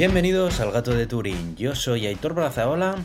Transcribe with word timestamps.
Bienvenidos 0.00 0.60
al 0.60 0.72
Gato 0.72 0.94
de 0.94 1.06
Turín. 1.06 1.56
Yo 1.56 1.74
soy 1.74 2.06
Aitor 2.06 2.32
Brazaola. 2.32 2.96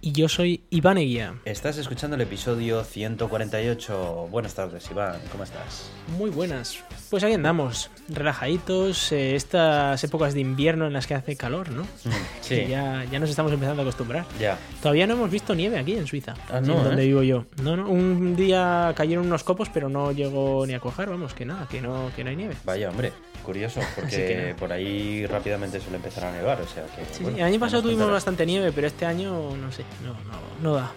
Y 0.00 0.12
yo 0.12 0.28
soy 0.28 0.62
Iván 0.70 0.98
Eguía. 0.98 1.34
Estás 1.44 1.78
escuchando 1.78 2.14
el 2.14 2.22
episodio 2.22 2.84
148. 2.84 4.28
Buenas 4.30 4.54
tardes, 4.54 4.88
Iván. 4.88 5.18
¿Cómo 5.32 5.42
estás? 5.42 5.90
Muy 6.16 6.30
buenas. 6.30 6.78
Pues 7.10 7.24
ahí 7.24 7.32
andamos, 7.32 7.90
relajaditos, 8.08 9.10
eh, 9.10 9.34
estas 9.34 10.04
épocas 10.04 10.32
de 10.32 10.42
invierno 10.42 10.86
en 10.86 10.92
las 10.92 11.08
que 11.08 11.14
hace 11.14 11.34
calor, 11.34 11.70
¿no? 11.70 11.82
Mm, 11.82 12.10
sí. 12.40 12.54
Que 12.54 12.68
ya, 12.68 13.04
ya 13.10 13.18
nos 13.18 13.30
estamos 13.30 13.50
empezando 13.52 13.82
a 13.82 13.84
acostumbrar. 13.84 14.24
Ya. 14.38 14.56
Todavía 14.80 15.08
no 15.08 15.14
hemos 15.14 15.32
visto 15.32 15.56
nieve 15.56 15.76
aquí 15.76 15.94
en 15.94 16.06
Suiza, 16.06 16.34
Ah, 16.48 16.60
no, 16.60 16.78
en 16.78 16.84
donde 16.84 17.02
¿eh? 17.02 17.06
vivo 17.06 17.24
yo. 17.24 17.46
No, 17.64 17.76
no, 17.76 17.90
un 17.90 18.36
día 18.36 18.92
cayeron 18.96 19.26
unos 19.26 19.42
copos, 19.42 19.70
pero 19.70 19.88
no 19.88 20.12
llegó 20.12 20.64
ni 20.68 20.74
a 20.74 20.78
cuajar, 20.78 21.10
vamos, 21.10 21.34
que 21.34 21.46
nada, 21.46 21.66
que 21.68 21.80
no, 21.80 22.12
que 22.14 22.22
no 22.22 22.30
hay 22.30 22.36
nieve. 22.36 22.54
Vaya, 22.64 22.90
hombre. 22.90 23.12
Curioso, 23.44 23.80
porque 23.94 24.54
por 24.58 24.72
ahí 24.72 25.26
rápidamente 25.26 25.80
suele 25.80 25.96
empezar 25.96 26.24
a 26.24 26.32
nevar, 26.32 26.60
o 26.60 26.66
sea 26.66 26.84
que... 26.84 27.04
Sí, 27.14 27.22
bueno, 27.22 27.36
sí, 27.36 27.42
el 27.42 27.46
año 27.48 27.60
pasado 27.60 27.82
tuvimos 27.82 28.02
contarás. 28.02 28.22
bastante 28.22 28.46
nieve, 28.46 28.72
pero 28.72 28.86
este 28.86 29.04
año 29.06 29.54
no 29.56 29.70
sé, 29.70 29.84
no, 30.02 30.12
no, 30.12 30.38
no 30.62 30.74
da. 30.74 30.90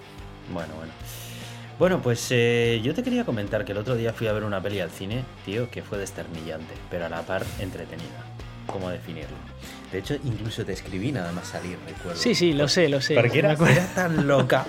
Bueno, 0.53 0.73
bueno. 0.75 0.93
Bueno, 1.77 2.01
pues 2.01 2.27
eh, 2.31 2.81
yo 2.83 2.95
te 2.95 3.03
quería 3.03 3.23
comentar 3.23 3.63
que 3.63 3.71
el 3.73 3.77
otro 3.77 3.95
día 3.95 4.11
fui 4.11 4.27
a 4.27 4.31
ver 4.33 4.43
una 4.43 4.61
peli 4.61 4.79
al 4.79 4.89
cine, 4.89 5.23
tío, 5.45 5.69
que 5.69 5.83
fue 5.83 5.97
desternillante, 5.99 6.73
pero 6.89 7.05
a 7.05 7.09
la 7.09 7.21
par 7.21 7.43
entretenida. 7.59 8.25
¿Cómo 8.65 8.89
definirlo? 8.89 9.37
De 9.91 9.99
hecho, 9.99 10.15
incluso 10.25 10.65
te 10.65 10.73
escribí 10.73 11.13
nada 11.13 11.31
más 11.31 11.47
salir, 11.47 11.77
recuerdo. 11.87 12.19
Sí, 12.19 12.35
sí, 12.35 12.51
lo 12.51 12.67
sé, 12.67 12.89
lo 12.89 12.99
sé. 12.99 13.15
Porque 13.15 13.39
era, 13.39 13.53
era 13.53 13.87
tan 13.95 14.27
loca 14.27 14.65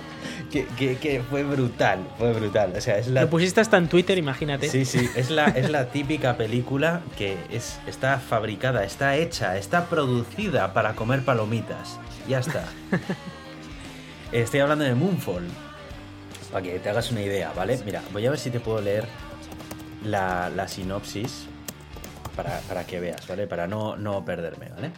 que, 0.52 0.64
que- 0.78 0.97
que 0.97 1.20
fue 1.28 1.42
brutal, 1.42 1.98
fue 2.19 2.33
brutal. 2.33 2.72
O 2.77 2.80
sea, 2.80 2.98
es 2.98 3.08
la, 3.08 3.22
Lo 3.22 3.30
pusiste 3.30 3.61
hasta 3.61 3.77
en 3.78 3.89
Twitter, 3.89 4.16
imagínate. 4.16 4.69
Sí, 4.69 4.84
sí, 4.84 5.11
es 5.16 5.30
la, 5.30 5.46
es 5.46 5.70
la 5.70 5.86
típica 5.89 6.36
película 6.36 7.00
que 7.16 7.36
es, 7.50 7.80
está 7.89 8.20
fabricada, 8.20 8.84
está 8.84 9.16
hecha, 9.16 9.56
está 9.58 9.86
producida 9.86 10.72
para 10.72 10.94
comer 10.94 11.24
palomitas. 11.24 11.98
Ya 12.28 12.39
está. 12.39 12.64
Estoy 14.33 14.61
hablando 14.61 14.84
de 14.84 14.94
Moonfall. 14.94 15.44
Para 16.52 16.62
que 16.62 16.78
te 16.78 16.89
hagas 16.89 17.11
una 17.11 17.22
idea, 17.22 17.52
¿vale? 17.56 17.78
Mira, 17.84 18.02
voy 18.12 18.24
a 18.27 18.30
ver 18.30 18.39
si 18.39 18.50
te 18.50 18.61
puedo 18.61 18.80
leer 18.80 19.05
la, 20.05 20.48
la 20.55 20.69
sinopsis 20.69 21.46
para, 22.39 22.61
para 22.61 22.86
que 22.86 23.00
veas, 23.00 23.27
¿vale? 23.27 23.48
Para 23.48 23.67
no, 23.67 23.97
no 23.97 24.25
perderme, 24.25 24.69
¿vale? 24.69 24.92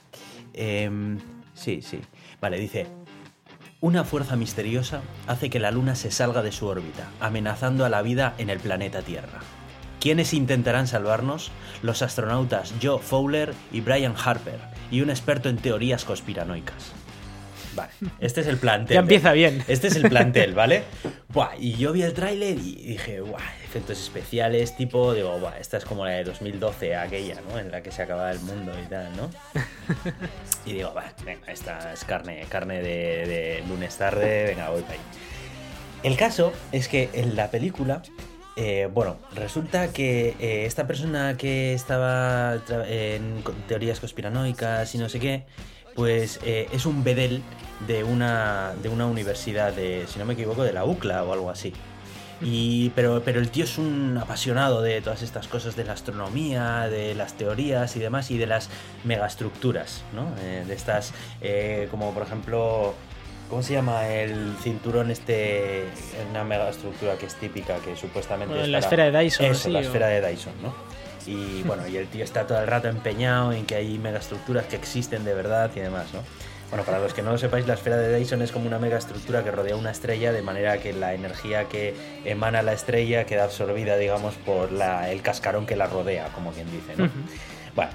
Em, 0.52 1.18
sí, 1.54 1.80
sí. 1.80 1.98
Vale, 2.38 2.58
dice, 2.58 2.86
una 3.80 4.04
fuerza 4.04 4.36
misteriosa 4.36 5.00
hace 5.26 5.48
que 5.48 5.58
la 5.58 5.70
Luna 5.70 5.94
se 5.94 6.10
salga 6.10 6.42
de 6.42 6.52
su 6.52 6.66
órbita, 6.66 7.08
amenazando 7.18 7.86
a 7.86 7.88
la 7.88 8.02
vida 8.02 8.34
en 8.36 8.50
el 8.50 8.60
planeta 8.60 9.00
Tierra. 9.00 9.40
¿Quiénes 10.00 10.34
intentarán 10.34 10.86
salvarnos? 10.86 11.50
Los 11.82 12.02
astronautas 12.02 12.74
Joe 12.82 12.98
Fowler 12.98 13.54
y 13.72 13.80
Brian 13.80 14.16
Harper, 14.22 14.60
y 14.90 15.00
un 15.00 15.08
experto 15.08 15.48
en 15.48 15.56
teorías 15.56 16.04
conspiranoicas. 16.04 16.92
Vale, 17.74 17.90
este 18.20 18.40
es 18.40 18.46
el 18.46 18.56
plantel. 18.56 18.94
Ya 18.94 19.00
empieza 19.00 19.32
bien. 19.32 19.64
Este 19.68 19.88
es 19.88 19.96
el 19.96 20.08
plantel, 20.08 20.54
¿vale? 20.54 20.82
Buah, 21.28 21.56
y 21.58 21.74
yo 21.74 21.92
vi 21.92 22.02
el 22.02 22.12
tráiler 22.12 22.58
y 22.58 22.74
dije, 22.74 23.20
guau, 23.20 23.40
efectos 23.64 24.00
especiales, 24.00 24.76
tipo, 24.76 25.14
digo, 25.14 25.38
buah, 25.38 25.58
esta 25.58 25.76
es 25.76 25.84
como 25.84 26.04
la 26.04 26.12
de 26.12 26.24
2012, 26.24 26.96
aquella, 26.96 27.36
¿no? 27.48 27.58
En 27.58 27.70
la 27.70 27.82
que 27.82 27.92
se 27.92 28.02
acababa 28.02 28.32
el 28.32 28.40
mundo 28.40 28.72
y 28.82 28.88
tal, 28.88 29.16
¿no? 29.16 29.30
Y 30.66 30.72
digo, 30.72 30.92
va, 30.92 31.04
venga, 31.24 31.52
esta 31.52 31.92
es 31.92 32.04
carne, 32.04 32.44
carne 32.48 32.82
de, 32.82 33.26
de 33.26 33.64
lunes 33.68 33.96
tarde, 33.96 34.46
venga, 34.46 34.70
voy 34.70 34.82
para 34.82 34.94
ahí. 34.94 35.00
El 36.02 36.16
caso 36.16 36.52
es 36.72 36.88
que 36.88 37.10
en 37.12 37.36
la 37.36 37.50
película, 37.50 38.02
eh, 38.56 38.88
bueno, 38.92 39.18
resulta 39.34 39.92
que 39.92 40.34
eh, 40.40 40.64
esta 40.64 40.86
persona 40.86 41.36
que 41.36 41.74
estaba 41.74 42.58
en 42.88 43.42
teorías 43.68 44.00
conspiranoicas 44.00 44.94
y 44.94 44.98
no 44.98 45.08
sé 45.08 45.20
qué, 45.20 45.44
pues 45.94 46.40
eh, 46.44 46.68
es 46.72 46.86
un 46.86 47.02
bedel 47.04 47.42
de 47.86 48.04
una, 48.04 48.72
de 48.82 48.88
una 48.88 49.06
universidad 49.06 49.72
de, 49.72 50.04
si 50.08 50.18
no 50.18 50.24
me 50.24 50.34
equivoco, 50.34 50.62
de 50.64 50.72
la 50.72 50.84
UCLA 50.84 51.24
o 51.24 51.32
algo 51.32 51.50
así. 51.50 51.72
Y, 52.42 52.88
pero, 52.94 53.20
pero 53.22 53.38
el 53.38 53.50
tío 53.50 53.64
es 53.64 53.76
un 53.76 54.16
apasionado 54.18 54.80
de 54.80 55.02
todas 55.02 55.20
estas 55.22 55.46
cosas 55.46 55.76
de 55.76 55.84
la 55.84 55.92
astronomía, 55.92 56.88
de 56.88 57.14
las 57.14 57.34
teorías 57.34 57.96
y 57.96 58.00
demás, 58.00 58.30
y 58.30 58.38
de 58.38 58.46
las 58.46 58.70
megaestructuras, 59.04 60.02
¿no? 60.14 60.26
Eh, 60.42 60.64
de 60.66 60.74
estas, 60.74 61.12
eh, 61.42 61.88
como 61.90 62.14
por 62.14 62.22
ejemplo, 62.22 62.94
¿cómo 63.50 63.62
se 63.62 63.74
llama 63.74 64.08
el 64.08 64.54
cinturón 64.62 65.10
este? 65.10 65.84
Una 66.30 66.42
megaestructura 66.44 67.16
que 67.18 67.26
es 67.26 67.34
típica, 67.34 67.76
que 67.78 67.94
supuestamente 67.94 68.54
Bueno, 68.54 68.64
es 68.64 68.70
la 68.70 68.78
para- 68.78 68.86
esfera 68.86 69.10
de 69.10 69.24
Dyson, 69.24 69.46
Eso, 69.46 69.60
sí, 69.64 69.70
la 69.70 69.78
o- 69.80 69.82
esfera 69.82 70.06
de 70.06 70.26
Dyson, 70.26 70.52
¿no? 70.62 70.72
Y 71.26 71.62
bueno, 71.64 71.86
y 71.86 71.96
el 71.96 72.06
tío 72.08 72.24
está 72.24 72.46
todo 72.46 72.60
el 72.60 72.66
rato 72.66 72.88
empeñado 72.88 73.52
en 73.52 73.66
que 73.66 73.74
hay 73.76 73.98
megaestructuras 73.98 74.66
que 74.66 74.76
existen 74.76 75.24
de 75.24 75.34
verdad 75.34 75.70
y 75.76 75.80
demás, 75.80 76.06
¿no? 76.14 76.20
Bueno, 76.70 76.84
para 76.84 77.00
los 77.00 77.12
que 77.14 77.20
no 77.22 77.32
lo 77.32 77.38
sepáis, 77.38 77.66
la 77.66 77.74
esfera 77.74 77.96
de 77.96 78.16
Dyson 78.16 78.42
es 78.42 78.52
como 78.52 78.66
una 78.68 78.78
megaestructura 78.78 79.42
que 79.42 79.50
rodea 79.50 79.74
una 79.74 79.90
estrella 79.90 80.32
de 80.32 80.40
manera 80.42 80.78
que 80.78 80.92
la 80.92 81.14
energía 81.14 81.64
que 81.64 81.94
emana 82.24 82.62
la 82.62 82.72
estrella 82.72 83.26
queda 83.26 83.42
absorbida, 83.44 83.96
digamos, 83.96 84.34
por 84.36 84.70
la- 84.70 85.10
el 85.10 85.20
cascarón 85.20 85.66
que 85.66 85.74
la 85.74 85.86
rodea, 85.88 86.28
como 86.32 86.52
quien 86.52 86.70
dice, 86.70 86.94
¿no? 86.96 87.10
Bueno, 87.74 87.90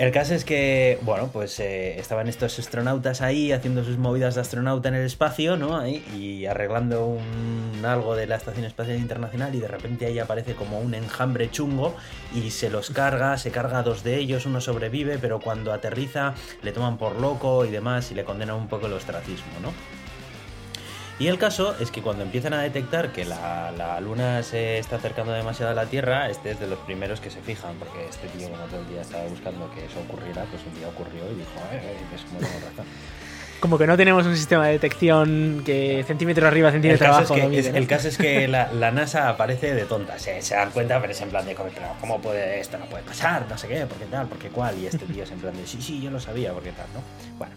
el 0.00 0.12
caso 0.12 0.34
es 0.34 0.46
que, 0.46 0.98
bueno, 1.02 1.28
pues 1.30 1.60
eh, 1.60 2.00
estaban 2.00 2.26
estos 2.26 2.58
astronautas 2.58 3.20
ahí 3.20 3.52
haciendo 3.52 3.84
sus 3.84 3.98
movidas 3.98 4.34
de 4.34 4.40
astronauta 4.40 4.88
en 4.88 4.94
el 4.94 5.04
espacio, 5.04 5.58
¿no? 5.58 5.76
Ahí, 5.76 6.02
y 6.18 6.46
arreglando 6.46 7.04
un, 7.04 7.84
algo 7.84 8.16
de 8.16 8.26
la 8.26 8.36
Estación 8.36 8.64
Espacial 8.64 8.96
Internacional 8.96 9.54
y 9.54 9.60
de 9.60 9.68
repente 9.68 10.06
ahí 10.06 10.18
aparece 10.18 10.54
como 10.54 10.80
un 10.80 10.94
enjambre 10.94 11.50
chungo 11.50 11.94
y 12.34 12.50
se 12.50 12.70
los 12.70 12.88
carga, 12.88 13.36
se 13.36 13.50
carga 13.50 13.80
a 13.80 13.82
dos 13.82 14.02
de 14.02 14.16
ellos, 14.16 14.46
uno 14.46 14.62
sobrevive, 14.62 15.18
pero 15.18 15.38
cuando 15.38 15.70
aterriza 15.70 16.32
le 16.62 16.72
toman 16.72 16.96
por 16.96 17.20
loco 17.20 17.66
y 17.66 17.70
demás 17.70 18.10
y 18.10 18.14
le 18.14 18.24
condenan 18.24 18.56
un 18.56 18.68
poco 18.68 18.86
el 18.86 18.94
ostracismo, 18.94 19.52
¿no? 19.60 19.99
Y 21.20 21.28
el 21.28 21.38
caso 21.38 21.76
es 21.78 21.90
que 21.90 22.00
cuando 22.00 22.22
empiezan 22.22 22.54
a 22.54 22.62
detectar 22.62 23.12
que 23.12 23.24
la, 23.26 23.70
la 23.76 24.00
luna 24.00 24.42
se 24.42 24.78
está 24.78 24.96
acercando 24.96 25.32
demasiado 25.32 25.70
a 25.70 25.74
la 25.74 25.84
Tierra, 25.84 26.30
este 26.30 26.52
es 26.52 26.58
de 26.60 26.66
los 26.66 26.78
primeros 26.80 27.20
que 27.20 27.30
se 27.30 27.40
fijan, 27.42 27.74
porque 27.78 28.08
este 28.08 28.26
tío 28.28 28.48
como 28.48 28.64
todo 28.64 28.80
el 28.80 28.88
día 28.88 29.02
estaba 29.02 29.24
buscando 29.24 29.70
que 29.72 29.84
eso 29.84 30.00
ocurriera, 30.00 30.44
pues 30.50 30.62
un 30.66 30.74
día 30.78 30.88
ocurrió 30.88 31.22
y 31.30 31.34
dijo, 31.34 31.50
eh, 31.72 31.80
eh, 31.82 31.96
pues 32.08 32.22
como 32.22 32.38
tengo 32.40 32.54
razón. 32.70 32.86
Como 33.60 33.76
que 33.76 33.86
no 33.86 33.98
tenemos 33.98 34.24
un 34.24 34.34
sistema 34.34 34.66
de 34.68 34.72
detección 34.72 35.62
que 35.66 36.02
centímetro 36.06 36.48
arriba, 36.48 36.68
El 36.68 36.72
centímetro 36.72 37.06
caso, 37.08 37.18
abajo. 37.18 37.34
es 37.34 37.40
que, 37.42 37.48
mide, 37.48 37.60
es- 37.60 37.70
¿no? 37.72 37.76
el 37.76 37.86
caso 37.86 38.08
es 38.08 38.16
que 38.16 38.48
la, 38.48 38.72
la 38.72 38.90
NASA 38.90 39.28
aparece 39.28 39.74
de 39.74 39.84
tonta, 39.84 40.18
se, 40.18 40.40
se 40.40 40.54
dan 40.54 40.70
cuenta, 40.70 40.98
pero 41.02 41.12
es 41.12 41.20
en 41.20 41.28
plan 41.28 41.44
de, 41.44 41.54
"Joder, 41.54 41.72
pero 41.74 41.88
¿cómo 42.00 42.18
puede 42.22 42.58
esto? 42.60 42.78
No 42.78 42.86
puede 42.86 43.02
pasar, 43.02 43.44
no 43.46 43.58
sé 43.58 43.68
qué, 43.68 43.84
por 43.84 43.98
qué 43.98 44.06
tal, 44.06 44.26
por 44.26 44.38
qué 44.38 44.48
cuál, 44.48 44.78
y 44.78 44.86
este 44.86 45.04
tío 45.04 45.24
es 45.24 45.30
en 45.30 45.40
plan 45.40 45.54
de, 45.54 45.66
sí, 45.66 45.82
sí, 45.82 46.00
yo 46.00 46.10
lo 46.10 46.18
sabía, 46.18 46.54
por 46.54 46.62
qué 46.62 46.72
tal, 46.72 46.86
¿no? 46.94 47.02
Bueno, 47.36 47.52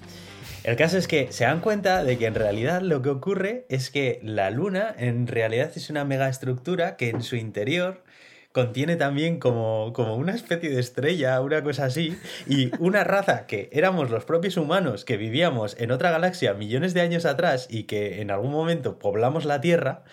el 0.64 0.76
caso 0.78 0.98
es 0.98 1.08
que 1.08 1.32
se 1.32 1.44
dan 1.44 1.60
cuenta 1.60 2.04
de 2.04 2.18
que 2.18 2.26
en 2.26 2.36
realidad 2.36 2.82
lo 2.82 3.02
que 3.02 3.10
ocurre 3.10 3.66
es 3.70 3.90
que 3.90 4.20
la 4.24 4.50
Luna 4.50 4.96
en 4.98 5.28
realidad 5.28 5.72
es 5.76 5.90
una 5.90 6.06
megaestructura 6.06 6.96
que 6.96 7.10
en 7.10 7.22
su 7.22 7.36
interior 7.36 8.02
contiene 8.54 8.96
también 8.96 9.40
como, 9.40 9.92
como 9.94 10.16
una 10.16 10.34
especie 10.34 10.70
de 10.70 10.80
estrella, 10.80 11.42
una 11.42 11.64
cosa 11.64 11.86
así, 11.86 12.18
y 12.48 12.72
una 12.80 13.04
raza 13.04 13.46
que 13.48 13.68
éramos 13.74 14.12
los 14.12 14.26
propios 14.26 14.58
humanos 14.58 15.06
que 15.06 15.18
vivíamos 15.18 15.76
en 15.80 15.92
otra 15.92 16.12
galaxia 16.12 16.54
millones 16.54 16.94
de 16.94 17.02
años 17.02 17.26
atrás 17.26 17.68
y 17.70 17.84
que 17.84 18.22
en 18.22 18.32
algún 18.32 18.52
momento 18.52 19.00
poblamos 19.00 19.44
la 19.44 19.60
Tierra, 19.60 20.04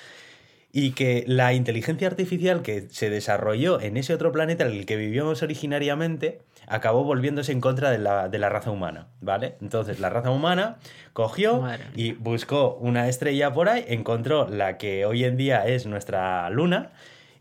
y 0.73 0.93
que 0.93 1.25
la 1.27 1.53
inteligencia 1.53 2.07
artificial 2.07 2.63
que 2.63 2.87
se 2.91 3.11
desarrolló 3.11 3.81
en 3.81 3.97
ese 3.97 4.15
otro 4.15 4.31
planeta 4.31 4.65
en 4.65 4.73
el 4.73 4.87
que 4.87 4.97
vivíamos 4.97 5.43
originariamente 5.43 6.43
acabó 6.67 7.03
volviéndose 7.03 7.51
en 7.53 7.61
contra 7.61 7.91
de 7.91 7.99
la, 7.99 8.29
de 8.29 8.39
la 8.39 8.49
raza 8.49 8.71
humana, 8.71 9.09
¿vale? 9.21 9.57
Entonces 9.61 9.99
la 9.99 10.11
raza 10.11 10.31
humana 10.31 10.79
cogió 11.13 11.61
Madre 11.61 11.85
y 11.97 12.13
buscó 12.13 12.77
una 12.77 13.09
estrella 13.09 13.53
por 13.53 13.69
ahí, 13.69 13.85
encontró 13.89 14.49
la 14.49 14.79
que 14.79 15.05
hoy 15.07 15.25
en 15.25 15.37
día 15.37 15.67
es 15.67 15.87
nuestra 15.87 16.49
luna 16.51 16.93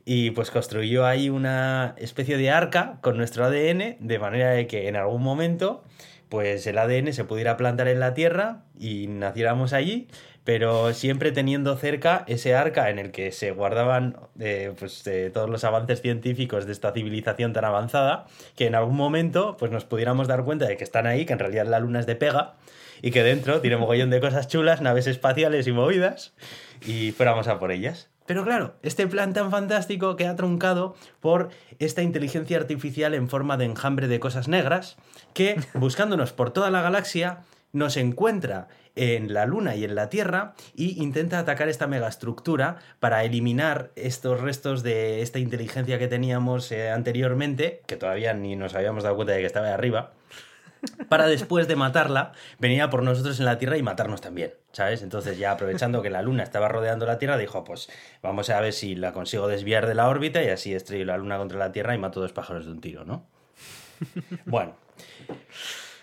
y 0.06 0.32
pues 0.32 0.50
construyó 0.50 1.06
ahí 1.06 1.30
una 1.30 1.94
especie 1.98 2.38
de 2.38 2.50
arca 2.50 2.98
con 3.02 3.18
nuestro 3.18 3.46
ADN 3.46 3.98
de 4.00 4.20
manera 4.20 4.50
de 4.50 4.66
que 4.66 4.88
en 4.88 4.96
algún 4.96 5.22
momento 5.22 5.84
pues 6.30 6.66
el 6.68 6.78
ADN 6.78 7.12
se 7.12 7.26
pudiera 7.26 7.58
plantar 7.58 7.88
en 7.88 8.00
la 8.00 8.14
Tierra 8.14 8.64
y 8.80 9.08
naciéramos 9.08 9.74
allí, 9.74 10.08
pero 10.50 10.96
siempre 10.96 11.32
teniendo 11.32 11.78
cerca 11.78 12.24
ese 12.26 12.56
arca 12.56 12.90
en 12.90 12.98
el 12.98 13.12
que 13.12 13.32
se 13.32 13.52
guardaban 13.52 14.18
eh, 14.40 14.74
pues, 14.80 15.06
eh, 15.06 15.30
todos 15.32 15.48
los 15.48 15.64
avances 15.64 16.02
científicos 16.02 16.66
de 16.66 16.72
esta 16.72 16.92
civilización 16.92 17.54
tan 17.54 17.66
avanzada, 17.66 18.26
que 18.56 18.66
en 18.66 18.74
algún 18.74 18.96
momento 18.96 19.58
pues, 19.60 19.72
nos 19.72 19.86
pudiéramos 19.86 20.28
dar 20.28 20.44
cuenta 20.44 20.66
de 20.66 20.76
que 20.76 20.84
están 20.84 21.06
ahí, 21.06 21.28
que 21.28 21.34
en 21.34 21.40
realidad 21.40 21.68
la 21.68 21.80
luna 21.80 22.00
es 22.00 22.08
de 22.08 22.16
pega 22.16 22.56
y 23.04 23.12
que 23.12 23.22
dentro 23.22 23.62
tiene 23.62 23.78
mogollón 23.78 24.10
de 24.10 24.20
cosas 24.22 24.48
chulas, 24.48 24.82
naves 24.82 25.06
espaciales 25.06 25.68
y 25.68 25.72
movidas, 25.72 26.34
y 26.84 27.12
fuéramos 27.12 27.48
a 27.48 27.60
por 27.60 27.72
ellas. 27.72 28.10
Pero 28.26 28.44
claro, 28.44 28.74
este 28.82 29.06
plan 29.06 29.34
tan 29.34 29.52
fantástico 29.52 30.16
queda 30.16 30.36
truncado 30.36 30.96
por 31.20 31.50
esta 31.78 32.02
inteligencia 32.02 32.58
artificial 32.58 33.14
en 33.14 33.30
forma 33.30 33.56
de 33.56 33.66
enjambre 33.66 34.08
de 34.08 34.20
cosas 34.20 34.48
negras 34.48 34.98
que, 35.36 35.62
buscándonos 35.76 36.34
por 36.34 36.50
toda 36.50 36.72
la 36.72 36.82
galaxia, 36.82 37.42
nos 37.72 37.98
encuentra 37.98 38.68
en 38.96 39.34
la 39.34 39.46
Luna 39.46 39.76
y 39.76 39.84
en 39.84 39.96
la 39.96 40.10
Tierra 40.10 40.54
y 40.76 41.02
intenta 41.02 41.40
atacar 41.40 41.70
esta 41.70 41.88
megaestructura 41.88 42.78
para 43.00 43.24
eliminar 43.24 43.92
estos 43.96 44.42
restos 44.42 44.84
de 44.84 45.22
esta 45.22 45.40
inteligencia 45.40 46.00
que 46.00 46.08
teníamos 46.08 46.72
eh, 46.72 46.90
anteriormente, 46.90 47.82
que 47.88 47.98
todavía 47.98 48.34
ni 48.34 48.56
nos 48.56 48.76
habíamos 48.76 49.04
dado 49.04 49.16
cuenta 49.16 49.34
de 49.34 49.40
que 49.40 49.46
estaba 49.46 49.68
ahí 49.68 49.74
arriba. 49.74 50.12
para 51.10 51.28
después 51.28 51.68
de 51.68 51.76
matarla 51.76 52.32
venir 52.58 52.82
a 52.82 52.90
por 52.90 53.04
nosotros 53.04 53.40
en 53.40 53.46
la 53.46 53.58
Tierra 53.58 53.78
y 53.78 53.84
matarnos 53.84 54.22
también, 54.22 54.54
¿sabes? 54.72 55.02
Entonces 55.02 55.38
ya 55.38 55.52
aprovechando 55.52 56.02
que 56.02 56.10
la 56.10 56.22
Luna 56.22 56.44
estaba 56.44 56.68
rodeando 56.68 57.06
la 57.06 57.18
Tierra, 57.18 57.38
dijo, 57.38 57.64
pues 57.64 57.90
vamos 58.22 58.50
a 58.50 58.60
ver 58.62 58.74
si 58.74 58.96
la 58.96 59.12
consigo 59.12 59.48
desviar 59.48 59.88
de 59.88 59.96
la 59.96 60.08
órbita 60.08 60.44
y 60.44 60.50
así 60.50 60.74
estrello 60.74 61.06
la 61.06 61.18
Luna 61.18 61.38
contra 61.38 61.58
la 61.58 61.72
Tierra 61.72 61.96
y 61.96 61.98
mato 61.98 62.22
dos 62.22 62.34
pájaros 62.34 62.66
de 62.66 62.72
un 62.72 62.82
tiro, 62.82 63.06
¿no? 63.06 63.26
Bueno, 64.46 64.76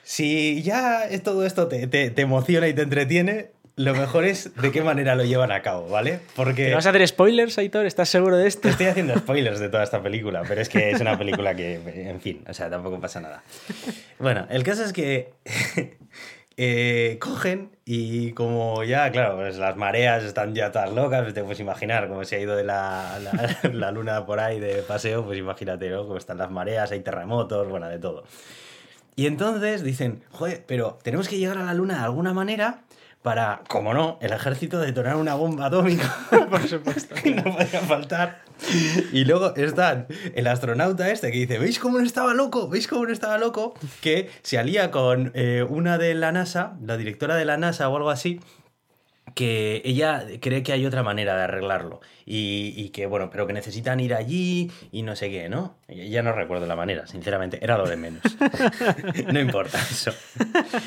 si 0.07 0.63
ya 0.63 1.09
todo 1.25 1.45
esto 1.45 1.67
te, 1.67 1.89
te, 1.89 2.11
te 2.11 2.23
emociona 2.23 2.69
y 2.69 2.75
te 2.75 2.83
entretiene, 2.83 3.51
lo 3.75 3.93
mejor 3.93 4.25
es 4.25 4.55
de 4.55 4.71
qué 4.71 4.81
manera 4.81 5.17
lo 5.17 5.25
llevan 5.25 5.51
a 5.51 5.63
cabo, 5.63 5.89
¿vale? 5.89 6.21
Porque... 6.37 6.67
¿Te 6.67 6.75
vas 6.77 6.87
a 6.87 6.91
hacer 6.91 7.09
spoilers, 7.09 7.59
Aitor? 7.59 7.87
¿Estás 7.87 8.09
seguro 8.09 8.37
de 8.37 8.47
esto? 8.47 8.69
Estoy 8.69 8.87
haciendo 8.87 9.19
spoilers 9.19 9.59
de 9.59 9.69
toda 9.69 9.83
esta 9.83 10.01
película, 10.05 10.45
pero 10.47 10.61
es 10.61 10.69
que 10.69 10.93
es 10.93 11.01
una 11.01 11.19
película 11.19 11.57
que, 11.57 11.81
en 12.09 12.21
fin, 12.21 12.45
o 12.49 12.55
sea, 12.55 12.71
tampoco 12.71 13.01
pasa 13.01 13.21
nada. 13.21 13.43
Bueno, 14.21 14.47
el 14.49 14.63
caso 14.63 14.85
es 14.85 14.93
que 14.93 15.35
eh, 16.57 17.17
cogen 17.21 17.73
y 17.85 18.31
como 18.31 18.85
ya, 18.85 19.11
claro, 19.11 19.35
pues 19.35 19.59
las 19.59 19.75
mareas 19.77 20.23
están 20.23 20.55
ya 20.55 20.71
todas 20.71 20.93
locas, 20.93 21.23
pues 21.23 21.35
te 21.35 21.43
puedes 21.43 21.59
imaginar 21.59 22.07
cómo 22.07 22.23
se 22.23 22.37
ha 22.37 22.39
ido 22.39 22.55
de 22.55 22.63
la, 22.63 23.19
la, 23.21 23.71
la 23.73 23.91
luna 23.91 24.25
por 24.25 24.39
ahí 24.39 24.61
de 24.61 24.83
paseo, 24.83 25.25
pues 25.25 25.37
imagínate, 25.37 25.91
¿no? 25.91 26.05
Cómo 26.05 26.17
están 26.17 26.39
las 26.39 26.53
mareas, 26.53 26.93
hay 26.93 27.01
terremotos, 27.01 27.69
bueno, 27.69 27.89
de 27.89 27.99
todo. 27.99 28.23
Y 29.17 29.27
entonces 29.27 29.83
dicen, 29.83 30.23
joder, 30.31 30.65
pero 30.67 30.99
tenemos 31.03 31.29
que 31.29 31.39
llegar 31.39 31.57
a 31.57 31.65
la 31.65 31.73
luna 31.73 31.95
de 31.95 32.05
alguna 32.05 32.35
manera 32.35 32.83
para, 33.23 33.63
como 33.67 33.93
no, 33.95 34.19
el 34.21 34.33
ejército 34.33 34.79
detonar 34.79 35.17
una 35.17 35.35
bomba 35.35 35.67
atómica. 35.67 36.15
Por 36.51 36.69
supuesto. 36.69 37.15
que 37.23 37.35
no 37.35 37.43
podía 37.43 37.81
faltar. 37.81 38.43
Y 39.13 39.25
luego 39.25 39.57
está 39.57 40.07
el 40.35 40.47
astronauta 40.47 41.11
este 41.11 41.33
que 41.33 41.39
dice, 41.39 41.59
¿veis 41.59 41.79
cómo 41.79 41.99
no 41.99 42.05
estaba 42.05 42.35
loco? 42.35 42.69
¿Veis 42.69 42.87
cómo 42.87 43.07
no 43.07 43.13
estaba 43.13 43.39
loco? 43.39 43.75
Que 44.01 44.31
se 44.43 44.59
alía 44.59 44.91
con 44.91 45.33
eh, 45.35 45.67
una 45.69 45.99
de 45.99 46.15
la 46.15 46.31
NASA, 46.31 46.77
la 46.85 46.97
directora 46.97 47.37
de 47.37 47.47
la 47.47 47.57
NASA 47.57 47.89
o 47.89 47.97
algo 47.97 48.11
así, 48.11 48.39
que 49.35 49.83
ella 49.85 50.25
cree 50.41 50.63
que 50.63 50.73
hay 50.73 50.87
otra 50.87 51.03
manera 51.03 51.37
de 51.37 51.43
arreglarlo 51.43 52.01
y, 52.25 52.73
y, 52.77 52.91
que, 52.91 53.07
bueno, 53.07 53.29
pero 53.31 53.47
que 53.47 53.53
necesitan 53.53 54.01
ir 54.01 54.15
allí 54.15 54.71
y 54.93 55.03
no 55.03 55.15
sé 55.17 55.31
qué, 55.31 55.49
¿no? 55.49 55.77
Ya 55.89 56.23
no 56.23 56.33
recuerdo 56.33 56.67
la 56.67 56.77
manera, 56.77 57.07
sinceramente, 57.07 57.59
era 57.63 57.77
lo 57.77 57.87
de 57.87 57.97
menos. 57.97 58.23
no 59.33 59.41
importa 59.41 59.79
eso. 59.79 60.13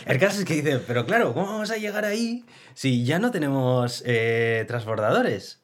El 0.06 0.20
caso 0.20 0.40
es 0.40 0.46
que 0.46 0.56
dice, 0.56 0.80
pero 0.80 1.06
claro, 1.06 1.34
¿cómo 1.34 1.48
vamos 1.48 1.72
a 1.72 1.78
llegar 1.78 2.06
ahí 2.06 2.44
si 2.74 3.06
ya 3.06 3.20
no 3.20 3.32
tenemos 3.32 4.04
eh, 4.06 4.66
transbordadores? 4.68 5.62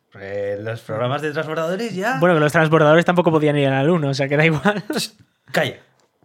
los 0.60 0.80
programas 0.80 1.22
de 1.22 1.32
transbordadores 1.32 1.94
ya... 1.94 2.20
Bueno, 2.22 2.36
que 2.36 2.40
los 2.40 2.52
transbordadores 2.54 3.04
tampoco 3.04 3.32
podían 3.32 3.58
ir 3.58 3.68
a 3.68 3.72
la 3.72 3.84
luna, 3.84 4.10
o 4.10 4.14
sea 4.14 4.30
que 4.30 4.38
da 4.38 4.46
igual. 4.46 4.82
Calla. 5.52 5.82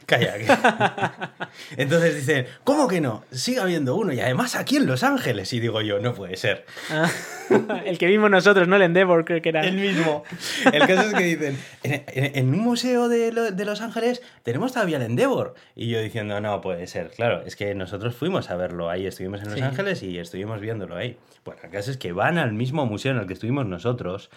Calla. 0.07 0.35
Entonces 1.77 2.17
dicen, 2.17 2.47
¿cómo 2.65 2.89
que 2.89 3.01
no? 3.01 3.25
Sigue 3.31 3.61
habiendo 3.61 3.95
uno 3.97 4.13
y 4.13 4.21
además 4.21 4.57
aquí 4.57 4.77
en 4.77 4.87
Los 4.87 5.03
Ángeles. 5.03 5.53
Y 5.53 5.61
digo 5.61 5.81
yo, 5.81 5.99
no 6.01 6.15
puede 6.15 6.37
ser. 6.37 6.65
Ah, 6.91 7.09
el 7.85 7.99
que 7.99 8.07
vimos 8.07 8.31
nosotros, 8.31 8.67
¿no? 8.69 8.77
El 8.77 8.83
Endeavor, 8.83 9.25
creo 9.25 9.41
que 9.41 9.51
era. 9.51 9.63
El 9.63 9.77
mismo. 9.77 10.25
El 10.73 10.87
caso 10.87 11.09
es 11.09 11.15
que 11.15 11.25
dicen, 11.25 11.59
en, 11.83 12.49
un 12.49 12.61
museo 12.61 13.09
de, 13.09 13.31
de, 13.31 13.65
Los 13.65 13.81
Ángeles 13.81 14.23
tenemos 14.43 14.73
todavía 14.73 14.97
el 14.97 15.05
Endeavor. 15.05 15.55
Y 15.75 15.89
yo 15.89 16.01
diciendo, 16.01 16.41
no 16.41 16.61
puede 16.61 16.87
ser. 16.87 17.11
Claro, 17.11 17.43
es 17.47 17.57
que 17.57 17.75
nosotros 17.75 18.15
fuimos 18.15 18.51
a 18.51 18.57
verlo 18.57 18.91
ahí, 18.91 19.07
estuvimos 19.07 19.43
en 19.43 19.51
Los 19.51 19.63
Ángeles 19.63 20.03
y 20.03 20.19
estuvimos 20.19 20.61
viéndolo 20.61 20.97
ahí. 20.97 21.17
Bueno, 21.45 21.63
el 21.65 21.71
caso 21.71 21.91
es 21.91 21.97
que 21.97 22.13
van 22.13 22.37
al 22.37 22.53
mismo 22.53 22.85
museo 22.85 23.13
en 23.13 23.19
el 23.19 23.27
que 23.27 23.33
estuvimos 23.33 23.65
nosotros, 23.65 24.31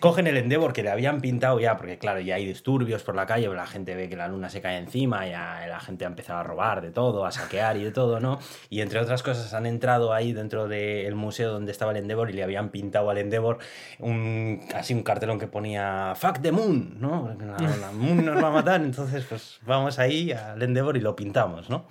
cogen 0.00 0.26
el 0.26 0.36
Endeavor 0.36 0.72
que 0.72 0.82
le 0.82 0.90
habían 0.90 1.20
pintado 1.20 1.60
ya, 1.60 1.76
porque 1.76 1.98
claro, 1.98 2.20
ya 2.20 2.34
hay 2.34 2.46
disturbios 2.46 3.04
por 3.04 3.14
la 3.14 3.26
calle, 3.26 3.48
la 3.48 3.66
gente 3.66 3.94
ve 3.94 4.08
que 4.08 4.16
la 4.16 4.26
luna 4.26 4.50
se 4.50 4.60
cae 4.60 4.76
encima, 4.76 5.07
ya 5.10 5.66
la 5.68 5.80
gente 5.80 6.04
ha 6.04 6.08
empezado 6.08 6.40
a 6.40 6.42
robar 6.42 6.80
de 6.80 6.90
todo, 6.90 7.24
a 7.24 7.32
saquear 7.32 7.76
y 7.76 7.84
de 7.84 7.90
todo, 7.90 8.20
¿no? 8.20 8.38
Y 8.70 8.80
entre 8.80 9.00
otras 9.00 9.22
cosas 9.22 9.52
han 9.54 9.66
entrado 9.66 10.12
ahí 10.12 10.32
dentro 10.32 10.68
del 10.68 11.14
museo 11.14 11.52
donde 11.52 11.72
estaba 11.72 11.92
el 11.92 11.98
Endeavor 11.98 12.30
y 12.30 12.34
le 12.34 12.42
habían 12.42 12.70
pintado 12.70 13.10
al 13.10 13.18
Endeavor 13.18 13.58
un, 13.98 14.60
así 14.74 14.94
un 14.94 15.02
cartelón 15.02 15.38
que 15.38 15.46
ponía 15.46 16.14
Fuck 16.16 16.40
the 16.40 16.52
Moon, 16.52 16.96
¿no? 17.00 17.34
La, 17.38 17.76
la 17.76 17.92
Moon 17.92 18.24
nos 18.24 18.42
va 18.42 18.48
a 18.48 18.52
matar, 18.52 18.80
entonces 18.80 19.24
pues 19.28 19.58
vamos 19.66 19.98
ahí 19.98 20.32
al 20.32 20.62
Endeavor 20.62 20.96
y 20.96 21.00
lo 21.00 21.16
pintamos, 21.16 21.70
¿no? 21.70 21.86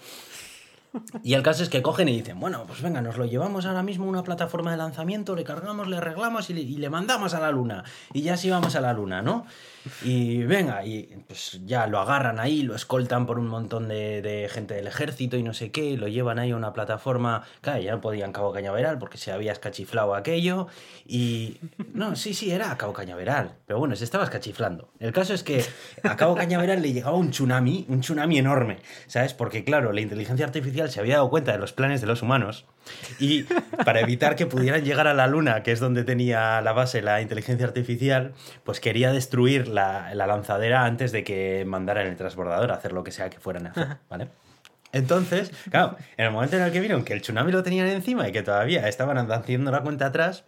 Y 1.24 1.34
el 1.34 1.44
caso 1.44 1.64
es 1.64 1.70
que 1.70 1.82
cogen 1.82 2.10
y 2.10 2.18
dicen, 2.18 2.40
bueno, 2.40 2.64
pues 2.66 2.82
venga, 2.82 3.02
nos 3.02 3.18
lo 3.18 3.26
llevamos 3.26 3.66
ahora 3.66 3.84
mismo 3.84 4.06
a 4.06 4.10
una 4.10 4.24
plataforma 4.24 4.72
de 4.72 4.78
lanzamiento, 4.78 5.36
le 5.36 5.44
cargamos, 5.44 5.88
le 5.88 5.98
arreglamos 5.98 6.50
y 6.50 6.54
le, 6.54 6.62
y 6.62 6.78
le 6.78 6.90
mandamos 6.90 7.34
a 7.34 7.40
la 7.40 7.52
luna. 7.52 7.84
Y 8.14 8.22
ya 8.22 8.38
sí 8.38 8.50
vamos 8.50 8.76
a 8.76 8.82
la 8.82 8.94
luna, 8.94 9.22
¿no? 9.22 9.46
Y 10.04 10.44
venga, 10.44 10.86
y 10.86 11.04
pues 11.28 11.60
ya 11.66 11.88
lo 11.88 12.00
agarran 12.00 12.40
ahí, 12.40 12.62
lo 12.62 12.76
escoltan 12.76 13.26
por 13.26 13.40
un 13.40 13.48
montón 13.48 13.88
de, 13.88 14.50
gente 14.52 14.74
del 14.74 14.88
ejército 14.88 15.38
y 15.38 15.44
no 15.44 15.54
sé 15.54 15.72
qué, 15.72 15.98
lo 15.98 16.08
llevan 16.08 16.40
ahí 16.40 16.52
a 16.52 16.56
una 16.56 16.74
plataforma, 16.74 17.44
claro, 17.62 17.82
ya 17.82 17.92
no 17.92 18.02
podían 18.02 18.32
Cabo 18.32 18.54
Cañaveral 18.54 18.98
porque 19.00 19.18
se 19.18 19.32
había 19.32 19.52
escachiflado 19.52 20.16
aquello. 20.16 20.68
Y 21.06 21.58
no, 21.94 22.16
sí, 22.16 22.34
sí, 22.34 22.52
era 22.52 22.72
a 22.72 22.78
Cabo 22.78 22.94
Cañaveral, 22.94 23.56
pero 23.66 23.80
bueno, 23.80 23.96
se 23.96 24.04
estaba 24.04 24.24
escachiflando. 24.24 24.90
El 25.00 25.12
caso 25.12 25.34
es 25.34 25.44
que 25.44 25.64
a 26.04 26.16
Cabo 26.16 26.36
Cañaveral 26.36 26.82
le 26.82 26.94
llegaba 26.94 27.18
un 27.18 27.32
tsunami, 27.32 27.86
un 27.90 28.02
tsunami 28.02 28.38
enorme, 28.38 28.80
¿sabes? 29.08 29.34
Porque 29.34 29.64
claro, 29.64 29.94
la 29.94 30.02
inteligencia 30.02 30.46
artificial 30.46 30.90
se 30.90 31.00
había 31.00 31.16
dado 31.16 31.30
cuenta 31.30 31.52
de 31.52 31.58
los 31.58 31.74
planes 31.74 32.02
de 32.02 32.08
los 32.08 32.22
humanos 32.22 32.66
y 33.20 33.44
para 33.44 34.00
evitar 34.02 34.36
que 34.36 34.46
pudieran 34.46 34.84
llegar 34.84 35.08
a 35.08 35.14
la 35.14 35.28
Luna, 35.28 35.64
que 35.64 35.72
es 35.72 35.80
donde 35.80 36.04
tenía 36.04 36.62
la 36.62 36.74
base 36.74 37.02
la 37.02 37.22
inteligencia 37.22 37.66
artificial, 37.66 38.34
pues 38.64 38.80
quería 38.80 39.12
destruir 39.12 39.68
la, 39.68 40.14
la 40.14 40.28
lanzadera 40.28 40.86
antes 40.86 41.12
de 41.12 41.24
que 41.24 41.64
mandaran 41.66 42.08
el 42.08 42.16
transbordador 42.16 42.72
a 42.72 42.76
hacer 42.76 42.94
lo 42.94 43.04
que 43.04 43.12
sea 43.12 43.30
que 43.30 43.40
fueran 43.40 43.68
a 43.68 43.70
hacer, 43.72 43.98
¿vale? 44.10 44.28
Entonces, 44.94 45.52
claro, 45.70 45.98
en 46.16 46.26
el 46.26 46.32
momento 46.32 46.56
en 46.56 46.64
el 46.64 46.72
que 46.72 46.80
vieron 46.80 47.04
que 47.04 47.14
el 47.14 47.22
tsunami 47.22 47.52
lo 47.52 47.64
tenían 47.64 47.88
encima 47.88 48.28
y 48.28 48.32
que 48.32 48.42
todavía 48.42 48.88
estaban 48.88 49.18
haciendo 49.32 49.72
la 49.72 49.82
cuenta 49.82 50.08
atrás, 50.08 50.46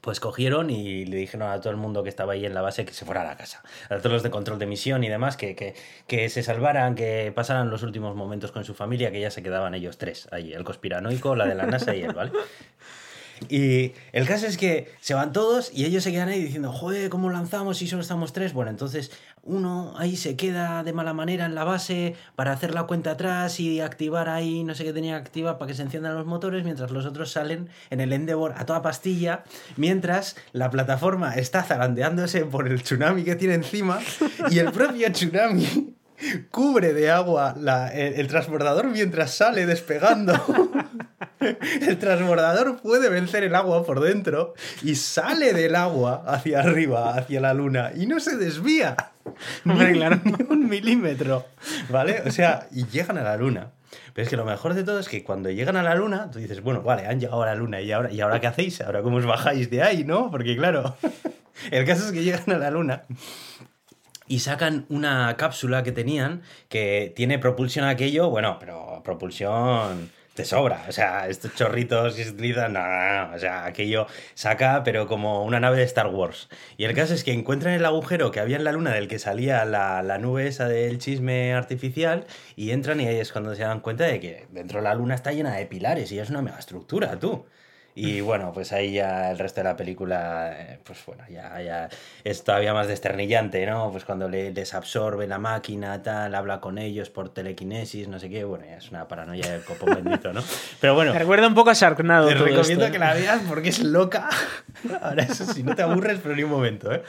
pues 0.00 0.18
cogieron 0.20 0.70
y 0.70 1.04
le 1.04 1.16
dijeron 1.16 1.50
a 1.50 1.60
todo 1.60 1.70
el 1.70 1.76
mundo 1.76 2.02
que 2.02 2.08
estaba 2.08 2.32
ahí 2.32 2.46
en 2.46 2.54
la 2.54 2.62
base 2.62 2.84
que 2.84 2.92
se 2.92 3.04
fuera 3.04 3.20
a 3.20 3.24
la 3.24 3.36
casa. 3.36 3.62
A 3.90 3.98
todos 3.98 4.12
los 4.12 4.22
de 4.22 4.30
control 4.30 4.58
de 4.58 4.66
misión 4.66 5.04
y 5.04 5.08
demás, 5.08 5.36
que, 5.36 5.54
que, 5.54 5.74
que, 6.06 6.28
se 6.28 6.42
salvaran, 6.42 6.94
que 6.94 7.32
pasaran 7.34 7.70
los 7.70 7.82
últimos 7.82 8.16
momentos 8.16 8.50
con 8.50 8.64
su 8.64 8.74
familia, 8.74 9.10
que 9.12 9.20
ya 9.20 9.30
se 9.30 9.42
quedaban 9.42 9.74
ellos 9.74 9.98
tres 9.98 10.28
ahí, 10.32 10.52
el 10.52 10.64
conspiranoico, 10.64 11.36
la 11.36 11.46
de 11.46 11.54
la 11.54 11.66
NASA 11.66 11.94
y 11.94 12.02
él, 12.02 12.14
¿vale? 12.14 12.32
Y 13.48 13.92
el 14.12 14.26
caso 14.26 14.46
es 14.46 14.56
que 14.56 14.92
se 15.00 15.14
van 15.14 15.32
todos 15.32 15.70
y 15.72 15.84
ellos 15.84 16.02
se 16.02 16.12
quedan 16.12 16.28
ahí 16.28 16.42
diciendo, 16.42 16.72
joder, 16.72 17.10
¿cómo 17.10 17.30
lanzamos 17.30 17.78
si 17.78 17.86
solo 17.86 18.02
estamos 18.02 18.32
tres? 18.32 18.52
Bueno, 18.52 18.70
entonces 18.70 19.10
uno 19.42 19.94
ahí 19.98 20.16
se 20.16 20.36
queda 20.36 20.82
de 20.82 20.92
mala 20.92 21.12
manera 21.12 21.44
en 21.44 21.54
la 21.54 21.64
base 21.64 22.14
para 22.34 22.52
hacer 22.52 22.74
la 22.74 22.84
cuenta 22.84 23.12
atrás 23.12 23.60
y 23.60 23.80
activar 23.80 24.28
ahí, 24.28 24.64
no 24.64 24.74
sé 24.74 24.84
qué 24.84 24.92
tenía 24.92 25.16
que 25.16 25.22
activar 25.22 25.58
para 25.58 25.68
que 25.68 25.74
se 25.74 25.82
enciendan 25.82 26.14
los 26.14 26.26
motores, 26.26 26.64
mientras 26.64 26.90
los 26.90 27.04
otros 27.06 27.30
salen 27.30 27.68
en 27.90 28.00
el 28.00 28.12
Endeavor 28.12 28.54
a 28.56 28.64
toda 28.64 28.82
pastilla, 28.82 29.44
mientras 29.76 30.36
la 30.52 30.70
plataforma 30.70 31.34
está 31.34 31.62
zarandeándose 31.62 32.44
por 32.44 32.68
el 32.68 32.82
tsunami 32.82 33.24
que 33.24 33.36
tiene 33.36 33.54
encima 33.54 34.00
y 34.50 34.58
el 34.58 34.72
propio 34.72 35.10
tsunami 35.12 35.94
cubre 36.50 36.92
de 36.92 37.10
agua 37.10 37.54
la, 37.58 37.88
el, 37.88 38.14
el 38.14 38.28
transbordador 38.28 38.86
mientras 38.88 39.34
sale 39.34 39.66
despegando. 39.66 40.32
El 41.80 41.98
transbordador 41.98 42.80
puede 42.80 43.08
vencer 43.08 43.44
el 43.44 43.54
agua 43.54 43.84
por 43.84 44.00
dentro 44.00 44.54
y 44.82 44.94
sale 44.94 45.52
del 45.52 45.74
agua 45.74 46.24
hacia 46.26 46.60
arriba, 46.60 47.14
hacia 47.16 47.40
la 47.40 47.54
luna, 47.54 47.92
y 47.94 48.06
no 48.06 48.20
se 48.20 48.36
desvía. 48.36 48.96
Hombre, 49.66 49.92
ni, 49.92 49.98
claro. 49.98 50.20
ni 50.24 50.32
un 50.48 50.68
milímetro. 50.68 51.46
¿Vale? 51.88 52.22
O 52.26 52.30
sea, 52.30 52.68
y 52.72 52.86
llegan 52.86 53.18
a 53.18 53.22
la 53.22 53.36
luna. 53.36 53.70
Pero 54.12 54.24
es 54.24 54.28
que 54.28 54.36
lo 54.36 54.44
mejor 54.44 54.74
de 54.74 54.84
todo 54.84 54.98
es 54.98 55.08
que 55.08 55.22
cuando 55.22 55.50
llegan 55.50 55.76
a 55.76 55.82
la 55.82 55.94
luna, 55.94 56.30
tú 56.30 56.38
dices, 56.38 56.62
bueno, 56.62 56.82
vale, 56.82 57.06
han 57.06 57.20
llegado 57.20 57.42
a 57.42 57.46
la 57.46 57.54
luna, 57.54 57.80
¿y 57.80 57.92
ahora, 57.92 58.10
¿y 58.10 58.20
ahora 58.20 58.40
qué 58.40 58.48
hacéis? 58.48 58.80
¿Ahora 58.80 59.02
cómo 59.02 59.18
os 59.18 59.26
bajáis 59.26 59.70
de 59.70 59.82
ahí, 59.82 60.04
no? 60.04 60.30
Porque 60.30 60.56
claro, 60.56 60.96
el 61.70 61.84
caso 61.84 62.06
es 62.06 62.12
que 62.12 62.22
llegan 62.22 62.50
a 62.52 62.58
la 62.58 62.70
luna 62.70 63.02
y 64.26 64.40
sacan 64.40 64.86
una 64.88 65.36
cápsula 65.36 65.82
que 65.82 65.92
tenían 65.92 66.42
que 66.68 67.12
tiene 67.14 67.38
propulsión 67.38 67.84
aquello, 67.84 68.30
bueno, 68.30 68.56
pero 68.58 69.02
propulsión 69.04 70.10
te 70.34 70.44
sobra. 70.44 70.84
O 70.88 70.92
sea, 70.92 71.28
estos 71.28 71.54
chorritos 71.54 72.14
que 72.14 72.24
se 72.24 72.30
utilizan, 72.30 72.74
no. 72.74 73.34
O 73.34 73.38
sea, 73.38 73.64
aquello 73.64 74.06
saca, 74.34 74.82
pero 74.84 75.06
como 75.06 75.44
una 75.44 75.60
nave 75.60 75.78
de 75.78 75.84
Star 75.84 76.08
Wars. 76.08 76.48
Y 76.76 76.84
el 76.84 76.94
caso 76.94 77.14
es 77.14 77.24
que 77.24 77.32
encuentran 77.32 77.74
el 77.74 77.84
agujero 77.84 78.30
que 78.30 78.40
había 78.40 78.56
en 78.56 78.64
la 78.64 78.72
luna 78.72 78.92
del 78.92 79.08
que 79.08 79.18
salía 79.18 79.64
la, 79.64 80.02
la 80.02 80.18
nube 80.18 80.48
esa 80.48 80.68
del 80.68 80.98
chisme 80.98 81.54
artificial 81.54 82.26
y 82.56 82.72
entran 82.72 83.00
y 83.00 83.06
ahí 83.06 83.18
es 83.18 83.32
cuando 83.32 83.54
se 83.54 83.62
dan 83.62 83.80
cuenta 83.80 84.04
de 84.04 84.20
que 84.20 84.46
dentro 84.50 84.80
de 84.80 84.84
la 84.84 84.94
luna 84.94 85.14
está 85.14 85.32
llena 85.32 85.54
de 85.54 85.66
pilares 85.66 86.10
y 86.12 86.18
es 86.18 86.30
una 86.30 86.42
mega 86.42 86.58
estructura, 86.58 87.18
tú. 87.18 87.46
Y 87.96 88.20
bueno, 88.20 88.52
pues 88.52 88.72
ahí 88.72 88.94
ya 88.94 89.30
el 89.30 89.38
resto 89.38 89.60
de 89.60 89.64
la 89.64 89.76
película, 89.76 90.52
eh, 90.58 90.78
pues 90.82 90.98
bueno, 91.06 91.22
ya, 91.30 91.60
ya 91.62 91.88
es 92.24 92.42
todavía 92.42 92.74
más 92.74 92.88
desternillante, 92.88 93.64
¿no? 93.66 93.92
Pues 93.92 94.04
cuando 94.04 94.28
le, 94.28 94.52
les 94.52 94.74
absorbe 94.74 95.28
la 95.28 95.38
máquina, 95.38 96.02
tal, 96.02 96.34
habla 96.34 96.60
con 96.60 96.78
ellos 96.78 97.10
por 97.10 97.28
telequinesis, 97.28 98.08
no 98.08 98.18
sé 98.18 98.28
qué, 98.28 98.42
bueno, 98.42 98.64
ya 98.68 98.78
es 98.78 98.90
una 98.90 99.06
paranoia 99.06 99.48
del 99.52 99.62
copo 99.62 99.86
bendito, 99.86 100.32
¿no? 100.32 100.42
Pero 100.80 100.94
bueno. 100.94 101.12
Me 101.12 101.20
recuerda 101.20 101.46
un 101.46 101.54
poco 101.54 101.70
a 101.70 101.74
Sharknado. 101.74 102.26
Te 102.26 102.34
recomiendo 102.34 102.84
esto. 102.84 102.92
que 102.92 102.98
la 102.98 103.14
veas 103.14 103.42
porque 103.48 103.68
es 103.68 103.80
loca. 103.80 104.28
Ahora, 105.00 105.22
eso 105.22 105.44
sí, 105.44 105.62
no 105.62 105.76
te 105.76 105.82
aburres, 105.82 106.18
pero 106.22 106.34
ni 106.34 106.42
un 106.42 106.50
momento, 106.50 106.92
¿eh? 106.92 107.02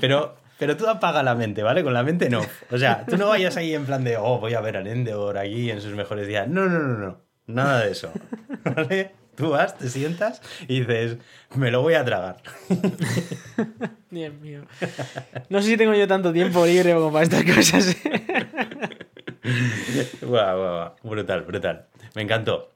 Pero 0.00 0.36
Pero 0.58 0.76
tú 0.76 0.86
apaga 0.88 1.22
la 1.22 1.34
mente, 1.34 1.62
¿vale? 1.62 1.84
Con 1.84 1.92
la 1.92 2.02
mente 2.02 2.28
no. 2.30 2.40
O 2.70 2.78
sea, 2.78 3.04
tú 3.06 3.16
no 3.16 3.28
vayas 3.28 3.56
ahí 3.56 3.74
en 3.74 3.84
plan 3.86 4.04
de, 4.04 4.16
oh, 4.16 4.38
voy 4.38 4.54
a 4.54 4.60
ver 4.60 4.76
a 4.76 4.80
Endor 4.80 5.38
aquí 5.38 5.70
en 5.70 5.80
sus 5.80 5.92
mejores 5.94 6.26
días. 6.26 6.48
No, 6.48 6.66
no, 6.66 6.78
no, 6.78 6.98
no. 6.98 7.29
Nada 7.54 7.84
de 7.84 7.92
eso. 7.92 8.12
¿Vale? 8.64 9.12
Tú 9.36 9.50
vas, 9.50 9.76
te 9.78 9.88
sientas 9.88 10.42
y 10.68 10.80
dices, 10.80 11.16
me 11.54 11.70
lo 11.70 11.82
voy 11.82 11.94
a 11.94 12.04
tragar. 12.04 12.36
Dios 14.10 14.34
mío. 14.34 14.64
No 15.48 15.62
sé 15.62 15.68
si 15.68 15.76
tengo 15.76 15.94
yo 15.94 16.06
tanto 16.06 16.32
tiempo 16.32 16.66
libre 16.66 16.92
como 16.92 17.12
para 17.12 17.24
estas 17.24 17.44
cosas. 17.44 17.96
guau, 20.20 20.58
guau, 20.58 20.74
guau. 20.74 20.94
Brutal, 21.02 21.42
brutal. 21.42 21.86
Me 22.14 22.22
encantó. 22.22 22.70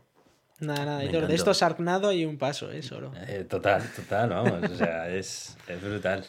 Nada, 0.60 0.84
nada. 0.84 1.10
Todo. 1.10 1.26
De 1.26 1.34
esto 1.34 1.52
Sarknado 1.52 2.12
y 2.12 2.24
un 2.24 2.38
paso, 2.38 2.70
¿eh? 2.70 2.82
Solo. 2.82 3.12
Eh, 3.26 3.44
total, 3.48 3.82
total, 3.94 4.30
vamos. 4.30 4.70
O 4.70 4.76
sea, 4.76 5.08
es, 5.10 5.56
es 5.68 5.82
brutal. 5.82 6.24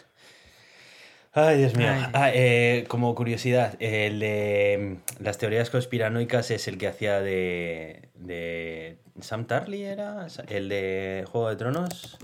Ay, 1.37 1.57
Dios 1.57 1.75
mío. 1.75 1.89
Ay. 1.91 2.03
Ah, 2.13 2.31
eh, 2.33 2.85
como 2.87 3.13
curiosidad, 3.13 3.75
el 3.79 4.19
de 4.21 4.99
mm, 5.19 5.23
las 5.23 5.37
teorías 5.37 5.69
conspiranoicas 5.69 6.49
es 6.51 6.67
el 6.69 6.77
que 6.77 6.87
hacía 6.87 7.19
de, 7.19 8.07
de 8.15 8.97
Sam 9.19 9.45
Tarly, 9.45 9.83
¿era? 9.83 10.27
El 10.47 10.69
de 10.69 11.25
Juego 11.29 11.49
de 11.49 11.55
Tronos. 11.57 12.17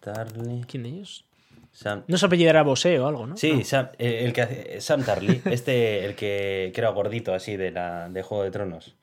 Tarly. 0.00 0.64
¿Quién 0.66 0.84
de 0.84 0.88
ellos? 0.88 1.26
Sam, 1.72 2.04
No 2.08 2.16
se 2.16 2.24
apellidará 2.24 2.62
Bosé 2.62 2.98
o 2.98 3.06
algo, 3.06 3.26
¿no? 3.26 3.36
Sí, 3.36 3.52
No. 3.52 3.64
Sam, 3.64 3.88
eh, 3.98 4.20
el 4.24 4.32
que 4.32 4.40
hace- 4.42 4.80
Sam 4.80 5.04
Tarly, 5.04 5.42
este, 5.50 6.06
el 6.06 6.14
que, 6.14 6.70
que 6.74 6.80
era 6.80 6.88
gordito 6.88 7.34
así 7.34 7.58
de 7.58 7.70
la 7.72 8.08
de 8.08 8.22
Juego 8.22 8.44
de 8.44 8.50
Tronos. 8.50 8.94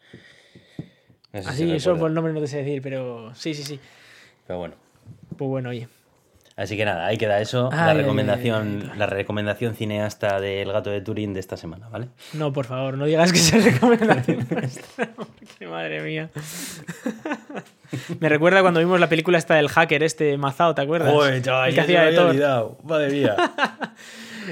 No 1.31 1.43
sé 1.43 1.53
si 1.53 1.63
Así, 1.71 1.79
solo 1.79 1.99
por 1.99 2.09
el 2.09 2.15
nombre 2.15 2.33
no 2.33 2.39
te 2.41 2.47
sé 2.47 2.57
decir, 2.57 2.81
pero 2.81 3.35
sí, 3.35 3.53
sí, 3.53 3.61
sí. 3.63 3.79
Pero 4.47 4.57
bueno. 4.57 4.75
Pues 5.37 5.47
bueno, 5.49 5.69
oye. 5.69 5.87
Así 6.55 6.77
que 6.77 6.85
nada, 6.85 7.07
ahí 7.07 7.17
queda 7.17 7.39
eso, 7.41 7.69
Ay, 7.71 7.79
la 7.79 7.93
recomendación, 7.95 8.81
ay, 8.83 8.89
ay. 8.93 8.99
la 8.99 9.05
recomendación 9.07 9.73
cineasta 9.75 10.39
del 10.39 10.71
gato 10.71 10.91
de 10.91 11.01
Turín 11.01 11.33
de 11.33 11.39
esta 11.39 11.57
semana, 11.57 11.89
¿vale? 11.89 12.09
No, 12.33 12.53
por 12.53 12.65
favor, 12.65 12.95
no 12.95 13.05
digas 13.05 13.31
que 13.31 13.39
se 13.39 13.59
recomendación 13.71 14.45
porque 15.15 15.67
madre 15.67 16.01
mía. 16.03 16.29
Me 18.19 18.29
recuerda 18.29 18.61
cuando 18.61 18.79
vimos 18.79 18.99
la 18.99 19.09
película 19.09 19.37
esta 19.37 19.55
del 19.55 19.67
hacker, 19.69 20.03
este 20.03 20.37
Mazao, 20.37 20.73
¿te 20.75 20.81
acuerdas? 20.81 21.11
Joder, 21.11 21.41
chaval, 21.41 21.69
El 21.69 21.75
que 21.75 21.81
ya 21.81 21.85
se 21.85 21.93
me 21.93 21.97
hacía 21.99 22.11
de 22.21 22.27
olvidado. 22.29 22.77
Madre 22.83 23.09
mía. 23.11 23.35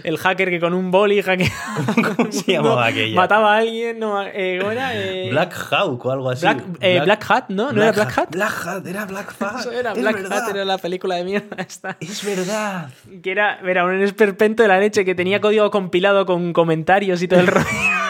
El 0.04 0.18
hacker 0.18 0.50
que 0.50 0.60
con 0.60 0.74
un 0.74 0.92
boli 0.92 1.22
hackeaba. 1.22 2.14
¿Cómo 2.16 2.32
se 2.32 2.52
llamaba 2.52 2.88
aquella? 2.88 3.16
Mataba 3.16 3.56
a 3.56 3.58
alguien, 3.60 4.00
no, 4.00 4.22
eh, 4.24 4.58
¿cómo 4.60 4.72
era? 4.72 4.96
Eh, 4.96 5.30
Black 5.32 5.54
Hawk 5.72 6.06
o 6.06 6.12
algo 6.12 6.30
así. 6.30 6.42
Black, 6.42 6.64
eh, 6.80 7.02
Black 7.04 7.26
Hat, 7.30 7.46
¿no? 7.50 7.72
¿No 7.72 7.82
era 7.82 7.92
Black 7.92 8.18
Hat? 8.18 8.30
Black 8.32 8.68
Hat, 8.68 8.88
era 8.88 9.06
Black 9.06 9.36
Hat. 9.40 9.60
Eso 9.60 9.72
era 9.72 9.92
es 9.94 10.00
Black 10.00 10.16
verdad. 10.16 10.44
Hat, 10.44 10.56
era 10.56 10.66
la 10.66 10.78
película 10.78 11.16
de 11.16 11.24
mierda 11.24 11.56
esta. 11.60 11.98
Es 12.00 12.26
verdad. 12.26 12.90
Que 13.22 13.32
era, 13.32 13.60
era 13.60 13.86
un 13.86 14.02
esperpento 14.02 14.64
de 14.64 14.70
la 14.70 14.80
leche 14.80 15.06
que 15.06 15.16
tenía 15.16 15.42
código 15.42 15.70
compilado 15.72 16.26
con 16.26 16.54
comentarios 16.54 17.22
y 17.22 17.28
todo 17.28 17.40
el 17.40 17.48
rollo. 17.48 17.66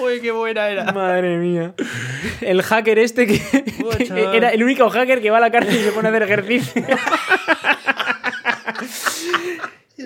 Uy, 0.00 0.20
qué 0.20 0.30
buena 0.30 0.68
era. 0.68 0.92
Madre 0.92 1.36
mía. 1.36 1.74
El 2.40 2.62
hacker 2.62 2.98
este 2.98 3.26
que, 3.26 3.38
que 3.38 4.28
era 4.36 4.50
el 4.50 4.62
único 4.62 4.88
hacker 4.88 5.20
que 5.20 5.30
va 5.30 5.38
a 5.38 5.40
la 5.40 5.50
cárcel 5.50 5.76
y 5.76 5.84
se 5.84 5.92
pone 5.92 6.08
a 6.08 6.10
hacer 6.10 6.22
ejercicio. 6.22 6.82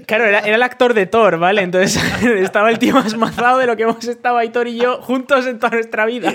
Claro, 0.07 0.25
era, 0.25 0.41
era 0.41 0.57
el 0.57 0.63
actor 0.63 0.93
de 0.93 1.07
Thor, 1.07 1.39
¿vale? 1.39 1.63
Entonces 1.63 2.03
estaba 2.25 2.71
el 2.71 2.79
tío 2.81 2.95
más 2.95 3.17
mazado 3.17 3.59
de 3.59 3.67
lo 3.67 3.77
que 3.77 3.85
hemos 3.85 4.05
estado 4.07 4.39
Aitor 4.39 4.67
y 4.67 4.77
yo 4.77 5.01
juntos 5.01 5.47
en 5.47 5.59
toda 5.61 5.71
nuestra 5.75 6.05
vida. 6.07 6.35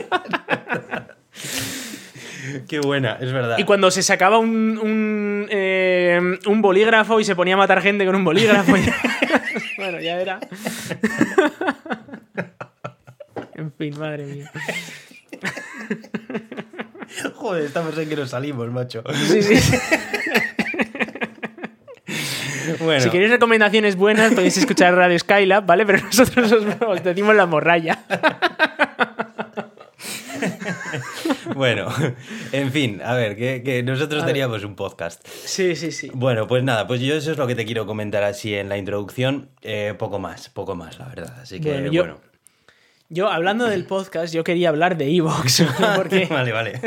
Qué 2.68 2.80
buena, 2.80 3.18
es 3.20 3.32
verdad. 3.34 3.58
Y 3.60 3.64
cuando 3.66 3.92
se 3.92 4.02
sacaba 4.02 4.38
un, 4.40 4.80
un, 4.82 5.48
eh, 5.50 6.20
un 6.48 6.62
bolígrafo 6.62 7.20
y 7.20 7.24
se 7.26 7.36
ponía 7.36 7.56
a 7.56 7.58
matar 7.58 7.82
gente 7.82 8.06
con 8.06 8.16
un 8.16 8.24
bolígrafo. 8.24 8.76
y- 8.78 8.86
bueno, 9.78 10.00
ya 10.00 10.20
era. 10.22 10.40
en 13.56 13.72
fin, 13.74 14.00
madre 14.00 14.26
mía. 14.26 14.52
Joder, 17.36 17.64
estamos 17.66 17.98
en 17.98 18.08
que 18.10 18.16
nos 18.16 18.30
salimos, 18.30 18.70
macho. 18.72 19.04
Sí, 19.28 19.42
sí. 19.44 19.56
Bueno, 22.80 23.02
Si 23.02 23.10
queréis 23.10 23.32
recomendaciones 23.32 23.96
buenas, 23.96 24.34
podéis 24.34 24.58
escuchar 24.58 24.94
Radio 24.96 25.18
Skylab, 25.20 25.66
¿vale? 25.66 25.86
Pero 25.86 26.04
nosotros 26.04 26.52
os, 26.52 26.64
os 26.88 27.04
decimos 27.04 27.36
la 27.36 27.46
morralla. 27.46 28.00
bueno, 31.56 31.88
en 32.52 32.72
fin, 32.72 33.02
a 33.04 33.14
ver, 33.16 33.36
que, 33.36 33.62
que 33.64 33.84
nosotros 33.84 34.24
A 34.24 34.26
ver. 34.26 34.34
teníamos 34.34 34.64
un 34.64 34.76
podcast. 34.76 35.26
Sí, 35.28 35.76
sí, 35.76 35.92
sí. 35.92 36.10
Bueno, 36.14 36.48
pues 36.48 36.64
nada, 36.64 36.88
pues 36.88 37.02
yo 37.02 37.16
eso 37.16 37.32
es 37.32 37.38
lo 37.38 37.48
que 37.48 37.56
te 37.56 37.66
quiero 37.66 37.86
comentar 37.86 38.24
así 38.24 38.54
en 38.56 38.70
la 38.70 38.78
introducción. 38.78 39.50
Eh, 39.62 39.94
poco 39.98 40.20
más, 40.20 40.50
poco 40.50 40.76
más, 40.76 41.00
la 41.00 41.08
verdad. 41.08 41.36
Así 41.42 41.60
que, 41.60 41.72
Bueno, 41.74 41.92
yo- 41.92 42.02
bueno. 42.04 42.20
Yo, 43.12 43.28
hablando 43.32 43.66
del 43.66 43.86
podcast, 43.86 44.32
yo 44.32 44.44
quería 44.44 44.70
hablar 44.70 44.96
de 44.96 45.10
Evox. 45.16 45.64
Porque, 45.96 46.26
vale, 46.30 46.52
vale. 46.52 46.80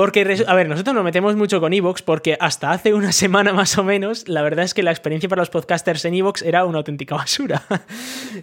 Porque, 0.00 0.42
a 0.46 0.54
ver, 0.54 0.66
nosotros 0.66 0.94
nos 0.94 1.04
metemos 1.04 1.36
mucho 1.36 1.60
con 1.60 1.74
Evox 1.74 2.00
porque 2.00 2.34
hasta 2.40 2.70
hace 2.70 2.94
una 2.94 3.12
semana 3.24 3.52
más 3.52 3.76
o 3.76 3.84
menos, 3.84 4.28
la 4.28 4.40
verdad 4.40 4.64
es 4.64 4.72
que 4.72 4.82
la 4.82 4.92
experiencia 4.92 5.28
para 5.28 5.42
los 5.42 5.50
podcasters 5.50 6.06
en 6.06 6.14
Evox 6.14 6.40
era 6.40 6.64
una 6.64 6.78
auténtica 6.78 7.16
basura. 7.16 7.62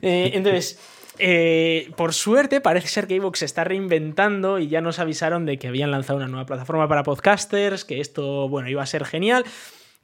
Eh, 0.04 0.34
entonces, 0.36 0.78
eh, 1.18 1.90
por 1.96 2.14
suerte, 2.14 2.62
parece 2.62 2.90
ser 2.90 3.08
que 3.08 3.16
Evox 3.16 3.40
se 3.40 3.46
está 3.46 3.64
reinventando 3.64 4.60
y 4.60 4.68
ya 4.68 4.82
nos 4.82 5.00
avisaron 5.00 5.48
de 5.48 5.58
que 5.58 5.68
habían 5.68 5.90
lanzado 5.90 6.18
una 6.18 6.28
nueva 6.28 6.46
plataforma 6.46 6.88
para 6.88 7.02
podcasters, 7.02 7.86
que 7.86 8.02
esto, 8.02 8.48
bueno, 8.50 8.70
iba 8.70 8.84
a 8.84 8.86
ser 8.86 9.04
genial. 9.04 9.44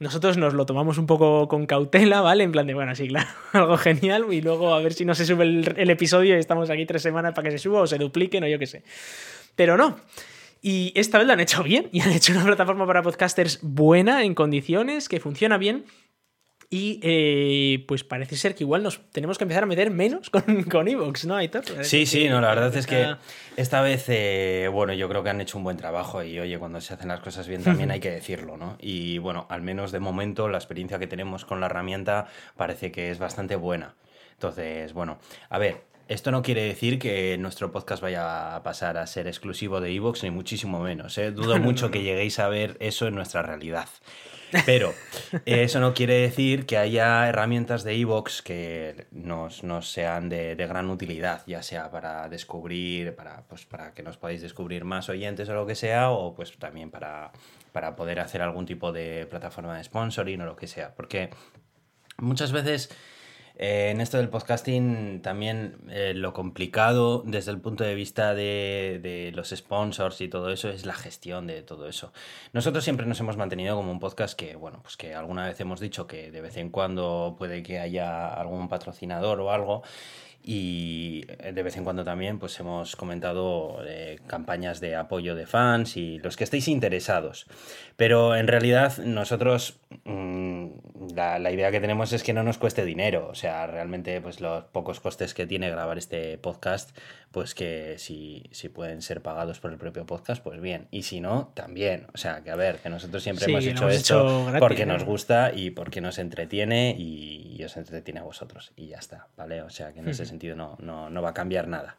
Nosotros 0.00 0.36
nos 0.36 0.54
lo 0.54 0.66
tomamos 0.66 0.98
un 0.98 1.06
poco 1.06 1.46
con 1.46 1.66
cautela, 1.66 2.20
¿vale? 2.20 2.42
En 2.42 2.50
plan 2.50 2.66
de, 2.66 2.74
bueno, 2.74 2.96
sí, 2.96 3.06
claro, 3.06 3.28
algo 3.52 3.76
genial. 3.76 4.26
Y 4.32 4.40
luego 4.40 4.74
a 4.74 4.80
ver 4.80 4.92
si 4.92 5.04
no 5.04 5.14
se 5.14 5.24
sube 5.24 5.44
el, 5.44 5.72
el 5.76 5.90
episodio 5.90 6.34
y 6.34 6.40
estamos 6.40 6.68
aquí 6.68 6.84
tres 6.84 7.02
semanas 7.02 7.32
para 7.32 7.44
que 7.44 7.52
se 7.52 7.58
suba 7.58 7.82
o 7.82 7.86
se 7.86 7.98
dupliquen 7.98 8.42
o 8.42 8.48
yo 8.48 8.58
qué 8.58 8.66
sé. 8.66 8.82
Pero 9.54 9.76
no. 9.76 10.00
Y 10.66 10.92
esta 10.94 11.18
vez 11.18 11.26
lo 11.26 11.34
han 11.34 11.40
hecho 11.40 11.62
bien 11.62 11.90
y 11.92 12.00
han 12.00 12.10
hecho 12.10 12.32
una 12.32 12.42
plataforma 12.42 12.86
para 12.86 13.02
podcasters 13.02 13.58
buena, 13.60 14.24
en 14.24 14.34
condiciones, 14.34 15.10
que 15.10 15.20
funciona 15.20 15.58
bien. 15.58 15.84
Y 16.70 17.00
eh, 17.02 17.84
pues 17.86 18.02
parece 18.02 18.36
ser 18.36 18.54
que 18.54 18.64
igual 18.64 18.82
nos 18.82 18.98
tenemos 19.10 19.36
que 19.36 19.44
empezar 19.44 19.64
a 19.64 19.66
meter 19.66 19.90
menos 19.90 20.30
con, 20.30 20.62
con 20.70 20.88
Evox, 20.88 21.26
¿no, 21.26 21.36
Aitor? 21.36 21.64
Sí, 21.84 22.06
sí, 22.06 22.30
no, 22.30 22.40
la 22.40 22.48
verdad 22.48 22.74
es 22.74 22.86
que 22.86 23.14
esta 23.58 23.82
vez, 23.82 24.06
eh, 24.08 24.70
bueno, 24.72 24.94
yo 24.94 25.06
creo 25.10 25.22
que 25.22 25.28
han 25.28 25.42
hecho 25.42 25.58
un 25.58 25.64
buen 25.64 25.76
trabajo 25.76 26.22
y 26.24 26.40
oye, 26.40 26.58
cuando 26.58 26.80
se 26.80 26.94
hacen 26.94 27.08
las 27.08 27.20
cosas 27.20 27.46
bien 27.46 27.62
también 27.62 27.90
hay 27.90 28.00
que 28.00 28.10
decirlo, 28.10 28.56
¿no? 28.56 28.78
Y 28.80 29.18
bueno, 29.18 29.46
al 29.50 29.60
menos 29.60 29.92
de 29.92 30.00
momento 30.00 30.48
la 30.48 30.56
experiencia 30.56 30.98
que 30.98 31.06
tenemos 31.06 31.44
con 31.44 31.60
la 31.60 31.66
herramienta 31.66 32.26
parece 32.56 32.90
que 32.90 33.10
es 33.10 33.18
bastante 33.18 33.56
buena. 33.56 33.96
Entonces, 34.32 34.94
bueno, 34.94 35.18
a 35.50 35.58
ver, 35.58 35.82
esto 36.08 36.30
no 36.30 36.42
quiere 36.42 36.62
decir 36.62 36.98
que 36.98 37.36
nuestro 37.38 37.72
podcast 37.72 38.02
vaya 38.02 38.56
a 38.56 38.62
pasar 38.62 38.98
a 38.98 39.06
ser 39.06 39.26
exclusivo 39.26 39.80
de 39.80 39.94
Evox, 39.94 40.22
ni 40.22 40.30
muchísimo 40.30 40.80
menos. 40.80 41.16
¿eh? 41.18 41.30
Dudo 41.30 41.58
mucho 41.60 41.90
que 41.90 42.02
lleguéis 42.02 42.38
a 42.38 42.48
ver 42.48 42.76
eso 42.80 43.06
en 43.06 43.14
nuestra 43.14 43.42
realidad. 43.42 43.88
Pero 44.66 44.94
eh, 45.46 45.64
eso 45.64 45.80
no 45.80 45.94
quiere 45.94 46.14
decir 46.14 46.66
que 46.66 46.76
haya 46.78 47.28
herramientas 47.28 47.82
de 47.82 47.98
Evox 47.98 48.42
que 48.42 49.06
nos, 49.10 49.64
nos 49.64 49.90
sean 49.90 50.28
de, 50.28 50.54
de 50.54 50.66
gran 50.66 50.90
utilidad, 50.90 51.42
ya 51.46 51.62
sea 51.62 51.90
para 51.90 52.28
descubrir, 52.28 53.16
para, 53.16 53.42
pues, 53.48 53.64
para 53.64 53.94
que 53.94 54.02
nos 54.02 54.16
podáis 54.16 54.42
descubrir 54.42 54.84
más 54.84 55.08
oyentes 55.08 55.48
o 55.48 55.54
lo 55.54 55.66
que 55.66 55.74
sea, 55.74 56.10
o 56.10 56.34
pues 56.34 56.56
también 56.56 56.90
para, 56.90 57.32
para 57.72 57.96
poder 57.96 58.20
hacer 58.20 58.42
algún 58.42 58.66
tipo 58.66 58.92
de 58.92 59.26
plataforma 59.26 59.76
de 59.76 59.84
sponsoring 59.84 60.40
o 60.42 60.46
lo 60.46 60.56
que 60.56 60.68
sea. 60.68 60.94
Porque 60.94 61.30
muchas 62.18 62.52
veces 62.52 62.90
eh, 63.56 63.90
en 63.90 64.00
esto 64.00 64.16
del 64.16 64.28
podcasting 64.28 65.22
también 65.22 65.76
eh, 65.88 66.12
lo 66.14 66.32
complicado 66.32 67.22
desde 67.24 67.52
el 67.52 67.60
punto 67.60 67.84
de 67.84 67.94
vista 67.94 68.34
de, 68.34 68.98
de 69.00 69.32
los 69.32 69.50
sponsors 69.50 70.20
y 70.20 70.28
todo 70.28 70.50
eso 70.50 70.68
es 70.68 70.86
la 70.86 70.94
gestión 70.94 71.46
de 71.46 71.62
todo 71.62 71.88
eso. 71.88 72.12
Nosotros 72.52 72.82
siempre 72.82 73.06
nos 73.06 73.20
hemos 73.20 73.36
mantenido 73.36 73.76
como 73.76 73.92
un 73.92 74.00
podcast 74.00 74.36
que, 74.36 74.56
bueno, 74.56 74.80
pues 74.82 74.96
que 74.96 75.14
alguna 75.14 75.46
vez 75.46 75.60
hemos 75.60 75.78
dicho 75.78 76.06
que 76.06 76.32
de 76.32 76.40
vez 76.40 76.56
en 76.56 76.70
cuando 76.70 77.36
puede 77.38 77.62
que 77.62 77.78
haya 77.78 78.28
algún 78.28 78.68
patrocinador 78.68 79.40
o 79.40 79.52
algo. 79.52 79.82
Y 80.46 81.24
eh, 81.38 81.52
de 81.52 81.62
vez 81.62 81.76
en 81.78 81.84
cuando 81.84 82.04
también 82.04 82.38
pues 82.38 82.60
hemos 82.60 82.96
comentado 82.96 83.78
eh, 83.86 84.18
campañas 84.26 84.78
de 84.78 84.94
apoyo 84.94 85.34
de 85.34 85.46
fans 85.46 85.96
y 85.96 86.18
los 86.18 86.36
que 86.36 86.44
estéis 86.44 86.68
interesados. 86.68 87.46
Pero 87.96 88.36
en 88.36 88.46
realidad 88.46 88.98
nosotros 88.98 89.80
mm, 90.04 90.66
la, 91.14 91.38
la 91.38 91.50
idea 91.50 91.70
que 91.70 91.80
tenemos 91.80 92.12
es 92.12 92.22
que 92.22 92.34
no 92.34 92.42
nos 92.42 92.58
cueste 92.58 92.84
dinero. 92.84 93.28
O 93.30 93.34
sea, 93.34 93.66
realmente 93.66 94.20
pues 94.20 94.42
los 94.42 94.64
pocos 94.64 95.00
costes 95.00 95.32
que 95.32 95.46
tiene 95.46 95.70
grabar 95.70 95.96
este 95.96 96.36
podcast, 96.36 96.94
pues 97.34 97.52
que 97.52 97.96
si, 97.98 98.44
si 98.52 98.68
pueden 98.68 99.02
ser 99.02 99.20
pagados 99.20 99.58
por 99.58 99.72
el 99.72 99.76
propio 99.76 100.06
podcast, 100.06 100.40
pues 100.40 100.60
bien. 100.60 100.86
Y 100.92 101.02
si 101.02 101.20
no, 101.20 101.50
también. 101.54 102.06
O 102.14 102.16
sea, 102.16 102.44
que 102.44 102.52
a 102.52 102.54
ver, 102.54 102.76
que 102.76 102.88
nosotros 102.88 103.24
siempre 103.24 103.44
Sí, 103.44 103.50
hemos 103.50 103.64
hecho 103.66 103.82
hemos 103.82 103.94
esto 103.96 104.20
hecho 104.20 104.44
gratis, 104.44 104.60
porque 104.60 104.86
¿no? 104.86 104.92
nos 104.92 105.02
gusta 105.02 105.50
y 105.52 105.70
porque 105.70 106.00
nos 106.00 106.20
entretiene 106.20 106.94
y, 106.96 107.56
y 107.58 107.64
os 107.64 107.76
entretiene 107.76 108.20
a 108.20 108.22
vosotros. 108.22 108.70
Y 108.76 108.86
ya 108.86 108.98
está, 108.98 109.26
¿vale? 109.36 109.62
O 109.62 109.70
sea, 109.70 109.92
que 109.92 109.98
en 109.98 110.08
ese 110.08 110.26
sentido 110.26 110.54
no, 110.54 110.76
no, 110.78 111.10
no 111.10 111.22
va 111.22 111.30
a 111.30 111.34
cambiar 111.34 111.66
nada. 111.66 111.96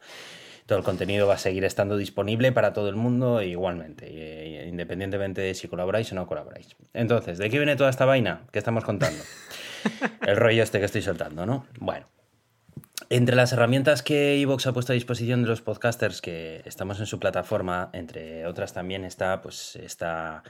todo 0.68 0.78
el 0.78 0.86
contenido 0.86 1.28
va 1.28 1.34
a 1.34 1.38
seguir 1.38 1.66
estando 1.66 1.98
disponible 1.98 2.54
para 2.54 2.72
todo 2.72 2.88
el 2.88 2.96
mundo 2.96 3.42
igualmente, 3.42 4.06
eh, 4.10 4.70
independientemente 4.70 5.42
de 5.42 5.54
si 5.54 5.68
colaboráis 5.68 6.10
o 6.14 6.16
no 6.16 6.28
colaboráis. 6.28 6.78
Entonces, 6.94 7.38
¿de 7.40 7.50
qué 7.50 7.58
viene 7.58 7.76
toda 7.76 7.90
esta 7.90 8.06
vaina 8.06 8.44
que 8.54 8.60
estamos 8.60 8.86
contando? 8.86 9.22
el 10.26 10.38
rollo 10.38 10.64
este 10.64 10.80
que 10.80 10.86
estoy 10.86 11.02
soltando, 11.02 11.46
¿no? 11.46 11.68
Bueno. 11.78 12.15
Entre 13.10 13.36
las 13.36 13.54
herramientas 13.54 14.02
que 14.02 14.42
Evox 14.42 14.66
ha 14.66 14.74
puesto 14.74 14.92
a 14.92 14.96
disposición 14.96 15.44
de 15.44 15.50
los 15.50 15.62
podcasters 15.62 16.22
que 16.22 16.64
estamos 16.66 17.00
en 17.00 17.06
su 17.06 17.20
plataforma, 17.20 17.90
entre 17.94 18.48
otras 18.48 18.74
también 18.74 19.06
está, 19.06 19.42
pues, 19.42 19.76
está 19.76 20.44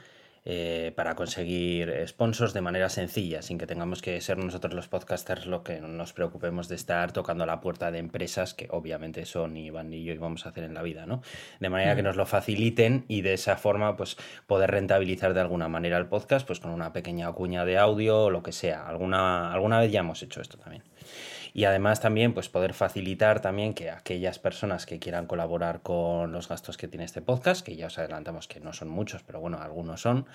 eh, 0.46 0.92
para 0.96 1.14
conseguir 1.16 1.92
sponsors 2.06 2.54
de 2.54 2.62
manera 2.62 2.88
sencilla, 2.88 3.42
sin 3.42 3.58
que 3.58 3.66
tengamos 3.66 4.00
que 4.00 4.18
ser 4.22 4.38
nosotros 4.38 4.72
los 4.72 4.88
podcasters 4.88 5.44
lo 5.44 5.62
que 5.62 5.82
nos 5.82 6.14
preocupemos 6.14 6.68
de 6.68 6.76
estar 6.76 7.12
tocando 7.12 7.44
la 7.44 7.60
puerta 7.60 7.90
de 7.90 7.98
empresas 7.98 8.54
que 8.54 8.68
obviamente 8.70 9.26
son 9.26 9.56
Iván 9.58 9.92
y 9.92 10.04
yo 10.04 10.14
íbamos 10.14 10.46
a 10.46 10.50
hacer 10.50 10.64
en 10.64 10.72
la 10.72 10.82
vida, 10.82 11.04
¿no? 11.04 11.20
De 11.60 11.68
manera 11.68 11.94
que 11.94 12.02
nos 12.02 12.16
lo 12.16 12.24
faciliten 12.24 13.04
y 13.06 13.20
de 13.20 13.34
esa 13.34 13.56
forma 13.56 13.96
pues 13.96 14.16
poder 14.46 14.70
rentabilizar 14.70 15.34
de 15.34 15.40
alguna 15.40 15.68
manera 15.68 15.98
el 15.98 16.06
podcast 16.06 16.46
pues 16.46 16.60
con 16.60 16.70
una 16.70 16.92
pequeña 16.94 17.30
cuña 17.32 17.66
de 17.66 17.76
audio 17.76 18.22
o 18.22 18.30
lo 18.30 18.42
que 18.42 18.52
sea. 18.52 18.86
Alguna, 18.86 19.52
alguna 19.52 19.80
vez 19.80 19.92
ya 19.92 20.00
hemos 20.00 20.22
hecho 20.22 20.40
esto 20.40 20.56
también. 20.56 20.84
Y 21.56 21.64
además 21.64 22.02
también 22.02 22.34
pues 22.34 22.50
poder 22.50 22.74
facilitar 22.74 23.40
también 23.40 23.72
que 23.72 23.90
aquellas 23.90 24.38
personas 24.38 24.84
que 24.84 24.98
quieran 24.98 25.24
colaborar 25.24 25.80
con 25.80 26.30
los 26.30 26.50
gastos 26.50 26.76
que 26.76 26.86
tiene 26.86 27.06
este 27.06 27.22
podcast, 27.22 27.64
que 27.64 27.76
ya 27.76 27.86
os 27.86 27.96
adelantamos 27.96 28.46
que 28.46 28.60
no 28.60 28.74
son 28.74 28.88
muchos, 28.88 29.22
pero 29.22 29.40
bueno, 29.40 29.58
algunos 29.58 30.02
son, 30.02 30.26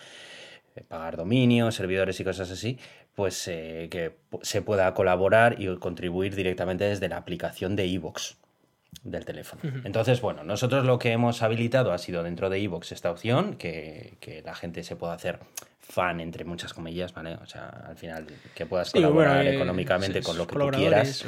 eh, 0.75 0.81
pagar 0.81 1.17
dominios, 1.17 1.75
servidores 1.75 2.19
y 2.19 2.23
cosas 2.23 2.49
así, 2.49 2.79
pues 3.13 3.47
eh, 3.47 3.87
que 3.91 4.15
se 4.41 4.63
pueda 4.63 4.91
colaborar 4.95 5.61
y 5.61 5.67
contribuir 5.77 6.35
directamente 6.35 6.85
desde 6.85 7.07
la 7.07 7.17
aplicación 7.17 7.75
de 7.75 7.85
iVoox 7.85 8.37
del 9.03 9.23
teléfono. 9.23 9.61
Entonces, 9.83 10.21
bueno, 10.21 10.43
nosotros 10.43 10.85
lo 10.85 10.97
que 10.97 11.11
hemos 11.11 11.43
habilitado 11.43 11.91
ha 11.93 11.99
sido 11.99 12.23
dentro 12.23 12.49
de 12.49 12.57
iVoox 12.61 12.93
esta 12.93 13.11
opción, 13.11 13.57
que, 13.57 14.17
que 14.21 14.41
la 14.41 14.55
gente 14.55 14.83
se 14.83 14.95
pueda 14.95 15.13
hacer 15.13 15.37
fan, 15.91 16.19
entre 16.19 16.45
muchas 16.45 16.73
comillas, 16.73 17.13
¿vale? 17.13 17.35
O 17.35 17.45
sea, 17.45 17.67
al 17.87 17.97
final 17.97 18.25
que 18.55 18.65
puedas 18.65 18.91
colaborar 18.91 19.45
eh, 19.45 19.55
económicamente 19.55 20.21
con 20.21 20.37
lo 20.37 20.47
que 20.47 20.55
tú 20.55 20.69
quieras. 20.71 21.25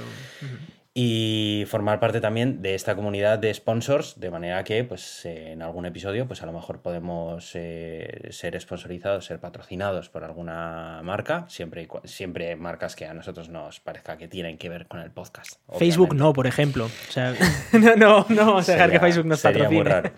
Y 0.95 1.63
formar 1.67 1.99
parte 1.99 2.21
también 2.21 2.61
de 2.61 2.75
esta 2.75 2.95
comunidad 2.95 3.39
de 3.39 3.51
sponsors, 3.51 4.19
de 4.19 4.29
manera 4.29 4.63
que, 4.63 4.83
pues, 4.83 5.25
en 5.25 5.63
algún 5.63 5.87
episodio, 5.87 6.27
pues 6.27 6.43
a 6.43 6.45
lo 6.45 6.53
mejor 6.53 6.81
podemos 6.81 7.49
eh, 7.55 8.27
ser 8.29 8.59
sponsorizados, 8.61 9.25
ser 9.25 9.39
patrocinados 9.39 10.09
por 10.09 10.23
alguna 10.23 11.01
marca, 11.03 11.45
siempre, 11.49 11.87
siempre 12.03 12.55
marcas 12.55 12.95
que 12.95 13.07
a 13.07 13.13
nosotros 13.15 13.49
nos 13.49 13.79
parezca 13.79 14.17
que 14.17 14.27
tienen 14.27 14.59
que 14.59 14.69
ver 14.69 14.85
con 14.85 14.99
el 14.99 15.09
podcast. 15.09 15.53
Facebook 15.79 16.13
no, 16.13 16.31
por 16.31 16.45
ejemplo. 16.45 16.85
O 16.85 17.11
sea, 17.11 17.33
no, 17.73 17.95
no, 17.95 18.25
no 18.29 18.45
vamos 18.45 18.69
a 18.69 18.73
dejar 18.73 18.91
que 18.91 18.99
Facebook 18.99 19.25
nos 19.25 19.41
patrocine. 19.41 19.75
Muy 19.75 19.83
raro. 19.83 20.11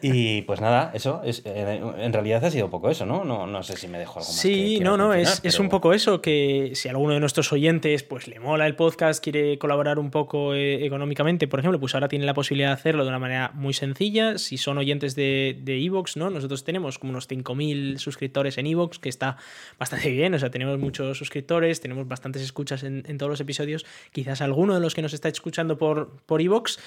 Y 0.00 0.42
pues 0.42 0.60
nada, 0.60 0.92
eso, 0.94 1.22
es, 1.24 1.42
eh, 1.44 1.80
en 1.98 2.12
realidad 2.12 2.44
ha 2.44 2.50
sido 2.50 2.66
un 2.66 2.70
poco 2.70 2.90
eso, 2.90 3.06
¿no? 3.06 3.24
No, 3.24 3.46
no 3.46 3.62
sé 3.62 3.76
si 3.76 3.88
me 3.88 3.98
dejo 3.98 4.20
algo 4.20 4.28
más. 4.28 4.36
Sí, 4.36 4.78
no, 4.80 4.96
no, 4.96 5.14
es, 5.14 5.40
es, 5.42 5.58
un 5.58 5.68
poco 5.68 5.92
eso, 5.92 6.22
que 6.22 6.72
si 6.74 6.88
alguno 6.88 7.14
de 7.14 7.20
nuestros 7.20 7.52
oyentes 7.52 8.02
pues 8.02 8.28
le 8.28 8.38
mola 8.38 8.66
el 8.66 8.76
podcast, 8.76 9.22
quiere 9.22 9.45
colaborar 9.60 9.98
un 9.98 10.10
poco 10.10 10.54
eh, 10.54 10.84
económicamente, 10.84 11.48
por 11.48 11.60
ejemplo, 11.60 11.78
pues 11.78 11.94
ahora 11.94 12.08
tiene 12.08 12.26
la 12.26 12.34
posibilidad 12.34 12.68
de 12.68 12.74
hacerlo 12.74 13.04
de 13.04 13.10
una 13.10 13.18
manera 13.18 13.52
muy 13.54 13.72
sencilla. 13.72 14.38
Si 14.38 14.58
son 14.58 14.78
oyentes 14.78 15.14
de 15.14 15.62
Evox, 15.66 16.16
¿no? 16.16 16.30
Nosotros 16.30 16.64
tenemos 16.64 16.98
como 16.98 17.10
unos 17.10 17.28
5.000 17.28 17.98
suscriptores 17.98 18.58
en 18.58 18.66
Evox, 18.66 18.98
que 18.98 19.08
está 19.08 19.36
bastante 19.78 20.10
bien, 20.10 20.34
o 20.34 20.38
sea, 20.38 20.50
tenemos 20.50 20.78
muchos 20.78 21.18
suscriptores, 21.18 21.80
tenemos 21.80 22.06
bastantes 22.08 22.42
escuchas 22.42 22.82
en, 22.82 23.04
en 23.06 23.18
todos 23.18 23.30
los 23.30 23.40
episodios. 23.40 23.86
Quizás 24.12 24.40
alguno 24.40 24.74
de 24.74 24.80
los 24.80 24.94
que 24.94 25.02
nos 25.02 25.14
está 25.14 25.28
escuchando 25.28 25.78
por, 25.78 26.16
por 26.26 26.40
Evox 26.40 26.78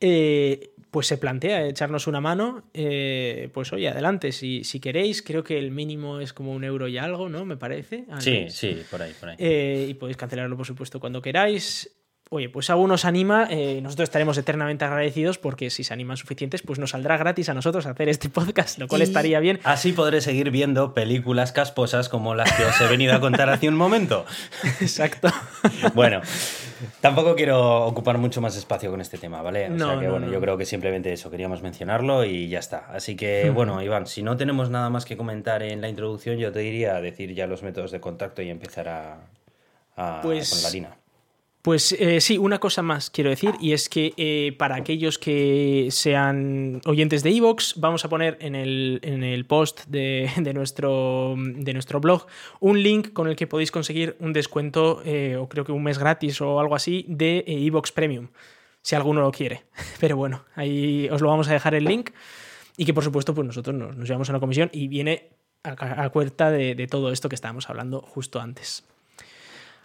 eh, 0.00 0.72
pues 0.90 1.06
se 1.06 1.16
plantea 1.16 1.66
echarnos 1.66 2.06
una 2.06 2.20
mano, 2.20 2.64
eh, 2.74 3.48
pues 3.52 3.72
oye, 3.72 3.88
adelante, 3.88 4.32
si, 4.32 4.62
si, 4.64 4.78
queréis, 4.78 5.22
creo 5.22 5.42
que 5.42 5.58
el 5.58 5.70
mínimo 5.70 6.20
es 6.20 6.32
como 6.32 6.52
un 6.52 6.64
euro 6.64 6.86
y 6.88 6.98
algo, 6.98 7.28
¿no? 7.28 7.44
Me 7.44 7.56
parece. 7.56 8.04
Sí, 8.18 8.46
sí, 8.50 8.82
por 8.90 9.02
ahí, 9.02 9.12
por 9.18 9.30
ahí. 9.30 9.36
Eh, 9.38 9.86
y 9.90 9.94
podéis 9.94 10.16
cancelarlo, 10.16 10.56
por 10.56 10.66
supuesto, 10.66 11.00
cuando 11.00 11.20
queráis. 11.20 11.95
Oye, 12.30 12.48
pues 12.48 12.70
aún 12.70 12.88
nos 12.88 13.04
anima, 13.04 13.48
nosotros 13.82 14.08
estaremos 14.08 14.36
eternamente 14.36 14.84
agradecidos 14.84 15.38
porque 15.38 15.70
si 15.70 15.84
se 15.84 15.94
animan 15.94 16.16
suficientes, 16.16 16.62
pues 16.62 16.78
nos 16.78 16.90
saldrá 16.90 17.16
gratis 17.16 17.48
a 17.48 17.54
nosotros 17.54 17.86
hacer 17.86 18.08
este 18.08 18.28
podcast, 18.28 18.78
lo 18.78 18.88
cual 18.88 19.02
estaría 19.02 19.38
bien. 19.38 19.60
Así 19.62 19.92
podré 19.92 20.20
seguir 20.20 20.50
viendo 20.50 20.92
películas 20.92 21.52
casposas 21.52 22.08
como 22.08 22.34
las 22.34 22.52
que 22.52 22.64
os 22.64 22.80
he 22.80 22.88
venido 22.88 23.14
a 23.14 23.20
contar 23.20 23.48
hace 23.48 23.68
un 23.68 23.76
momento. 23.76 24.26
Exacto. 24.80 25.28
bueno, 25.94 26.20
Tampoco 27.00 27.34
quiero 27.34 27.86
ocupar 27.86 28.18
mucho 28.18 28.40
más 28.40 28.56
espacio 28.56 28.90
con 28.90 29.00
este 29.00 29.18
tema, 29.18 29.40
¿vale? 29.40 29.70
O 29.70 29.78
sea 29.78 29.98
que, 29.98 30.08
bueno, 30.08 30.30
yo 30.30 30.40
creo 30.40 30.58
que 30.58 30.66
simplemente 30.66 31.12
eso, 31.12 31.30
queríamos 31.30 31.62
mencionarlo 31.62 32.24
y 32.24 32.48
ya 32.48 32.58
está. 32.58 32.86
Así 32.92 33.16
que, 33.16 33.50
bueno, 33.54 33.82
Iván, 33.82 34.06
si 34.06 34.22
no 34.22 34.36
tenemos 34.36 34.70
nada 34.70 34.90
más 34.90 35.04
que 35.04 35.16
comentar 35.16 35.62
en 35.62 35.80
la 35.80 35.88
introducción, 35.88 36.36
yo 36.38 36.52
te 36.52 36.60
diría 36.60 37.00
decir 37.00 37.34
ya 37.34 37.46
los 37.46 37.62
métodos 37.62 37.90
de 37.90 38.00
contacto 38.00 38.42
y 38.42 38.50
empezar 38.50 38.88
a, 38.88 39.20
a 39.96 40.20
pues, 40.22 40.50
con 40.50 40.62
la 40.62 40.68
harina. 40.68 40.96
Pues 41.66 41.90
eh, 41.98 42.20
sí, 42.20 42.38
una 42.38 42.60
cosa 42.60 42.80
más 42.82 43.10
quiero 43.10 43.28
decir, 43.28 43.56
y 43.58 43.72
es 43.72 43.88
que 43.88 44.14
eh, 44.16 44.54
para 44.56 44.76
aquellos 44.76 45.18
que 45.18 45.88
sean 45.90 46.80
oyentes 46.86 47.24
de 47.24 47.30
Evox, 47.30 47.80
vamos 47.80 48.04
a 48.04 48.08
poner 48.08 48.38
en 48.40 48.54
el, 48.54 49.44
post 49.48 49.84
de, 49.88 50.30
nuestro, 50.54 51.34
de 51.36 51.72
nuestro 51.72 51.98
blog 51.98 52.28
un 52.60 52.80
link 52.80 53.12
con 53.12 53.26
el 53.26 53.34
que 53.34 53.48
podéis 53.48 53.72
conseguir 53.72 54.16
un 54.20 54.32
descuento, 54.32 55.02
eh, 55.04 55.36
o 55.36 55.48
creo 55.48 55.64
que 55.64 55.72
un 55.72 55.82
mes 55.82 55.98
gratis 55.98 56.40
o 56.40 56.60
algo 56.60 56.76
así, 56.76 57.04
de 57.08 57.42
Evox 57.48 57.90
Premium, 57.90 58.28
si 58.80 58.94
alguno 58.94 59.20
lo 59.20 59.32
quiere. 59.32 59.64
Pero 59.98 60.16
bueno, 60.16 60.44
ahí 60.54 61.08
os 61.10 61.20
lo 61.20 61.30
vamos 61.30 61.48
a 61.48 61.52
dejar 61.52 61.74
el 61.74 61.82
link, 61.82 62.10
y 62.76 62.84
que 62.84 62.94
por 62.94 63.02
supuesto 63.02 63.34
pues 63.34 63.44
nosotros 63.44 63.74
nos, 63.74 64.06
llevamos 64.06 64.28
a 64.28 64.34
una 64.34 64.38
comisión 64.38 64.70
y 64.72 64.86
viene 64.86 65.30
a, 65.64 66.10
cuenta 66.10 66.52
de, 66.52 66.76
de 66.76 66.86
todo 66.86 67.10
esto 67.10 67.28
que 67.28 67.34
estábamos 67.34 67.68
hablando 67.68 68.02
justo 68.02 68.40
antes. 68.40 68.84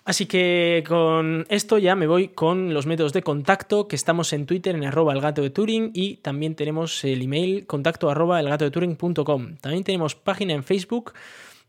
Así 0.03 0.25
que 0.25 0.83
con 0.87 1.45
esto 1.49 1.77
ya 1.77 1.95
me 1.95 2.07
voy 2.07 2.29
con 2.29 2.73
los 2.73 2.87
métodos 2.87 3.13
de 3.13 3.21
contacto, 3.21 3.87
que 3.87 3.95
estamos 3.95 4.33
en 4.33 4.47
Twitter 4.47 4.75
en 4.75 4.83
arroba 4.83 5.13
el 5.13 5.21
gato 5.21 5.43
de 5.43 5.51
Turing 5.51 5.91
y 5.93 6.17
también 6.17 6.55
tenemos 6.55 7.03
el 7.03 7.21
email 7.21 7.67
contacto 7.67 8.09
arroba 8.09 8.39
el 8.39 8.49
gato 8.49 8.65
de 8.65 8.71
Turing.com. 8.71 9.57
También 9.57 9.83
tenemos 9.83 10.15
página 10.15 10.53
en 10.53 10.63
Facebook, 10.63 11.13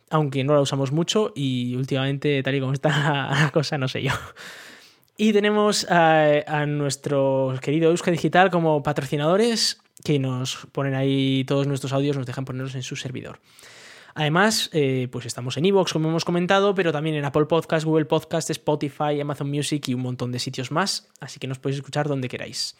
aunque 0.08 0.44
no 0.44 0.54
la 0.54 0.62
usamos 0.62 0.92
mucho 0.92 1.32
y 1.36 1.76
últimamente 1.76 2.42
tal 2.42 2.54
y 2.54 2.60
como 2.60 2.72
está 2.72 2.88
la 3.42 3.50
cosa 3.52 3.76
no 3.76 3.86
sé 3.86 4.02
yo. 4.02 4.12
Y 5.18 5.34
tenemos 5.34 5.86
a, 5.90 6.64
nuestro 6.66 7.54
querido 7.60 7.90
Euska 7.90 8.10
Digital 8.10 8.50
como 8.50 8.82
patrocinadores 8.82 9.78
que 10.02 10.18
nos 10.18 10.66
ponen 10.72 10.94
ahí 10.94 11.44
todos 11.44 11.66
nuestros 11.66 11.92
audios, 11.92 12.16
nos 12.16 12.26
dejan 12.26 12.46
ponerlos 12.46 12.74
en 12.74 12.82
su 12.82 12.96
servidor. 12.96 13.40
Además, 14.14 14.70
eh, 14.72 15.08
pues 15.10 15.26
estamos 15.26 15.56
en 15.56 15.66
Evox, 15.66 15.92
como 15.92 16.08
hemos 16.08 16.24
comentado, 16.24 16.74
pero 16.74 16.92
también 16.92 17.16
en 17.16 17.24
Apple 17.24 17.46
Podcast, 17.46 17.84
Google 17.84 18.04
Podcast, 18.04 18.50
Spotify, 18.50 19.20
Amazon 19.20 19.50
Music 19.50 19.88
y 19.88 19.94
un 19.94 20.02
montón 20.02 20.32
de 20.32 20.38
sitios 20.38 20.70
más, 20.70 21.08
así 21.20 21.38
que 21.38 21.46
nos 21.46 21.58
podéis 21.58 21.78
escuchar 21.78 22.08
donde 22.08 22.28
queráis. 22.28 22.76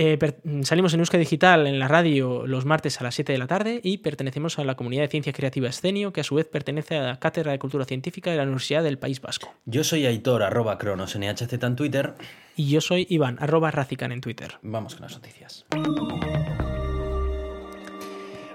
Eh, 0.00 0.16
salimos 0.62 0.94
en 0.94 1.00
Euska 1.00 1.18
Digital 1.18 1.66
en 1.66 1.80
la 1.80 1.88
radio 1.88 2.46
los 2.46 2.64
martes 2.64 3.00
a 3.00 3.04
las 3.04 3.16
7 3.16 3.32
de 3.32 3.38
la 3.38 3.48
tarde 3.48 3.80
y 3.82 3.98
pertenecemos 3.98 4.56
a 4.60 4.64
la 4.64 4.76
comunidad 4.76 5.02
de 5.02 5.08
ciencia 5.08 5.32
creativa 5.32 5.68
Escenio, 5.68 6.12
que 6.12 6.20
a 6.20 6.24
su 6.24 6.36
vez 6.36 6.46
pertenece 6.46 6.96
a 6.96 7.02
la 7.02 7.18
Cátedra 7.18 7.50
de 7.50 7.58
Cultura 7.58 7.84
Científica 7.84 8.30
de 8.30 8.36
la 8.36 8.44
Universidad 8.44 8.84
del 8.84 8.98
País 8.98 9.20
Vasco. 9.20 9.52
Yo 9.64 9.82
soy 9.82 10.06
Aitor, 10.06 10.44
arroba 10.44 10.78
cronos, 10.78 11.18
NHZ 11.18 11.52
en 11.64 11.74
Twitter. 11.74 12.14
Y 12.54 12.68
yo 12.68 12.80
soy 12.80 13.08
Iván, 13.10 13.38
arroba 13.40 13.72
Racican 13.72 14.12
en 14.12 14.20
Twitter. 14.20 14.58
Vamos 14.62 14.94
con 14.94 15.02
las 15.02 15.14
noticias. 15.14 15.66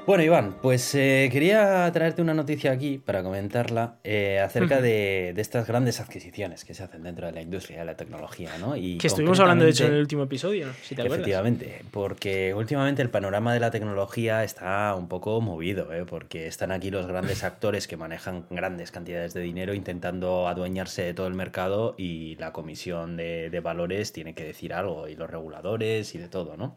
Bueno, 0.05 0.21
Iván, 0.21 0.55
pues 0.61 0.95
eh, 0.95 1.29
quería 1.31 1.89
traerte 1.93 2.21
una 2.21 2.33
noticia 2.33 2.73
aquí 2.73 2.97
para 2.97 3.23
comentarla 3.23 3.99
eh, 4.03 4.37
acerca 4.39 4.81
de, 4.81 5.33
estas 5.37 5.65
grandes 5.65 6.01
adquisiciones 6.01 6.65
que 6.65 6.73
se 6.73 6.83
hacen 6.83 7.03
dentro 7.03 7.27
de 7.27 7.31
la 7.31 7.41
industria 7.41 7.79
de 7.79 7.85
la 7.85 7.95
tecnología, 7.95 8.49
¿no? 8.59 8.75
Y 8.75 8.97
que 8.97 9.07
estuvimos 9.07 9.39
hablando, 9.39 9.63
de 9.63 9.71
hecho, 9.71 9.85
en 9.85 9.93
el 9.93 10.01
último 10.01 10.23
episodio, 10.23 10.67
si 10.81 10.93
te 10.93 11.03
acuerdas. 11.03 11.19
Efectivamente, 11.19 11.85
porque 11.91 12.53
últimamente 12.53 13.01
el 13.01 13.09
panorama 13.09 13.53
de 13.53 13.61
la 13.61 13.71
tecnología 13.71 14.43
está 14.43 14.93
un 14.95 15.07
poco 15.07 15.39
movido, 15.39 15.93
¿eh? 15.93 16.03
porque 16.05 16.47
están 16.47 16.73
aquí 16.73 16.91
los 16.91 17.07
grandes 17.07 17.43
actores 17.45 17.87
que 17.87 17.95
manejan 17.95 18.45
grandes 18.49 18.91
cantidades 18.91 19.33
de 19.33 19.39
dinero 19.39 19.73
intentando 19.73 20.49
adueñarse 20.49 21.03
de 21.03 21.13
todo 21.13 21.27
el 21.27 21.33
mercado 21.33 21.95
y 21.97 22.35
la 22.35 22.51
comisión 22.51 23.15
de, 23.15 23.49
de 23.49 23.59
valores 23.61 24.11
tiene 24.11 24.33
que 24.35 24.43
decir 24.43 24.73
algo, 24.73 25.07
y 25.07 25.15
los 25.15 25.29
reguladores 25.29 26.13
y 26.13 26.17
de 26.17 26.27
todo, 26.27 26.57
¿no? 26.57 26.75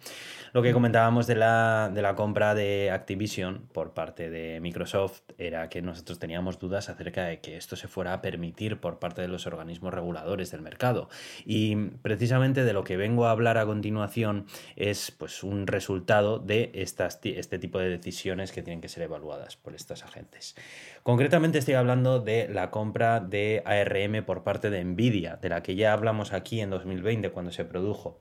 Lo 0.52 0.62
que 0.62 0.72
comentábamos 0.72 1.26
de 1.26 1.34
la, 1.34 1.90
de 1.92 2.02
la 2.02 2.14
compra 2.14 2.54
de 2.54 2.92
Activision 3.16 3.66
por 3.72 3.94
parte 3.94 4.28
de 4.28 4.60
Microsoft 4.60 5.22
era 5.38 5.70
que 5.70 5.80
nosotros 5.80 6.18
teníamos 6.18 6.58
dudas 6.58 6.90
acerca 6.90 7.24
de 7.24 7.40
que 7.40 7.56
esto 7.56 7.74
se 7.74 7.88
fuera 7.88 8.12
a 8.12 8.20
permitir 8.20 8.78
por 8.78 8.98
parte 8.98 9.22
de 9.22 9.28
los 9.28 9.46
organismos 9.46 9.94
reguladores 9.94 10.50
del 10.50 10.60
mercado. 10.60 11.08
Y 11.46 11.76
precisamente 12.02 12.62
de 12.62 12.74
lo 12.74 12.84
que 12.84 12.98
vengo 12.98 13.24
a 13.24 13.30
hablar 13.30 13.56
a 13.56 13.64
continuación 13.64 14.44
es 14.76 15.12
pues, 15.12 15.42
un 15.42 15.66
resultado 15.66 16.38
de 16.38 16.70
estas, 16.74 17.18
este 17.22 17.58
tipo 17.58 17.78
de 17.78 17.88
decisiones 17.88 18.52
que 18.52 18.62
tienen 18.62 18.82
que 18.82 18.90
ser 18.90 19.04
evaluadas 19.04 19.56
por 19.56 19.74
estos 19.74 20.04
agentes. 20.04 20.54
Concretamente 21.02 21.56
estoy 21.56 21.74
hablando 21.74 22.20
de 22.20 22.48
la 22.48 22.70
compra 22.70 23.20
de 23.20 23.62
ARM 23.64 24.26
por 24.26 24.44
parte 24.44 24.68
de 24.68 24.84
Nvidia, 24.84 25.36
de 25.36 25.48
la 25.48 25.62
que 25.62 25.74
ya 25.74 25.94
hablamos 25.94 26.34
aquí 26.34 26.60
en 26.60 26.68
2020 26.68 27.30
cuando 27.30 27.50
se 27.50 27.64
produjo 27.64 28.20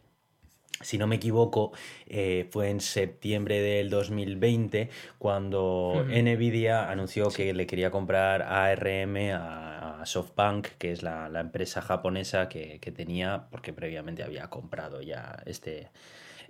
si 0.81 0.97
no 0.97 1.07
me 1.07 1.15
equivoco, 1.15 1.71
eh, 2.07 2.47
fue 2.51 2.69
en 2.69 2.81
septiembre 2.81 3.61
del 3.61 3.89
2020 3.89 4.89
cuando 5.17 6.05
Nvidia 6.07 6.89
anunció 6.89 7.29
que 7.29 7.53
le 7.53 7.65
quería 7.65 7.91
comprar 7.91 8.41
ARM 8.41 9.31
a, 9.33 10.01
a 10.01 10.05
SoftBank, 10.05 10.67
que 10.77 10.91
es 10.91 11.03
la, 11.03 11.29
empresa 11.39 11.81
japonesa 11.81 12.49
que, 12.49 12.79
que, 12.79 12.91
tenía, 12.91 13.47
porque 13.51 13.73
previamente 13.73 14.23
había 14.23 14.49
comprado 14.49 15.01
ya 15.01 15.41
este, 15.45 15.89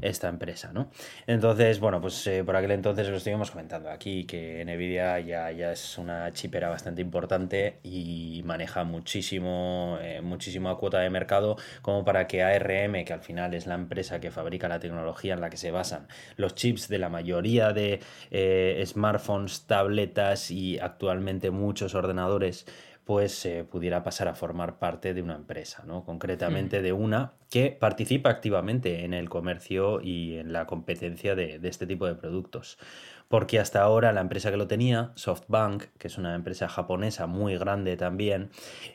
esta 0.01 0.29
empresa, 0.29 0.71
¿no? 0.73 0.89
Entonces, 1.27 1.79
bueno, 1.79 2.01
pues 2.01 2.25
eh, 2.27 2.43
por 2.43 2.55
aquel 2.55 2.71
entonces 2.71 3.07
lo 3.09 3.17
estuvimos 3.17 3.51
comentando 3.51 3.89
aquí, 3.89 4.25
que 4.25 4.63
Nvidia 4.65 5.19
ya, 5.19 5.51
ya 5.51 5.71
es 5.71 5.97
una 5.97 6.31
chipera 6.33 6.69
bastante 6.69 7.01
importante 7.01 7.79
y 7.83 8.41
maneja 8.45 8.83
muchísimo, 8.83 9.97
eh, 10.01 10.21
muchísima 10.21 10.75
cuota 10.75 10.99
de 10.99 11.09
mercado 11.09 11.57
como 11.81 12.03
para 12.05 12.27
que 12.27 12.43
ARM, 12.43 13.05
que 13.05 13.13
al 13.13 13.21
final 13.21 13.53
es 13.53 13.67
la 13.67 13.75
empresa 13.75 14.19
que 14.19 14.31
fabrica 14.31 14.67
la 14.67 14.79
tecnología 14.79 15.33
en 15.33 15.41
la 15.41 15.49
que 15.49 15.57
se 15.57 15.71
basan 15.71 16.07
los 16.37 16.55
chips 16.55 16.87
de 16.87 16.99
la 16.99 17.09
mayoría 17.09 17.73
de 17.73 17.99
eh, 18.31 18.83
smartphones, 18.85 19.65
tabletas 19.65 20.51
y 20.51 20.79
actualmente 20.79 21.51
muchos 21.51 21.95
ordenadores, 21.95 22.65
pues 23.05 23.47
pudiera 23.71 24.03
pasar 24.03 24.27
a 24.27 24.35
formar 24.35 24.79
parte 24.79 25.13
de 25.13 25.21
una 25.21 25.35
empresa, 25.35 25.83
¿no? 25.85 26.03
Concretamente 26.03 26.81
de 26.81 26.91
una 26.91 27.33
que 27.49 27.69
participa 27.69 28.31
activamente 28.31 29.05
en 29.05 29.13
el 29.13 29.29
comercio 29.29 30.01
y 30.01 30.37
en 30.37 30.51
la 30.51 30.65
competencia 30.65 31.35
de, 31.35 31.59
de 31.59 31.69
este 31.69 31.85
tipo 31.85 32.07
de 32.07 32.15
productos 32.15 32.79
porque 33.27 33.59
hasta 33.59 33.81
ahora 33.81 34.13
la 34.13 34.21
empresa 34.21 34.51
que 34.51 34.57
lo 34.57 34.67
tenía, 34.67 35.11
SoftBank, 35.15 35.85
que 35.97 36.07
es 36.07 36.17
una 36.17 36.35
empresa 36.35 36.67
japonesa 36.67 37.25
muy 37.25 37.57
grande 37.57 37.97
también, 37.97 38.49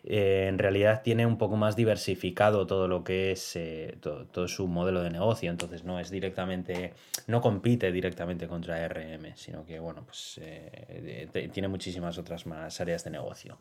eh, 0.05 0.47
en 0.49 0.59
realidad 0.59 1.03
tiene 1.03 1.27
un 1.27 1.37
poco 1.37 1.57
más 1.57 1.75
diversificado 1.75 2.67
todo 2.67 2.87
lo 2.87 3.03
que 3.03 3.33
es 3.33 3.57
eh, 3.57 3.97
todo, 4.01 4.49
su 4.49 4.69
modelo 4.69 5.03
de 5.03 5.11
negocio, 5.11 5.51
entonces 5.51 5.85
no 5.85 5.99
es 5.99 6.11
directamente, 6.11 6.95
no 7.27 7.41
compite 7.41 7.91
directamente 7.91 8.47
contra 8.47 8.87
RM, 8.89 9.35
sino 9.35 9.65
que 9.65 9.81
bueno, 9.81 10.05
pues 10.05 10.39
eh, 10.43 11.29
tiene 11.53 11.69
muchísimas 11.69 12.17
otras 12.19 12.47
más 12.47 12.81
áreas 12.81 13.05
de 13.05 13.11
negocio. 13.11 13.59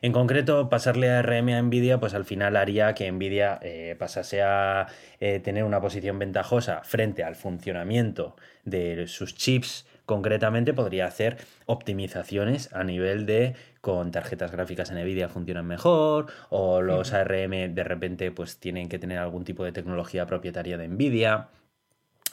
En 0.00 0.12
concreto, 0.12 0.68
pasarle 0.70 1.10
a 1.10 1.22
RM 1.22 1.50
a 1.50 1.62
Nvidia, 1.62 2.00
pues 2.00 2.14
al 2.14 2.24
final 2.24 2.56
haría 2.56 2.94
que 2.94 3.10
Nvidia 3.10 3.60
pasase 3.98 4.42
a 4.42 4.86
tener 5.18 5.64
una 5.64 5.80
posición 5.80 6.18
ventajosa 6.18 6.82
frente 6.84 7.22
al 7.24 7.34
funcionamiento 7.34 8.36
de 8.64 9.06
sus 9.06 9.34
chips 9.34 9.86
Concretamente 10.06 10.72
podría 10.72 11.06
hacer 11.06 11.36
optimizaciones 11.66 12.72
a 12.72 12.84
nivel 12.84 13.26
de 13.26 13.56
con 13.80 14.12
tarjetas 14.12 14.52
gráficas 14.52 14.90
en 14.90 15.02
Nvidia 15.02 15.28
funcionan 15.28 15.66
mejor 15.66 16.26
o 16.48 16.80
los 16.80 17.12
ARM 17.12 17.74
de 17.74 17.84
repente 17.84 18.30
pues 18.30 18.58
tienen 18.58 18.88
que 18.88 19.00
tener 19.00 19.18
algún 19.18 19.44
tipo 19.44 19.64
de 19.64 19.72
tecnología 19.72 20.26
propietaria 20.26 20.78
de 20.78 20.86
Nvidia. 20.88 21.48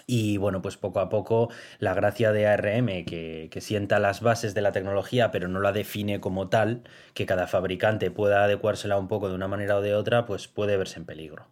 Y 0.06 0.38
bueno, 0.38 0.62
pues 0.62 0.78
poco 0.78 1.00
a 1.00 1.10
poco 1.10 1.50
la 1.80 1.94
gracia 1.94 2.32
de 2.32 2.46
ARM, 2.46 3.06
que, 3.06 3.48
que, 3.52 3.62
sienta 3.62 4.00
las 4.00 4.22
bases 4.22 4.54
de 4.54 4.62
la 4.62 4.74
tecnología, 4.74 5.32
pero 5.32 5.48
no 5.48 5.62
la 5.62 5.72
define 5.72 6.20
como 6.20 6.50
tal, 6.50 6.84
que 7.14 7.26
cada 7.26 7.48
fabricante 7.48 8.12
pueda 8.12 8.44
adecuársela 8.44 8.98
un 8.98 9.08
poco 9.08 9.30
de 9.30 9.36
una 9.36 9.48
manera 9.48 9.78
o 9.78 9.82
de 9.82 9.96
otra, 9.96 10.26
pues 10.26 10.50
puede 10.50 10.76
verse 10.76 11.00
en 11.00 11.06
peligro. 11.06 11.48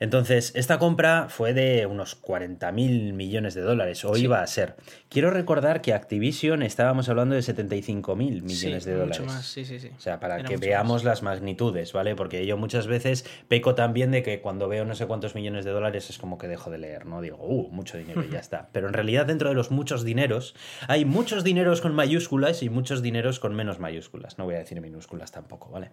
Entonces, 0.00 0.52
esta 0.54 0.78
compra 0.78 1.28
fue 1.28 1.54
de 1.54 1.86
unos 1.86 2.14
40 2.14 2.70
mil 2.72 3.12
millones 3.12 3.54
de 3.54 3.62
dólares, 3.62 4.04
o 4.04 4.16
iba 4.16 4.42
a 4.42 4.46
ser. 4.46 4.76
Quiero 5.08 5.30
recordar 5.30 5.80
que 5.80 5.92
Activision 5.92 6.62
estábamos 6.62 7.08
hablando 7.08 7.34
de 7.34 7.42
75 7.42 8.16
mil 8.16 8.42
millones 8.42 8.84
de 8.84 8.94
dólares. 8.94 9.20
Mucho 9.20 9.32
más, 9.32 9.46
sí, 9.46 9.64
sí, 9.64 9.78
sí. 9.78 9.90
O 9.96 10.00
sea, 10.00 10.20
para 10.20 10.42
que 10.42 10.56
veamos 10.56 11.04
las 11.04 11.22
magnitudes, 11.22 11.92
¿vale? 11.92 12.16
Porque 12.16 12.46
yo 12.46 12.56
muchas 12.56 12.86
veces 12.86 13.24
peco 13.48 13.74
también 13.74 14.10
de 14.10 14.22
que 14.22 14.40
cuando 14.40 14.68
veo 14.68 14.84
no 14.84 14.94
sé 14.94 15.06
cuántos 15.06 15.34
millones 15.34 15.64
de 15.64 15.70
dólares 15.70 16.10
es 16.10 16.18
como 16.18 16.38
que 16.38 16.48
dejo 16.48 16.70
de 16.70 16.78
leer, 16.78 17.06
¿no? 17.06 17.20
Digo, 17.20 17.38
uh, 17.40 17.70
mucho 17.70 17.96
dinero 17.98 18.24
y 18.24 18.30
ya 18.30 18.38
está. 18.40 18.68
Pero 18.72 18.88
en 18.88 18.94
realidad, 18.94 19.26
dentro 19.26 19.48
de 19.48 19.54
los 19.54 19.70
muchos 19.70 20.04
dineros, 20.04 20.54
hay 20.88 21.04
muchos 21.04 21.44
dineros 21.44 21.80
con 21.80 21.94
mayúsculas 21.94 22.62
y 22.62 22.70
muchos 22.70 23.02
dineros 23.02 23.38
con 23.38 23.54
menos 23.54 23.78
mayúsculas. 23.78 24.38
No 24.38 24.44
voy 24.44 24.56
a 24.56 24.58
decir 24.58 24.80
minúsculas 24.80 25.32
tampoco, 25.32 25.70
¿vale? 25.70 25.90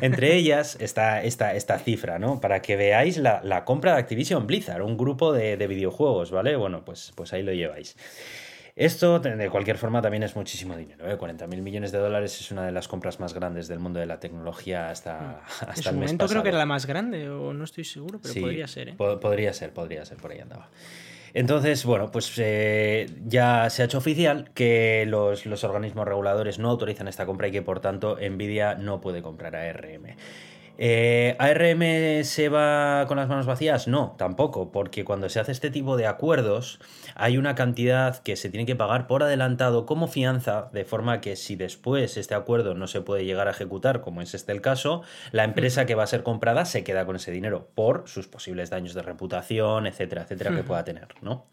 Entre 0.00 0.34
ellas 0.34 0.76
está 0.80 1.22
esta, 1.22 1.54
esta 1.54 1.78
cifra, 1.78 2.18
¿no? 2.18 2.40
Para 2.40 2.62
que 2.62 2.76
veáis 2.76 3.16
la, 3.18 3.25
compra 3.64 3.92
de 3.94 3.98
Activision 3.98 4.46
Blizzard, 4.46 4.82
un 4.82 4.96
grupo 4.96 5.32
de, 5.32 5.56
videojuegos, 5.66 6.30
¿vale? 6.30 6.56
Bueno, 6.56 6.84
pues, 6.84 7.12
pues 7.14 7.32
ahí 7.32 7.42
lo 7.42 7.52
lleváis. 7.52 7.96
Esto, 8.76 9.20
de 9.20 9.48
cualquier 9.48 9.78
forma, 9.78 10.02
también 10.02 10.22
es 10.22 10.36
muchísimo 10.36 10.76
dinero. 10.76 11.10
¿eh? 11.10 11.16
40 11.16 11.46
mil 11.46 11.62
millones 11.62 11.92
de 11.92 11.98
dólares 11.98 12.38
es 12.38 12.50
una 12.50 12.66
de 12.66 12.72
las 12.72 12.88
compras 12.88 13.18
más 13.20 13.32
grandes 13.32 13.68
del 13.68 13.78
mundo 13.78 14.00
de 14.00 14.04
la 14.04 14.20
tecnología 14.20 14.90
hasta, 14.90 15.18
hmm. 15.18 15.68
hasta 15.70 15.90
el 15.90 15.96
mes 15.96 16.10
momento 16.10 16.28
creo 16.28 16.42
que 16.42 16.50
era 16.50 16.58
la 16.58 16.66
más 16.66 16.84
grande, 16.84 17.30
o 17.30 17.54
no 17.54 17.64
estoy 17.64 17.84
seguro, 17.84 18.20
pero 18.22 18.34
podría 18.38 18.68
ser. 18.68 18.90
¿eh? 18.90 18.94
podría 18.96 19.54
ser, 19.54 19.72
podría 19.72 20.04
ser, 20.04 20.18
por 20.18 20.32
ahí 20.32 20.40
andaba. 20.40 20.68
Entonces, 21.32 21.84
bueno, 21.84 22.10
pues 22.10 22.32
eh, 22.38 23.10
ya 23.26 23.68
se 23.68 23.82
ha 23.82 23.84
hecho 23.84 23.98
oficial 23.98 24.50
que 24.54 25.04
los, 25.06 25.44
los, 25.44 25.64
organismos 25.64 26.06
reguladores 26.06 26.58
no 26.58 26.70
autorizan 26.70 27.08
esta 27.08 27.26
compra 27.26 27.48
y 27.48 27.52
que 27.52 27.60
por 27.60 27.80
tanto 27.80 28.16
Nvidia 28.18 28.74
no 28.74 29.02
puede 29.02 29.20
comprar 29.20 29.54
a 29.54 29.68
ARM. 29.68 30.16
Eh, 30.78 31.36
¿ARM 31.38 32.24
se 32.24 32.48
va 32.48 33.06
con 33.06 33.16
las 33.16 33.28
manos 33.28 33.46
vacías? 33.46 33.88
No, 33.88 34.14
tampoco, 34.18 34.72
porque 34.72 35.04
cuando 35.04 35.28
se 35.28 35.40
hace 35.40 35.52
este 35.52 35.70
tipo 35.70 35.96
de 35.96 36.06
acuerdos 36.06 36.78
hay 37.14 37.38
una 37.38 37.54
cantidad 37.54 38.18
que 38.22 38.36
se 38.36 38.50
tiene 38.50 38.66
que 38.66 38.76
pagar 38.76 39.06
por 39.06 39.22
adelantado 39.22 39.86
como 39.86 40.06
fianza, 40.06 40.68
de 40.72 40.84
forma 40.84 41.20
que 41.20 41.36
si 41.36 41.56
después 41.56 42.16
este 42.16 42.34
acuerdo 42.34 42.74
no 42.74 42.86
se 42.86 43.00
puede 43.00 43.24
llegar 43.24 43.48
a 43.48 43.52
ejecutar, 43.52 44.02
como 44.02 44.20
es 44.20 44.34
este 44.34 44.52
el 44.52 44.60
caso, 44.60 45.02
la 45.32 45.44
empresa 45.44 45.86
que 45.86 45.94
va 45.94 46.02
a 46.02 46.06
ser 46.06 46.22
comprada 46.22 46.64
se 46.66 46.84
queda 46.84 47.06
con 47.06 47.16
ese 47.16 47.30
dinero 47.30 47.68
por 47.74 48.06
sus 48.06 48.28
posibles 48.28 48.70
daños 48.70 48.94
de 48.94 49.02
reputación, 49.02 49.86
etcétera, 49.86 50.22
etcétera, 50.22 50.54
que 50.54 50.62
pueda 50.62 50.84
tener, 50.84 51.08
¿no? 51.22 51.46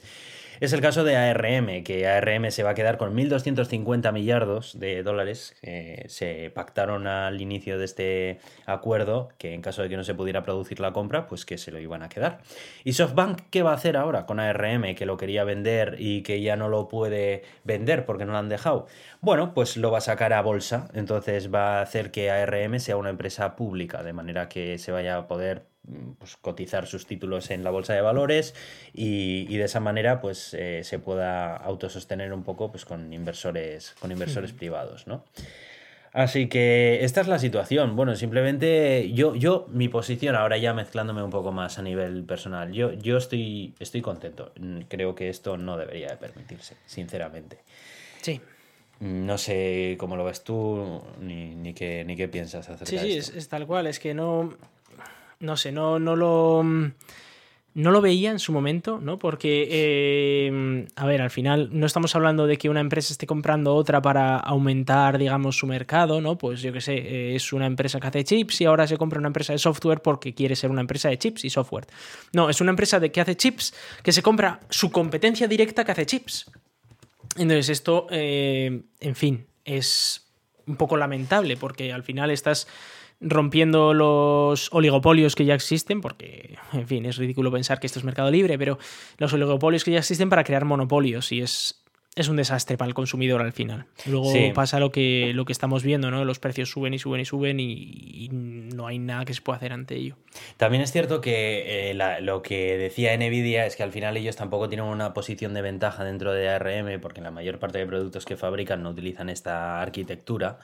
Es 0.63 0.71
el 0.71 0.79
caso 0.79 1.03
de 1.03 1.17
ARM, 1.17 1.83
que 1.83 2.07
ARM 2.07 2.49
se 2.49 2.63
va 2.63 2.69
a 2.69 2.73
quedar 2.73 2.97
con 2.97 3.13
1.250 3.13 4.13
millardos 4.13 4.79
de 4.79 5.03
dólares 5.03 5.57
que 5.59 6.05
se 6.07 6.51
pactaron 6.51 7.05
al 7.05 7.41
inicio 7.41 7.77
de 7.77 7.83
este 7.83 8.39
acuerdo, 8.65 9.27
que 9.37 9.53
en 9.53 9.61
caso 9.61 9.81
de 9.81 9.89
que 9.89 9.97
no 9.97 10.05
se 10.05 10.15
pudiera 10.15 10.43
producir 10.43 10.79
la 10.79 10.93
compra, 10.93 11.27
pues 11.27 11.45
que 11.45 11.57
se 11.57 11.73
lo 11.73 11.79
iban 11.79 12.01
a 12.01 12.07
quedar. 12.07 12.39
¿Y 12.85 12.93
SoftBank 12.93 13.41
qué 13.49 13.61
va 13.61 13.71
a 13.71 13.75
hacer 13.75 13.97
ahora 13.97 14.25
con 14.25 14.39
ARM, 14.39 14.95
que 14.95 15.05
lo 15.05 15.17
quería 15.17 15.43
vender 15.43 15.97
y 15.99 16.23
que 16.23 16.41
ya 16.41 16.55
no 16.55 16.69
lo 16.69 16.87
puede 16.87 17.43
vender 17.65 18.05
porque 18.05 18.23
no 18.23 18.31
lo 18.31 18.37
han 18.37 18.47
dejado? 18.47 18.87
Bueno, 19.19 19.53
pues 19.53 19.75
lo 19.75 19.91
va 19.91 19.97
a 19.97 20.01
sacar 20.01 20.31
a 20.31 20.41
bolsa, 20.41 20.87
entonces 20.93 21.53
va 21.53 21.79
a 21.79 21.81
hacer 21.81 22.09
que 22.09 22.31
ARM 22.31 22.79
sea 22.79 22.95
una 22.95 23.09
empresa 23.09 23.57
pública, 23.57 24.01
de 24.01 24.13
manera 24.13 24.47
que 24.47 24.77
se 24.77 24.93
vaya 24.93 25.17
a 25.17 25.27
poder 25.27 25.72
pues, 26.17 26.37
cotizar 26.37 26.87
sus 26.87 27.05
títulos 27.05 27.51
en 27.51 27.63
la 27.63 27.69
bolsa 27.69 27.93
de 27.93 28.01
valores 28.01 28.55
y, 28.93 29.57
de 29.57 29.65
esa 29.65 29.79
manera 29.79 30.21
pues 30.21 30.53
eh, 30.53 30.81
se 30.83 30.99
pueda 30.99 31.55
autosostener 31.57 32.33
un 32.33 32.43
poco 32.43 32.71
pues 32.71 32.85
con 32.85 33.11
inversores 33.13 33.95
con 33.99 34.11
inversores 34.11 34.53
privados 34.53 35.07
¿no? 35.07 35.25
así 36.13 36.47
que 36.47 37.03
esta 37.03 37.21
es 37.21 37.27
la 37.27 37.39
situación 37.39 37.95
bueno 37.95 38.15
simplemente 38.15 39.11
yo 39.13 39.35
yo 39.35 39.65
mi 39.69 39.89
posición 39.89 40.35
ahora 40.35 40.57
ya 40.57 40.73
mezclándome 40.73 41.21
un 41.21 41.31
poco 41.31 41.51
más 41.51 41.77
a 41.79 41.81
nivel 41.81 42.23
personal 42.23 42.71
yo 42.71 42.93
yo 42.93 43.17
estoy 43.17 43.75
estoy 43.79 44.01
contento 44.01 44.53
creo 44.87 45.15
que 45.15 45.29
esto 45.29 45.57
no 45.57 45.77
debería 45.77 46.07
de 46.07 46.17
permitirse 46.17 46.77
sinceramente 46.85 47.59
sí 48.21 48.39
no 48.99 49.37
sé 49.37 49.97
cómo 49.99 50.15
lo 50.15 50.23
ves 50.23 50.45
tú 50.45 51.01
ni, 51.19 51.55
ni, 51.55 51.73
qué, 51.73 52.05
ni 52.05 52.15
qué 52.15 52.29
piensas 52.29 52.69
acerca 52.69 52.85
sí, 52.85 52.95
de 52.95 53.17
esto. 53.17 53.31
Sí, 53.31 53.37
es, 53.37 53.43
es 53.43 53.49
tal 53.49 53.67
cual. 53.67 53.87
Es 53.87 53.99
que 53.99 54.13
no 54.13 54.55
no 55.43 55.57
sé, 55.57 55.71
no, 55.71 55.99
no 55.99 56.15
lo. 56.15 56.63
No 57.75 57.89
lo 57.89 58.01
veía 58.01 58.29
en 58.29 58.37
su 58.37 58.51
momento, 58.51 58.99
¿no? 58.99 59.17
Porque, 59.17 59.67
eh, 59.71 60.85
a 60.95 61.07
ver, 61.07 61.23
al 61.23 61.31
final 61.31 61.69
no 61.71 61.87
estamos 61.87 62.15
hablando 62.15 62.45
de 62.45 62.59
que 62.59 62.69
una 62.69 62.81
empresa 62.81 63.11
esté 63.11 63.25
comprando 63.25 63.73
otra 63.73 63.99
para 63.99 64.37
aumentar, 64.37 65.17
digamos, 65.17 65.57
su 65.57 65.65
mercado, 65.65 66.21
¿no? 66.21 66.37
Pues 66.37 66.61
yo 66.61 66.71
qué 66.71 66.81
sé, 66.81 66.93
eh, 66.93 67.35
es 67.35 67.51
una 67.51 67.65
empresa 67.65 67.99
que 67.99 68.05
hace 68.05 68.23
chips 68.25 68.61
y 68.61 68.65
ahora 68.65 68.85
se 68.85 68.95
compra 68.97 69.17
una 69.17 69.29
empresa 69.29 69.53
de 69.53 69.59
software 69.59 70.03
porque 70.03 70.35
quiere 70.35 70.55
ser 70.55 70.69
una 70.69 70.81
empresa 70.81 71.09
de 71.09 71.17
chips 71.17 71.45
y 71.45 71.49
software. 71.49 71.87
No, 72.31 72.47
es 72.47 72.61
una 72.61 72.69
empresa 72.69 72.99
de 72.99 73.11
que 73.11 73.21
hace 73.21 73.35
chips 73.35 73.73
que 74.03 74.11
se 74.11 74.21
compra 74.21 74.59
su 74.69 74.91
competencia 74.91 75.47
directa 75.47 75.83
que 75.83 75.93
hace 75.93 76.05
chips. 76.05 76.51
Entonces, 77.37 77.69
esto, 77.69 78.05
eh, 78.11 78.83
en 78.99 79.15
fin, 79.15 79.47
es 79.65 80.27
un 80.67 80.75
poco 80.75 80.95
lamentable 80.95 81.57
porque 81.57 81.91
al 81.91 82.03
final 82.03 82.29
estás 82.29 82.67
rompiendo 83.23 83.93
los 83.93 84.69
oligopolios 84.71 85.35
que 85.35 85.45
ya 85.45 85.55
existen, 85.55 86.01
porque, 86.01 86.57
en 86.73 86.87
fin, 86.87 87.05
es 87.05 87.17
ridículo 87.17 87.51
pensar 87.51 87.79
que 87.79 87.87
esto 87.87 87.99
es 87.99 88.05
mercado 88.05 88.29
libre, 88.29 88.57
pero 88.57 88.77
los 89.17 89.33
oligopolios 89.33 89.83
que 89.83 89.91
ya 89.91 89.99
existen 89.99 90.29
para 90.29 90.43
crear 90.43 90.65
monopolios 90.65 91.31
y 91.31 91.41
es, 91.41 91.83
es 92.15 92.27
un 92.27 92.35
desastre 92.35 92.77
para 92.77 92.89
el 92.89 92.93
consumidor 92.93 93.41
al 93.41 93.53
final. 93.53 93.85
Luego 94.05 94.31
pasa 94.53 94.79
lo 94.79 94.91
que, 94.91 95.31
lo 95.33 95.45
que 95.45 95.53
estamos 95.53 95.83
viendo, 95.83 96.11
¿no? 96.11 96.25
Los 96.25 96.39
precios 96.39 96.69
suben 96.69 96.93
y 96.93 96.99
suben 96.99 97.21
y 97.21 97.25
suben 97.25 97.59
y, 97.59 98.29
no 98.31 98.87
hay 98.87 98.97
nada 98.97 99.23
que 99.23 99.33
se 99.33 99.41
pueda 99.41 99.57
hacer 99.57 99.71
ante 99.71 99.95
ello. 99.95 100.15
También 100.57 100.81
es 100.81 100.91
cierto 100.91 101.21
que 101.21 101.91
eh, 101.91 102.21
lo 102.21 102.41
que 102.41 102.77
decía 102.77 103.15
Nvidia 103.15 103.65
es 103.65 103.75
que 103.75 103.83
al 103.83 103.91
final 103.91 104.17
ellos 104.17 104.35
tampoco 104.35 104.67
tienen 104.67 104.87
una 104.87 105.13
posición 105.13 105.53
de 105.53 105.61
ventaja 105.61 106.03
dentro 106.03 106.33
de 106.33 106.49
ARM 106.49 106.99
porque 106.99 107.21
la 107.21 107.31
mayor 107.31 107.59
parte 107.59 107.77
de 107.77 107.85
productos 107.85 108.25
que 108.25 108.35
fabrican 108.35 108.81
no 108.81 108.89
utilizan 108.89 109.29
esta 109.29 109.79
arquitectura 109.79 110.59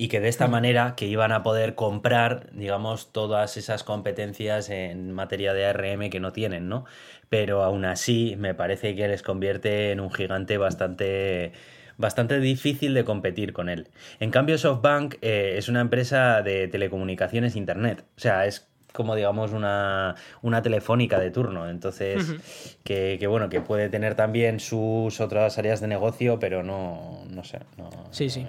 y 0.00 0.08
que 0.08 0.18
de 0.18 0.30
esta 0.30 0.48
manera 0.48 0.94
que 0.96 1.04
iban 1.04 1.30
a 1.30 1.42
poder 1.42 1.74
comprar, 1.74 2.48
digamos, 2.54 3.12
todas 3.12 3.58
esas 3.58 3.84
competencias 3.84 4.70
en 4.70 5.12
materia 5.12 5.52
de 5.52 5.66
ARM 5.66 6.08
que 6.08 6.20
no 6.20 6.32
tienen, 6.32 6.70
¿no? 6.70 6.86
Pero 7.28 7.62
aún 7.62 7.84
así 7.84 8.34
me 8.38 8.54
parece 8.54 8.96
que 8.96 9.06
les 9.08 9.22
convierte 9.22 9.92
en 9.92 10.00
un 10.00 10.10
gigante 10.10 10.56
bastante 10.56 11.52
bastante 11.98 12.40
difícil 12.40 12.94
de 12.94 13.04
competir 13.04 13.52
con 13.52 13.68
él. 13.68 13.88
En 14.20 14.30
cambio, 14.30 14.56
SoftBank 14.56 15.16
eh, 15.20 15.56
es 15.58 15.68
una 15.68 15.82
empresa 15.82 16.40
de 16.40 16.66
telecomunicaciones 16.68 17.54
Internet. 17.54 18.02
O 18.16 18.20
sea, 18.20 18.46
es 18.46 18.70
como 18.94 19.14
digamos 19.14 19.52
una, 19.52 20.14
una 20.40 20.62
telefónica 20.62 21.20
de 21.20 21.30
turno. 21.30 21.68
Entonces, 21.68 22.78
que, 22.84 23.26
bueno, 23.28 23.50
que 23.50 23.60
puede 23.60 23.90
tener 23.90 24.14
también 24.14 24.60
sus 24.60 25.20
otras 25.20 25.58
áreas 25.58 25.82
de 25.82 25.88
negocio, 25.88 26.38
pero 26.38 26.62
no, 26.62 27.22
no 27.28 27.44
sé. 27.44 27.58
No, 27.76 27.90
sí, 28.12 28.30
sí. 28.30 28.46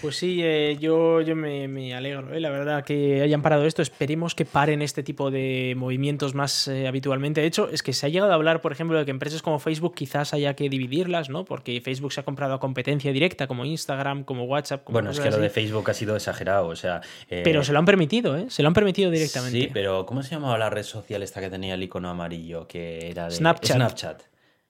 Pues 0.00 0.16
sí, 0.16 0.40
eh, 0.42 0.78
yo, 0.80 1.20
yo 1.20 1.36
me, 1.36 1.94
alegro, 1.94 2.32
eh, 2.32 2.40
la 2.40 2.48
verdad, 2.48 2.84
que 2.84 3.20
hayan 3.20 3.42
parado 3.42 3.66
esto. 3.66 3.82
Esperemos 3.82 4.34
que 4.34 4.46
paren 4.46 4.80
este 4.80 5.02
tipo 5.02 5.30
de 5.30 5.74
movimientos 5.76 6.34
más 6.34 6.68
eh, 6.68 6.88
habitualmente. 6.88 7.42
De 7.42 7.46
hecho, 7.46 7.68
es 7.68 7.82
que 7.82 7.92
se 7.92 8.06
ha 8.06 8.08
llegado 8.08 8.32
a 8.32 8.34
hablar, 8.34 8.62
por 8.62 8.72
ejemplo, 8.72 8.98
de 8.98 9.04
que 9.04 9.10
empresas 9.10 9.42
como 9.42 9.58
Facebook 9.58 9.94
quizás 9.94 10.32
haya 10.32 10.54
que 10.54 10.70
dividirlas, 10.70 11.28
¿no? 11.28 11.44
Porque 11.44 11.78
Facebook 11.82 12.12
se 12.12 12.20
ha 12.20 12.22
comprado 12.22 12.54
a 12.54 12.60
competencia 12.60 13.12
directa, 13.12 13.46
como 13.46 13.66
Instagram, 13.66 14.24
como 14.24 14.44
WhatsApp. 14.44 14.88
bueno, 14.88 15.10
es 15.10 15.20
que 15.20 15.30
lo 15.30 15.38
de 15.38 15.50
Facebook 15.50 15.90
ha 15.90 15.94
sido 15.94 16.16
exagerado, 16.16 16.68
o 16.68 16.76
sea. 16.76 17.02
Pero 17.28 17.62
se 17.62 17.72
lo 17.72 17.78
han 17.78 17.84
permitido, 17.84 18.36
¿eh? 18.38 18.46
Se 18.48 18.62
lo 18.62 18.68
han 18.68 18.74
permitido 18.74 19.10
directamente. 19.10 19.58
Sí, 19.58 19.70
pero 19.72 20.06
¿cómo 20.06 20.22
se 20.22 20.30
llamaba 20.30 20.56
la 20.56 20.70
red 20.70 20.84
social 20.84 21.22
esta 21.22 21.40
que 21.40 21.50
tenía 21.50 21.74
el 21.74 21.82
icono 21.82 22.08
amarillo? 22.08 22.66
Que 22.66 23.10
era 23.10 23.26
de. 23.26 23.32
Snapchat. 23.32 23.76
Snapchat. 23.76 24.22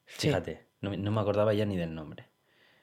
Fíjate, 0.07 0.67
no 0.81 1.11
me 1.13 1.21
acordaba 1.21 1.55
ya 1.55 1.65
ni 1.65 1.77
del 1.77 1.95
nombre. 1.95 2.30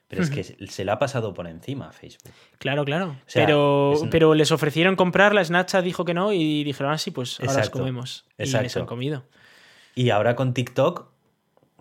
Pero 0.08 0.22
es 0.22 0.30
que 0.30 0.42
se 0.44 0.84
le 0.84 0.90
ha 0.90 0.98
pasado 0.98 1.34
por 1.34 1.46
encima 1.46 1.88
a 1.88 1.92
Facebook. 1.92 2.32
Claro, 2.58 2.84
claro. 2.84 3.16
pero, 3.32 3.94
pero 4.10 4.34
les 4.34 4.50
ofrecieron 4.50 4.96
comprarla, 4.96 5.44
Snapchat 5.44 5.84
dijo 5.84 6.04
que 6.04 6.14
no 6.14 6.32
y 6.32 6.64
dijeron, 6.64 6.92
ah, 6.92 6.98
sí, 6.98 7.10
pues 7.10 7.38
ahora 7.40 7.54
las 7.54 7.70
comemos. 7.70 8.26
Exacto. 8.38 8.62
Y 8.62 8.64
les 8.64 8.76
han 8.76 8.86
comido. 8.86 9.24
Y 9.94 10.10
ahora 10.10 10.34
con 10.34 10.54
TikTok, 10.54 11.08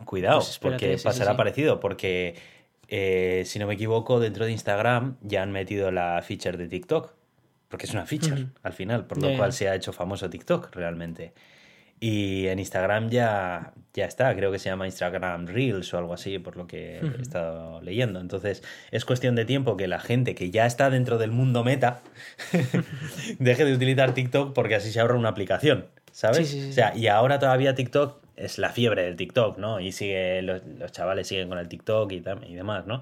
cuidado, 0.05 0.39
pues 0.39 0.59
porque 0.59 0.97
pasará 1.03 1.37
parecido, 1.37 1.79
porque 1.79 2.35
eh, 2.87 3.43
si 3.45 3.59
no 3.59 3.67
me 3.67 3.75
equivoco, 3.75 4.19
dentro 4.19 4.45
de 4.45 4.51
Instagram 4.51 5.17
ya 5.21 5.43
han 5.43 5.51
metido 5.51 5.91
la 5.91 6.21
feature 6.21 6.57
de 6.57 6.67
TikTok. 6.67 7.13
Porque 7.67 7.85
es 7.85 7.91
una 7.91 8.05
feature 8.05 8.47
al 8.63 8.71
final, 8.71 9.07
por 9.07 9.21
lo 9.21 9.35
cual 9.35 9.51
se 9.51 9.67
ha 9.67 9.75
hecho 9.75 9.91
famoso 9.91 10.29
TikTok 10.29 10.73
realmente. 10.73 11.33
Y 11.99 12.47
en 12.47 12.59
Instagram 12.59 13.09
ya, 13.09 13.73
ya 13.93 14.05
está, 14.05 14.35
creo 14.35 14.51
que 14.51 14.59
se 14.59 14.69
llama 14.69 14.85
Instagram 14.85 15.47
Reels 15.47 15.91
o 15.93 15.97
algo 15.97 16.13
así, 16.13 16.37
por 16.37 16.55
lo 16.55 16.67
que 16.67 16.99
he 16.99 17.21
estado 17.21 17.81
leyendo. 17.81 18.19
Entonces, 18.19 18.63
es 18.91 19.03
cuestión 19.03 19.33
de 19.33 19.45
tiempo 19.45 19.77
que 19.77 19.87
la 19.87 19.99
gente 19.99 20.35
que 20.35 20.51
ya 20.51 20.67
está 20.67 20.91
dentro 20.91 21.17
del 21.17 21.31
mundo 21.31 21.63
meta 21.63 22.01
deje 23.39 23.65
de 23.65 23.73
utilizar 23.73 24.13
TikTok 24.13 24.53
porque 24.53 24.75
así 24.75 24.91
se 24.91 24.99
ahorra 24.99 25.15
una 25.15 25.29
aplicación, 25.29 25.87
¿sabes? 26.11 26.53
O 26.69 26.71
sea, 26.71 26.95
y 26.95 27.07
ahora 27.07 27.39
todavía 27.39 27.73
TikTok 27.73 28.21
es 28.35 28.59
la 28.59 28.69
fiebre 28.69 29.01
del 29.01 29.15
TikTok, 29.15 29.57
¿no? 29.57 29.79
Y 29.79 29.91
sigue, 29.91 30.43
los, 30.43 30.61
chavales 30.91 31.27
siguen 31.27 31.49
con 31.49 31.57
el 31.57 31.67
TikTok 31.67 32.11
y, 32.11 32.23
y 32.47 32.55
demás, 32.55 32.85
¿no? 32.85 33.01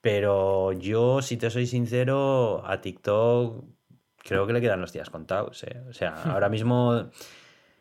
Pero 0.00 0.72
yo, 0.72 1.22
si 1.22 1.36
te 1.36 1.50
soy 1.50 1.66
sincero, 1.66 2.62
a 2.64 2.80
TikTok 2.80 3.64
creo 4.22 4.46
que 4.46 4.52
le 4.52 4.60
quedan 4.60 4.80
los 4.80 4.92
días 4.92 5.10
contados, 5.10 5.64
¿eh? 5.64 5.82
O 5.88 5.92
sea, 5.92 6.22
ahora 6.22 6.48
mismo 6.48 7.10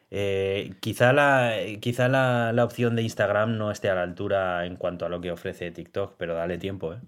eh, 0.10 0.74
quizá 0.80 1.14
la, 1.14 1.54
quizá 1.80 2.08
la, 2.08 2.64
opción 2.64 2.96
de 2.96 3.04
Instagram 3.04 3.58
no 3.58 3.72
esté 3.72 3.90
a 3.90 3.96
la 3.96 4.04
altura 4.04 4.66
en 4.66 4.76
cuanto 4.78 5.06
a 5.06 5.10
lo 5.10 5.22
que 5.22 5.32
ofrece 5.32 5.72
TikTok, 5.72 6.16
pero 6.18 6.36
dale 6.36 6.58
tiempo, 6.58 6.94
¿eh? 6.94 7.00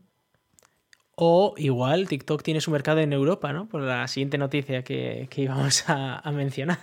O 1.21 1.53
igual 1.57 2.07
TikTok 2.07 2.43
tiene 2.43 2.61
su 2.61 2.71
mercado 2.71 2.99
en 3.01 3.11
Europa, 3.11 3.51
¿no? 3.51 3.67
Por 3.67 3.81
la 3.81 4.07
siguiente 4.07 4.37
noticia 4.37 4.83
que, 4.83 5.27
íbamos 5.35 5.83
a 5.87 6.31
mencionar. 6.31 6.79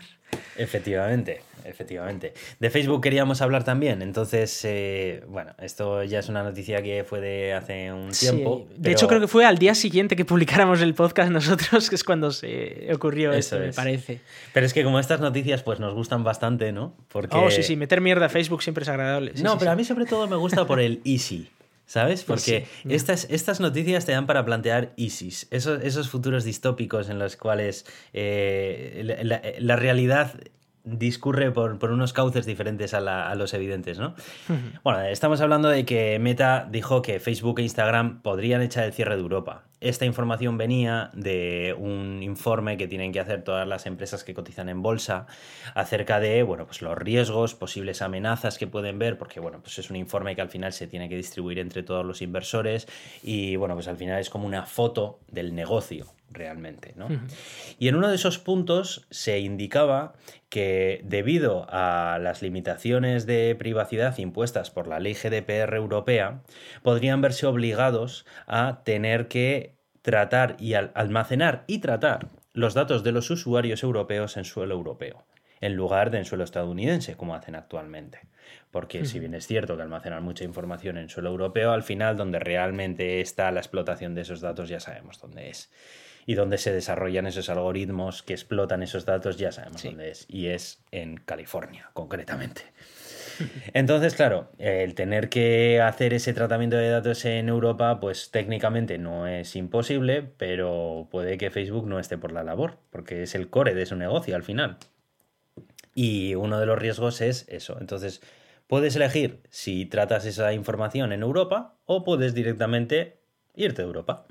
Efectivamente, 0.57 1.43
efectivamente. 1.65 2.33
De 2.59 2.71
Facebook 2.71 3.03
queríamos 3.03 3.43
hablar 3.43 3.65
también, 3.65 4.03
entonces, 4.03 4.61
eh, 4.65 5.23
bueno, 5.29 5.53
esto 5.59 6.03
ya 6.05 6.21
es 6.21 6.29
una 6.29 6.43
noticia 6.43 6.83
que 6.83 7.05
fue 7.05 7.21
de 7.21 7.53
hace 7.53 7.93
un 7.93 8.11
tiempo. 8.11 8.67
De 8.77 8.93
hecho, 8.93 9.07
creo 9.09 9.21
que 9.21 9.29
fue 9.29 9.45
al 9.45 9.59
día 9.59 9.75
siguiente 9.75 10.17
que 10.17 10.25
publicáramos 10.25 10.81
el 10.81 10.95
podcast 10.95 11.31
nosotros, 11.31 11.89
que 11.89 11.95
es 11.95 12.05
cuando 12.05 12.31
se 12.31 12.89
ocurrió 12.93 13.33
eso, 13.33 13.59
me 13.59 13.73
parece. 13.73 14.21
Pero 14.53 14.67
es 14.67 14.73
que 14.73 14.85
como 14.85 14.99
estas 14.99 15.21
noticias 15.21 15.63
pues 15.63 15.81
nos 15.81 15.95
gustan 15.95 16.25
bastante, 16.25 16.73
¿no? 16.73 16.95
Porque... 17.09 17.37
Oh, 17.37 17.51
sí, 17.51 17.63
sí, 17.63 17.77
meter 17.77 18.01
mierda 18.01 18.27
a 18.27 18.29
Facebook 18.29 18.63
siempre 18.63 18.83
es 18.83 18.89
agradable. 18.89 19.33
no, 19.43 19.59
pero 19.59 19.71
a 19.71 19.77
mí 19.77 19.85
sobre 19.85 20.07
todo 20.07 20.27
me 20.27 20.37
gusta 20.37 20.67
por 20.67 20.81
el 20.81 21.01
easy. 21.05 21.51
¿Sabes? 21.87 22.25
Pues 22.25 22.41
Porque 22.41 22.67
estas, 22.89 23.29
estas 23.31 23.61
noticias 23.61 24.05
te 24.05 24.13
dan 24.13 24.27
para 24.27 24.45
plantear 24.45 24.93
ISIS, 24.97 25.47
esos, 25.53 25.83
esos 25.85 26.09
futuros 26.09 26.43
distópicos 26.43 27.09
en 27.09 27.21
los 27.21 27.37
cuales 27.37 27.87
eh, 28.13 29.23
la, 29.61 29.77
realidad 29.77 30.35
discurre 30.87 31.51
por, 31.51 31.91
unos 31.91 32.13
cauces 32.13 32.47
diferentes 32.47 32.95
a, 32.95 33.35
los 33.35 33.53
evidentes, 33.53 33.99
¿no? 33.99 34.15
Bueno, 34.83 35.03
estamos 35.03 35.41
hablando 35.41 35.69
de 35.69 35.85
que 35.85 36.19
Meta 36.19 36.67
dijo 36.71 37.03
que 37.03 37.21
Facebook 37.21 37.59
e 37.59 37.63
Instagram 37.63 38.23
podrían 38.23 38.63
echar 38.63 38.85
el 38.85 38.93
cierre 38.93 39.17
de 39.17 39.23
Europa. 39.23 39.65
Esta 39.81 40.07
información 40.07 40.57
venía 40.57 41.11
de 41.13 41.75
un 41.77 42.23
informe 42.23 42.79
que 42.79 42.89
tienen 42.89 43.13
que 43.13 43.21
hacer 43.21 43.43
todas 43.43 43.69
las 43.69 43.85
empresas 43.85 44.25
que 44.25 44.33
cotizan 44.33 44.69
en 44.69 44.81
bolsa 44.81 45.27
acerca 45.75 46.19
de, 46.19 46.43
bueno, 46.45 46.65
pues 46.65 46.81
los 46.81 46.97
riesgos, 46.97 47.55
posibles 47.55 48.01
amenazas 48.01 48.57
que 48.57 48.67
pueden 48.67 48.99
ver, 48.99 49.19
porque, 49.19 49.39
bueno, 49.39 49.59
pues 49.61 49.79
es 49.79 49.91
un 49.91 49.97
informe 49.97 50.35
que 50.35 50.41
al 50.41 50.49
final 50.49 50.73
se 50.73 50.87
tiene 50.87 51.09
que 51.09 51.17
distribuir 51.17 51.59
entre 51.59 51.83
todos 51.83 52.07
los 52.07 52.23
inversores 52.23 52.89
y, 53.23 53.57
bueno, 53.57 53.75
pues 53.75 53.89
al 53.89 53.97
final 53.97 54.21
es 54.21 54.31
como 54.31 54.47
una 54.47 54.65
foto 54.65 55.19
del 55.31 55.55
negocio 55.55 56.16
realmente. 56.31 56.93
¿no? 56.97 57.09
Y 57.79 57.89
en 57.89 57.97
uno 57.97 58.09
de 58.09 58.15
esos 58.15 58.39
puntos 58.39 59.07
se 59.11 59.39
indicaba 59.41 60.15
que 60.49 61.01
debido 61.05 61.67
a 61.69 62.19
las 62.21 62.43
limitaciones 62.43 63.27
de 63.27 63.55
privacidad 63.59 64.17
impuestas 64.19 64.71
por 64.71 64.87
la 64.87 65.01
ley 65.01 65.15
GDPR 65.15 65.75
europea, 65.75 66.43
podrían 66.83 67.21
verse 67.21 67.47
obligados 67.47 68.27
a 68.47 68.83
tener 68.85 69.29
que 69.29 69.77
tratar 70.03 70.57
y 70.61 70.75
almacenar 70.75 71.65
y 71.67 71.79
tratar 71.79 72.29
los 72.53 72.75
datos 72.75 73.03
de 73.03 73.13
los 73.13 73.31
usuarios 73.31 73.83
europeos 73.83 74.37
en 74.37 74.45
suelo 74.45 74.75
europeo, 74.75 75.27
en 75.61 75.75
lugar 75.75 76.11
de 76.11 76.19
en 76.19 76.25
suelo 76.25 76.45
estadounidense, 76.45 77.17
como 77.17 77.35
hacen 77.35 77.55
actualmente. 77.55 78.21
Porque 78.71 79.05
si 79.05 79.19
bien 79.19 79.35
es 79.35 79.47
cierto 79.47 79.77
que 79.77 79.83
almacenar 79.83 80.23
mucha 80.23 80.45
información 80.45 80.97
en 80.97 81.09
suelo 81.09 81.31
europeo, 81.31 81.73
al 81.73 81.83
final 81.83 82.17
donde 82.17 82.39
realmente 82.39 83.21
está 83.21 83.51
la 83.51 83.61
explotación 83.61 84.15
de 84.15 84.23
esos 84.23 84.41
datos 84.41 84.69
ya 84.69 84.81
sabemos 84.81 85.21
dónde 85.21 85.51
es 85.51 85.71
y 86.27 86.35
donde 86.35 86.59
se 86.59 86.73
desarrollan 86.73 87.27
esos 87.27 87.49
algoritmos 87.49 88.25
que 88.25 88.35
explotan 88.35 88.83
esos 88.83 89.07
datos, 89.07 89.39
ya 89.39 89.53
sabemos 89.53 89.85
dónde 89.85 90.11
es. 90.11 90.27
Y 90.29 90.49
es 90.49 90.83
en 90.91 91.19
California, 91.19 91.91
concretamente. 91.93 92.63
Entonces, 93.75 94.15
claro, 94.15 94.51
el 94.59 94.95
tener 94.97 95.29
que 95.29 95.81
hacer 95.81 96.13
ese 96.13 96.35
tratamiento 96.35 96.77
de 96.77 96.89
datos 96.89 97.25
en 97.25 97.49
Europa, 97.49 98.01
pues 98.01 98.33
técnicamente 98.33 98.99
no 98.99 99.29
es 99.29 99.55
imposible, 99.55 100.23
pero 100.37 101.07
puede 101.13 101.39
que 101.39 101.51
Facebook 101.51 101.87
no 101.87 102.01
esté 102.01 102.19
por 102.19 102.33
la 102.33 102.43
labor, 102.43 102.79
porque 102.91 103.23
es 103.23 103.37
el 103.37 103.49
core 103.49 103.75
de 103.75 103.87
su 103.87 103.95
negocio 103.95 104.35
al 104.35 104.43
final. 104.43 104.79
Y 105.95 106.35
uno 106.35 106.59
de 106.59 106.67
los 106.67 106.79
riesgos 106.79 107.21
es 107.21 107.47
eso. 107.49 107.79
Entonces, 107.81 108.21
puedes 108.67 108.97
elegir 108.97 109.41
si 109.49 109.87
tratas 109.87 110.27
esa 110.27 110.53
información 110.53 111.13
en 111.13 111.23
Europa 111.23 111.75
o 111.85 112.03
puedes 112.03 112.35
directamente 112.35 113.21
irte 113.55 113.83
de 113.83 113.87
Europa. 113.87 114.27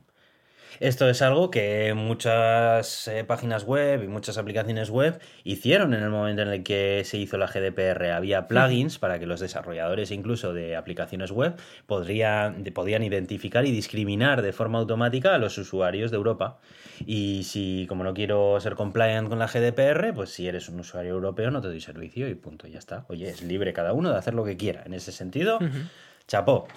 Esto 0.80 1.10
es 1.10 1.22
algo 1.22 1.50
que 1.52 1.94
muchas 1.94 3.08
eh, 3.08 3.24
páginas 3.24 3.64
web 3.64 4.04
y 4.04 4.08
muchas 4.08 4.38
aplicaciones 4.38 4.90
web 4.90 5.20
hicieron 5.44 5.94
en 5.94 6.04
el 6.04 6.10
momento 6.10 6.42
en 6.42 6.50
el 6.50 6.64
que 6.64 7.04
se 7.06 7.18
hizo 7.18 7.38
la 7.38 7.48
GDPR. 7.48 8.12
Había 8.12 8.48
plugins 8.48 9.00
para 9.00 9.20
que 9.20 9.26
los 9.26 9.40
desarrolladores 9.40 10.12
incluso 10.12 10.54
de 10.54 10.76
aplicaciones 10.76 11.32
web 11.32 11.56
podrían, 11.86 12.64
podían 12.74 13.04
identificar 13.04 13.66
y 13.66 13.72
discriminar 13.72 14.42
de 14.42 14.54
forma 14.54 14.80
automática 14.80 15.34
a 15.34 15.38
los 15.38 15.58
usuarios 15.58 16.12
de 16.12 16.18
Europa. 16.18 16.60
Y 17.06 17.44
si, 17.44 17.86
como 17.88 18.04
no 18.04 18.14
quiero 18.14 18.60
ser 18.60 18.76
compliant 18.76 19.30
con 19.30 19.40
la 19.40 19.48
GDPR, 19.48 20.14
pues 20.14 20.30
si 20.30 20.48
eres 20.48 20.70
un 20.70 20.80
usuario 20.80 21.12
europeo 21.12 21.52
no 21.52 21.62
te 21.62 21.68
doy 21.68 21.82
servicio 21.82 22.28
y 22.28 22.36
punto, 22.36 22.68
ya 22.68 22.80
está. 22.80 23.06
Oye, 23.10 23.30
es 23.30 23.42
libre 23.42 23.74
cada 23.74 23.94
uno 23.94 24.12
de 24.12 24.18
hacer 24.18 24.34
lo 24.34 24.44
que 24.44 24.58
quiera. 24.58 24.84
En 24.86 24.94
ese 24.94 25.12
sentido, 25.12 25.60
chapó. 26.28 26.68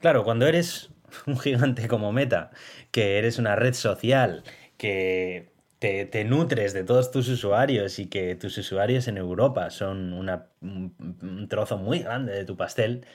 Claro, 0.00 0.22
cuando 0.22 0.46
eres 0.46 0.90
un 1.26 1.38
gigante 1.38 1.88
como 1.88 2.12
Meta, 2.12 2.50
que 2.90 3.18
eres 3.18 3.38
una 3.38 3.56
red 3.56 3.74
social, 3.74 4.42
que 4.76 5.52
te, 5.78 6.24
nutres 6.24 6.72
de 6.72 6.84
todos 6.84 7.10
tus 7.10 7.28
usuarios 7.28 7.98
y 7.98 8.06
que 8.06 8.34
tus 8.34 8.58
usuarios 8.58 9.08
en 9.08 9.16
Europa 9.16 9.70
son 9.70 10.12
un 10.12 11.48
trozo 11.48 11.78
muy 11.78 12.00
grande 12.00 12.32
de 12.32 12.44
tu 12.44 12.56
pastel, 12.56 13.06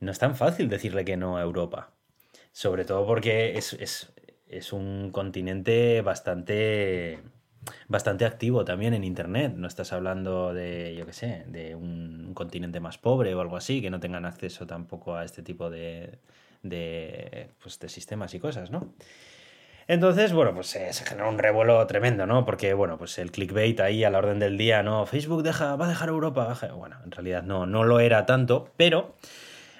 no 0.00 0.10
es 0.12 0.18
tan 0.18 0.36
fácil 0.36 0.68
decirle 0.68 1.04
que 1.04 1.16
no 1.16 1.36
a 1.36 1.42
Europa. 1.42 1.92
Sobre 2.52 2.84
todo 2.84 3.06
porque 3.06 3.58
es, 3.58 4.72
un 4.72 5.10
continente 5.12 6.00
bastante 6.02 7.20
bastante 7.88 8.24
activo 8.24 8.64
también 8.64 8.94
en 8.94 9.04
Internet. 9.04 9.54
No 9.56 9.66
estás 9.68 9.92
hablando 9.92 10.54
de, 10.54 10.94
yo 10.96 11.04
qué 11.06 11.12
sé, 11.12 11.44
de 11.48 11.74
un, 11.74 12.32
continente 12.34 12.80
más 12.80 12.98
pobre 12.98 13.34
o 13.34 13.40
algo 13.40 13.56
así, 13.56 13.82
que 13.82 13.90
no 13.90 14.00
tengan 14.00 14.24
acceso 14.24 14.66
tampoco 14.66 15.16
a 15.16 15.24
este 15.24 15.42
tipo 15.42 15.70
de, 15.70 16.18
de, 16.62 17.50
pues, 17.62 17.78
de 17.78 17.88
sistemas 17.88 18.34
y 18.34 18.40
cosas, 18.40 18.70
¿no? 18.70 18.92
Entonces, 19.88 20.34
bueno, 20.34 20.52
pues 20.52 20.66
se 20.66 20.92
generó 20.92 21.30
un 21.30 21.38
revuelo 21.38 21.86
tremendo, 21.86 22.26
¿no? 22.26 22.44
Porque, 22.44 22.74
bueno, 22.74 22.98
pues 22.98 23.18
el 23.18 23.30
clickbait 23.30 23.80
ahí 23.80 24.04
a 24.04 24.10
la 24.10 24.18
orden 24.18 24.38
del 24.38 24.58
día, 24.58 24.82
¿no? 24.82 25.06
Facebook 25.06 25.42
deja, 25.42 25.76
va 25.76 25.86
a 25.86 25.88
dejar 25.88 26.10
Europa. 26.10 26.58
Bueno, 26.76 26.96
en 27.02 27.10
realidad 27.10 27.42
no, 27.42 27.64
no 27.64 27.84
lo 27.84 27.98
era 27.98 28.26
tanto, 28.26 28.70
pero 28.76 29.16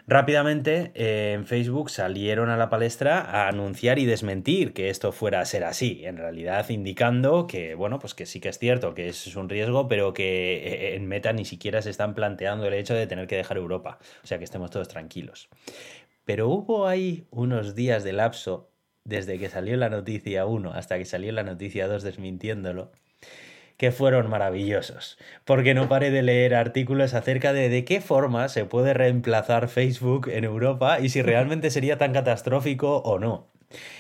rápidamente 0.07 0.93
eh, 0.95 1.35
en 1.35 1.45
Facebook 1.45 1.91
salieron 1.91 2.49
a 2.49 2.57
la 2.57 2.71
palestra 2.71 3.21
a 3.21 3.49
anunciar 3.49 3.99
y 3.99 4.07
desmentir 4.07 4.73
que 4.73 4.89
esto 4.89 5.13
fuera 5.13 5.41
a 5.41 5.45
ser 5.45 5.65
así. 5.65 6.01
En 6.07 6.17
realidad 6.17 6.67
indicando 6.71 7.47
que, 7.47 7.75
bueno, 7.75 7.99
pues 7.99 8.15
que 8.15 8.25
sí 8.25 8.41
que 8.41 8.49
es 8.49 8.59
cierto, 8.59 8.95
que 8.95 9.09
es 9.09 9.37
un 9.37 9.51
riesgo, 9.51 9.89
pero 9.89 10.15
que 10.15 10.55
eh, 10.57 10.97
en 10.97 11.07
Meta 11.07 11.35
ni 11.35 11.45
siquiera 11.45 11.83
se 11.83 11.91
están 11.91 12.15
planteando 12.15 12.67
el 12.67 12.73
hecho 12.73 12.95
de 12.95 13.07
tener 13.07 13.27
que 13.27 13.37
dejar 13.37 13.59
Europa. 13.59 13.99
O 14.25 14.27
sea, 14.27 14.39
que 14.39 14.45
estemos 14.45 14.71
todos 14.71 14.89
tranquilos. 14.89 15.51
Pero 16.29 16.51
hubo 16.51 16.87
ahí 16.87 17.27
unos 17.31 17.75
días 17.75 18.05
de 18.05 18.13
lapso 18.13 18.71
desde 19.03 19.39
que 19.39 19.49
salió 19.49 19.79
la 19.79 19.89
noticia 19.89 20.45
1 20.45 20.75
hasta 20.75 20.99
que 20.99 21.07
salió 21.07 21.33
la 21.33 21.43
noticia 21.43 21.89
2 21.89 22.03
desmintiéndolo, 22.03 22.93
que 23.79 23.93
fueron 23.93 24.29
maravillosos, 24.29 25.17
porque 25.47 25.73
no 25.73 25.89
paré 25.89 26.11
de 26.11 26.21
leer 26.21 26.55
artículos 26.55 27.15
acerca 27.15 27.55
de 27.55 27.71
de 27.71 27.87
qué 27.87 28.03
forma 28.03 28.51
se 28.51 28.67
puede 28.67 28.93
reemplazar 28.93 29.69
Facebook 29.69 30.29
en 30.29 30.45
Europa 30.45 31.01
y 31.01 31.09
si 31.09 31.23
realmente 31.23 31.71
sería 31.71 31.97
tan 31.97 32.13
catastrófico 32.13 32.99
o 32.99 33.19
no. 33.19 33.51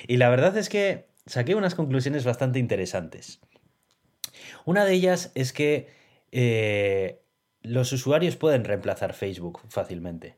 Y 0.06 0.18
la 0.18 0.28
verdad 0.28 0.54
es 0.58 0.68
que 0.68 1.06
saqué 1.24 1.54
unas 1.54 1.74
conclusiones 1.74 2.26
bastante 2.26 2.58
interesantes. 2.58 3.40
Una 4.66 4.84
de 4.84 4.92
ellas 4.92 5.32
es 5.34 5.54
que 5.54 5.88
eh, 6.30 7.22
los 7.62 7.90
usuarios 7.90 8.36
pueden 8.36 8.64
reemplazar 8.64 9.14
Facebook 9.14 9.62
fácilmente, 9.70 10.36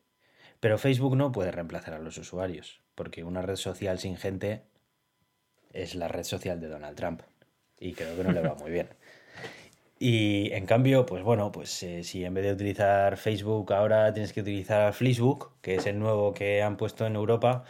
pero 0.60 0.78
Facebook 0.78 1.16
no 1.16 1.32
puede 1.32 1.50
reemplazar 1.50 1.94
a 1.94 1.98
los 1.98 2.18
usuarios 2.18 2.80
porque 2.94 3.24
una 3.24 3.42
red 3.42 3.56
social 3.56 3.98
sin 3.98 4.16
gente 4.16 4.62
es 5.72 5.94
la 5.94 6.08
red 6.08 6.24
social 6.24 6.60
de 6.60 6.68
Donald 6.68 6.96
Trump. 6.96 7.22
Y 7.78 7.94
creo 7.94 8.14
que 8.14 8.24
no 8.24 8.32
le 8.32 8.42
va 8.42 8.54
muy 8.56 8.70
bien. 8.70 8.90
Y 9.98 10.52
en 10.52 10.66
cambio, 10.66 11.06
pues 11.06 11.22
bueno, 11.22 11.50
pues 11.52 11.82
eh, 11.82 12.04
si 12.04 12.24
en 12.24 12.34
vez 12.34 12.44
de 12.44 12.52
utilizar 12.52 13.16
Facebook 13.16 13.72
ahora 13.72 14.12
tienes 14.12 14.32
que 14.32 14.40
utilizar 14.40 14.92
Facebook, 14.92 15.52
que 15.62 15.76
es 15.76 15.86
el 15.86 15.98
nuevo 15.98 16.34
que 16.34 16.62
han 16.62 16.76
puesto 16.76 17.06
en 17.06 17.16
Europa, 17.16 17.64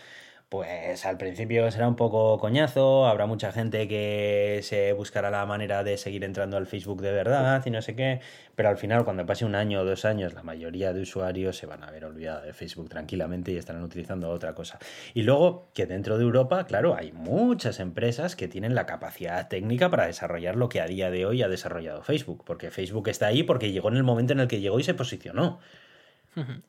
pues 0.50 1.06
al 1.06 1.16
principio 1.16 1.70
será 1.70 1.86
un 1.86 1.94
poco 1.94 2.36
coñazo, 2.38 3.06
habrá 3.06 3.26
mucha 3.26 3.52
gente 3.52 3.86
que 3.86 4.58
se 4.64 4.92
buscará 4.94 5.30
la 5.30 5.46
manera 5.46 5.84
de 5.84 5.96
seguir 5.96 6.24
entrando 6.24 6.56
al 6.56 6.66
Facebook 6.66 7.02
de 7.02 7.12
verdad 7.12 7.62
y 7.64 7.70
no 7.70 7.80
sé 7.82 7.94
qué, 7.94 8.20
pero 8.56 8.68
al 8.68 8.76
final 8.76 9.04
cuando 9.04 9.24
pase 9.24 9.44
un 9.44 9.54
año 9.54 9.80
o 9.80 9.84
dos 9.84 10.04
años 10.04 10.34
la 10.34 10.42
mayoría 10.42 10.92
de 10.92 11.02
usuarios 11.02 11.56
se 11.56 11.66
van 11.66 11.84
a 11.84 11.86
haber 11.86 12.04
olvidado 12.04 12.42
de 12.42 12.52
Facebook 12.52 12.88
tranquilamente 12.88 13.52
y 13.52 13.58
estarán 13.58 13.84
utilizando 13.84 14.28
otra 14.28 14.56
cosa. 14.56 14.80
Y 15.14 15.22
luego 15.22 15.68
que 15.72 15.86
dentro 15.86 16.18
de 16.18 16.24
Europa, 16.24 16.66
claro, 16.66 16.96
hay 16.96 17.12
muchas 17.12 17.78
empresas 17.78 18.34
que 18.34 18.48
tienen 18.48 18.74
la 18.74 18.86
capacidad 18.86 19.46
técnica 19.46 19.88
para 19.88 20.06
desarrollar 20.06 20.56
lo 20.56 20.68
que 20.68 20.80
a 20.80 20.86
día 20.86 21.12
de 21.12 21.26
hoy 21.26 21.44
ha 21.44 21.48
desarrollado 21.48 22.02
Facebook, 22.02 22.42
porque 22.44 22.72
Facebook 22.72 23.08
está 23.08 23.28
ahí 23.28 23.44
porque 23.44 23.70
llegó 23.70 23.88
en 23.88 23.98
el 23.98 24.02
momento 24.02 24.32
en 24.32 24.40
el 24.40 24.48
que 24.48 24.58
llegó 24.60 24.80
y 24.80 24.82
se 24.82 24.94
posicionó, 24.94 25.60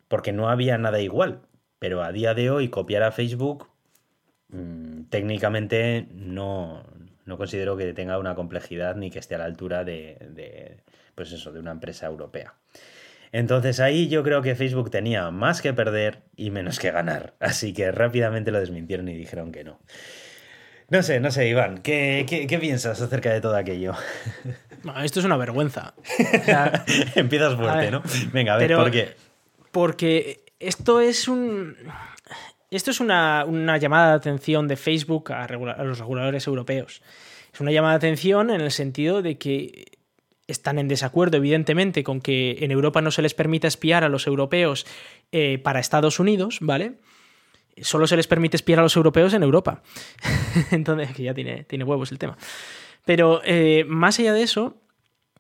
porque 0.08 0.34
no 0.34 0.50
había 0.50 0.78
nada 0.78 1.02
igual. 1.02 1.42
Pero 1.82 2.02
a 2.02 2.14
día 2.14 2.34
de 2.34 2.50
hoy 2.50 2.70
copiar 2.70 3.04
a 3.04 3.12
Facebook 3.12 3.68
Mm, 4.52 5.04
técnicamente 5.10 6.08
no, 6.14 6.84
considero 7.38 7.78
que 7.78 7.94
tenga 7.94 8.18
una 8.20 8.36
complejidad 8.36 8.96
ni 8.98 9.10
que 9.10 9.20
esté 9.20 9.36
a 9.36 9.38
la 9.38 9.46
altura 9.46 9.86
de, 9.86 10.78
pues 11.16 11.32
eso, 11.32 11.52
de 11.52 11.60
una 11.60 11.72
empresa 11.72 12.06
europea. 12.06 12.54
Entonces 13.32 13.80
ahí 13.80 14.10
yo 14.10 14.24
creo 14.24 14.42
que 14.42 14.56
Facebook 14.56 14.92
tenía 14.92 15.32
más 15.32 15.62
que 15.62 15.74
perder 15.74 16.24
y 16.36 16.52
menos 16.52 16.80
que 16.80 16.92
ganar. 16.92 17.34
Así 17.40 17.74
que 17.74 17.90
rápidamente 17.92 18.52
lo 18.52 18.60
desmintieron 18.60 19.08
y 19.08 19.16
dijeron 19.16 19.54
que 19.54 19.64
no. 19.64 19.80
No 20.90 21.02
sé, 21.02 21.22
no 21.22 21.32
sé, 21.32 21.48
Iván, 21.48 21.78
¿qué, 21.78 22.58
piensas 22.60 23.00
acerca 23.02 23.32
de 23.32 23.40
todo 23.40 23.56
aquello? 23.56 23.94
esto 25.02 25.22
es 25.22 25.26
una 25.26 25.38
vergüenza. 25.38 25.94
Empiezas 27.16 27.56
fuerte, 27.56 27.90
¿no? 27.90 28.04
Venga, 28.34 28.56
a 28.56 28.58
ver, 28.58 28.76
¿por 28.76 28.92
qué? 28.92 29.16
Porque 29.72 30.41
esto 30.62 31.00
es 31.02 31.28
un 31.28 31.76
esto 32.72 32.92
es 32.92 33.02
una, 33.02 33.46
llamada 33.78 34.12
de 34.12 34.16
atención 34.16 34.68
de 34.70 34.78
Facebook 34.78 35.34
a, 35.34 35.46
los 35.50 36.00
reguladores 36.00 36.48
europeos. 36.48 37.02
Es 37.54 37.60
una 37.60 37.72
llamada 37.72 37.94
de 37.94 38.08
atención 38.08 38.50
en 38.50 38.62
el 38.62 38.72
sentido 38.72 39.22
de 39.22 39.38
que 39.38 39.98
están 40.48 40.80
en 40.80 40.88
desacuerdo, 40.88 41.36
evidentemente, 41.36 42.04
con 42.04 42.22
que 42.22 42.60
en 42.62 42.72
Europa 42.72 43.02
no 43.02 43.12
se 43.12 43.22
les 43.22 43.34
permita 43.34 43.68
espiar 43.68 44.06
a 44.06 44.10
los 44.10 44.26
europeos 44.26 44.86
eh, 45.34 45.60
para 45.60 45.82
Estados 45.82 46.20
Unidos, 46.20 46.60
¿vale? 46.62 46.94
Solo 47.82 48.08
se 48.08 48.16
les 48.16 48.28
permite 48.28 48.56
espiar 48.56 48.80
a 48.80 48.84
los 48.84 48.96
europeos 48.96 49.34
en 49.34 49.44
Europa. 49.44 49.84
Entonces, 50.72 51.14
que 51.14 51.24
ya 51.24 51.34
tiene, 51.34 51.66
tiene 51.66 51.84
huevos 51.84 52.12
el 52.14 52.20
tema. 52.20 52.38
Pero 53.04 53.42
eh, 53.44 53.84
más 53.86 54.18
allá 54.20 54.34
de 54.34 54.44
eso, 54.44 54.78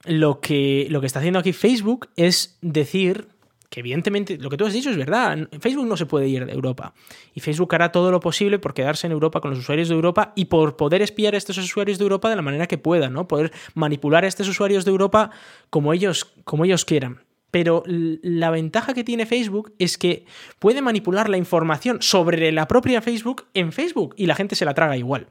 lo 0.03 0.41
que, 0.41 0.88
lo 0.89 0.99
que 0.99 1.07
está 1.07 1.19
haciendo 1.19 1.39
aquí 1.39 1.53
Facebook 1.53 2.10
es 2.17 2.57
decir 2.62 3.27
que 3.71 3.79
evidentemente 3.79 4.38
lo 4.38 4.49
que 4.49 4.57
tú 4.57 4.65
has 4.65 4.73
dicho 4.73 4.89
es 4.89 4.97
verdad. 4.97 5.47
Facebook 5.62 5.88
no 5.88 5.95
se 5.95 6.05
puede 6.05 6.27
ir 6.27 6.45
de 6.45 6.51
Europa. 6.51 6.93
Y 7.34 7.39
Facebook 7.39 7.73
hará 7.73 7.89
todo 7.93 8.12
lo 8.12 8.19
posible 8.19 8.60
por 8.60 8.73
quedarse 8.73 9.07
en 9.07 9.13
Europa 9.13 9.39
con 9.39 9.51
los 9.51 9.60
usuarios 9.60 9.88
de 9.88 9.95
Europa 9.95 10.34
y 10.36 10.45
por 10.45 10.75
poder 10.75 11.01
espiar 11.01 11.36
a 11.36 11.38
estos 11.38 11.57
usuarios 11.57 11.97
de 11.97 12.03
Europa 12.03 12.29
de 12.29 12.36
la 12.36 12.41
manera 12.41 12.67
que 12.67 12.77
pueda, 12.77 13.10
¿no? 13.10 13.29
Poder 13.29 13.53
manipular 13.73 14.25
a 14.25 14.27
estos 14.27 14.49
usuarios 14.49 14.84
de 14.84 14.91
Europa 14.91 15.31
como 15.69 15.93
ellos, 15.93 16.34
como 16.43 16.65
ellos 16.65 16.84
quieran. 16.84 17.21
Pero 17.49 17.84
la 17.88 18.49
ventaja 18.49 18.93
que 18.93 19.05
tiene 19.05 19.25
Facebook 19.25 19.73
es 19.79 19.97
que 19.97 20.25
puede 20.60 20.81
manipular 20.81 21.29
la 21.29 21.38
información 21.38 22.01
sobre 22.01 22.51
la 22.51 22.67
propia 22.67 23.01
Facebook 23.01 23.45
en 23.53 23.71
Facebook 23.71 24.15
y 24.17 24.25
la 24.25 24.36
gente 24.36 24.57
se 24.57 24.65
la 24.65 24.73
traga 24.73 24.97
igual. 24.97 25.27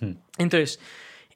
Hmm. 0.00 0.14
Entonces, 0.38 0.80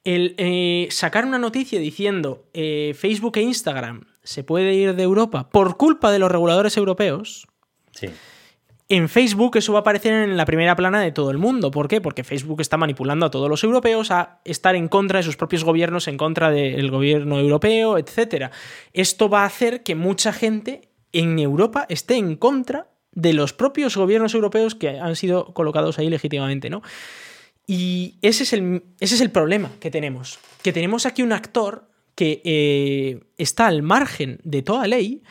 el 0.03 0.35
eh, 0.37 0.89
sacar 0.91 1.25
una 1.25 1.39
noticia 1.39 1.79
diciendo 1.79 2.43
eh, 2.53 2.93
Facebook 2.97 3.37
e 3.37 3.43
Instagram 3.43 4.08
se 4.29 4.43
puede 4.43 4.75
ir 4.75 4.95
de 4.95 5.01
Europa 5.01 5.49
por 5.49 5.75
culpa 5.75 6.11
de 6.11 6.19
los 6.19 6.29
reguladores 6.31 6.77
europeos, 6.77 7.47
sí. 7.93 8.09
en 8.87 9.09
Facebook 9.09 9.57
eso 9.57 9.73
va 9.73 9.79
a 9.79 9.81
aparecer 9.81 10.13
en 10.13 10.37
la 10.37 10.45
primera 10.45 10.75
plana 10.75 11.01
de 11.01 11.11
todo 11.11 11.31
el 11.31 11.39
mundo. 11.39 11.71
¿Por 11.71 11.87
qué? 11.87 11.99
Porque 11.99 12.23
Facebook 12.23 12.61
está 12.61 12.77
manipulando 12.77 13.25
a 13.25 13.31
todos 13.31 13.49
los 13.49 13.63
europeos 13.63 14.11
a 14.11 14.39
estar 14.45 14.75
en 14.75 14.87
contra 14.87 15.17
de 15.17 15.23
sus 15.23 15.35
propios 15.35 15.63
gobiernos, 15.63 16.07
en 16.07 16.17
contra 16.17 16.51
del 16.51 16.91
gobierno 16.91 17.39
europeo, 17.39 17.97
etc. 17.97 18.51
Esto 18.93 19.29
va 19.29 19.41
a 19.41 19.45
hacer 19.47 19.81
que 19.81 19.95
mucha 19.95 20.31
gente 20.31 20.91
en 21.11 21.39
Europa 21.39 21.87
esté 21.89 22.17
en 22.17 22.35
contra 22.35 22.91
de 23.11 23.33
los 23.33 23.53
propios 23.53 23.97
gobiernos 23.97 24.35
europeos 24.35 24.75
que 24.75 24.99
han 24.99 25.15
sido 25.15 25.55
colocados 25.55 25.97
ahí 25.97 26.07
legítimamente, 26.07 26.69
¿no? 26.69 26.83
Y 27.65 28.19
ese 28.21 28.43
es 28.43 28.53
el, 28.53 28.83
ese 28.99 29.15
es 29.15 29.21
el 29.21 29.31
problema 29.31 29.71
que 29.79 29.89
tenemos. 29.89 30.37
Que 30.61 30.71
tenemos 30.71 31.07
aquí 31.07 31.23
un 31.23 31.33
actor 31.33 31.88
que 32.19 32.41
eh, 32.43 33.21
está 33.37 33.67
al 33.67 33.81
margen 33.81 34.41
de 34.43 34.61
toda 34.61 34.87
ley, 34.87 35.23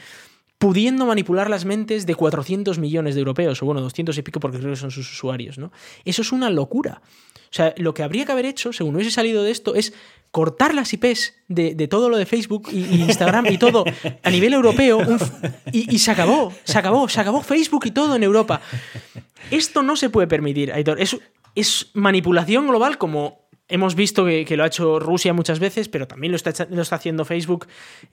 pudiendo 0.57 1.05
manipular 1.05 1.51
las 1.51 1.67
mentes 1.67 2.07
de 2.07 2.15
400 2.15 2.79
millones 2.79 3.15
de 3.15 3.19
europeos, 3.19 3.63
o 3.63 3.67
bueno, 3.67 3.83
200 3.83 4.17
y 4.17 4.23
pico 4.23 4.41
porque 4.41 4.57
creo 4.57 4.71
que 4.71 4.81
son 4.81 4.91
sus 4.91 5.13
usuarios, 5.13 5.59
¿no? 5.59 5.71
Eso 6.07 6.23
es 6.23 6.33
una 6.33 6.49
locura. 6.49 7.03
O 7.05 7.51
sea, 7.51 7.75
lo 7.77 7.93
que 7.93 8.03
habría 8.03 8.25
que 8.25 8.33
haber 8.33 8.47
hecho, 8.47 8.73
según 8.73 8.95
hubiese 8.95 9.11
salido 9.11 9.43
de 9.43 9.51
esto, 9.51 9.75
es 9.75 9.93
cortar 10.31 10.75
las 10.75 10.91
IPs 10.95 11.35
de, 11.49 11.89
todo 11.89 12.09
lo 12.09 12.17
de 12.17 12.25
Facebook 12.25 12.71
y, 12.73 13.03
Instagram 13.03 13.49
y 13.51 13.59
todo 13.59 13.85
a 14.23 14.31
nivel 14.31 14.55
europeo 14.55 15.01
y, 15.71 15.99
se 15.99 16.11
acabó, 16.11 16.55
se 16.65 16.79
acabó, 16.79 17.07
se 17.11 17.21
acabó 17.21 17.43
Facebook 17.43 17.85
y 17.85 17.91
todo 17.91 18.17
en 18.17 18.23
Europa. 18.23 18.63
Esto 19.51 19.83
no 19.83 19.95
se 19.95 20.09
puede 20.09 20.27
permitir, 20.27 20.73
Aitor. 20.73 20.99
Es 21.55 21.91
manipulación 21.93 22.67
global 22.67 22.97
como 22.97 23.48
Hemos 23.71 23.95
visto 23.95 24.25
que, 24.25 24.57
lo 24.57 24.65
ha 24.65 24.69
hecho 24.69 24.99
Rusia 24.99 25.35
muchas 25.35 25.61
veces, 25.61 25.91
pero 25.91 26.09
también 26.09 26.33
lo 26.33 26.37
está, 26.37 26.51
está 26.51 26.97
haciendo 26.97 27.27
Facebook. 27.27 27.67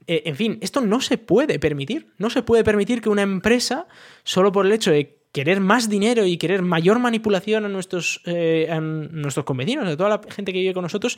Eh, 0.06 0.24
en 0.26 0.36
fin, 0.36 0.58
esto 0.60 0.82
no 0.82 0.99
se 0.99 1.18
puede 1.18 1.60
permitir. 1.60 2.08
No 2.18 2.30
se 2.30 2.41
puede 2.41 2.66
permitir 2.66 3.01
que 3.01 3.08
una 3.08 3.22
empresa, 3.22 3.88
solo 4.26 4.51
por 4.51 4.66
el 4.66 4.74
hecho 4.74 4.91
de 4.91 5.18
querer 5.32 5.62
más 5.62 5.89
dinero 5.89 6.26
y 6.26 6.36
querer 6.38 6.62
mayor 6.62 6.99
manipulación 6.99 7.64
a 7.64 7.70
nuestros, 7.70 8.22
eh, 8.26 8.68
a 8.70 8.82
nuestros 8.82 9.45
convecinos, 9.45 9.88
a 9.88 9.95
toda 9.95 10.10
la 10.10 10.22
gente 10.30 10.51
que 10.51 10.60
vive 10.60 10.74
con 10.74 10.84
nosotros, 10.84 11.18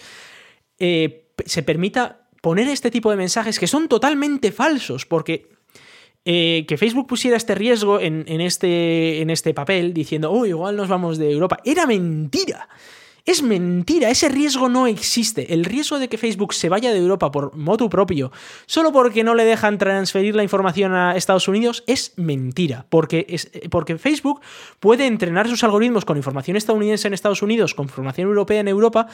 eh, 0.77 1.31
se 1.43 1.63
permita 1.63 2.27
poner 2.43 2.67
este 2.67 2.91
tipo 2.91 3.09
de 3.09 3.17
mensajes 3.17 3.57
que 3.57 3.65
son 3.65 3.87
totalmente 3.87 4.51
falsos, 4.51 5.05
porque 5.05 5.49
que 6.23 6.75
Facebook 6.77 7.07
pusiera 7.07 7.37
este 7.37 7.55
riesgo 7.55 8.01
en, 8.01 8.41
este, 8.41 9.21
en 9.21 9.29
este 9.29 9.53
papel 9.53 9.93
diciendo, 9.93 10.29
oh, 10.29 10.45
igual 10.45 10.75
nos 10.75 10.89
vamos 10.89 11.17
de 11.17 11.31
Europa, 11.31 11.57
era 11.63 11.87
mentira. 11.87 12.67
Es 13.27 13.43
mentira, 13.43 14.09
ese 14.09 14.29
riesgo 14.29 14.69
no 14.69 14.87
existe. 14.87 15.53
El 15.53 15.65
riesgo 15.65 15.99
de 15.99 16.07
que 16.07 16.17
Facebook 16.17 16.53
se 16.53 16.69
vaya 16.69 16.93
de 16.93 16.99
Europa 16.99 17.29
por 17.29 17.53
motu 17.57 17.89
propio, 17.89 18.31
solo 18.67 18.93
porque 18.93 19.25
no 19.25 19.35
le 19.35 19.43
dejan 19.43 19.77
transferir 19.77 20.33
la 20.33 20.43
información 20.43 20.93
a 20.93 21.13
Estados 21.13 21.49
Unidos, 21.49 21.83
es 21.87 22.13
mentira. 22.15 22.85
Porque, 22.87 23.25
es, 23.27 23.51
porque 23.69 23.97
Facebook 23.97 24.39
puede 24.79 25.07
entrenar 25.07 25.49
sus 25.49 25.61
algoritmos 25.65 26.05
con 26.05 26.15
información 26.15 26.55
estadounidense 26.55 27.09
en 27.09 27.13
Estados 27.13 27.41
Unidos, 27.41 27.75
con 27.75 27.87
información 27.87 28.29
europea 28.29 28.61
en 28.61 28.69
Europa, 28.69 29.07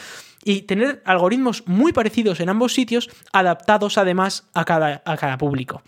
y 0.44 0.62
tener 0.62 1.02
algoritmos 1.06 1.64
muy 1.66 1.92
parecidos 1.92 2.40
en 2.40 2.50
ambos 2.50 2.72
sitios, 2.72 3.10
adaptados 3.32 3.98
además 3.98 4.48
a 4.54 4.64
cada, 4.64 5.02
a 5.06 5.18
cada 5.18 5.40
público. 5.40 5.82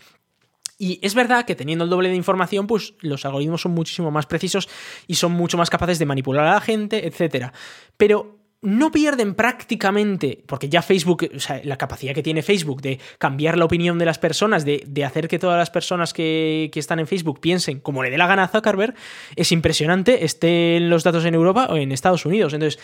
Y 0.78 0.98
es 1.02 1.14
verdad 1.14 1.46
que 1.46 1.54
teniendo 1.54 1.84
el 1.84 1.90
doble 1.90 2.10
de 2.10 2.16
información, 2.16 2.66
pues 2.66 2.94
los 3.00 3.24
algoritmos 3.24 3.62
son 3.62 3.72
muchísimo 3.72 4.10
más 4.10 4.26
precisos 4.26 4.68
y 5.06 5.14
son 5.14 5.32
mucho 5.32 5.56
más 5.56 5.70
capaces 5.70 5.98
de 5.98 6.06
manipular 6.06 6.46
a 6.46 6.54
la 6.54 6.60
gente, 6.60 7.06
etc. 7.06 7.52
Pero 7.96 8.36
no 8.62 8.90
pierden 8.90 9.34
prácticamente, 9.34 10.42
porque 10.46 10.68
ya 10.68 10.82
Facebook, 10.82 11.28
o 11.34 11.40
sea, 11.40 11.60
la 11.64 11.76
capacidad 11.76 12.14
que 12.14 12.22
tiene 12.22 12.42
Facebook 12.42 12.82
de 12.82 12.98
cambiar 13.18 13.56
la 13.56 13.64
opinión 13.64 13.98
de 13.98 14.04
las 14.04 14.18
personas, 14.18 14.64
de, 14.64 15.04
hacer 15.04 15.28
que 15.28 15.38
todas 15.38 15.58
las 15.58 15.70
personas 15.70 16.12
que, 16.12 16.70
que, 16.72 16.80
están 16.80 16.98
en 16.98 17.06
Facebook 17.06 17.40
piensen 17.40 17.80
como 17.80 18.02
le 18.02 18.10
dé 18.10 18.18
la 18.18 18.26
gana 18.26 18.44
a 18.44 18.48
Zuckerberg, 18.48 18.94
es 19.36 19.52
impresionante, 19.52 20.24
estén 20.24 20.90
los 20.90 21.04
datos 21.04 21.24
en 21.24 21.34
Europa 21.34 21.68
o 21.70 21.76
en 21.76 21.92
Estados 21.92 22.26
Unidos. 22.26 22.54
Entonces, 22.54 22.82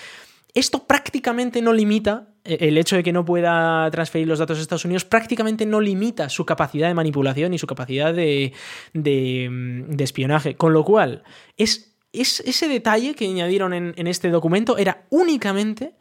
esto 0.54 0.86
prácticamente 0.86 1.62
no 1.62 1.72
limita, 1.72 2.28
eh, 2.44 2.58
el 2.60 2.78
hecho 2.78 2.96
de 2.96 3.02
que 3.02 3.12
no 3.12 3.24
pueda 3.24 3.90
transferir 3.90 4.28
los 4.28 4.38
datos 4.38 4.58
a 4.58 4.62
Estados 4.62 4.84
Unidos, 4.84 5.04
prácticamente 5.04 5.66
no 5.66 5.80
limita 5.80 6.28
su 6.28 6.44
capacidad 6.44 6.88
de 6.88 6.94
manipulación 6.94 7.54
y 7.54 7.58
su 7.58 7.66
capacidad 7.66 8.12
de, 8.12 8.52
de, 8.92 9.48
mm, 9.50 10.00
espionaje. 10.00 10.56
Con 10.56 10.72
lo 10.72 10.84
cual, 10.84 11.22
es, 11.56 11.94
es, 12.12 12.40
ese 12.40 12.68
detalle 12.68 13.14
que 13.14 13.26
añadieron 13.26 13.72
en, 13.72 13.94
en 13.96 14.06
este 14.06 14.30
documento 14.30 14.76
era 14.76 15.06
únicamente 15.10 15.94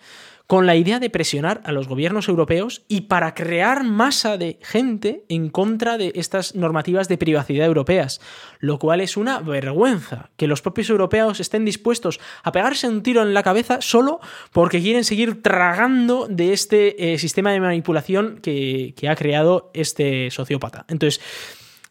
con 0.52 0.66
la 0.66 0.76
idea 0.76 1.00
de 1.00 1.10
presionar 1.10 1.62
a 1.64 1.72
los 1.72 1.88
gobiernos 1.88 2.28
europeos 2.28 2.84
y 2.90 3.04
para 3.04 3.34
crear 3.34 3.86
masa 3.86 4.36
de 4.36 4.60
gente 4.62 5.24
en 5.30 5.48
contra 5.48 5.98
de 5.98 6.12
estas 6.16 6.56
normativas 6.56 7.08
de 7.08 7.18
privacidad 7.18 7.66
europeas, 7.66 8.20
lo 8.60 8.78
cual 8.78 9.00
es 9.00 9.16
una 9.16 9.40
vergüenza 9.40 10.30
que 10.36 10.48
los 10.48 10.62
propios 10.62 10.90
europeos 10.90 11.40
estén 11.40 11.64
dispuestos 11.64 12.20
a 12.44 12.52
pegarse 12.52 12.90
un 12.90 13.02
tiro 13.02 13.22
en 13.22 13.34
la 13.34 13.44
cabeza 13.44 13.80
solo 13.80 14.20
porque 14.52 14.82
quieren 14.82 15.06
seguir 15.06 15.42
tragando 15.42 16.28
de 16.28 16.52
este 16.52 17.14
eh, 17.14 17.18
sistema 17.18 17.54
de 17.54 17.62
manipulación 17.62 18.42
que, 18.44 18.94
que 18.98 19.08
ha 19.08 19.16
creado 19.16 19.72
este 19.74 20.32
sociópata. 20.32 20.84
Entonces, 20.90 21.22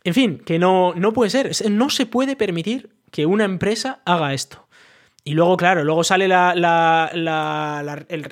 en 0.04 0.12
fin, 0.12 0.38
que 0.44 0.58
no, 0.58 0.92
no 0.94 1.14
puede 1.14 1.30
ser, 1.30 1.50
no 1.70 1.88
se 1.88 2.04
puede 2.04 2.36
permitir 2.36 2.90
que 3.10 3.24
una 3.24 3.44
empresa 3.44 4.02
haga 4.04 4.34
esto. 4.34 4.68
Y 5.22 5.34
luego, 5.34 5.56
claro, 5.58 5.84
luego 5.84 6.02
sale 6.02 6.26
la, 6.28 7.10
el, 8.08 8.28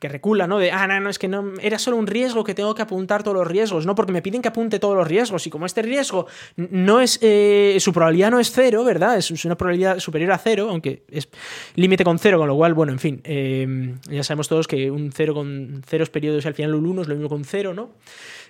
que 0.00 0.08
recula, 0.08 0.48
¿no? 0.48 0.58
De, 0.58 0.72
ah, 0.72 0.88
no, 0.88 0.98
no, 0.98 1.08
es 1.08 1.18
que 1.18 1.28
no, 1.28 1.52
era 1.60 1.78
solo 1.78 1.96
un 1.96 2.08
riesgo 2.08 2.42
que 2.42 2.52
tengo 2.52 2.74
que 2.74 2.82
apuntar 2.82 3.22
todos 3.22 3.36
los 3.36 3.46
riesgos, 3.46 3.86
¿no? 3.86 3.94
Porque 3.94 4.12
me 4.12 4.22
piden 4.22 4.42
que 4.42 4.48
apunte 4.48 4.80
todos 4.80 4.96
los 4.96 5.06
riesgos 5.06 5.46
y 5.46 5.50
como 5.50 5.66
este 5.66 5.82
riesgo 5.82 6.26
no 6.56 7.00
es, 7.00 7.20
eh, 7.22 7.76
su 7.78 7.92
probabilidad 7.92 8.32
no 8.32 8.40
es 8.40 8.50
cero, 8.50 8.82
¿verdad? 8.82 9.16
Es, 9.16 9.44
una 9.44 9.56
probabilidad 9.56 10.00
superior 10.00 10.32
a 10.32 10.38
cero, 10.38 10.66
aunque 10.68 11.04
es 11.10 11.28
límite 11.76 12.02
con 12.02 12.18
cero, 12.18 12.38
con 12.38 12.48
lo 12.48 12.56
cual, 12.56 12.74
bueno, 12.74 12.92
en 12.92 12.98
fin, 12.98 13.20
eh, 13.22 13.94
ya 14.10 14.24
sabemos 14.24 14.48
todos 14.48 14.66
que 14.66 14.90
un 14.90 15.12
cero 15.12 15.34
con 15.34 15.82
ceros 15.86 16.10
periodos 16.10 16.44
y 16.44 16.48
al 16.48 16.54
final 16.54 16.74
un 16.74 16.86
uno 16.86 17.02
es 17.02 17.08
lo 17.08 17.14
mismo 17.14 17.28
con 17.28 17.44
cero, 17.44 17.72
¿no? 17.72 17.92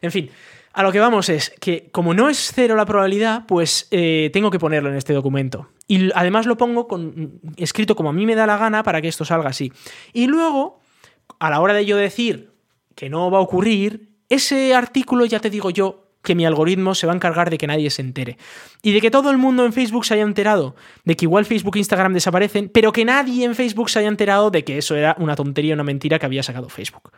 En 0.00 0.10
fin. 0.10 0.30
A 0.74 0.82
lo 0.82 0.90
que 0.90 1.00
vamos 1.00 1.28
es 1.28 1.52
que 1.60 1.90
como 1.92 2.14
no 2.14 2.30
es 2.30 2.50
cero 2.54 2.76
la 2.76 2.86
probabilidad, 2.86 3.44
pues 3.46 3.88
eh, 3.90 4.30
tengo 4.32 4.50
que 4.50 4.58
ponerlo 4.58 4.88
en 4.88 4.96
este 4.96 5.12
documento. 5.12 5.68
Y 5.92 6.10
además 6.14 6.46
lo 6.46 6.56
pongo 6.56 6.88
con, 6.88 7.38
escrito 7.58 7.94
como 7.94 8.08
a 8.08 8.12
mí 8.14 8.24
me 8.24 8.34
da 8.34 8.46
la 8.46 8.56
gana 8.56 8.82
para 8.82 9.02
que 9.02 9.08
esto 9.08 9.26
salga 9.26 9.50
así. 9.50 9.74
Y 10.14 10.26
luego, 10.26 10.80
a 11.38 11.50
la 11.50 11.60
hora 11.60 11.74
de 11.74 11.84
yo 11.84 11.98
decir 11.98 12.54
que 12.94 13.10
no 13.10 13.30
va 13.30 13.36
a 13.36 13.42
ocurrir, 13.42 14.08
ese 14.30 14.74
artículo 14.74 15.26
ya 15.26 15.38
te 15.38 15.50
digo 15.50 15.68
yo 15.68 16.14
que 16.22 16.34
mi 16.34 16.46
algoritmo 16.46 16.94
se 16.94 17.06
va 17.06 17.12
a 17.12 17.16
encargar 17.16 17.50
de 17.50 17.58
que 17.58 17.66
nadie 17.66 17.90
se 17.90 18.00
entere. 18.00 18.38
Y 18.82 18.92
de 18.92 19.02
que 19.02 19.10
todo 19.10 19.30
el 19.30 19.36
mundo 19.36 19.66
en 19.66 19.74
Facebook 19.74 20.06
se 20.06 20.14
haya 20.14 20.22
enterado 20.22 20.76
de 21.04 21.14
que 21.14 21.26
igual 21.26 21.44
Facebook 21.44 21.76
e 21.76 21.80
Instagram 21.80 22.14
desaparecen, 22.14 22.70
pero 22.70 22.90
que 22.90 23.04
nadie 23.04 23.44
en 23.44 23.54
Facebook 23.54 23.90
se 23.90 23.98
haya 23.98 24.08
enterado 24.08 24.50
de 24.50 24.64
que 24.64 24.78
eso 24.78 24.96
era 24.96 25.14
una 25.18 25.36
tontería, 25.36 25.74
una 25.74 25.84
mentira 25.84 26.18
que 26.18 26.24
había 26.24 26.42
sacado 26.42 26.70
Facebook. 26.70 27.12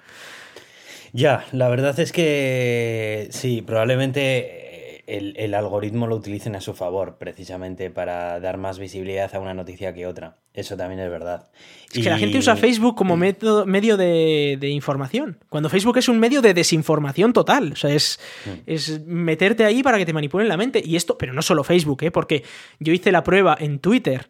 Ya, 1.13 1.47
la 1.53 1.69
verdad 1.69 1.97
es 2.01 2.11
que 2.11 3.29
sí, 3.31 3.63
probablemente 3.63 4.64
el, 5.07 5.35
el, 5.37 5.55
algoritmo 5.55 6.07
lo 6.07 6.17
utilicen 6.17 6.57
a 6.57 6.61
su 6.61 6.75
favor, 6.75 7.17
precisamente 7.19 7.91
para 7.91 8.41
dar 8.41 8.57
más 8.57 8.79
visibilidad 8.79 9.35
a 9.35 9.39
una 9.39 9.55
noticia 9.55 9.93
que 9.95 10.07
otra. 10.07 10.37
Eso 10.53 10.77
también 10.77 11.01
es 11.01 11.11
verdad. 11.11 11.51
Es 11.93 12.03
que 12.03 12.11
la 12.11 12.19
gente 12.19 12.39
usa 12.39 12.57
Facebook 12.57 12.95
como 12.97 13.17
método, 13.17 13.67
medio 13.67 13.97
de, 13.97 14.57
de, 14.59 14.69
información, 14.69 15.39
cuando 15.49 15.69
Facebook 15.69 15.99
es 15.99 16.09
un 16.09 16.19
medio 16.21 16.43
de 16.43 16.55
desinformación 16.55 17.33
total. 17.33 17.73
O 17.73 17.77
sea, 17.77 17.93
es, 17.93 18.21
mm. 18.47 18.51
es 18.67 19.05
meterte 19.07 19.65
ahí 19.65 19.83
para 19.83 19.99
que 19.99 20.07
te 20.07 20.13
manipulen 20.13 20.49
la 20.49 20.57
mente. 20.57 20.83
Y 20.85 20.97
esto, 20.97 21.19
pero 21.19 21.33
no 21.33 21.43
solo 21.43 21.65
Facebook, 21.65 22.03
¿eh? 22.03 22.11
porque 22.11 22.45
yo 22.79 22.93
hice 22.93 23.13
la 23.13 23.25
prueba 23.25 23.57
en 23.59 23.79
Twitter 23.79 24.29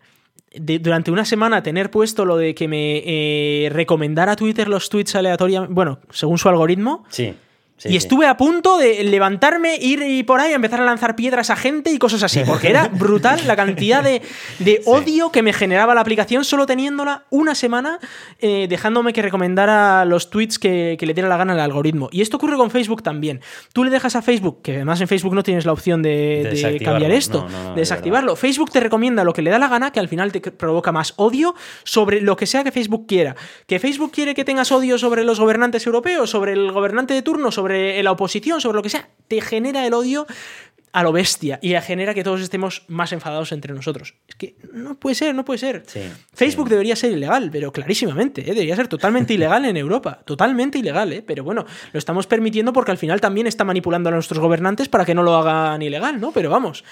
durante 0.56 1.10
una 1.10 1.24
semana 1.24 1.62
tener 1.62 1.90
puesto 1.90 2.24
lo 2.24 2.36
de 2.36 2.54
que 2.54 2.68
me 2.68 3.02
eh, 3.04 3.70
recomendara 3.70 4.36
Twitter 4.36 4.68
los 4.68 4.88
tweets 4.88 5.16
aleatoriamente, 5.16 5.74
bueno, 5.74 5.98
según 6.10 6.38
su 6.38 6.48
algoritmo. 6.48 7.04
Sí 7.08 7.34
y 7.82 7.96
estuve 7.96 8.26
a 8.26 8.36
punto 8.36 8.78
de 8.78 9.02
levantarme, 9.02 9.76
ir 9.76 10.24
por 10.26 10.40
ahí, 10.40 10.52
empezar 10.52 10.80
a 10.80 10.84
lanzar 10.84 11.16
piedras 11.16 11.50
a 11.50 11.56
gente 11.56 11.90
y 11.90 11.98
cosas 11.98 12.22
así, 12.22 12.40
porque 12.46 12.68
era 12.68 12.88
brutal 12.92 13.40
la 13.46 13.56
cantidad 13.56 14.02
de, 14.02 14.22
odio 14.86 15.30
que 15.32 15.42
me 15.42 15.52
generaba 15.52 15.94
la 15.94 16.00
aplicación 16.00 16.44
solo 16.44 16.66
teniéndola 16.66 17.24
una 17.30 17.54
semana, 17.54 17.98
eh, 18.38 18.66
dejándome 18.68 19.12
que 19.12 19.22
recomendara 19.22 20.04
los 20.04 20.30
tweets 20.30 20.58
que, 20.58 20.96
le 20.98 21.14
diera 21.14 21.28
la 21.28 21.36
gana 21.36 21.52
al 21.52 21.60
algoritmo. 21.60 22.08
Y 22.12 22.22
esto 22.22 22.38
ocurre 22.38 22.56
con 22.56 22.70
Facebook 22.70 23.02
también. 23.02 23.40
Tú 23.72 23.84
le 23.84 23.90
dejas 23.90 24.16
a 24.16 24.22
Facebook, 24.22 24.62
que 24.62 24.76
además 24.76 25.00
en 25.00 25.08
Facebook 25.08 25.34
no 25.34 25.42
tienes 25.42 25.66
la 25.66 25.72
opción 25.72 26.00
de, 26.00 26.80
cambiar 26.82 27.10
esto, 27.10 27.46
de 27.74 27.80
desactivarlo. 27.80 28.36
Facebook 28.36 28.70
te 28.70 28.80
recomienda 28.80 29.24
lo 29.24 29.32
que 29.32 29.42
le 29.42 29.50
da 29.50 29.58
la 29.58 29.68
gana, 29.68 29.90
que 29.90 30.00
al 30.00 30.08
final 30.08 30.32
te 30.32 30.40
provoca 30.40 30.92
más 30.92 31.12
odio 31.16 31.54
sobre 31.82 32.20
lo 32.20 32.36
que 32.36 32.46
sea 32.46 32.64
que 32.64 32.72
Facebook 32.72 33.06
quiera. 33.06 33.36
Que 33.66 33.78
Facebook 33.78 34.12
quiere 34.12 34.34
que 34.34 34.44
tengas 34.44 34.72
odio 34.72 34.96
sobre 34.96 35.24
los 35.24 35.38
gobernantes 35.40 35.86
europeos, 35.86 36.30
sobre 36.30 36.52
el 36.52 36.72
gobernante 36.72 37.12
de 37.12 37.22
turno, 37.22 37.52
sobre 37.52 37.63
sobre 37.64 38.02
la 38.02 38.12
oposición, 38.12 38.60
sobre 38.60 38.76
lo 38.76 38.82
que 38.82 38.90
sea, 38.90 39.08
te 39.26 39.40
genera 39.40 39.86
el 39.86 39.94
odio 39.94 40.26
a 40.92 41.02
lo 41.02 41.12
bestia 41.12 41.58
y 41.62 41.74
genera 41.80 42.12
que 42.12 42.22
todos 42.22 42.42
estemos 42.42 42.82
más 42.88 43.10
enfadados 43.12 43.52
entre 43.52 43.72
nosotros. 43.72 44.16
Es 44.28 44.34
que 44.34 44.56
no 44.74 44.96
puede 44.96 45.14
ser, 45.14 45.34
no 45.34 45.46
puede 45.46 45.58
ser. 45.58 45.82
Facebook 46.34 46.68
debería 46.68 46.94
ser 46.94 47.12
ilegal, 47.12 47.48
pero 47.50 47.72
clarísimamente, 47.72 48.42
¿eh? 48.42 48.52
debería 48.52 48.76
ser 48.76 48.86
totalmente 48.86 49.32
ilegal 49.38 49.64
en 49.64 49.78
Europa, 49.78 50.20
totalmente 50.26 50.78
ilegal, 50.78 51.10
¿eh? 51.14 51.24
pero 51.26 51.42
bueno, 51.42 51.64
lo 51.90 51.98
estamos 51.98 52.26
permitiendo 52.26 52.74
porque 52.74 52.90
al 52.90 52.98
final 52.98 53.22
también 53.22 53.46
está 53.46 53.64
manipulando 53.64 54.10
a 54.10 54.12
nuestros 54.12 54.40
gobernantes 54.40 54.90
para 54.90 55.06
que 55.06 55.14
no 55.14 55.22
lo 55.22 55.34
hagan 55.34 55.80
ilegal, 55.80 56.20
¿no? 56.20 56.32
Pero 56.32 56.50
vamos, 56.50 56.84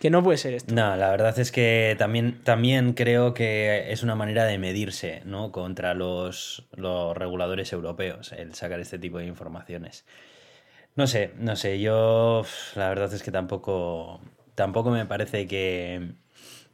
que 0.00 0.08
no 0.08 0.22
puede 0.22 0.38
ser 0.38 0.54
esto. 0.54 0.74
No, 0.74 0.96
la 0.96 1.10
verdad 1.10 1.38
es 1.38 1.52
que 1.52 1.94
también, 1.98 2.42
también 2.42 2.94
creo 2.94 3.34
que 3.34 3.92
es 3.92 4.02
una 4.02 4.14
manera 4.14 4.46
de 4.46 4.56
medirse 4.56 5.20
¿no? 5.26 5.52
contra 5.52 5.92
los, 5.92 6.66
los 6.74 7.14
reguladores 7.14 7.70
europeos 7.74 8.32
el 8.32 8.54
sacar 8.54 8.80
este 8.80 8.98
tipo 8.98 9.18
de 9.18 9.26
informaciones. 9.26 10.06
No 10.96 11.06
sé, 11.06 11.32
no 11.36 11.54
sé, 11.54 11.80
yo 11.80 12.44
la 12.76 12.88
verdad 12.88 13.12
es 13.12 13.22
que 13.22 13.30
tampoco, 13.30 14.22
tampoco 14.54 14.90
me 14.90 15.04
parece 15.04 15.46
que, 15.46 16.12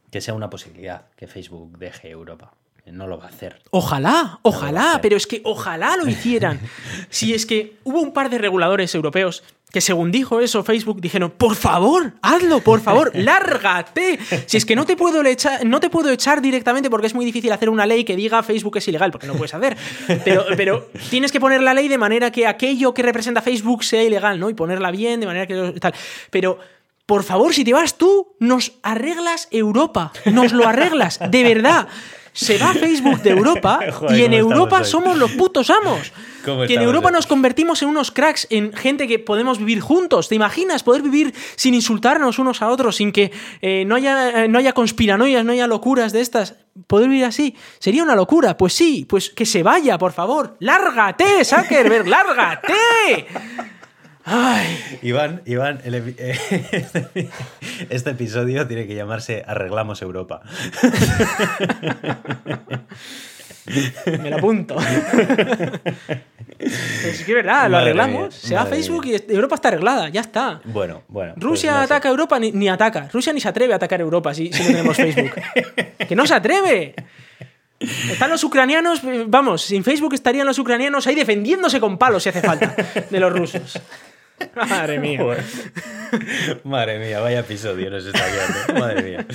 que 0.09 0.21
sea 0.21 0.33
una 0.33 0.49
posibilidad 0.49 1.07
que 1.17 1.27
Facebook 1.27 1.77
deje 1.77 2.09
Europa 2.09 2.53
no 2.91 3.07
lo 3.07 3.17
va 3.17 3.25
a 3.25 3.29
hacer. 3.29 3.61
Ojalá, 3.71 4.39
ojalá, 4.41 4.99
pero 5.01 5.17
es 5.17 5.27
que 5.27 5.41
ojalá 5.43 5.97
lo 5.97 6.07
hicieran. 6.07 6.59
si 7.09 7.33
es 7.33 7.45
que 7.45 7.77
hubo 7.83 8.01
un 8.01 8.13
par 8.13 8.29
de 8.29 8.37
reguladores 8.37 8.93
europeos 8.95 9.43
que 9.71 9.81
según 9.81 10.11
dijo 10.11 10.39
eso 10.39 10.63
Facebook, 10.63 11.01
dijeron, 11.01 11.31
por 11.31 11.55
favor, 11.55 12.13
hazlo, 12.21 12.61
por 12.61 12.79
favor, 12.79 13.11
lárgate. 13.13 14.17
Si 14.45 14.55
es 14.55 14.65
que 14.65 14.75
no 14.75 14.85
te, 14.85 14.95
puedo 14.95 15.23
echar, 15.25 15.65
no 15.65 15.81
te 15.81 15.89
puedo 15.89 16.09
echar 16.09 16.41
directamente 16.41 16.89
porque 16.89 17.07
es 17.07 17.13
muy 17.13 17.25
difícil 17.25 17.51
hacer 17.51 17.69
una 17.69 17.85
ley 17.85 18.05
que 18.05 18.15
diga 18.15 18.41
Facebook 18.43 18.77
es 18.77 18.87
ilegal, 18.87 19.11
porque 19.11 19.27
no 19.27 19.33
puedes 19.33 19.53
hacer. 19.53 19.75
Pero, 20.23 20.45
pero 20.55 20.89
tienes 21.09 21.33
que 21.33 21.41
poner 21.41 21.61
la 21.61 21.73
ley 21.73 21.89
de 21.89 21.97
manera 21.97 22.31
que 22.31 22.47
aquello 22.47 22.93
que 22.93 23.03
representa 23.03 23.41
Facebook 23.41 23.83
sea 23.83 24.03
ilegal, 24.03 24.39
¿no? 24.39 24.49
Y 24.49 24.53
ponerla 24.53 24.89
bien, 24.91 25.19
de 25.19 25.25
manera 25.25 25.45
que 25.45 25.79
tal. 25.81 25.93
Pero 26.29 26.59
por 27.05 27.23
favor, 27.23 27.53
si 27.53 27.65
te 27.65 27.73
vas 27.73 27.97
tú, 27.97 28.35
nos 28.39 28.73
arreglas 28.83 29.49
Europa. 29.51 30.13
Nos 30.25 30.53
lo 30.53 30.65
arreglas, 30.65 31.19
de 31.29 31.43
verdad 31.43 31.87
se 32.37 32.59
va 32.59 32.73
Facebook 32.73 33.21
de 33.23 33.31
Europa 33.31 33.79
y 34.09 34.21
en 34.21 34.33
Europa 34.33 34.83
somos 34.83 35.17
los 35.17 35.31
putos 35.31 35.69
amos. 35.69 36.13
Que 36.65 36.75
en 36.75 36.81
Europa 36.81 37.11
nos 37.11 37.27
convertimos 37.27 37.81
en 37.81 37.89
unos 37.89 38.09
cracks, 38.09 38.47
en 38.49 38.71
gente 38.71 39.05
que 39.05 39.19
podemos 39.19 39.59
vivir 39.59 39.81
juntos. 39.81 40.29
¿Te 40.29 40.35
imaginas 40.35 40.81
poder 40.81 41.01
vivir 41.01 41.33
sin 41.57 41.73
insultarnos 41.73 42.39
unos 42.39 42.61
a 42.61 42.69
otros, 42.69 42.95
sin 42.95 43.11
que 43.11 43.33
eh, 43.61 43.83
no, 43.85 43.95
haya, 43.95 44.45
eh, 44.45 44.47
no 44.47 44.57
haya 44.57 44.71
conspiranoias, 44.71 45.43
no 45.43 45.51
haya 45.51 45.67
locuras 45.67 46.13
de 46.13 46.21
estas? 46.21 46.55
¿Poder 46.87 47.09
vivir 47.09 47.25
así? 47.25 47.53
Sería 47.79 48.01
una 48.01 48.15
locura. 48.15 48.55
Pues 48.55 48.71
sí, 48.71 49.05
pues 49.09 49.29
que 49.29 49.45
se 49.45 49.61
vaya, 49.61 49.97
por 49.97 50.13
favor. 50.13 50.55
¡Lárgate, 50.61 51.43
Zuckerberg! 51.43 52.07
¡Lárgate! 52.07 53.27
Ay. 54.29 54.99
Iván, 55.03 55.41
Iván, 55.45 55.79
este 57.89 58.09
episodio 58.09 58.67
tiene 58.67 58.85
que 58.85 58.93
llamarse 58.93 59.41
Arreglamos 59.47 60.01
Europa. 60.01 60.41
Me 64.05 64.29
lo 64.29 64.35
apunto. 64.35 64.75
es 66.59 67.23
que 67.25 67.33
verdad, 67.33 67.69
lo 67.69 67.77
arreglamos. 67.77 68.35
Se 68.35 68.55
va 68.55 68.63
a 68.63 68.65
Facebook 68.65 69.05
y 69.05 69.15
Europa 69.31 69.55
está 69.55 69.69
arreglada, 69.69 70.09
ya 70.09 70.19
está. 70.19 70.59
Bueno, 70.65 71.03
bueno. 71.07 71.31
Pues 71.35 71.45
Rusia 71.45 71.81
ataca 71.81 72.09
a 72.09 72.11
Europa 72.11 72.37
ni, 72.37 72.67
ataca. 72.67 73.07
Rusia 73.13 73.31
ni 73.31 73.39
se 73.39 73.47
atreve 73.47 73.71
a 73.71 73.77
atacar 73.77 74.01
a 74.01 74.03
Europa 74.03 74.33
si, 74.33 74.51
si 74.51 74.61
no 74.61 74.67
tenemos 74.71 74.97
Facebook. 74.97 75.31
¡Que 76.05 76.17
no 76.17 76.27
se 76.27 76.33
atreve! 76.33 76.95
Están 77.79 78.29
los 78.29 78.43
ucranianos, 78.43 79.01
vamos, 79.27 79.61
sin 79.61 79.85
Facebook 79.85 80.15
estarían 80.15 80.45
los 80.47 80.59
ucranianos 80.59 81.07
ahí 81.07 81.15
defendiéndose 81.15 81.79
con 81.79 81.97
palos 81.97 82.23
si 82.23 82.29
hace 82.29 82.41
falta 82.41 82.75
de 83.09 83.19
los 83.21 83.31
rusos. 83.31 83.79
Madre 84.55 84.99
mía. 84.99 85.19
Madre 86.63 86.99
mía, 86.99 87.19
vaya 87.19 87.39
episodio 87.39 87.89
nos 87.89 88.05
está 88.05 88.23
quedando. 88.25 88.79
Madre 88.79 89.03
mía. 89.03 89.25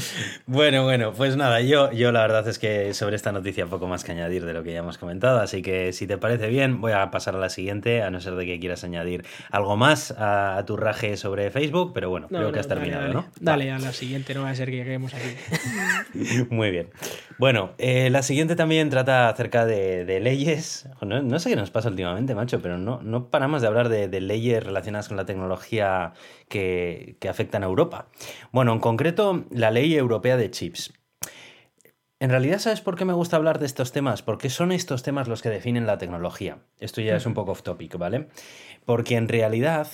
Bueno, 0.47 0.85
bueno, 0.85 1.13
pues 1.13 1.37
nada, 1.37 1.61
yo, 1.61 1.93
yo 1.93 2.13
la 2.13 2.21
verdad 2.21 2.47
es 2.49 2.59
que 2.59 2.95
sobre 2.95 3.17
esta 3.17 3.33
noticia 3.33 3.67
poco 3.67 3.87
más 3.89 4.05
que 4.05 4.13
añadir 4.13 4.45
de 4.45 4.53
lo 4.53 4.63
que 4.63 4.73
ya 4.73 4.79
hemos 4.79 4.99
comentado, 4.99 5.41
así 5.41 5.63
que 5.63 5.93
si 5.93 6.07
te 6.07 6.19
parece 6.19 6.49
bien, 6.49 6.81
voy 6.81 6.93
a 6.93 7.11
pasar 7.11 7.35
a 7.35 7.39
la 7.39 7.49
siguiente, 7.49 8.03
a 8.03 8.11
no 8.11 8.21
ser 8.21 8.35
de 8.35 8.47
que 8.47 8.61
quieras 8.61 8.85
añadir 8.85 9.25
algo 9.51 9.77
más 9.77 10.15
a, 10.17 10.63
tu 10.67 10.77
raje 10.77 11.17
sobre 11.17 11.51
Facebook, 11.51 11.93
pero 11.95 12.11
bueno, 12.11 12.29
creo 12.29 12.53
que 12.53 12.61
has 12.61 12.69
terminado, 12.69 13.03
dale, 13.03 13.15
¿no? 13.15 13.27
Dale, 13.41 13.71
a 13.71 13.79
la 13.79 13.93
siguiente, 13.93 14.35
no 14.35 14.43
va 14.43 14.51
a 14.51 14.55
ser 14.55 14.71
que 14.71 14.77
lleguemos 14.77 15.13
aquí. 15.15 16.47
Muy 16.51 16.71
bien. 16.71 16.91
Bueno, 17.39 17.73
eh, 17.79 18.11
la 18.11 18.23
siguiente 18.23 18.55
también 18.55 18.91
trata 18.91 19.29
acerca 19.29 19.67
de, 19.67 20.21
leyes. 20.23 20.89
No, 21.01 21.39
sé 21.41 21.51
qué 21.51 21.57
nos 21.57 21.71
pasa 21.71 21.89
últimamente, 21.89 22.35
macho, 22.35 22.61
pero 22.61 22.79
no, 22.79 23.01
no 23.03 23.29
paramos 23.29 23.63
de 23.63 23.69
hablar 23.69 23.89
de, 23.89 24.07
de 24.07 24.21
leyes 24.21 24.63
relacionadas 24.63 24.92
con 25.09 25.17
la 25.17 25.25
tecnología 25.25 26.13
que, 26.49 27.17
afectan 27.29 27.63
a 27.63 27.67
Europa. 27.67 28.09
Bueno, 28.53 28.73
en 28.73 28.81
concreto, 28.81 29.45
la 29.51 29.71
ley 29.71 29.95
europea 29.95 30.37
de 30.37 30.51
chips. 30.51 30.93
En 32.21 32.31
realidad, 32.31 32.59
¿sabes 32.61 32.81
por 32.81 32.97
qué 32.97 33.05
me 33.05 33.15
gusta 33.15 33.37
hablar 33.37 33.59
de 33.59 33.67
estos 33.67 33.91
temas? 33.91 34.23
Porque 34.23 34.49
son 34.49 34.71
estos 34.71 35.03
temas 35.03 35.27
los 35.27 35.43
que 35.43 35.49
definen 35.49 35.87
la 35.87 35.99
tecnología. 35.99 36.59
Esto 36.79 37.01
ya 37.01 37.17
es 37.17 37.27
un 37.27 37.35
poco 37.35 37.51
off 37.53 37.63
topic, 37.63 37.99
¿vale? 37.99 38.29
Porque 38.85 39.17
en 39.17 39.29
realidad 39.29 39.89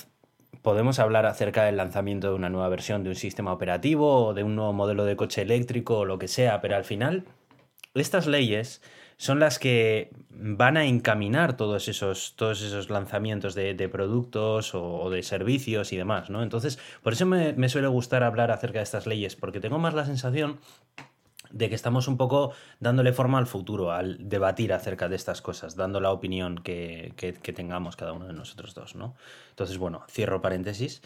podemos 0.61 0.99
hablar 0.99 1.25
acerca 1.25 1.65
del 1.65 1.79
lanzamiento 1.79 2.29
de 2.29 2.35
una 2.35 2.51
nueva 2.51 2.69
versión 2.69 3.03
de 3.03 3.11
un 3.11 3.17
sistema 3.17 3.53
operativo 3.53 4.27
o 4.27 4.35
de 4.35 4.43
un 4.43 4.57
nuevo 4.57 4.73
modelo 4.75 5.05
de 5.05 5.17
coche 5.17 5.41
eléctrico 5.41 5.99
o 5.99 6.05
lo 6.05 6.19
que 6.19 6.29
sea, 6.29 6.61
pero 6.61 6.77
al 6.77 6.85
final 6.85 7.25
estas 7.95 8.27
leyes 8.27 8.83
son 9.19 9.41
las 9.41 9.59
que 9.59 10.11
van 10.31 10.77
a 10.77 10.85
encaminar 10.87 11.57
todos 11.57 11.89
esos, 11.89 12.35
todos 12.37 12.63
esos 12.63 12.89
lanzamientos 12.89 13.55
de, 13.55 13.89
productos 13.91 14.75
o, 14.75 15.11
de 15.11 15.23
servicios 15.25 15.93
y 15.93 15.97
demás, 15.97 16.31
¿no? 16.31 16.43
Entonces, 16.43 16.79
por 17.03 17.13
eso 17.13 17.27
me, 17.27 17.53
me 17.53 17.69
suele 17.69 17.89
gustar 17.89 18.23
hablar 18.23 18.53
acerca 18.53 18.79
de 18.79 18.85
estas 18.85 19.07
leyes, 19.07 19.35
porque 19.35 19.61
tengo 19.61 19.81
más 19.81 19.95
la 19.95 20.07
sensación 20.07 20.61
de 21.51 21.69
que 21.69 21.75
estamos 21.75 22.09
un 22.09 22.17
poco 22.17 22.53
dándole 22.81 23.13
forma 23.13 23.39
al 23.39 23.47
futuro, 23.47 23.93
al 23.93 24.29
debatir 24.29 24.73
acerca 24.73 25.09
de 25.09 25.17
estas 25.17 25.43
cosas, 25.43 25.77
dando 25.77 26.01
la 26.01 26.13
opinión 26.13 26.59
que, 26.59 27.13
tengamos 27.55 27.97
cada 27.97 28.13
uno 28.13 28.27
de 28.27 28.33
nosotros 28.33 28.75
dos, 28.75 28.95
¿no? 28.95 29.15
Entonces, 29.51 29.79
bueno, 29.79 30.05
cierro 30.11 30.41
paréntesis 30.41 31.03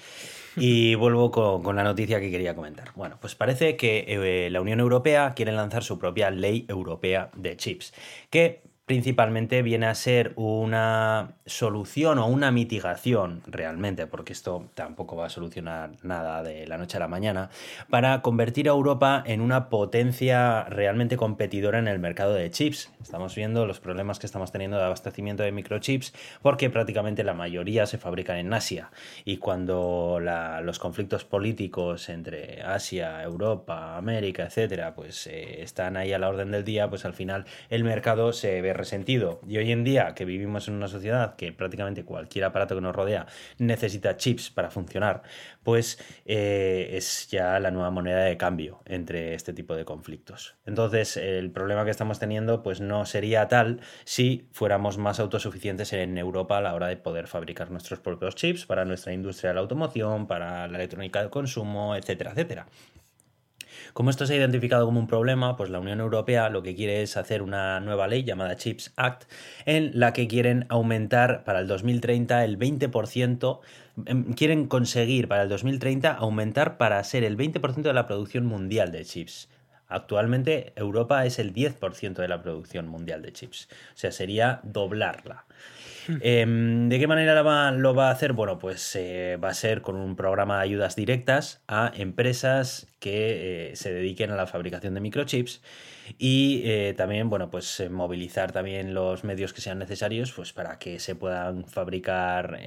y 0.57 0.95
vuelvo 0.97 1.31
con, 1.31 1.77
la 1.77 1.85
noticia 1.85 2.21
que 2.21 2.31
quería 2.31 2.55
comentar. 2.55 2.93
Bueno, 2.95 3.17
pues 3.21 3.35
parece 3.35 3.77
que 3.77 4.05
eh, 4.09 4.51
la 4.51 4.61
Unión 4.61 4.81
Europea 4.81 5.33
quiere 5.35 5.53
lanzar 5.53 5.83
su 5.83 5.99
propia 5.99 6.31
ley 6.31 6.67
europea 6.69 7.31
de 7.37 7.57
chips, 7.57 7.95
que 8.31 8.72
principalmente 8.93 9.63
viene 9.63 9.87
a 9.87 9.95
ser 9.95 10.35
una 10.37 11.33
solución 11.47 12.19
o 12.19 12.27
una 12.27 12.51
mitigación 12.51 13.41
realmente, 13.47 14.07
porque 14.07 14.35
esto 14.35 14.67
tampoco 14.75 15.17
va 15.17 15.25
a 15.25 15.31
solucionar 15.31 15.93
nada 16.03 16.43
de 16.43 16.67
la 16.67 16.77
noche 16.77 16.99
a 16.99 17.01
la 17.01 17.09
mañana, 17.09 17.49
para 17.89 18.21
convertir 18.21 18.69
a 18.69 18.73
Europa 18.73 19.25
en 19.25 19.41
una 19.41 19.71
potencia 19.71 20.65
realmente 20.65 21.17
competidora 21.17 21.79
en 21.79 21.89
el 21.89 22.01
mercado 22.01 22.35
de 22.35 22.51
chips. 22.51 22.93
Estamos 23.01 23.35
viendo 23.35 23.65
los 23.65 23.81
problemas 23.81 24.19
que 24.19 24.27
estamos 24.27 24.53
teniendo 24.53 24.77
de 24.77 24.85
abastecimiento 24.85 25.43
de 25.43 25.53
microchips 25.53 26.13
porque 26.43 26.69
prácticamente 26.69 27.25
la 27.25 27.33
mayoría 27.33 27.87
se 27.87 27.97
fabrican 27.97 28.37
en 28.37 28.53
Asia 28.53 28.91
y 29.25 29.39
cuando 29.39 30.21
los 30.21 30.79
conflictos 30.79 31.25
políticos 31.25 32.11
entre 32.11 32.61
Asia, 32.61 33.23
Europa, 33.23 33.97
América, 33.97 34.45
etcétera, 34.45 34.95
pues 34.95 35.27
eh, 35.29 35.63
están 35.63 35.97
ahí 35.97 36.13
a 36.13 36.19
la 36.19 36.29
orden 36.29 36.51
del 36.51 36.63
día, 36.63 36.91
pues 36.91 37.07
al 37.07 37.15
final 37.15 37.47
el 37.71 37.85
mercado 37.85 38.35
se 38.35 38.61
ve 38.61 38.75
resentido. 38.83 39.41
Y 39.47 39.59
hoy 39.59 39.71
en 39.71 39.85
día, 39.85 40.15
que 40.15 40.25
vivimos 40.25 40.67
en 40.67 40.75
una 40.75 40.89
sociedad 40.89 41.37
que 41.37 41.53
prácticamente 41.53 42.05
cualquier 42.05 42.45
aparato 42.45 42.75
que 42.75 42.81
nos 42.81 42.95
rodea 42.95 43.27
necesita 43.59 44.17
chips 44.17 44.51
para 44.51 44.71
funcionar, 44.71 45.23
pues 45.63 45.99
eh, 46.27 46.91
es 46.93 47.29
ya 47.31 47.61
la 47.61 47.71
nueva 47.71 47.91
moneda 47.91 48.25
de 48.25 48.37
cambio 48.37 48.81
entre 48.87 49.35
este 49.35 49.53
tipo 49.53 49.77
de 49.77 49.85
conflictos. 49.85 50.57
Entonces, 50.67 51.17
el 51.17 51.53
problema 51.53 51.85
que 51.85 51.93
estamos 51.93 52.19
teniendo, 52.19 52.63
pues 52.63 52.81
no 52.81 53.07
sería 53.07 53.47
tal 53.47 53.81
si 54.05 54.49
fuéramos 54.53 54.99
más 54.99 55.21
autosuficientes 55.21 55.93
en 55.93 56.19
Europa 56.19 56.59
a 56.59 56.61
la 56.61 56.75
hora 56.75 56.89
de 56.89 56.97
poder 56.97 57.29
fabricar 57.29 57.71
nuestros 57.71 58.01
propios 58.01 58.35
chips 58.35 58.67
para 58.67 58.85
nuestra 58.85 59.13
industria 59.13 59.51
de 59.51 59.55
la 59.55 59.61
automoción, 59.61 60.27
para 60.27 60.67
la 60.67 60.79
electrónica 60.79 61.23
de 61.23 61.31
consumo, 61.31 61.95
etcétera, 61.95 62.33
etcétera. 62.33 62.67
Como 63.93 64.11
esto 64.11 64.27
se 64.27 64.35
ha 64.35 64.37
identificado 64.37 64.87
como 64.87 65.01
un 65.01 65.07
problema, 65.07 65.57
pues 65.57 65.71
la 65.71 65.81
Unión 65.81 66.01
Europea 66.01 66.49
lo 66.49 66.63
que 66.63 66.75
quiere 66.75 67.03
es 67.03 67.17
hacer 67.17 67.43
una 67.43 67.81
nueva 67.81 68.09
ley 68.09 68.25
llamada 68.25 68.57
Chips 68.57 68.93
Act, 68.97 69.25
en 69.67 69.91
la 69.95 70.13
que 70.13 70.29
quieren 70.29 70.67
aumentar 70.69 71.45
para 71.45 71.61
el 71.61 71.67
2030 71.67 72.45
el 72.45 72.59
20%, 72.59 73.61
em, 74.07 74.33
quieren 74.35 74.67
conseguir 74.67 75.29
para 75.29 75.43
el 75.43 75.49
2030 75.49 76.13
aumentar 76.13 76.79
para 76.79 77.03
ser 77.05 77.25
el 77.25 77.37
20% 77.37 77.89
de 77.89 77.95
la 77.95 78.07
producción 78.07 78.47
mundial 78.47 78.93
de 78.93 79.05
chips. 79.05 79.49
Actualmente 79.89 80.73
Europa 80.77 81.27
es 81.27 81.39
el 81.39 81.53
10% 81.53 82.23
de 82.23 82.29
la 82.29 82.43
producción 82.43 82.89
mundial 82.89 83.21
de 83.21 83.33
chips, 83.33 83.69
o 83.95 83.97
sea, 83.97 84.11
sería 84.11 84.61
doblarla. 84.63 85.45
Em, 86.21 86.89
¿De 86.89 86.99
qué 86.99 87.07
manera 87.07 87.35
lo 87.73 87.95
va, 87.95 88.09
a 88.09 88.11
hacer? 88.11 88.33
Bueno, 88.33 88.59
pues 88.59 88.95
eh, 88.97 89.39
va 89.43 89.51
a 89.51 89.55
ser 89.55 89.83
con 89.83 89.97
un 89.97 90.17
programa 90.17 90.57
de 90.57 90.63
ayudas 90.63 90.97
directas 90.97 91.63
a 91.69 91.93
empresas 91.95 92.89
que 92.99 93.71
eh, 93.71 93.77
se 93.77 93.93
dediquen 93.93 94.31
a 94.31 94.37
la 94.37 94.47
fabricación 94.47 94.95
de 94.95 95.01
microchips 95.01 95.63
y 96.19 96.63
eh, 96.65 96.95
también, 96.97 97.31
bueno, 97.31 97.51
pues 97.51 97.83
movilizar 97.91 98.53
también 98.53 98.95
los 98.95 99.25
medios 99.25 99.53
que 99.53 99.61
sean 99.61 99.79
necesarios 99.79 100.33
pues 100.33 100.53
para 100.53 100.79
que 100.79 100.99
se 100.99 101.15
puedan 101.15 101.65
fabricar, 101.65 102.59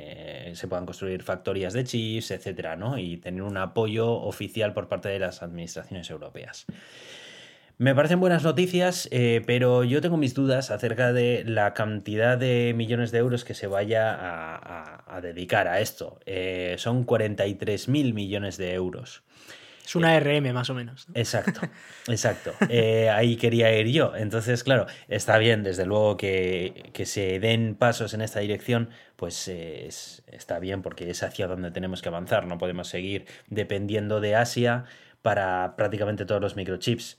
se 0.53 0.67
puedan 0.67 0.85
construir 0.85 1.21
factorías 1.23 1.73
de 1.73 1.83
chips, 1.83 2.31
etcétera, 2.31 2.75
¿no? 2.75 2.97
Y 2.97 3.17
tener 3.17 3.41
un 3.43 3.57
apoyo 3.57 4.11
oficial 4.11 4.73
por 4.73 4.87
parte 4.87 5.09
de 5.09 5.19
las 5.19 5.43
administraciones 5.43 6.09
europeas. 6.09 6.65
Me 7.77 7.93
parecen 7.93 8.21
buenas 8.21 8.43
noticias, 8.43 9.09
eh, 9.11 9.41
pero 9.45 9.83
yo 9.83 9.99
tengo 9.99 10.15
mis 10.15 10.33
dudas 10.33 10.71
acerca 10.71 11.11
de 11.11 11.43
la 11.45 11.73
cantidad 11.73 12.37
de 12.37 12.73
millones 12.73 13.11
de 13.11 13.17
euros 13.17 13.43
que 13.43 13.53
se 13.53 13.67
vaya 13.67 14.15
a, 14.15 15.19
dedicar 15.21 15.67
a 15.67 15.81
esto. 15.81 16.19
Eh, 16.25 16.75
son 16.77 17.03
43 17.03 17.89
mil 17.89 18.13
millones 18.13 18.55
de 18.55 18.73
euros. 18.73 19.23
Es 19.85 19.93
una 19.95 20.17
RM 20.17 20.53
más 20.53 20.69
o 20.69 20.73
menos. 20.73 21.07
Exacto, 21.15 21.61
exacto. 22.07 22.53
Eh, 22.69 23.09
ahí 23.09 23.35
quería 23.35 23.77
ir 23.77 23.87
yo. 23.87 24.15
Entonces, 24.15 24.63
claro, 24.63 24.85
está 25.09 25.37
bien, 25.37 25.61
desde 25.61 25.85
luego 25.85 26.15
que, 26.15 26.91
se 27.03 27.39
den 27.41 27.75
pasos 27.75 28.13
en 28.13 28.21
esta 28.21 28.39
dirección, 28.39 28.89
pues 29.17 29.49
está 29.49 30.59
bien 30.59 30.81
porque 30.81 31.09
es 31.09 31.23
hacia 31.23 31.47
donde 31.47 31.71
tenemos 31.71 32.01
que 32.01 32.07
avanzar. 32.07 32.47
No 32.47 32.57
podemos 32.57 32.87
seguir 32.87 33.25
dependiendo 33.49 34.21
de 34.21 34.35
Asia 34.35 34.85
para 35.21 35.75
prácticamente 35.75 36.25
todos 36.25 36.41
los 36.41 36.55
microchips. 36.55 37.17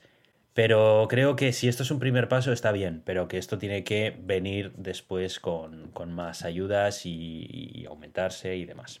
Pero 0.57 1.05
creo 1.07 1.35
que 1.35 1.53
si 1.53 1.67
esto 1.67 1.83
es 1.83 1.91
un 1.91 1.99
primer 1.99 2.27
paso 2.29 2.51
está 2.51 2.71
bien, 2.71 3.03
pero 3.05 3.27
que 3.27 3.37
esto 3.37 3.59
tiene 3.59 3.83
que 3.83 4.17
venir 4.23 4.71
después 4.75 5.39
con, 5.39 5.91
más 6.09 6.43
ayudas 6.43 7.05
y, 7.05 7.85
aumentarse 7.87 8.57
y 8.57 8.65
demás. 8.65 8.99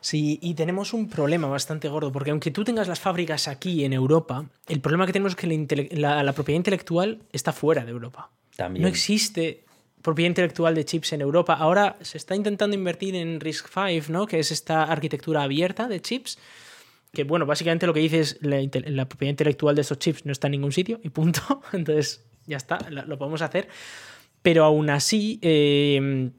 Sí, 0.00 0.38
y 0.40 0.54
tenemos 0.54 0.92
un 0.92 1.08
problema 1.08 1.48
bastante 1.48 1.88
gordo, 1.88 2.12
porque 2.12 2.30
aunque 2.30 2.52
tú 2.52 2.62
tengas 2.62 2.86
las 2.86 3.00
fábricas 3.00 3.48
aquí 3.48 3.84
en 3.84 3.92
Europa, 3.92 4.44
el 4.68 4.80
problema 4.80 5.04
que 5.04 5.12
tenemos 5.12 5.32
es 5.32 5.36
que 5.36 5.88
la, 5.90 6.32
propiedad 6.32 6.58
intelectual 6.58 7.18
está 7.32 7.52
fuera 7.52 7.84
de 7.84 7.90
Europa. 7.90 8.30
También. 8.54 8.82
No 8.82 8.88
existe 8.88 9.64
propiedad 10.00 10.28
intelectual 10.28 10.76
de 10.76 10.84
chips 10.84 11.12
en 11.14 11.22
Europa. 11.22 11.54
Ahora 11.54 11.96
se 12.02 12.18
está 12.18 12.36
intentando 12.36 12.76
invertir 12.76 13.16
en 13.16 13.40
RISC-V, 13.40 14.12
¿no? 14.12 14.28
que 14.28 14.38
es 14.38 14.52
esta 14.52 14.84
arquitectura 14.84 15.42
abierta 15.42 15.88
de 15.88 16.00
chips 16.00 16.38
que 17.12 17.24
bueno, 17.24 17.46
básicamente 17.46 17.86
lo 17.86 17.94
que 17.94 18.00
dice 18.00 18.20
es 18.20 18.38
la, 18.40 18.58
la, 18.86 19.08
propiedad 19.08 19.30
intelectual 19.30 19.74
de 19.74 19.80
esos 19.80 19.98
chips 19.98 20.26
no 20.26 20.32
está 20.32 20.46
en 20.48 20.52
ningún 20.52 20.72
sitio 20.72 21.00
y 21.02 21.10
punto. 21.10 21.62
Entonces, 21.72 22.24
ya 22.46 22.56
está, 22.56 22.78
lo, 22.90 23.18
podemos 23.18 23.42
hacer. 23.42 23.68
Pero 24.42 24.64
aún 24.64 24.88
así, 24.90 25.38
eh, 25.42 26.30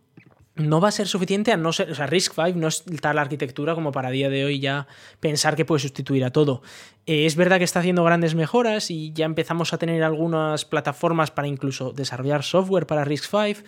no 0.60 0.82
va 0.82 0.90
a 0.90 0.92
ser 0.92 1.08
suficiente 1.08 1.52
a 1.52 1.58
no 1.58 1.74
ser. 1.74 1.92
O 1.92 1.96
sea, 1.96 2.08
RISC-V 2.08 2.54
no 2.54 2.68
es 2.68 2.84
tal 3.02 3.18
arquitectura 3.18 3.76
como 3.76 3.92
para 3.92 4.12
día 4.12 4.30
de 4.30 4.46
hoy 4.46 4.60
ya 4.60 4.88
pensar 5.20 5.56
que 5.56 5.66
puede 5.66 5.80
sustituir 5.80 6.24
a 6.26 6.32
todo. 6.32 6.62
Eh, 7.06 7.26
es 7.26 7.36
verdad 7.36 7.58
que 7.58 7.64
está 7.64 7.80
haciendo 7.80 8.04
grandes 8.04 8.36
mejoras 8.36 8.92
y 8.92 9.12
ya 9.14 9.26
empezamos 9.26 9.74
a 9.74 9.78
tener 9.78 10.04
algunas 10.04 10.66
plataformas 10.66 11.32
para 11.32 11.48
incluso 11.48 11.92
desarrollar 11.94 12.44
software 12.44 12.86
para 12.86 13.06
RISC-V, 13.06 13.64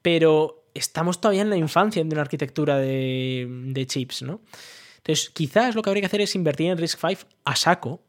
pero 0.00 0.64
estamos 0.74 1.20
todavía 1.20 1.42
en 1.42 1.50
la 1.50 1.56
infancia 1.56 2.02
de 2.02 2.08
una 2.10 2.22
arquitectura 2.22 2.78
de, 2.78 3.46
de 3.48 3.86
chips, 3.86 4.22
¿no? 4.22 4.40
Entonces, 5.04 5.30
quizás 5.30 5.74
lo 5.74 5.82
que 5.82 5.90
habría 5.90 6.02
que 6.02 6.06
hacer 6.06 6.20
es 6.20 6.34
invertir 6.36 6.70
en 6.70 6.78
RISC-V 6.78 7.18
a 7.44 7.56
saco, 7.56 8.00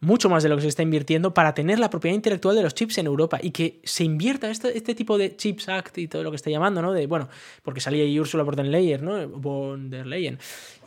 mucho 0.00 0.28
más 0.28 0.42
de 0.42 0.48
lo 0.48 0.56
que 0.56 0.62
se 0.62 0.68
está 0.68 0.82
invirtiendo 0.82 1.32
para 1.32 1.54
tener 1.54 1.78
la 1.78 1.88
propiedad 1.88 2.16
intelectual 2.16 2.56
de 2.56 2.62
los 2.62 2.74
chips 2.74 2.98
en 2.98 3.06
Europa 3.06 3.38
y 3.40 3.52
que 3.52 3.80
se 3.84 4.02
invierta 4.02 4.50
este, 4.50 4.76
este 4.76 4.96
tipo 4.96 5.16
de 5.16 5.36
Chips 5.36 5.68
Act 5.68 5.98
y 5.98 6.08
todo 6.08 6.24
lo 6.24 6.30
que 6.30 6.36
está 6.36 6.50
llamando, 6.50 6.82
¿no? 6.82 6.92
De, 6.92 7.06
bueno, 7.06 7.28
porque 7.62 7.80
salía 7.80 8.02
ahí 8.02 8.18
Ursula 8.18 8.42
von 8.42 8.56
der 8.56 8.66
Leyen, 8.66 9.04
¿no? 9.04 9.28
Von 9.28 9.90
der 9.90 10.06
Leyen. 10.06 10.40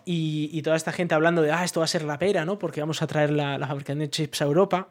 Y, 0.04 0.50
y, 0.52 0.62
toda 0.62 0.76
esta 0.76 0.91
gente 0.91 1.16
hablando 1.16 1.41
de, 1.41 1.52
ah, 1.52 1.64
esto 1.64 1.80
va 1.80 1.86
a 1.86 1.88
ser 1.88 2.04
la 2.04 2.20
pera, 2.20 2.43
¿no? 2.43 2.60
Porque 2.60 2.82
vamos 2.82 3.02
a 3.02 3.08
traer 3.08 3.32
la, 3.32 3.58
la 3.58 3.68
fabricación 3.68 4.00
de 4.00 4.10
chips 4.10 4.41
a 4.41 4.46
Europa. 4.46 4.89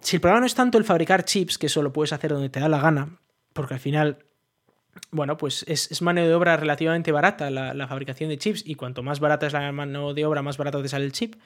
Si 0.00 0.16
el 0.16 0.20
problema 0.20 0.40
no 0.40 0.46
es 0.46 0.54
tanto 0.54 0.76
el 0.76 0.84
fabricar 0.84 1.24
chips, 1.24 1.56
que 1.56 1.66
eso 1.66 1.82
lo 1.82 1.92
puedes 1.92 2.12
hacer 2.12 2.32
donde 2.32 2.50
te 2.50 2.60
da 2.60 2.68
la 2.68 2.78
gana, 2.78 3.18
porque 3.54 3.74
al 3.74 3.80
final 3.80 4.18
bueno, 5.10 5.36
pues 5.36 5.64
es, 5.68 5.90
es, 5.90 6.02
mano 6.02 6.22
de 6.22 6.34
obra 6.34 6.56
relativamente 6.56 7.12
barata 7.12 7.50
la, 7.50 7.74
la, 7.74 7.88
fabricación 7.88 8.30
de 8.30 8.38
chips 8.38 8.62
y 8.66 8.74
cuanto 8.74 9.02
más 9.02 9.20
barata 9.20 9.46
es 9.46 9.52
la 9.52 9.70
mano 9.72 10.14
de 10.14 10.24
obra, 10.24 10.42
más 10.42 10.56
barato 10.56 10.82
te 10.82 10.88
sale 10.88 11.04
el 11.04 11.12
chip. 11.12 11.36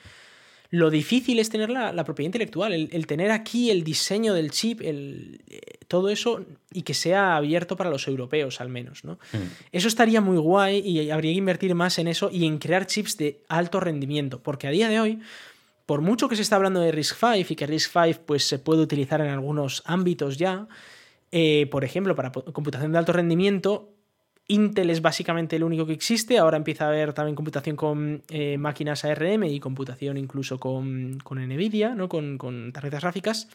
Lo 0.72 0.88
difícil 0.88 1.40
es 1.40 1.50
tener 1.50 1.68
la, 1.68 1.92
la 1.92 2.04
propiedad 2.04 2.28
intelectual, 2.28 2.72
el, 2.72 2.88
el, 2.92 3.06
tener 3.08 3.32
aquí 3.32 3.70
el 3.70 3.82
diseño 3.82 4.34
del 4.34 4.52
chip, 4.52 4.80
el, 4.82 5.40
eh, 5.48 5.60
todo 5.88 6.10
eso 6.10 6.44
y 6.72 6.82
que 6.82 6.94
sea 6.94 7.36
abierto 7.36 7.76
para 7.76 7.90
los 7.90 8.06
europeos 8.06 8.60
al 8.60 8.68
menos. 8.68 9.04
¿no? 9.04 9.14
Mm. 9.32 9.38
Eso 9.72 9.88
estaría 9.88 10.20
muy 10.20 10.38
guay 10.38 10.78
y 10.78 11.10
habría 11.10 11.32
que 11.32 11.38
invertir 11.38 11.74
más 11.74 11.98
en 11.98 12.06
eso 12.06 12.30
y 12.32 12.46
en 12.46 12.58
crear 12.58 12.86
chips 12.86 13.16
de 13.16 13.42
alto 13.48 13.80
rendimiento, 13.80 14.40
porque 14.40 14.68
a 14.68 14.70
día 14.70 14.88
de 14.88 15.00
hoy 15.00 15.18
por 15.90 16.02
mucho 16.02 16.28
que 16.28 16.36
se 16.36 16.42
está 16.42 16.54
hablando 16.54 16.78
de 16.78 16.92
RISC-V 16.92 17.38
y 17.40 17.56
que 17.56 17.66
RISC-V 17.66 18.20
pues, 18.24 18.46
se 18.46 18.60
puede 18.60 18.80
utilizar 18.80 19.20
en 19.22 19.26
algunos 19.26 19.82
ámbitos 19.86 20.38
ya, 20.38 20.68
eh, 21.32 21.68
por 21.70 21.84
ejemplo, 21.84 22.14
para 22.14 22.32
computación 22.32 22.92
de 22.92 22.98
alto 22.98 23.12
rendimiento, 23.12 23.94
Intel 24.48 24.90
es 24.90 25.00
básicamente 25.00 25.56
el 25.56 25.64
único 25.64 25.86
que 25.86 25.92
existe. 25.92 26.38
Ahora 26.38 26.56
empieza 26.56 26.86
a 26.86 26.88
haber 26.88 27.12
también 27.12 27.36
computación 27.36 27.76
con 27.76 28.22
eh, 28.28 28.58
máquinas 28.58 29.04
ARM 29.04 29.44
y 29.44 29.60
computación 29.60 30.16
incluso 30.16 30.58
con, 30.58 31.18
con 31.22 31.38
Nvidia, 31.38 31.94
¿no? 31.94 32.08
con, 32.08 32.36
con, 32.36 32.72
tarjetas 32.72 33.02
gráficas. 33.02 33.48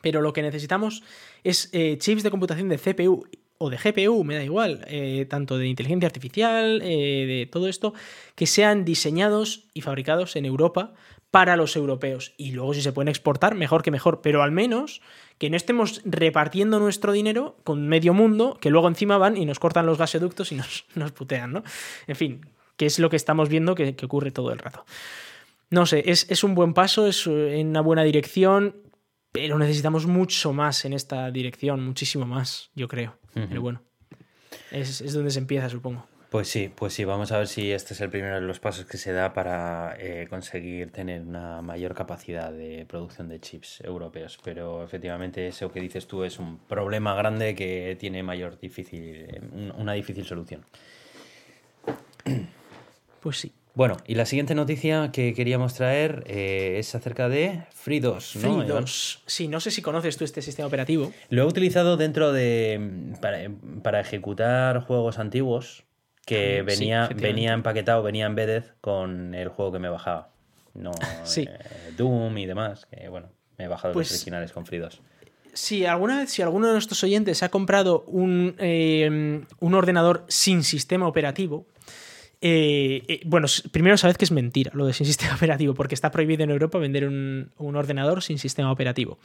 Pero 0.00 0.22
lo 0.22 0.32
que 0.32 0.42
necesitamos 0.42 1.02
es 1.44 1.68
eh, 1.72 1.98
chips 1.98 2.22
de 2.22 2.30
computación 2.30 2.68
de 2.68 2.78
CPU 2.78 3.26
o 3.58 3.70
de 3.70 3.76
GPU, 3.76 4.22
me 4.22 4.36
da 4.36 4.44
igual, 4.44 4.86
tanto 5.28 5.58
de 5.58 5.66
inteligencia 5.66 6.06
artificial, 6.06 6.78
de 6.78 7.48
todo 7.50 7.66
esto, 7.66 7.92
que 8.36 8.46
sean 8.46 8.84
diseñados 8.84 9.66
y 9.74 9.80
fabricados 9.80 10.36
en 10.36 10.44
Europa 10.44 10.94
para 11.30 11.56
los 11.56 11.76
europeos. 11.76 12.32
Y 12.36 12.52
luego 12.52 12.74
si 12.74 12.82
se 12.82 12.92
pueden 12.92 13.08
exportar, 13.08 13.54
mejor 13.54 13.82
que 13.82 13.90
mejor, 13.90 14.20
pero 14.22 14.42
al 14.42 14.52
menos 14.52 15.00
que 15.38 15.50
no 15.50 15.56
estemos 15.56 16.00
repartiendo 16.04 16.78
nuestro 16.78 17.12
dinero 17.12 17.56
con 17.64 17.86
medio 17.86 18.14
mundo, 18.14 18.58
que 18.60 18.70
luego 18.70 18.88
encima 18.88 19.18
van 19.18 19.36
y 19.36 19.44
nos 19.44 19.58
cortan 19.58 19.86
los 19.86 19.98
gasoductos 19.98 20.52
y 20.52 20.56
nos, 20.56 20.86
nos 20.94 21.12
putean, 21.12 21.52
¿no? 21.52 21.62
En 22.06 22.16
fin, 22.16 22.46
que 22.76 22.86
es 22.86 22.98
lo 22.98 23.10
que 23.10 23.16
estamos 23.16 23.48
viendo 23.48 23.74
que, 23.74 23.94
que 23.94 24.06
ocurre 24.06 24.30
todo 24.30 24.52
el 24.52 24.58
rato. 24.58 24.84
No 25.70 25.84
sé, 25.84 26.02
es, 26.06 26.26
es, 26.30 26.44
un 26.44 26.54
buen 26.54 26.72
paso, 26.72 27.06
es 27.06 27.26
en 27.26 27.68
una 27.68 27.82
buena 27.82 28.02
dirección, 28.02 28.76
pero 29.32 29.58
necesitamos 29.58 30.06
mucho 30.06 30.54
más 30.54 30.86
en 30.86 30.94
esta 30.94 31.30
dirección, 31.30 31.84
muchísimo 31.84 32.24
más, 32.24 32.70
yo 32.74 32.88
creo. 32.88 33.18
Uh 33.34 33.40
-huh. 33.40 33.48
Pero 33.48 33.60
bueno, 33.60 33.82
es, 34.70 35.02
es 35.02 35.12
donde 35.12 35.30
se 35.30 35.40
empieza, 35.40 35.68
supongo. 35.68 36.06
Pues 36.30 36.48
sí, 36.48 36.70
pues 36.74 36.92
sí, 36.92 37.06
vamos 37.06 37.32
a 37.32 37.38
ver 37.38 37.48
si 37.48 37.72
este 37.72 37.94
es 37.94 38.00
el 38.02 38.10
primero 38.10 38.34
de 38.34 38.42
los 38.42 38.60
pasos 38.60 38.84
que 38.84 38.98
se 38.98 39.12
da 39.12 39.32
para 39.32 39.96
eh, 39.98 40.26
conseguir 40.28 40.92
tener 40.92 41.22
una 41.22 41.62
mayor 41.62 41.94
capacidad 41.94 42.52
de 42.52 42.84
producción 42.86 43.30
de 43.30 43.40
chips 43.40 43.80
europeos. 43.80 44.38
Pero 44.44 44.84
efectivamente 44.84 45.48
eso 45.48 45.72
que 45.72 45.80
dices 45.80 46.06
tú 46.06 46.24
es 46.24 46.38
un 46.38 46.58
problema 46.58 47.14
grande 47.14 47.54
que 47.54 47.96
tiene 47.98 48.22
mayor 48.22 48.60
difícil, 48.60 49.40
una 49.78 49.94
difícil 49.94 50.24
solución. 50.24 50.64
Pues 53.20 53.38
sí. 53.38 53.52
Bueno, 53.74 53.96
y 54.06 54.14
la 54.14 54.26
siguiente 54.26 54.54
noticia 54.54 55.10
que 55.12 55.34
queríamos 55.34 55.74
traer 55.74 56.22
eh, 56.28 56.76
es 56.78 56.94
acerca 56.94 57.28
de 57.28 57.64
FreeDOS. 57.74 58.36
¿no, 58.36 58.60
FreeDOS. 58.60 59.24
Sí, 59.26 59.48
no 59.48 59.58
sé 59.58 59.72
si 59.72 59.82
conoces 59.82 60.16
tú 60.16 60.24
este 60.24 60.40
sistema 60.40 60.68
operativo. 60.68 61.12
Lo 61.28 61.42
he 61.42 61.44
utilizado 61.44 61.96
dentro 61.96 62.32
de. 62.32 63.12
para, 63.20 63.50
para 63.82 63.98
ejecutar 63.98 64.82
juegos 64.82 65.18
antiguos 65.18 65.87
que 66.28 66.62
venía, 66.62 67.08
sí, 67.08 67.14
venía 67.14 67.52
empaquetado, 67.52 68.02
venía 68.02 68.26
embedded 68.26 68.64
con 68.80 69.34
el 69.34 69.48
juego 69.48 69.72
que 69.72 69.78
me 69.78 69.88
bajaba. 69.88 70.30
No 70.74 70.92
sí. 71.24 71.48
eh, 71.48 71.58
Doom 71.96 72.36
y 72.38 72.46
demás, 72.46 72.86
que 72.86 73.08
bueno, 73.08 73.28
me 73.56 73.64
he 73.64 73.68
bajado 73.68 73.94
pues, 73.94 74.10
los 74.10 74.20
originales 74.20 74.52
con 74.52 74.66
FreeDOS. 74.66 75.00
Si 75.54 75.86
alguna 75.86 76.18
vez, 76.18 76.30
si 76.30 76.42
alguno 76.42 76.68
de 76.68 76.74
nuestros 76.74 77.02
oyentes 77.02 77.42
ha 77.42 77.48
comprado 77.48 78.04
un, 78.06 78.54
eh, 78.58 79.42
un 79.58 79.74
ordenador 79.74 80.24
sin 80.28 80.62
sistema 80.62 81.08
operativo, 81.08 81.66
eh, 82.40 83.02
eh, 83.08 83.20
bueno, 83.24 83.48
primero 83.72 83.96
sabed 83.96 84.16
que 84.16 84.24
es 84.24 84.30
mentira 84.30 84.70
lo 84.74 84.86
de 84.86 84.92
sin 84.92 85.06
sistema 85.12 85.34
operativo, 85.34 85.74
porque 85.74 85.94
está 85.94 86.10
prohibido 86.10 86.44
en 86.44 86.50
Europa 86.50 86.78
vender 86.78 87.06
un, 87.06 87.50
un 87.56 87.76
ordenador 87.76 88.22
sin 88.22 88.38
sistema 88.38 88.70
operativo. 88.70 89.18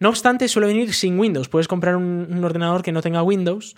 No 0.00 0.08
obstante, 0.08 0.48
suele 0.48 0.66
venir 0.66 0.92
sin 0.92 1.18
Windows. 1.18 1.48
Puedes 1.48 1.68
comprar 1.68 1.94
un, 1.94 2.26
un 2.28 2.44
ordenador 2.44 2.82
que 2.82 2.90
no 2.90 3.00
tenga 3.00 3.22
Windows, 3.22 3.76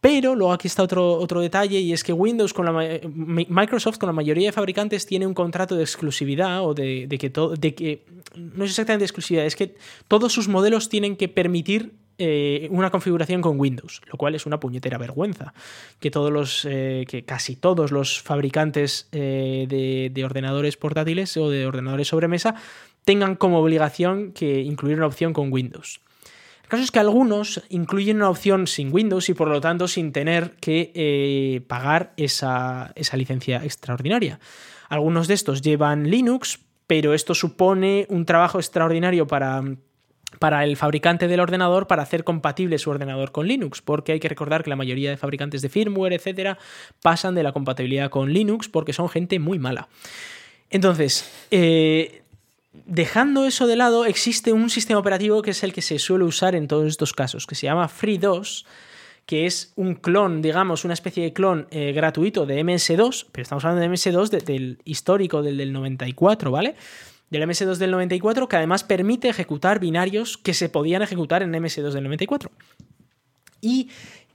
pero 0.00 0.34
luego 0.34 0.52
aquí 0.52 0.66
está 0.66 0.82
otro, 0.82 1.14
otro 1.14 1.40
detalle 1.40 1.78
y 1.80 1.92
es 1.92 2.02
que 2.02 2.12
Windows 2.12 2.54
con 2.54 2.66
la 2.66 3.00
Microsoft 3.12 3.98
con 3.98 4.06
la 4.06 4.12
mayoría 4.12 4.48
de 4.48 4.52
fabricantes 4.52 5.06
tiene 5.06 5.26
un 5.26 5.34
contrato 5.34 5.76
de 5.76 5.82
exclusividad 5.82 6.64
o 6.64 6.74
de, 6.74 7.06
que 7.18 7.30
todo 7.30 7.54
no 8.36 8.64
es 8.64 8.70
exactamente 8.70 9.04
exclusividad, 9.04 9.44
es 9.44 9.56
que 9.56 9.74
todos 10.08 10.32
sus 10.32 10.48
modelos 10.48 10.88
tienen 10.88 11.16
que 11.16 11.28
permitir 11.28 11.92
eh, 12.22 12.68
una 12.70 12.90
configuración 12.90 13.40
con 13.40 13.58
Windows, 13.58 14.02
lo 14.06 14.18
cual 14.18 14.34
es 14.34 14.44
una 14.44 14.60
puñetera 14.60 14.98
vergüenza. 14.98 15.54
Que 16.00 16.10
todos 16.10 16.30
los, 16.30 16.66
eh, 16.68 17.06
que 17.08 17.24
casi 17.24 17.56
todos 17.56 17.92
los 17.92 18.20
fabricantes 18.20 19.08
eh, 19.12 19.64
de, 19.66 20.10
de, 20.12 20.24
ordenadores 20.26 20.76
portátiles 20.76 21.34
o 21.38 21.48
de 21.48 21.66
ordenadores 21.66 22.08
sobre 22.08 22.28
mesa 22.28 22.56
tengan 23.06 23.36
como 23.36 23.58
obligación 23.58 24.32
que 24.32 24.60
incluir 24.60 24.98
una 24.98 25.06
opción 25.06 25.32
con 25.32 25.50
Windows. 25.50 26.02
Caso 26.70 26.84
es 26.84 26.92
que 26.92 27.00
algunos 27.00 27.64
incluyen 27.68 28.18
una 28.18 28.30
opción 28.30 28.68
sin 28.68 28.92
Windows 28.94 29.28
y 29.28 29.34
por 29.34 29.48
lo 29.48 29.60
tanto 29.60 29.88
sin 29.88 30.12
tener 30.12 30.52
que 30.52 30.92
eh, 30.94 31.62
pagar 31.66 32.12
esa, 32.16 32.92
esa 32.94 33.16
licencia 33.16 33.64
extraordinaria. 33.64 34.38
Algunos 34.88 35.26
de 35.26 35.34
estos 35.34 35.62
llevan 35.62 36.08
Linux, 36.08 36.60
pero 36.86 37.12
esto 37.12 37.34
supone 37.34 38.06
un 38.08 38.24
trabajo 38.24 38.60
extraordinario 38.60 39.26
para 39.26 39.64
para 40.38 40.62
el 40.62 40.76
fabricante 40.76 41.26
del 41.26 41.40
ordenador 41.40 41.88
para 41.88 42.04
hacer 42.04 42.22
compatible 42.22 42.78
su 42.78 42.88
ordenador 42.88 43.32
con 43.32 43.48
Linux, 43.48 43.82
porque 43.82 44.12
hay 44.12 44.20
que 44.20 44.28
recordar 44.28 44.62
que 44.62 44.70
la 44.70 44.76
mayoría 44.76 45.10
de 45.10 45.16
fabricantes 45.16 45.60
de 45.62 45.68
firmware, 45.68 46.12
etcétera, 46.12 46.56
pasan 47.02 47.34
de 47.34 47.42
la 47.42 47.50
compatibilidad 47.50 48.10
con 48.10 48.32
Linux 48.32 48.68
porque 48.68 48.92
son 48.92 49.08
gente 49.08 49.40
muy 49.40 49.58
mala. 49.58 49.88
Entonces, 50.70 51.28
eh, 51.50 52.22
dejando 52.72 53.46
eso 53.46 53.66
de 53.66 53.76
lado, 53.76 54.04
existe 54.04 54.52
un 54.52 54.70
sistema 54.70 55.00
operativo 55.00 55.42
que 55.42 55.50
es 55.50 55.62
el 55.62 55.72
que 55.72 55.82
se 55.82 55.98
suele 55.98 56.24
usar 56.24 56.54
en 56.54 56.68
todos 56.68 56.86
estos 56.86 57.12
casos, 57.12 57.46
que 57.46 57.54
se 57.54 57.66
llama 57.66 57.88
FreeDOS, 57.88 58.66
que 59.26 59.46
es 59.46 59.72
un 59.76 59.94
clon, 59.94 60.42
digamos, 60.42 60.84
una 60.84 60.94
especie 60.94 61.22
de 61.22 61.32
clon 61.32 61.68
eh, 61.70 61.92
gratuito 61.92 62.46
de 62.46 62.64
MS2, 62.64 63.26
pero 63.30 63.42
estamos 63.42 63.64
hablando 63.64 63.82
de 63.82 63.94
MS2 63.94 64.28
de, 64.28 64.38
del 64.38 64.78
histórico, 64.84 65.42
del, 65.42 65.56
del 65.56 65.72
94, 65.72 66.50
¿vale? 66.50 66.74
del 67.30 67.44
MS2 67.44 67.76
del 67.76 67.92
94 67.92 68.48
que 68.48 68.56
además 68.56 68.84
permite 68.84 69.28
ejecutar 69.28 69.78
binarios 69.78 70.36
que 70.36 70.52
se 70.52 70.68
podían 70.68 71.02
ejecutar 71.02 71.42
en 71.42 71.52
MS2 71.52 71.92
del 71.92 72.04
94. 72.04 72.50
Y 73.60 73.88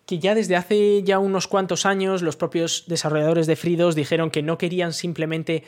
que 0.05 0.19
ya 0.19 0.36
desde 0.36 0.55
hace 0.55 1.03
ya 1.03 1.19
unos 1.19 1.47
cuantos 1.47 1.86
años 1.86 2.21
los 2.21 2.38
propios 2.38 2.86
desarrolladores 2.88 3.47
de 3.47 3.55
FreeDOS 3.55 3.95
dijeron 3.95 4.29
que 4.29 4.43
no 4.43 4.57
querían 4.57 4.93
simplemente 4.93 5.63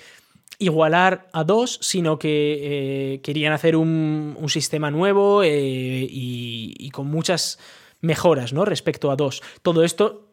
igualar 0.59 1.27
a 1.33 1.43
DOS, 1.43 1.79
sino 1.81 2.17
que 2.17 3.13
eh, 3.15 3.21
querían 3.21 3.53
hacer 3.53 3.75
un, 3.75 4.35
sistema 4.47 4.89
nuevo 4.89 5.43
eh, 5.43 6.07
y, 6.09 6.73
y, 6.77 6.89
con 6.91 7.07
muchas 7.07 7.59
mejoras 8.01 8.53
¿no? 8.53 8.65
respecto 8.65 9.11
a 9.11 9.15
DOS. 9.15 9.41
Todo 9.61 9.83
esto 9.83 10.27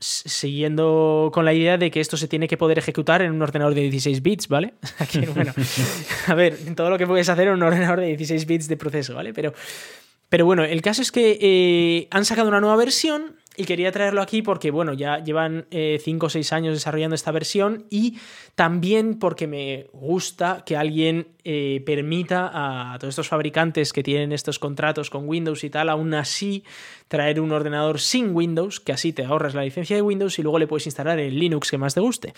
siguiendo 0.00 1.30
con 1.32 1.44
la 1.44 1.52
idea 1.52 1.76
de 1.78 1.90
que 1.90 2.00
esto 2.00 2.16
se 2.16 2.28
tiene 2.28 2.48
que 2.48 2.56
poder 2.56 2.78
ejecutar 2.78 3.22
en 3.22 3.32
un 3.32 3.42
ordenador 3.42 3.74
de 3.74 3.82
16 3.82 4.22
bits, 4.22 4.48
¿vale? 4.48 4.74
Aquí, 4.98 5.20
bueno, 5.26 5.52
a 6.26 6.34
ver, 6.34 6.56
todo 6.74 6.90
lo 6.90 6.98
que 6.98 7.06
puedes 7.06 7.28
hacer 7.28 7.48
en 7.48 7.54
un 7.54 7.62
ordenador 7.62 8.00
de 8.00 8.06
16 8.08 8.46
bits 8.46 8.68
de 8.68 8.76
proceso, 8.76 9.14
¿vale? 9.14 9.32
Pero, 9.34 9.52
pero 10.28 10.46
bueno, 10.46 10.64
el 10.64 10.82
caso 10.82 11.02
es 11.02 11.12
que 11.12 11.38
eh, 11.40 12.08
han 12.10 12.24
sacado 12.24 12.48
una 12.48 12.60
nueva 12.60 12.76
versión 12.76 13.36
y 13.56 13.64
quería 13.64 13.90
traerlo 13.92 14.22
aquí 14.22 14.42
porque, 14.42 14.70
bueno, 14.70 14.92
ya 14.92 15.18
llevan 15.18 15.66
5 15.70 15.70
eh, 15.70 16.18
o 16.20 16.28
6 16.30 16.52
años 16.52 16.74
desarrollando 16.74 17.14
esta 17.14 17.32
versión 17.32 17.86
y 17.90 18.18
también 18.54 19.18
porque 19.18 19.46
me 19.46 19.88
gusta 19.92 20.62
que 20.64 20.76
alguien 20.76 21.28
eh, 21.44 21.82
permita 21.84 22.50
a 22.94 22.98
todos 22.98 23.12
estos 23.12 23.28
fabricantes 23.28 23.92
que 23.92 24.02
tienen 24.02 24.32
estos 24.32 24.58
contratos 24.58 25.10
con 25.10 25.28
Windows 25.28 25.64
y 25.64 25.70
tal, 25.70 25.88
aún 25.88 26.14
así 26.14 26.64
traer 27.08 27.40
un 27.40 27.50
ordenador 27.50 28.00
sin 28.00 28.34
Windows, 28.34 28.78
que 28.78 28.92
así 28.92 29.12
te 29.12 29.24
ahorras 29.24 29.54
la 29.54 29.64
licencia 29.64 29.96
de 29.96 30.02
Windows 30.02 30.38
y 30.38 30.42
luego 30.42 30.58
le 30.58 30.66
puedes 30.66 30.86
instalar 30.86 31.18
el 31.18 31.38
Linux 31.38 31.70
que 31.70 31.78
más 31.78 31.94
te 31.94 32.00
guste 32.00 32.34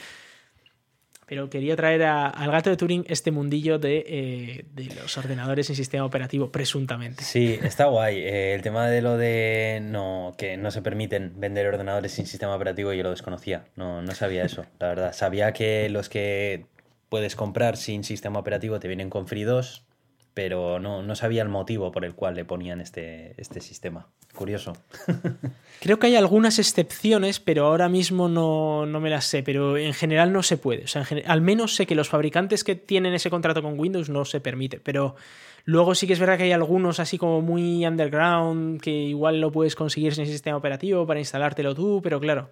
pero 1.32 1.48
quería 1.48 1.74
traer 1.76 2.02
al 2.02 2.50
gato 2.50 2.68
de 2.68 2.76
Turing 2.76 3.06
este 3.08 3.30
mundillo 3.30 3.78
de, 3.78 4.04
eh, 4.06 4.64
los 5.00 5.16
ordenadores 5.16 5.70
en 5.70 5.76
sistema 5.76 6.04
operativo, 6.04 6.52
presuntamente. 6.52 7.24
Sí, 7.24 7.58
está 7.62 7.86
guay. 7.86 8.18
Eh, 8.18 8.52
el 8.52 8.60
tema 8.60 8.86
de 8.90 9.00
lo 9.00 9.16
de 9.16 9.80
no, 9.82 10.34
que 10.36 10.58
no 10.58 10.70
se 10.70 10.82
permiten 10.82 11.32
vender 11.40 11.66
ordenadores 11.68 12.12
sin 12.12 12.26
sistema 12.26 12.54
operativo 12.54 12.92
yo 12.92 13.02
lo 13.02 13.08
desconocía. 13.08 13.64
No, 13.76 14.02
no 14.02 14.14
sabía 14.14 14.44
eso, 14.44 14.66
la 14.78 14.88
verdad. 14.88 15.14
Sabía 15.14 15.54
que 15.54 15.88
los 15.88 16.10
que 16.10 16.66
puedes 17.08 17.34
comprar 17.34 17.78
sin 17.78 18.04
sistema 18.04 18.38
operativo 18.38 18.78
te 18.78 18.88
vienen 18.88 19.08
con 19.08 19.26
FreeDOS, 19.26 19.86
pero 20.34 20.78
no, 20.78 21.02
no 21.02 21.14
sabía 21.14 21.42
el 21.42 21.48
motivo 21.48 21.92
por 21.92 22.04
el 22.04 22.14
cual 22.14 22.34
le 22.34 22.44
ponían 22.44 22.80
este, 22.80 23.34
este 23.36 23.60
sistema. 23.60 24.08
Curioso. 24.34 24.72
Creo 25.80 25.98
que 25.98 26.06
hay 26.06 26.16
algunas 26.16 26.58
excepciones, 26.58 27.38
pero 27.38 27.66
ahora 27.66 27.88
mismo 27.88 28.28
no, 28.28 28.86
no 28.86 29.00
me 29.00 29.10
las 29.10 29.26
sé, 29.26 29.42
pero 29.42 29.76
en 29.76 29.92
general 29.92 30.32
no 30.32 30.42
se 30.42 30.56
puede. 30.56 30.84
O 30.84 30.86
sea, 30.86 31.06
al 31.26 31.42
menos 31.42 31.74
sé 31.74 31.86
que 31.86 31.94
los 31.94 32.08
fabricantes 32.08 32.64
que 32.64 32.74
tienen 32.74 33.12
ese 33.12 33.28
contrato 33.28 33.62
con 33.62 33.78
Windows 33.78 34.08
no 34.08 34.24
se 34.24 34.40
permite, 34.40 34.80
pero 34.80 35.16
luego 35.64 35.94
sí 35.94 36.06
que 36.06 36.14
es 36.14 36.18
verdad 36.18 36.38
que 36.38 36.44
hay 36.44 36.52
algunos 36.52 36.98
así 36.98 37.18
como 37.18 37.42
muy 37.42 37.84
underground 37.84 38.80
que 38.80 38.90
igual 38.90 39.40
lo 39.40 39.52
puedes 39.52 39.74
conseguir 39.74 40.14
sin 40.14 40.26
sistema 40.26 40.56
operativo 40.56 41.06
para 41.06 41.20
instalártelo 41.20 41.74
tú, 41.74 42.00
pero 42.02 42.18
claro, 42.18 42.50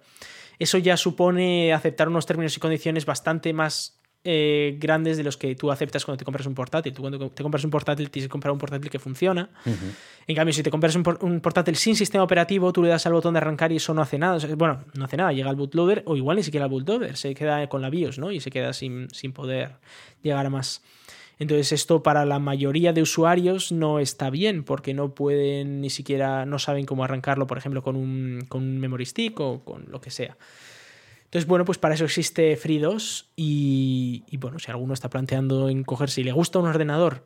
eso 0.59 0.77
ya 0.77 0.97
supone 0.97 1.73
aceptar 1.73 2.09
unos 2.09 2.27
términos 2.27 2.55
y 2.55 2.59
condiciones 2.59 3.05
bastante 3.05 3.53
más 3.53 4.00
eh, 4.23 4.77
grandes 4.79 5.17
de 5.17 5.23
los 5.23 5.35
que 5.35 5.55
tú 5.55 5.71
aceptas 5.71 6.05
cuando 6.05 6.17
te 6.17 6.25
compras 6.25 6.45
un 6.45 6.53
portátil. 6.53 6.93
Tú 6.93 7.01
cuando 7.01 7.31
te 7.31 7.41
compras 7.41 7.63
un 7.63 7.71
portátil 7.71 8.11
tienes 8.11 8.27
que 8.27 8.31
comprar 8.31 8.51
un 8.51 8.59
portátil 8.59 8.89
que 8.89 8.99
funciona. 8.99 9.49
En 10.27 10.35
cambio, 10.35 10.53
si 10.53 10.61
te 10.61 10.69
compras 10.69 10.95
un, 10.95 11.39
portátil 11.41 11.75
sin 11.75 11.95
sistema 11.95 12.23
operativo, 12.23 12.71
tú 12.71 12.83
le 12.83 12.89
das 12.89 13.05
al 13.07 13.13
botón 13.13 13.33
de 13.33 13.39
arrancar 13.39 13.71
y 13.71 13.77
eso 13.77 13.93
no 13.93 14.01
hace 14.01 14.19
nada. 14.19 14.37
bueno, 14.55 14.83
no 14.93 15.05
hace 15.05 15.17
nada, 15.17 15.31
llega 15.33 15.49
al 15.49 15.55
bootloader 15.55 16.03
o 16.05 16.15
igual 16.15 16.37
ni 16.37 16.43
siquiera 16.43 16.65
al 16.65 16.69
bootloader, 16.69 17.17
se 17.17 17.33
queda 17.33 17.67
con 17.67 17.81
la 17.81 17.89
BIOS 17.89 18.19
¿no? 18.19 18.31
y 18.31 18.39
se 18.39 18.51
queda 18.51 18.73
sin, 18.73 19.09
sin 19.11 19.33
poder 19.33 19.77
llegar 20.21 20.45
a 20.45 20.49
más. 20.49 20.83
Entonces 21.39 21.71
esto 21.71 22.03
para 22.03 22.23
la 22.23 22.37
mayoría 22.37 22.93
de 22.93 23.01
usuarios 23.01 23.71
no 23.71 23.97
está 23.97 24.29
bien 24.29 24.63
porque 24.63 24.93
no 24.93 25.15
pueden 25.15 25.81
ni 25.81 25.89
siquiera, 25.89 26.45
no 26.45 26.59
saben 26.59 26.85
cómo 26.85 27.03
arrancarlo, 27.03 27.47
por 27.47 27.57
ejemplo, 27.57 27.81
con 27.81 27.95
un, 27.95 28.45
con 28.47 28.61
un 28.61 28.79
memory 28.79 29.07
stick 29.07 29.39
o 29.39 29.63
con 29.63 29.85
lo 29.89 29.99
que 29.99 30.11
sea. 30.11 30.37
Entonces, 31.31 31.47
bueno, 31.47 31.63
pues 31.63 31.77
para 31.77 31.95
eso 31.95 32.03
existe 32.03 32.57
FreeDOS 32.57 33.31
y, 33.37 34.25
y 34.29 34.35
bueno, 34.35 34.59
si 34.59 34.69
alguno 34.69 34.93
está 34.93 35.09
planteando 35.09 35.69
en 35.69 35.85
cogerse 35.85 36.19
y 36.19 36.25
le 36.25 36.33
gusta 36.33 36.59
un 36.59 36.67
ordenador 36.67 37.23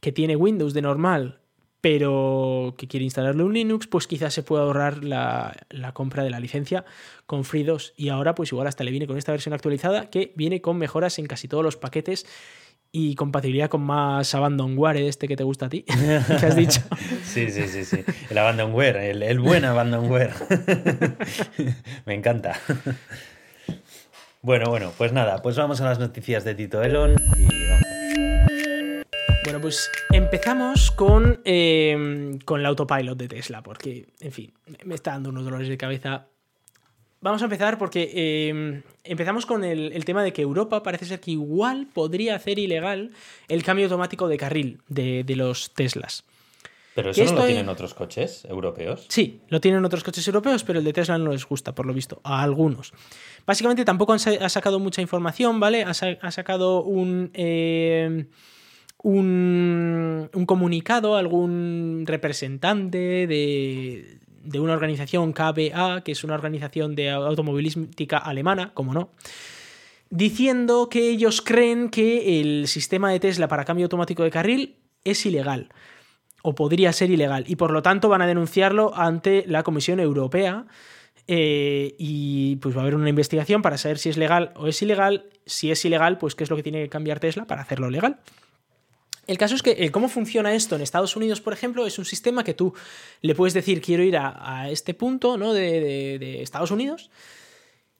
que 0.00 0.12
tiene 0.12 0.36
Windows 0.36 0.74
de 0.74 0.82
normal, 0.82 1.40
pero 1.80 2.76
que 2.76 2.88
quiere 2.88 3.02
instalarle 3.02 3.42
un 3.42 3.52
Linux, 3.52 3.88
pues 3.88 4.06
quizás 4.06 4.34
se 4.34 4.44
pueda 4.44 4.62
ahorrar 4.62 5.02
la, 5.02 5.56
compra 5.92 6.22
de 6.22 6.30
la 6.30 6.38
licencia 6.38 6.84
con 7.26 7.44
FreeDOS. 7.44 7.94
Y 7.96 8.08
ahora, 8.10 8.34
pues 8.36 8.52
igual 8.52 8.68
hasta 8.68 8.84
le 8.84 8.92
viene 8.92 9.06
con 9.06 9.18
esta 9.18 9.32
versión 9.32 9.52
actualizada 9.54 10.10
que 10.10 10.32
viene 10.36 10.60
con 10.60 10.78
mejoras 10.78 11.18
en 11.18 11.26
casi 11.26 11.48
todos 11.48 11.64
los 11.64 11.76
paquetes 11.76 12.26
y 12.92 13.16
compatibilidad 13.16 13.68
con 13.68 13.82
más 13.82 14.34
abandonware 14.34 14.98
este 14.98 15.28
que 15.28 15.36
te 15.36 15.44
gusta 15.44 15.66
a 15.66 15.68
ti, 15.68 15.82
que 16.40 16.46
has 16.46 16.56
dicho. 16.56 16.80
Sí, 17.24 17.50
sí, 17.50 17.68
sí, 17.68 17.84
sí. 17.84 18.04
El 18.30 18.38
abandonware, 18.38 18.96
el, 18.96 19.22
el 19.22 19.38
buen 19.38 19.64
abandonware. 19.64 20.32
Me 22.06 22.14
encanta. 22.14 22.58
Bueno, 24.40 24.70
bueno, 24.70 24.92
pues 24.96 25.12
nada, 25.12 25.42
pues 25.42 25.56
vamos 25.56 25.80
a 25.80 25.84
las 25.84 25.98
noticias 25.98 26.44
de 26.44 26.54
Tito 26.54 26.80
Elon 26.80 27.16
Bueno, 29.42 29.60
pues 29.60 29.90
empezamos 30.12 30.92
con, 30.92 31.40
em, 31.44 32.38
con 32.40 32.60
el 32.60 32.66
autopilot 32.66 33.18
de 33.18 33.26
Tesla, 33.26 33.62
porque, 33.64 34.06
en 34.20 34.30
fin, 34.30 34.52
me 34.84 34.94
está 34.94 35.10
dando 35.10 35.30
unos 35.30 35.44
dolores 35.44 35.68
de 35.68 35.76
cabeza. 35.76 36.28
Vamos 37.20 37.42
a 37.42 37.46
empezar 37.46 37.78
porque 37.78 38.48
em, 38.48 38.82
empezamos 39.02 39.44
con 39.44 39.64
el, 39.64 40.04
tema 40.04 40.22
de 40.22 40.32
que 40.32 40.42
Europa 40.42 40.84
parece 40.84 41.06
ser 41.06 41.18
que 41.18 41.32
igual 41.32 41.88
podría 41.92 42.36
hacer 42.36 42.60
ilegal 42.60 43.10
el 43.48 43.64
cambio 43.64 43.86
automático 43.86 44.28
de 44.28 44.36
carril 44.36 44.82
de, 44.86 45.24
de 45.24 45.34
los 45.34 45.74
Teslas. 45.74 46.27
¿Pero 46.98 47.10
eso 47.12 47.24
no 47.26 47.42
lo 47.42 47.46
tienen 47.46 47.68
otros 47.68 47.94
coches 47.94 48.44
europeos? 48.44 49.06
Sí, 49.08 49.40
lo 49.50 49.60
tienen 49.60 49.84
otros 49.84 50.02
coches 50.02 50.26
europeos, 50.26 50.64
pero 50.64 50.80
el 50.80 50.84
de 50.84 50.92
Tesla 50.92 51.16
no 51.16 51.30
les 51.30 51.46
gusta, 51.46 51.72
por 51.72 51.86
lo 51.86 51.94
visto, 51.94 52.20
a 52.24 52.42
algunos. 52.42 52.92
Básicamente 53.46 53.84
tampoco 53.84 54.14
ha 54.14 54.48
sacado 54.48 54.80
mucha 54.80 55.00
información, 55.00 55.60
¿vale? 55.60 55.84
Ha, 55.84 55.94
sacado 55.94 56.82
un, 56.82 57.30
eh, 57.34 58.26
un, 59.04 60.28
un, 60.34 60.46
comunicado, 60.46 61.16
algún 61.16 62.02
representante 62.04 63.28
de, 63.28 64.18
de 64.42 64.58
una 64.58 64.72
organización 64.72 65.32
KBA, 65.32 66.02
que 66.04 66.10
es 66.10 66.24
una 66.24 66.34
organización 66.34 66.96
de 66.96 67.10
automovilística 67.10 68.18
alemana, 68.18 68.74
como 68.74 68.92
no, 68.92 69.10
diciendo 70.10 70.88
que 70.88 71.10
ellos 71.10 71.42
creen 71.42 71.90
que 71.90 72.40
el 72.40 72.66
sistema 72.66 73.12
de 73.12 73.20
Tesla 73.20 73.46
para 73.46 73.64
cambio 73.64 73.84
automático 73.84 74.24
de 74.24 74.30
carril 74.30 74.78
es 75.04 75.24
ilegal 75.24 75.68
o 76.48 76.54
podría 76.54 76.94
ser 76.94 77.10
ilegal 77.10 77.44
y 77.46 77.56
por 77.56 77.70
lo 77.72 77.82
tanto 77.82 78.08
van 78.08 78.22
a 78.22 78.26
denunciarlo 78.26 78.96
ante 78.96 79.44
la 79.46 79.62
Comisión 79.62 80.00
Europea 80.00 80.64
eh, 81.26 81.94
y 81.98 82.56
pues 82.56 82.74
va 82.74 82.80
a 82.80 82.82
haber 82.84 82.94
una 82.94 83.10
investigación 83.10 83.60
para 83.60 83.76
saber 83.76 83.98
si 83.98 84.08
es 84.08 84.16
legal 84.16 84.52
o 84.56 84.66
es 84.66 84.80
ilegal. 84.80 85.26
Si 85.44 85.70
es 85.70 85.84
ilegal, 85.84 86.16
pues 86.16 86.34
qué 86.34 86.44
es 86.44 86.50
lo 86.50 86.56
que 86.56 86.62
tiene 86.62 86.82
que 86.82 86.88
cambiar 86.88 87.20
Tesla 87.20 87.44
para 87.44 87.60
hacerlo 87.60 87.90
legal. 87.90 88.18
El 89.26 89.36
caso 89.36 89.54
es 89.54 89.62
que 89.62 89.72
eh, 89.72 89.90
cómo 89.90 90.08
funciona 90.08 90.54
esto 90.54 90.74
en 90.74 90.80
Estados 90.80 91.16
Unidos, 91.16 91.42
por 91.42 91.52
ejemplo, 91.52 91.86
es 91.86 91.98
un 91.98 92.06
sistema 92.06 92.44
que 92.44 92.54
tú 92.54 92.72
le 93.20 93.34
puedes 93.34 93.52
decir 93.52 93.82
quiero 93.82 94.02
ir 94.02 94.16
a, 94.16 94.70
este 94.70 94.94
punto 94.94 95.36
¿no? 95.36 95.52
de, 95.52 96.40
Estados 96.40 96.70
Unidos 96.70 97.10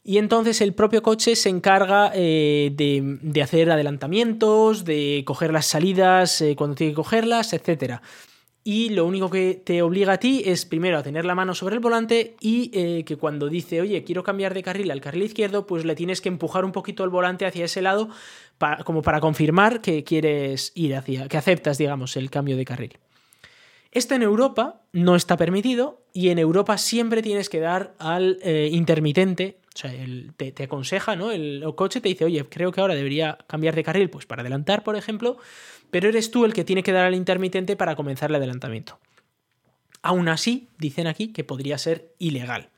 y 0.03 0.17
entonces 0.17 0.63
el 0.63 0.73
propio 0.73 1.03
coche 1.03 1.37
se 1.37 1.51
encarga 1.51 2.13
eh, 2.15 2.73
de, 2.73 3.43
hacer 3.43 3.71
adelantamientos, 3.71 4.87
de 4.87 5.23
coger 5.27 5.53
las 5.53 5.67
salidas 5.67 6.43
cuando 6.57 6.77
tiene 6.77 6.93
que 6.93 6.97
cogerlas, 6.97 7.53
etc 7.53 8.01
y 8.71 8.91
lo 8.91 9.07
único 9.07 9.31
que 9.31 9.55
te 9.55 9.81
obliga 9.81 10.12
a 10.12 10.19
ti 10.19 10.43
es 10.45 10.66
primero 10.66 10.99
a 10.99 11.03
tener 11.03 11.25
la 11.25 11.35
mano 11.35 11.55
sobre 11.55 11.77
el 11.77 11.81
volante 11.81 12.37
y 12.39 12.71
eh, 12.75 13.03
que 13.07 13.16
cuando 13.16 13.49
dice, 13.49 13.81
oye, 13.81 14.05
quiero 14.05 14.23
cambiar 14.23 14.53
de 14.53 14.62
carril 14.62 14.91
al 14.91 15.01
carril 15.01 15.23
izquierdo, 15.23 15.66
pues 15.66 15.87
le 15.87 15.95
tienes 15.95 16.21
que 16.21 16.29
empujar 16.29 16.66
un 16.66 16.73
poquito 16.73 17.03
el 17.03 17.09
volante 17.09 17.47
hacia 17.47 17.64
ese 17.64 17.81
lado 17.81 18.11
como 18.85 19.01
para 19.01 19.21
confirmar 19.21 19.81
que 19.81 20.05
quieres 20.05 20.73
ir 20.75 20.95
hacia, 20.97 21.29
que 21.29 21.39
aceptas, 21.39 21.79
digamos, 21.79 22.14
el 22.19 22.29
cambio 22.29 22.59
de 22.59 22.66
carril. 22.66 22.99
Esto 23.91 24.14
en 24.14 24.21
Europa 24.21 24.83
no 24.93 25.16
está 25.16 25.39
permitido 25.39 26.03
y 26.12 26.29
en 26.29 26.39
Europa 26.39 26.77
siempre 26.77 27.23
tienes 27.23 27.49
que 27.49 27.61
dar 27.61 27.95
al 27.99 28.39
eh, 28.43 28.69
intermitente, 28.71 29.61
o 29.75 29.79
sea, 29.79 29.93
te, 30.37 30.53
te, 30.53 30.64
aconseja, 30.64 31.16
¿no? 31.16 31.31
El, 31.31 31.62
el 31.62 31.75
coche 31.75 32.03
te 32.03 32.11
dice, 32.11 32.27
oye, 32.27 32.45
creo 32.51 32.71
que 32.71 32.83
ahora 32.83 32.95
debería 32.95 33.39
cambiar 33.47 33.75
de 33.75 33.83
carril, 33.83 34.11
pues 34.11 34.27
para 34.27 34.43
adelantar, 34.43 34.85
por 34.85 34.95
ejemplo, 34.95 35.39
pero 35.91 36.09
eres 36.09 36.30
tú 36.30 36.45
el 36.45 36.53
que 36.53 36.64
tiene 36.64 36.82
que 36.82 36.93
dar 36.93 37.07
al 37.07 37.14
intermitente 37.14 37.76
para 37.76 37.97
comenzar 37.97 38.30
el 38.30 38.36
adelantamiento. 38.36 38.99
Aún 40.03 40.28
así, 40.28 40.68
dicen 40.78 41.07
aquí 41.07 41.32
que 41.32 41.45
podría 41.45 41.78
ser 41.78 42.14
ilegal. 42.18 42.70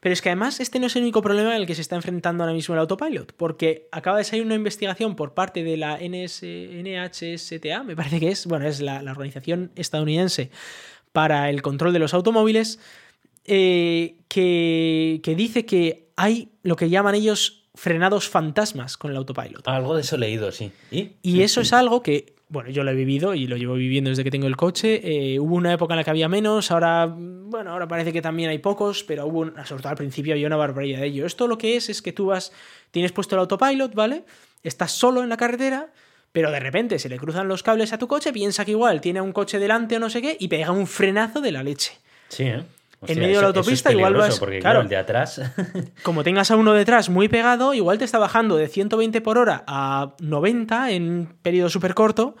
Pero 0.00 0.12
es 0.12 0.20
que 0.20 0.28
además 0.28 0.60
este 0.60 0.78
no 0.80 0.86
es 0.86 0.96
el 0.96 1.02
único 1.02 1.22
problema 1.22 1.54
en 1.54 1.62
el 1.62 1.66
que 1.66 1.74
se 1.74 1.80
está 1.80 1.96
enfrentando 1.96 2.44
ahora 2.44 2.52
mismo 2.52 2.74
el 2.74 2.80
autopilot, 2.80 3.32
porque 3.32 3.88
acaba 3.90 4.18
de 4.18 4.24
salir 4.24 4.44
una 4.44 4.54
investigación 4.54 5.16
por 5.16 5.32
parte 5.32 5.64
de 5.64 5.78
la 5.78 5.98
NHSTA, 5.98 7.82
me 7.84 7.96
parece 7.96 8.20
que 8.20 8.28
es, 8.28 8.46
bueno, 8.46 8.66
es 8.66 8.80
la, 8.82 9.00
organización 9.10 9.72
estadounidense 9.76 10.50
para 11.12 11.48
el 11.48 11.62
control 11.62 11.94
de 11.94 12.00
los 12.00 12.12
automóviles, 12.12 12.80
eh, 13.46 14.16
que 14.28 15.34
dice 15.36 15.64
que 15.64 16.10
hay 16.16 16.50
lo 16.62 16.76
que 16.76 16.90
llaman 16.90 17.14
ellos 17.14 17.63
frenados 17.74 18.28
fantasmas 18.28 18.96
con 18.96 19.10
el 19.10 19.16
autopilot. 19.16 19.66
Algo 19.66 19.94
de 19.94 20.02
eso 20.02 20.16
leído, 20.16 20.52
sí. 20.52 20.70
¿Y? 20.90 21.42
eso 21.42 21.60
es 21.60 21.72
algo 21.72 22.02
que, 22.02 22.34
bueno, 22.48 22.70
yo 22.70 22.84
lo 22.84 22.92
he 22.92 22.94
vivido 22.94 23.34
y 23.34 23.46
lo 23.46 23.56
llevo 23.56 23.74
viviendo 23.74 24.10
desde 24.10 24.22
que 24.22 24.30
tengo 24.30 24.46
el 24.46 24.56
coche. 24.56 25.00
Eh, 25.02 25.40
hubo 25.40 25.56
una 25.56 25.72
época 25.72 25.94
en 25.94 25.98
la 25.98 26.04
que 26.04 26.10
había 26.10 26.28
menos, 26.28 26.70
ahora, 26.70 27.06
bueno, 27.06 27.72
ahora 27.72 27.88
parece 27.88 28.12
que 28.12 28.22
también 28.22 28.50
hay 28.50 28.58
pocos, 28.58 29.02
pero 29.02 29.26
hubo, 29.26 29.46
sobre 29.64 29.82
todo 29.82 29.88
al 29.88 29.96
principio 29.96 30.32
había 30.34 30.46
una 30.46 30.56
barbaridad 30.56 31.00
de 31.00 31.06
ello. 31.06 31.26
Esto 31.26 31.48
lo 31.48 31.58
que 31.58 31.76
es 31.76 31.90
es 31.90 32.00
que 32.00 32.12
tú 32.12 32.26
vas, 32.26 32.52
tienes 32.92 33.12
puesto 33.12 33.34
el 33.34 33.40
autopilot, 33.40 33.94
¿vale? 33.94 34.24
Estás 34.62 34.92
solo 34.92 35.22
en 35.22 35.28
la 35.28 35.36
carretera, 35.36 35.92
pero 36.30 36.50
de 36.50 36.60
repente 36.60 36.98
se 36.98 37.08
le 37.08 37.18
cruzan 37.18 37.48
los 37.48 37.62
cables 37.62 37.92
a 37.92 37.98
tu 37.98 38.06
coche, 38.06 38.32
piensa 38.32 38.64
que 38.64 38.70
igual 38.70 39.00
tiene 39.00 39.20
un 39.20 39.32
coche 39.32 39.58
delante 39.58 39.96
o 39.96 39.98
no 40.00 40.10
sé 40.10 40.22
qué 40.22 40.36
y 40.38 40.48
pega 40.48 40.70
un 40.70 40.86
frenazo 40.86 41.40
de 41.40 41.52
la 41.52 41.62
leche. 41.62 41.92
Sí, 42.28 42.44
¿eh? 42.44 42.62
En 43.06 43.18
medio 43.18 43.36
de 43.36 43.42
la 43.42 43.48
autopista, 43.48 43.92
igual 43.92 44.14
vas. 44.14 44.38
Porque, 44.38 44.58
claro, 44.58 44.80
el 44.80 44.88
de 44.88 44.96
atrás. 44.96 45.40
como 46.02 46.24
tengas 46.24 46.50
a 46.50 46.56
uno 46.56 46.72
detrás 46.72 47.08
muy 47.08 47.28
pegado, 47.28 47.74
igual 47.74 47.98
te 47.98 48.04
está 48.04 48.18
bajando 48.18 48.56
de 48.56 48.68
120 48.68 49.20
por 49.20 49.38
hora 49.38 49.64
a 49.66 50.14
90 50.20 50.90
en 50.90 51.10
un 51.10 51.26
periodo 51.42 51.68
súper 51.68 51.94
corto 51.94 52.36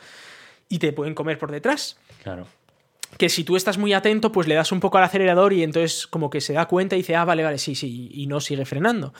y 0.68 0.78
te 0.78 0.92
pueden 0.92 1.14
comer 1.14 1.38
por 1.38 1.50
detrás. 1.50 1.96
Claro. 2.22 2.46
Que 3.18 3.28
si 3.28 3.44
tú 3.44 3.56
estás 3.56 3.78
muy 3.78 3.92
atento, 3.92 4.32
pues 4.32 4.48
le 4.48 4.54
das 4.54 4.72
un 4.72 4.80
poco 4.80 4.98
al 4.98 5.04
acelerador 5.04 5.52
y 5.52 5.62
entonces, 5.62 6.06
como 6.06 6.30
que 6.30 6.40
se 6.40 6.52
da 6.52 6.66
cuenta 6.66 6.96
y 6.96 6.98
dice, 6.98 7.14
ah, 7.14 7.24
vale, 7.24 7.44
vale, 7.44 7.58
sí, 7.58 7.74
sí, 7.74 8.10
y 8.12 8.26
no 8.26 8.40
sigue 8.40 8.64
frenando. 8.64 9.14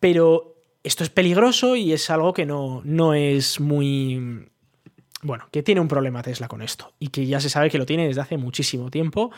Pero 0.00 0.56
esto 0.82 1.04
es 1.04 1.10
peligroso 1.10 1.76
y 1.76 1.92
es 1.92 2.10
algo 2.10 2.32
que 2.32 2.46
no, 2.46 2.80
no 2.84 3.14
es 3.14 3.60
muy. 3.60 4.48
Bueno, 5.22 5.48
que 5.50 5.62
tiene 5.62 5.80
un 5.82 5.88
problema 5.88 6.22
Tesla 6.22 6.48
con 6.48 6.62
esto 6.62 6.94
y 6.98 7.08
que 7.08 7.26
ya 7.26 7.40
se 7.40 7.50
sabe 7.50 7.68
que 7.68 7.76
lo 7.76 7.84
tiene 7.84 8.06
desde 8.06 8.22
hace 8.22 8.38
muchísimo 8.38 8.90
tiempo 8.90 9.30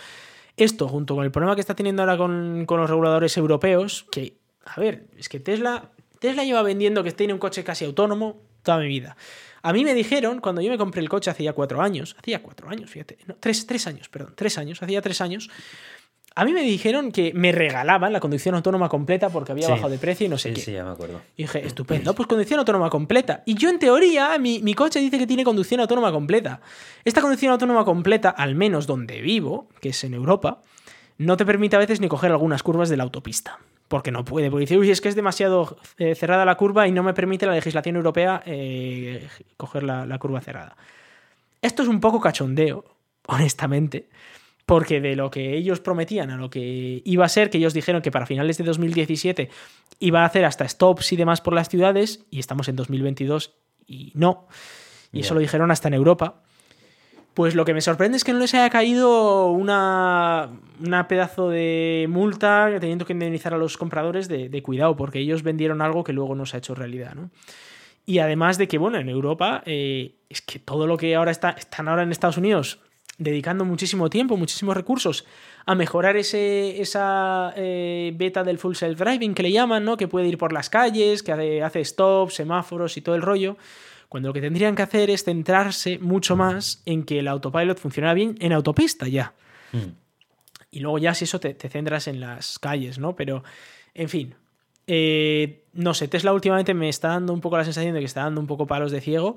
esto, 0.56 0.88
junto 0.88 1.14
con 1.14 1.24
el 1.24 1.30
problema 1.30 1.54
que 1.54 1.60
está 1.60 1.74
teniendo 1.74 2.02
ahora 2.02 2.16
con, 2.16 2.66
los 2.66 2.90
reguladores 2.90 3.36
europeos, 3.36 4.06
que, 4.10 4.38
a 4.64 4.80
ver, 4.80 5.06
es 5.16 5.28
que 5.28 5.40
Tesla, 5.40 5.90
Tesla 6.18 6.44
lleva 6.44 6.62
vendiendo 6.62 7.02
que 7.02 7.12
tiene 7.12 7.32
un 7.32 7.38
coche 7.38 7.64
casi 7.64 7.84
autónomo 7.84 8.40
toda 8.62 8.78
mi 8.78 8.88
vida. 8.88 9.16
A 9.62 9.72
mí 9.72 9.84
me 9.84 9.94
dijeron, 9.94 10.40
cuando 10.40 10.60
yo 10.60 10.70
me 10.70 10.78
compré 10.78 11.00
el 11.00 11.08
coche 11.08 11.30
hacía 11.30 11.52
cuatro 11.52 11.80
años, 11.80 12.16
hacía 12.18 12.42
cuatro 12.42 12.68
años, 12.68 12.90
fíjate, 12.90 13.18
no, 13.26 13.36
tres, 13.38 13.86
años, 13.86 14.08
perdón, 14.08 14.34
tres 14.36 14.58
años, 14.58 14.82
hacía 14.82 15.00
tres 15.00 15.20
años, 15.20 15.50
a 16.34 16.44
mí 16.44 16.52
me 16.52 16.62
dijeron 16.62 17.12
que 17.12 17.32
me 17.34 17.52
regalaban 17.52 18.12
la 18.12 18.20
conducción 18.20 18.54
autónoma 18.54 18.88
completa 18.88 19.28
porque 19.30 19.52
había 19.52 19.66
Sí. 19.66 19.72
bajado 19.72 19.90
de 19.90 19.98
precio 19.98 20.26
y 20.26 20.28
no 20.28 20.38
sé 20.38 20.48
Sí, 20.50 20.54
qué. 20.54 20.60
sí, 20.62 20.72
ya 20.72 20.84
me 20.84 20.90
acuerdo. 20.92 21.20
Y 21.36 21.42
dije, 21.42 21.66
estupendo, 21.66 22.14
pues 22.14 22.26
conducción 22.26 22.58
autónoma 22.58 22.88
completa. 22.90 23.42
Y 23.46 23.54
yo, 23.54 23.68
en 23.68 23.78
teoría, 23.78 24.38
mi, 24.38 24.60
mi 24.60 24.74
coche 24.74 25.00
dice 25.00 25.18
que 25.18 25.26
tiene 25.26 25.44
conducción 25.44 25.80
autónoma 25.80 26.10
completa. 26.12 26.60
Esta 27.04 27.20
conducción 27.20 27.52
autónoma 27.52 27.84
completa, 27.84 28.30
al 28.30 28.54
menos 28.54 28.86
donde 28.86 29.20
vivo, 29.20 29.68
que 29.80 29.90
es 29.90 30.04
en 30.04 30.14
Europa, 30.14 30.60
no 31.18 31.36
te 31.36 31.44
permite 31.44 31.76
a 31.76 31.78
veces 31.78 32.00
ni 32.00 32.08
coger 32.08 32.30
algunas 32.32 32.62
curvas 32.62 32.88
de 32.88 32.96
la 32.96 33.02
autopista. 33.04 33.58
Porque 33.88 34.10
no 34.10 34.24
puede, 34.24 34.50
porque 34.50 34.62
dice, 34.62 34.78
uy, 34.78 34.90
es 34.90 35.02
que 35.02 35.10
es 35.10 35.14
demasiado 35.14 35.76
eh, 35.98 36.14
cerrada 36.14 36.46
la 36.46 36.54
curva 36.54 36.88
y 36.88 36.92
no 36.92 37.02
me 37.02 37.12
permite 37.12 37.44
la 37.44 37.52
legislación 37.52 37.96
europea 37.96 38.42
eh, 38.46 39.28
coger 39.58 39.82
la, 39.82 40.06
la 40.06 40.18
curva 40.18 40.40
cerrada. 40.40 40.76
Esto 41.60 41.82
es 41.82 41.88
un 41.88 42.00
poco 42.00 42.18
cachondeo, 42.18 42.84
honestamente, 43.26 44.08
porque 44.66 45.00
de 45.00 45.16
lo 45.16 45.30
que 45.30 45.56
ellos 45.56 45.80
prometían 45.80 46.30
a 46.30 46.36
lo 46.36 46.50
que 46.50 47.02
iba 47.04 47.24
a 47.24 47.28
ser, 47.28 47.50
que 47.50 47.58
ellos 47.58 47.74
dijeron 47.74 48.02
que 48.02 48.10
para 48.10 48.26
finales 48.26 48.58
de 48.58 48.64
2017 48.64 49.50
iba 49.98 50.22
a 50.22 50.24
hacer 50.24 50.44
hasta 50.44 50.68
stops 50.68 51.12
y 51.12 51.16
demás 51.16 51.40
por 51.40 51.54
las 51.54 51.68
ciudades, 51.68 52.24
y 52.30 52.38
estamos 52.38 52.68
en 52.68 52.76
2022 52.76 53.54
y 53.86 54.12
no. 54.14 54.46
Y 55.12 55.20
eso 55.20 55.34
lo 55.34 55.40
dijeron 55.40 55.70
hasta 55.70 55.88
en 55.88 55.94
Europa. 55.94 56.42
Pues 57.34 57.54
lo 57.54 57.64
que 57.64 57.72
me 57.72 57.80
sorprende 57.80 58.16
es 58.16 58.24
que 58.24 58.32
no 58.32 58.38
les 58.40 58.52
haya 58.52 58.68
caído 58.68 59.50
una, 59.50 60.50
una 60.80 61.08
pedazo 61.08 61.48
de 61.48 62.06
multa 62.08 62.68
teniendo 62.78 63.06
que 63.06 63.14
indemnizar 63.14 63.54
a 63.54 63.58
los 63.58 63.78
compradores 63.78 64.28
de, 64.28 64.50
de 64.50 64.62
cuidado, 64.62 64.96
porque 64.96 65.18
ellos 65.18 65.42
vendieron 65.42 65.80
algo 65.80 66.04
que 66.04 66.12
luego 66.12 66.34
no 66.34 66.44
se 66.44 66.56
ha 66.56 66.58
hecho 66.58 66.74
realidad, 66.74 67.14
¿no? 67.14 67.30
Y 68.04 68.18
además 68.18 68.58
de 68.58 68.68
que, 68.68 68.78
bueno, 68.78 68.98
en 68.98 69.08
Europa 69.08 69.62
eh, 69.64 70.16
es 70.28 70.42
que 70.42 70.58
todo 70.58 70.86
lo 70.86 70.96
que 70.96 71.14
ahora 71.14 71.30
está, 71.30 71.50
están 71.50 71.88
ahora 71.88 72.02
en 72.02 72.10
Estados 72.10 72.36
Unidos 72.36 72.80
dedicando 73.18 73.64
muchísimo 73.64 74.10
tiempo, 74.10 74.36
muchísimos 74.36 74.76
recursos 74.76 75.24
a 75.66 75.74
mejorar 75.74 76.16
ese, 76.16 76.80
esa 76.80 77.52
eh, 77.56 78.12
beta 78.16 78.42
del 78.42 78.58
full 78.58 78.74
self-driving 78.74 79.34
que 79.34 79.42
le 79.42 79.52
llaman, 79.52 79.84
¿no? 79.84 79.96
Que 79.96 80.08
puede 80.08 80.26
ir 80.28 80.38
por 80.38 80.52
las 80.52 80.70
calles, 80.70 81.22
que 81.22 81.62
hace, 81.62 81.84
stops, 81.84 82.34
semáforos 82.34 82.96
y 82.96 83.02
todo 83.02 83.14
el 83.14 83.22
rollo. 83.22 83.56
Cuando 84.08 84.28
lo 84.28 84.32
que 84.32 84.40
tendrían 84.40 84.74
que 84.74 84.82
hacer 84.82 85.08
es 85.10 85.24
centrarse 85.24 85.98
mucho 85.98 86.36
más 86.36 86.82
en 86.84 87.04
que 87.04 87.20
el 87.20 87.28
autopilot 87.28 87.78
funcionara 87.78 88.14
bien 88.14 88.36
en 88.40 88.52
autopista 88.52 89.08
ya. 89.08 89.34
Mm. 89.72 89.92
Y 90.70 90.80
luego 90.80 90.98
ya 90.98 91.14
si 91.14 91.24
eso 91.24 91.38
te, 91.38 91.54
te 91.54 91.68
centras 91.68 92.08
en 92.08 92.20
las 92.20 92.58
calles, 92.58 92.98
¿no? 92.98 93.14
Pero, 93.14 93.44
en 93.94 94.08
fin. 94.08 94.34
eh, 94.86 95.64
no 95.74 95.94
sé, 95.94 96.08
Tesla 96.08 96.32
últimamente 96.32 96.74
me 96.74 96.88
está 96.88 97.08
dando 97.08 97.32
un 97.32 97.40
poco 97.40 97.56
la 97.56 97.64
sensación 97.64 97.94
de 97.94 98.00
que 98.00 98.06
está 98.06 98.22
dando 98.22 98.40
un 98.40 98.46
poco 98.46 98.66
palos 98.66 98.90
de 98.90 99.00
ciego. 99.00 99.36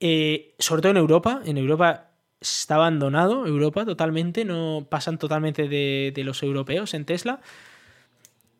Eh, 0.00 0.54
sobre 0.58 0.82
todo 0.82 0.92
en 0.92 0.98
Europa. 0.98 1.40
En 1.44 1.58
Europa 1.58 2.10
está 2.40 2.76
abandonado, 2.76 3.46
Europa 3.46 3.84
totalmente. 3.84 4.44
No 4.44 4.86
pasan 4.88 5.18
totalmente 5.18 5.68
de, 5.68 6.12
de 6.14 6.24
los 6.24 6.42
europeos 6.42 6.94
en 6.94 7.04
Tesla. 7.04 7.40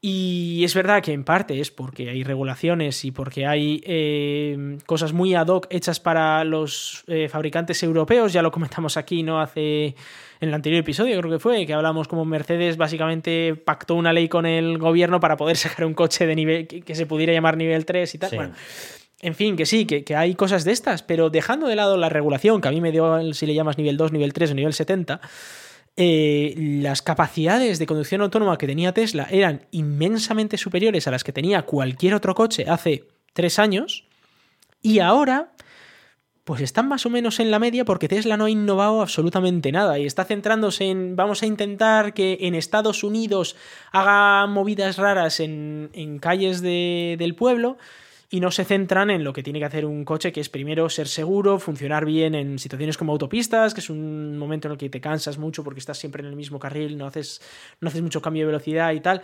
Y 0.08 0.62
es 0.62 0.74
verdad 0.74 1.02
que 1.02 1.12
en 1.12 1.24
parte 1.24 1.58
es 1.58 1.70
porque 1.70 2.10
hay 2.10 2.22
regulaciones 2.22 3.04
y 3.04 3.10
porque 3.10 3.46
hay 3.46 3.82
eh, 3.84 4.78
cosas 4.86 5.12
muy 5.12 5.34
ad 5.34 5.48
hoc 5.48 5.66
hechas 5.70 6.00
para 6.00 6.44
los 6.44 7.02
eh, 7.08 7.28
fabricantes 7.28 7.82
europeos. 7.82 8.32
Ya 8.32 8.40
lo 8.40 8.52
comentamos 8.52 8.96
aquí, 8.96 9.22
¿no? 9.22 9.40
Hace. 9.40 9.96
En 10.38 10.50
el 10.50 10.54
anterior 10.54 10.80
episodio, 10.80 11.18
creo 11.18 11.32
que 11.32 11.38
fue, 11.38 11.64
que 11.64 11.72
hablamos 11.72 12.08
como 12.08 12.26
Mercedes 12.26 12.76
básicamente 12.76 13.56
pactó 13.56 13.94
una 13.94 14.12
ley 14.12 14.28
con 14.28 14.44
el 14.44 14.76
gobierno 14.76 15.18
para 15.18 15.38
poder 15.38 15.56
sacar 15.56 15.86
un 15.86 15.94
coche 15.94 16.26
de 16.26 16.36
nivel 16.36 16.66
que, 16.66 16.82
que 16.82 16.94
se 16.94 17.06
pudiera 17.06 17.32
llamar 17.32 17.56
nivel 17.56 17.86
3 17.86 18.14
y 18.14 18.18
tal. 18.18 18.30
Sí. 18.30 18.36
Bueno, 18.36 18.54
en 19.20 19.34
fin, 19.34 19.56
que 19.56 19.66
sí, 19.66 19.86
que, 19.86 20.04
que 20.04 20.14
hay 20.16 20.34
cosas 20.34 20.64
de 20.64 20.72
estas, 20.72 21.02
pero 21.02 21.30
dejando 21.30 21.66
de 21.68 21.76
lado 21.76 21.96
la 21.96 22.08
regulación, 22.08 22.60
que 22.60 22.68
a 22.68 22.70
mí 22.70 22.80
me 22.80 22.92
dio 22.92 23.32
si 23.34 23.46
le 23.46 23.54
llamas 23.54 23.78
nivel 23.78 23.96
2, 23.96 24.12
nivel 24.12 24.32
3 24.32 24.50
o 24.50 24.54
nivel 24.54 24.72
70, 24.74 25.20
eh, 25.96 26.54
las 26.56 27.00
capacidades 27.00 27.78
de 27.78 27.86
conducción 27.86 28.20
autónoma 28.20 28.58
que 28.58 28.66
tenía 28.66 28.92
Tesla 28.92 29.26
eran 29.30 29.66
inmensamente 29.70 30.58
superiores 30.58 31.06
a 31.06 31.10
las 31.10 31.24
que 31.24 31.32
tenía 31.32 31.62
cualquier 31.62 32.14
otro 32.14 32.34
coche 32.34 32.66
hace 32.68 33.04
tres 33.32 33.58
años. 33.58 34.04
Y 34.82 34.98
ahora, 34.98 35.52
pues 36.44 36.60
están 36.60 36.86
más 36.86 37.06
o 37.06 37.10
menos 37.10 37.40
en 37.40 37.50
la 37.50 37.58
media 37.58 37.86
porque 37.86 38.08
Tesla 38.08 38.36
no 38.36 38.44
ha 38.44 38.50
innovado 38.50 39.00
absolutamente 39.00 39.72
nada 39.72 39.98
y 39.98 40.04
está 40.04 40.24
centrándose 40.24 40.84
en 40.90 41.16
vamos 41.16 41.42
a 41.42 41.46
intentar 41.46 42.12
que 42.12 42.36
en 42.42 42.54
Estados 42.54 43.02
Unidos 43.02 43.56
haga 43.90 44.46
movidas 44.46 44.98
raras 44.98 45.40
en, 45.40 45.88
en 45.94 46.18
calles 46.18 46.60
de- 46.60 47.16
del 47.18 47.34
pueblo 47.34 47.78
y 48.28 48.40
no 48.40 48.50
se 48.50 48.64
centran 48.64 49.10
en 49.10 49.22
lo 49.22 49.32
que 49.32 49.42
tiene 49.42 49.58
que 49.58 49.64
hacer 49.66 49.86
un 49.86 50.04
coche, 50.04 50.32
que 50.32 50.40
es 50.40 50.48
primero 50.48 50.88
ser 50.90 51.06
seguro, 51.06 51.58
funcionar 51.58 52.04
bien 52.04 52.34
en 52.34 52.58
situaciones 52.58 52.96
como 52.96 53.12
autopistas, 53.12 53.72
que 53.72 53.80
es 53.80 53.88
un 53.90 54.36
momento 54.38 54.66
en 54.68 54.72
el 54.72 54.78
que 54.78 54.90
te 54.90 55.00
cansas 55.00 55.38
mucho 55.38 55.62
porque 55.62 55.80
estás 55.80 55.98
siempre 55.98 56.22
en 56.22 56.28
el 56.28 56.36
mismo 56.36 56.58
carril, 56.58 56.98
no 56.98 57.06
haces, 57.06 57.40
no 57.80 57.88
haces 57.88 58.02
mucho 58.02 58.20
cambio 58.20 58.42
de 58.42 58.46
velocidad 58.46 58.92
y 58.92 59.00
tal, 59.00 59.22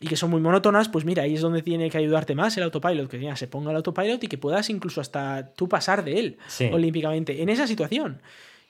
y 0.00 0.08
que 0.08 0.16
son 0.16 0.28
muy 0.28 0.40
monótonas, 0.40 0.88
pues 0.90 1.04
mira, 1.06 1.22
ahí 1.22 1.34
es 1.34 1.40
donde 1.40 1.62
tiene 1.62 1.88
que 1.88 1.96
ayudarte 1.96 2.34
más 2.34 2.56
el 2.58 2.64
autopilot, 2.64 3.08
que 3.08 3.18
ya 3.20 3.36
se 3.36 3.46
ponga 3.48 3.70
el 3.70 3.76
autopilot 3.76 4.22
y 4.22 4.26
que 4.26 4.36
puedas 4.36 4.68
incluso 4.68 5.00
hasta 5.00 5.52
tú 5.54 5.68
pasar 5.68 6.04
de 6.04 6.18
él 6.18 6.38
Sí. 6.48 6.68
olímpicamente 6.70 7.40
en 7.40 7.48
esa 7.48 7.66
situación. 7.66 8.20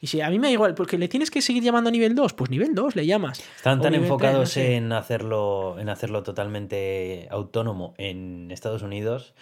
Y 0.01 0.07
si 0.07 0.21
a 0.21 0.29
mí 0.29 0.39
me 0.39 0.49
da 0.49 0.53
igual, 0.53 0.75
porque 0.75 0.99
le 0.99 1.09
tienes 1.09 1.31
que 1.31 1.41
seguir 1.41 1.63
llamando 1.63 1.89
a 1.89 1.91
nivel 1.91 2.15
2, 2.15 2.35
pues 2.35 2.51
nivel 2.51 2.75
2 2.75 2.95
le 2.95 3.07
llamas. 3.07 3.43
Están 3.57 3.81
tan 3.81 3.95
enfocados 3.95 4.41
no 4.41 4.47
sé. 4.47 4.75
en 4.77 4.93
hacerlo, 4.93 5.77
en 5.79 5.89
hacerlo 5.89 6.23
totalmente 6.23 7.27
autónomo 7.31 7.95
en 7.97 8.51
Estados 8.51 8.83
Unidos 8.83 9.33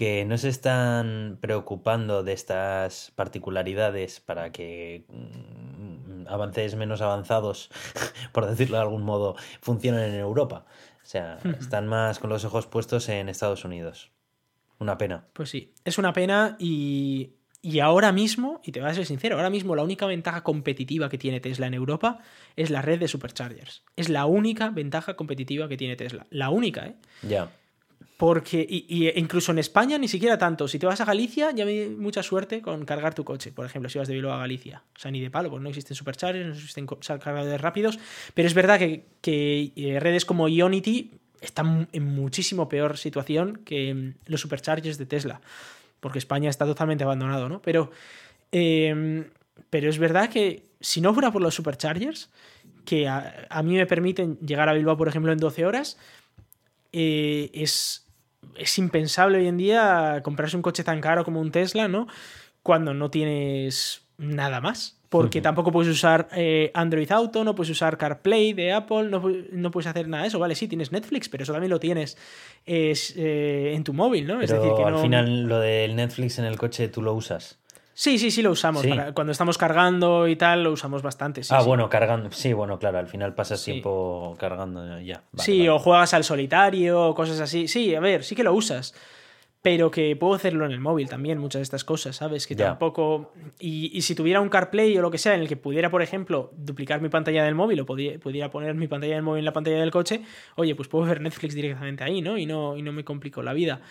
que 0.00 0.24
no 0.24 0.38
se 0.38 0.48
están 0.48 1.36
preocupando 1.42 2.22
de 2.22 2.32
estas 2.32 3.12
particularidades 3.16 4.20
para 4.20 4.50
que 4.50 5.04
mm, 5.08 6.26
avances 6.26 6.74
menos 6.74 7.02
avanzados, 7.02 7.68
por 8.32 8.46
decirlo 8.46 8.78
de 8.78 8.82
algún 8.82 9.02
modo, 9.02 9.36
funcionen 9.60 10.14
en 10.14 10.20
Europa. 10.20 10.64
O 11.02 11.06
sea, 11.06 11.36
están 11.60 11.86
más 11.86 12.18
con 12.18 12.30
los 12.30 12.46
ojos 12.46 12.66
puestos 12.66 13.10
en 13.10 13.28
Estados 13.28 13.66
Unidos. 13.66 14.10
Una 14.78 14.96
pena. 14.96 15.26
Pues 15.34 15.50
sí, 15.50 15.74
es 15.84 15.98
una 15.98 16.14
pena 16.14 16.56
y, 16.58 17.34
y 17.60 17.80
ahora 17.80 18.10
mismo, 18.10 18.62
y 18.64 18.72
te 18.72 18.80
voy 18.80 18.88
a 18.88 18.94
ser 18.94 19.04
sincero, 19.04 19.36
ahora 19.36 19.50
mismo 19.50 19.76
la 19.76 19.82
única 19.82 20.06
ventaja 20.06 20.42
competitiva 20.42 21.10
que 21.10 21.18
tiene 21.18 21.40
Tesla 21.40 21.66
en 21.66 21.74
Europa 21.74 22.20
es 22.56 22.70
la 22.70 22.80
red 22.80 22.98
de 23.00 23.06
superchargers. 23.06 23.84
Es 23.96 24.08
la 24.08 24.24
única 24.24 24.70
ventaja 24.70 25.14
competitiva 25.14 25.68
que 25.68 25.76
tiene 25.76 25.96
Tesla. 25.96 26.26
La 26.30 26.48
única, 26.48 26.86
¿eh? 26.86 26.96
Ya. 27.20 27.50
Porque, 28.20 28.66
y, 28.68 29.08
incluso 29.18 29.50
en 29.50 29.60
España 29.60 29.96
ni 29.96 30.06
siquiera 30.06 30.36
tanto. 30.36 30.68
Si 30.68 30.78
te 30.78 30.84
vas 30.84 31.00
a 31.00 31.06
Galicia, 31.06 31.52
ya 31.52 31.64
me 31.64 31.88
mucha 31.88 32.22
suerte 32.22 32.60
con 32.60 32.84
cargar 32.84 33.14
tu 33.14 33.24
coche. 33.24 33.50
Por 33.50 33.64
ejemplo, 33.64 33.88
si 33.88 33.98
vas 33.98 34.08
de 34.08 34.12
Bilbao 34.12 34.34
a 34.34 34.38
Galicia. 34.40 34.82
O 34.94 34.98
sea, 34.98 35.10
ni 35.10 35.22
de 35.22 35.30
palo, 35.30 35.48
pues 35.48 35.62
no 35.62 35.70
existen 35.70 35.96
superchargers, 35.96 36.46
no 36.46 36.52
existen 36.52 36.86
cargadores 36.86 37.58
rápidos. 37.58 37.98
Pero 38.34 38.46
es 38.46 38.52
verdad 38.52 38.78
que, 38.78 39.06
que, 39.22 39.72
eh, 39.74 39.98
redes 40.00 40.26
como 40.26 40.48
Ionity 40.48 41.12
están 41.40 41.88
en 41.92 42.04
muchísimo 42.04 42.68
peor 42.68 42.98
situación 42.98 43.62
que 43.64 43.94
mm, 43.94 44.14
los 44.26 44.42
superchargers 44.42 44.98
de 44.98 45.06
Tesla. 45.06 45.40
Porque 46.00 46.18
España 46.18 46.50
está 46.50 46.66
totalmente 46.66 47.04
abandonado, 47.04 47.48
¿no? 47.48 47.62
Pero, 47.62 47.90
eh, 48.52 49.24
pero 49.70 49.88
es 49.88 49.96
verdad 49.96 50.28
que 50.28 50.64
si 50.78 51.00
no 51.00 51.14
fuera 51.14 51.30
por 51.30 51.40
los 51.40 51.54
superchargers, 51.54 52.28
que 52.84 53.08
a, 53.08 53.46
a 53.48 53.62
mí 53.62 53.76
me 53.76 53.86
permiten 53.86 54.36
llegar 54.40 54.68
a 54.68 54.74
Bilbao, 54.74 54.98
por 54.98 55.08
ejemplo, 55.08 55.32
en 55.32 55.38
12 55.38 55.64
horas, 55.64 55.96
eh, 56.92 57.50
es, 57.54 58.06
es 58.56 58.78
impensable 58.78 59.38
hoy 59.38 59.46
en 59.46 59.56
día 59.56 60.20
comprarse 60.22 60.56
un 60.56 60.62
coche 60.62 60.84
tan 60.84 61.00
caro 61.00 61.24
como 61.24 61.40
un 61.40 61.50
Tesla, 61.50 61.88
¿no? 61.88 62.06
Cuando 62.62 62.94
no 62.94 63.10
tienes 63.10 64.02
nada 64.18 64.60
más. 64.60 64.96
Porque 65.08 65.40
tampoco 65.40 65.72
puedes 65.72 65.90
usar 65.90 66.28
eh, 66.36 66.70
Android 66.72 67.10
Auto, 67.10 67.42
no 67.42 67.56
puedes 67.56 67.70
usar 67.70 67.98
CarPlay 67.98 68.52
de 68.52 68.72
Apple, 68.72 69.08
no, 69.10 69.20
no 69.50 69.70
puedes 69.72 69.88
hacer 69.88 70.06
nada 70.06 70.22
de 70.22 70.28
eso. 70.28 70.38
Vale, 70.38 70.54
sí, 70.54 70.68
tienes 70.68 70.92
Netflix, 70.92 71.28
pero 71.28 71.42
eso 71.42 71.52
también 71.52 71.70
lo 71.70 71.80
tienes 71.80 72.16
es, 72.64 73.14
eh, 73.16 73.72
en 73.74 73.82
tu 73.82 73.92
móvil, 73.92 74.28
¿no? 74.28 74.40
es 74.40 74.50
Pero 74.50 74.62
decir, 74.62 74.76
que 74.76 74.84
al 74.84 74.92
no... 74.92 75.02
final 75.02 75.42
lo 75.48 75.58
del 75.58 75.96
Netflix 75.96 76.38
en 76.38 76.44
el 76.44 76.56
coche 76.56 76.86
tú 76.86 77.02
lo 77.02 77.12
usas. 77.12 77.58
Sí, 78.00 78.18
sí, 78.18 78.30
sí 78.30 78.40
lo 78.40 78.50
usamos. 78.52 78.80
Sí. 78.80 78.88
para- 78.88 79.12
cuando 79.12 79.30
estamos 79.32 79.58
cargando 79.58 80.26
y 80.26 80.34
tal, 80.34 80.64
lo 80.64 80.72
usamos 80.72 81.02
bastante. 81.02 81.42
sí, 81.44 81.52
ah, 81.54 81.60
sí. 81.60 81.66
bueno, 81.68 81.90
cargando. 81.90 82.32
Sí, 82.32 82.54
bueno, 82.54 82.78
claro, 82.78 82.98
al 82.98 83.08
final 83.08 83.34
pasas 83.34 83.62
tiempo 83.62 84.34
cargando 84.38 84.98
ya. 85.00 85.22
Vale, 85.32 85.44
sí, 85.44 85.58
vale. 85.58 85.70
o 85.70 85.78
juegas 85.78 86.14
al 86.14 86.24
solitario 86.24 87.08
o 87.08 87.14
cosas 87.14 87.38
así. 87.40 87.68
Sí, 87.68 87.94
a 87.94 88.00
ver, 88.00 88.24
sí 88.24 88.34
que 88.34 88.42
lo 88.42 88.54
usas. 88.54 88.94
Pero 89.60 89.90
que 89.90 90.16
puedo 90.16 90.32
hacerlo 90.32 90.64
en 90.64 90.72
el 90.72 90.80
móvil 90.80 91.10
también, 91.10 91.36
muchas 91.36 91.58
de 91.60 91.64
estas 91.64 91.84
cosas, 91.84 92.16
¿sabes? 92.16 92.46
Que 92.46 92.54
Ya. 92.54 92.68
tampoco. 92.68 93.34
Y, 93.58 93.90
y 93.94 94.00
si 94.00 94.14
tuviera 94.14 94.40
un 94.40 94.48
CarPlay 94.48 94.96
o 94.96 95.02
lo 95.02 95.10
que 95.10 95.18
sea, 95.18 95.34
en 95.34 95.42
el 95.42 95.48
que 95.48 95.58
pudiera, 95.58 95.90
por 95.90 96.00
ejemplo, 96.00 96.50
duplicar 96.56 97.02
mi 97.02 97.10
pantalla 97.10 97.44
del 97.44 97.54
móvil 97.54 97.80
o 97.80 97.84
podía- 97.84 98.18
pudiera 98.18 98.50
poner 98.50 98.74
mi 98.76 98.88
pantalla 98.88 99.12
del 99.16 99.22
móvil 99.22 99.40
en 99.40 99.44
la 99.44 99.52
pantalla 99.52 99.78
del 99.78 99.90
coche, 99.90 100.22
oye, 100.56 100.74
pues 100.74 100.88
puedo 100.88 101.04
ver 101.04 101.20
Netflix 101.20 101.54
directamente 101.54 102.02
ahí, 102.02 102.22
¿no? 102.22 102.38
Y 102.38 102.46
no, 102.46 102.78
y 102.78 102.80
no 102.82 102.92
me 102.92 103.04
complico 103.04 103.42
la 103.42 103.52
vida. 103.52 103.82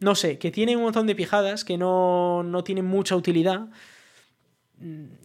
No 0.00 0.14
sé, 0.14 0.38
que 0.38 0.50
tiene 0.50 0.76
un 0.76 0.82
montón 0.82 1.06
de 1.06 1.14
pijadas 1.14 1.64
que 1.64 1.76
no, 1.76 2.42
no 2.42 2.62
tienen 2.64 2.84
mucha 2.84 3.16
utilidad, 3.16 3.68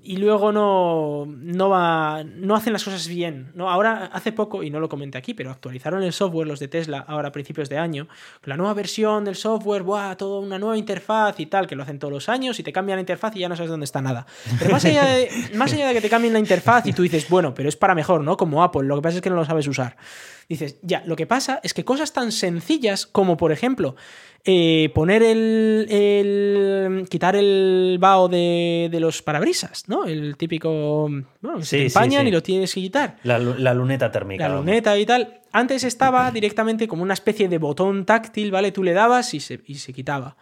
y 0.02 0.18
luego 0.18 0.52
no, 0.52 1.26
no, 1.28 1.70
va, 1.70 2.24
no 2.24 2.56
hacen 2.56 2.74
las 2.74 2.84
cosas 2.84 3.08
bien. 3.08 3.52
¿no? 3.54 3.70
Ahora, 3.70 4.10
hace 4.12 4.32
poco, 4.32 4.64
y 4.64 4.72
no 4.72 4.80
lo 4.80 4.90
comenté 4.90 5.20
aquí, 5.20 5.36
pero 5.36 5.52
actualizaron 5.52 6.02
el 6.02 6.12
software 6.12 6.48
los 6.48 6.60
de 6.60 6.68
Tesla 6.68 7.06
ahora 7.08 7.28
a 7.28 7.32
principios 7.32 7.70
de 7.70 7.78
año. 7.78 8.08
La 8.44 8.58
nueva 8.58 8.74
versión 8.74 9.24
del 9.26 9.36
software, 9.36 9.84
¡buah! 9.84 10.16
Toda 10.16 10.40
una 10.40 10.58
nueva 10.58 10.76
interfaz 10.76 11.40
y 11.40 11.46
tal, 11.46 11.68
que 11.68 11.76
lo 11.76 11.84
hacen 11.84 12.00
todos 12.00 12.12
los 12.12 12.30
años 12.30 12.60
y 12.60 12.64
te 12.64 12.74
cambian 12.74 12.98
la 12.98 13.02
interfaz 13.02 13.36
y 13.36 13.40
ya 13.40 13.50
no 13.50 13.56
sabes 13.56 13.70
dónde 13.70 13.86
está 13.86 14.02
nada. 14.02 14.26
Pero 14.58 14.72
más 14.72 14.84
allá 14.86 15.06
de, 15.06 15.30
más 15.54 15.72
allá 15.72 15.88
de 15.88 15.94
que 15.94 16.02
te 16.02 16.10
cambien 16.10 16.34
la 16.34 16.40
interfaz 16.40 16.88
y 16.88 16.94
tú 16.94 17.04
dices, 17.04 17.30
bueno, 17.30 17.54
pero 17.54 17.70
es 17.70 17.76
para 17.76 17.94
mejor, 17.94 18.22
¿no? 18.22 18.38
Como 18.38 18.64
Apple, 18.64 18.84
lo 18.84 18.96
que 18.96 19.02
pasa 19.04 19.18
es 19.18 19.22
que 19.22 19.30
no 19.30 19.36
lo 19.36 19.46
sabes 19.46 19.68
usar. 19.68 19.98
Dices, 20.50 20.78
ya, 20.82 21.04
lo 21.06 21.16
que 21.16 21.28
pasa 21.28 21.60
es 21.64 21.76
que 21.76 21.86
cosas 21.86 22.12
tan 22.12 22.32
sencillas 22.32 23.06
como, 23.06 23.38
por 23.38 23.52
ejemplo, 23.52 23.96
eh, 24.46 24.92
poner 24.94 25.24
el, 25.24 27.06
quitar 27.10 27.38
el 27.38 27.98
vaho 28.00 28.28
de, 28.28 28.90
los 29.00 29.22
parabrisas, 29.22 29.88
¿no? 29.88 30.04
El 30.04 30.36
típico, 30.36 31.10
bueno, 31.42 31.62
se 31.62 31.78
te 31.78 31.86
empañan 31.86 32.28
y 32.28 32.32
lo 32.32 32.44
tienes 32.44 32.74
que 32.74 32.82
quitar. 32.82 33.18
La, 33.24 33.40
luneta 33.40 34.12
térmica. 34.12 34.50
La 34.50 34.56
luneta 34.56 34.98
y 34.98 35.06
tal. 35.06 35.42
Antes 35.54 35.86
estaba 35.86 36.30
directamente 36.34 36.90
como 36.90 37.04
una 37.04 37.14
especie 37.14 37.48
de 37.48 37.58
botón 37.58 38.06
táctil, 38.06 38.52
¿vale? 38.52 38.74
Tú 38.74 38.84
le 38.84 38.92
dabas 38.92 39.34
y 39.34 39.40
se, 39.40 39.62
y 39.66 39.76
se 39.76 39.94
quitaba. 39.94 40.36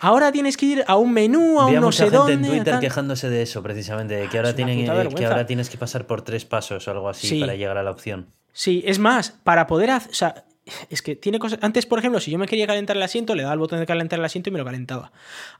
Ahora 0.00 0.32
tienes 0.32 0.56
que 0.56 0.66
ir 0.66 0.84
a 0.86 0.96
un 0.96 1.12
menú, 1.12 1.60
a 1.60 1.66
un 1.66 1.80
no 1.80 1.92
sé 1.92 2.10
gente 2.10 2.32
en 2.32 2.42
Twitter 2.42 2.78
quejándose 2.80 3.28
de 3.28 3.42
eso, 3.42 3.62
precisamente, 3.62 4.14
de 4.16 4.28
que 4.28 4.38
ahora, 4.38 4.54
tienen, 4.54 4.84
que 5.14 5.26
ahora 5.26 5.46
tienes 5.46 5.70
que 5.70 5.78
pasar 5.78 6.06
por 6.06 6.22
tres 6.22 6.44
pasos 6.44 6.86
o 6.88 6.90
algo 6.90 7.08
así 7.08 7.40
para 7.40 7.54
llegar 7.54 7.76
a 7.78 7.82
la 7.82 7.90
opción. 7.90 8.26
Sí, 8.52 8.82
es 8.86 8.98
más, 8.98 9.30
para 9.44 9.66
poder 9.66 9.90
hacer 9.90 10.44
es 10.88 11.02
que 11.02 11.14
tiene 11.14 11.38
cosas. 11.38 11.58
Antes, 11.62 11.84
por 11.84 11.98
ejemplo, 11.98 12.20
si 12.20 12.30
yo 12.30 12.38
me 12.38 12.46
quería 12.46 12.66
calentar 12.66 12.96
el 12.96 13.02
asiento, 13.02 13.34
le 13.34 13.42
daba 13.42 13.52
el 13.52 13.58
botón 13.58 13.80
de 13.80 13.86
calentar 13.86 14.18
el 14.18 14.24
asiento 14.24 14.48
y 14.48 14.52
me 14.52 14.58
lo 14.58 14.64
calentaba. 14.64 15.12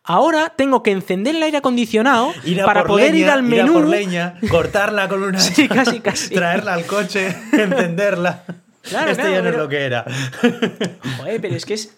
Ahora 0.03 0.55
tengo 0.57 0.83
que 0.83 0.93
encender 0.93 1.37
el 1.37 1.43
aire 1.43 1.59
acondicionado 1.59 2.33
para 2.65 2.85
poder 2.85 3.15
ir 3.15 3.29
al 3.29 3.43
menú. 3.43 3.75
por 3.75 3.89
leña, 3.89 4.39
cortarla 4.51 5.09
con 5.09 5.23
una. 5.23 5.41
sí, 5.41 5.69
casi, 5.69 6.01
casi. 6.01 6.35
Traerla 6.35 6.75
al 6.75 6.87
coche, 6.87 7.37
encenderla. 7.53 8.45
Claro, 8.89 9.11
esto 9.11 9.29
ya 9.29 9.43
no 9.43 9.49
es 9.49 9.57
lo 9.57 9.69
que 9.69 9.79
era. 9.79 10.05
Joder, 11.19 11.41
pero 11.41 11.57
es 11.57 11.65
que 11.65 11.75
es. 11.75 11.95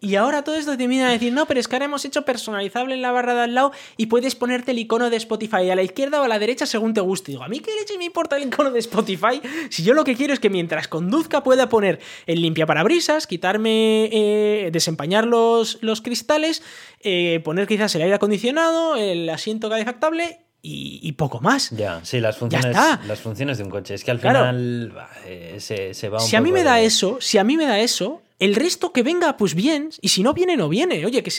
Y 0.00 0.16
ahora 0.16 0.42
todo 0.42 0.56
esto 0.56 0.76
te 0.76 0.86
viene 0.86 1.04
a 1.04 1.10
decir, 1.10 1.32
no, 1.32 1.46
pero 1.46 1.60
es 1.60 1.68
que 1.68 1.76
ahora 1.76 1.84
hemos 1.84 2.04
hecho 2.04 2.24
personalizable 2.24 2.94
en 2.94 3.02
la 3.02 3.12
barra 3.12 3.34
de 3.34 3.40
al 3.42 3.54
lado 3.54 3.72
y 3.96 4.06
puedes 4.06 4.34
ponerte 4.34 4.70
el 4.70 4.78
icono 4.78 5.10
de 5.10 5.16
Spotify 5.16 5.70
a 5.70 5.76
la 5.76 5.82
izquierda 5.82 6.20
o 6.20 6.24
a 6.24 6.28
la 6.28 6.38
derecha 6.38 6.66
según 6.66 6.94
te 6.94 7.00
guste. 7.00 7.32
digo, 7.32 7.44
¿a 7.44 7.48
mí 7.48 7.60
qué 7.60 7.72
leche 7.78 7.98
me 7.98 8.04
importa 8.04 8.36
el 8.36 8.44
icono 8.44 8.70
de 8.70 8.78
Spotify? 8.78 9.40
Si 9.68 9.82
yo 9.82 9.94
lo 9.94 10.04
que 10.04 10.16
quiero 10.16 10.32
es 10.32 10.40
que 10.40 10.50
mientras 10.50 10.88
conduzca 10.88 11.42
pueda 11.42 11.68
poner 11.68 12.00
el 12.26 12.40
limpia 12.40 12.66
parabrisas, 12.66 13.26
quitarme, 13.26 14.08
eh, 14.12 14.70
desempañar 14.72 15.26
los, 15.26 15.78
los 15.82 16.00
cristales, 16.00 16.62
eh, 17.00 17.40
poner 17.44 17.66
quizás 17.66 17.94
el 17.94 18.02
aire 18.02 18.14
acondicionado, 18.14 18.96
el 18.96 19.28
asiento 19.28 19.68
calefactable 19.68 20.40
y, 20.62 21.12
poco 21.12 21.40
más. 21.40 21.70
Ya, 21.70 22.00
sí, 22.04 22.20
las 22.20 22.36
funciones, 22.36 22.76
las 23.06 23.20
funciones 23.20 23.58
de 23.58 23.64
un 23.64 23.70
coche. 23.70 23.94
Es 23.94 24.04
que 24.04 24.10
al 24.10 24.20
final 24.20 24.92
eh, 25.26 25.56
se, 25.58 25.94
se, 25.94 26.08
va 26.08 26.22
un 26.22 26.28
Si 26.28 26.36
a 26.36 26.40
mí 26.40 26.52
me 26.52 26.62
da 26.62 26.80
eso, 26.80 27.18
si 27.20 27.38
a 27.38 27.44
mí 27.44 27.56
me 27.56 27.66
da 27.66 27.78
eso, 27.80 28.22
el 28.38 28.54
resto 28.54 28.92
que 28.92 29.02
venga, 29.02 29.36
pues 29.36 29.54
bien. 29.54 29.90
Y 30.00 30.08
si 30.08 30.22
no 30.22 30.32
viene, 30.34 30.56
no 30.56 30.68
viene. 30.68 31.04
Oye, 31.04 31.22
que, 31.22 31.32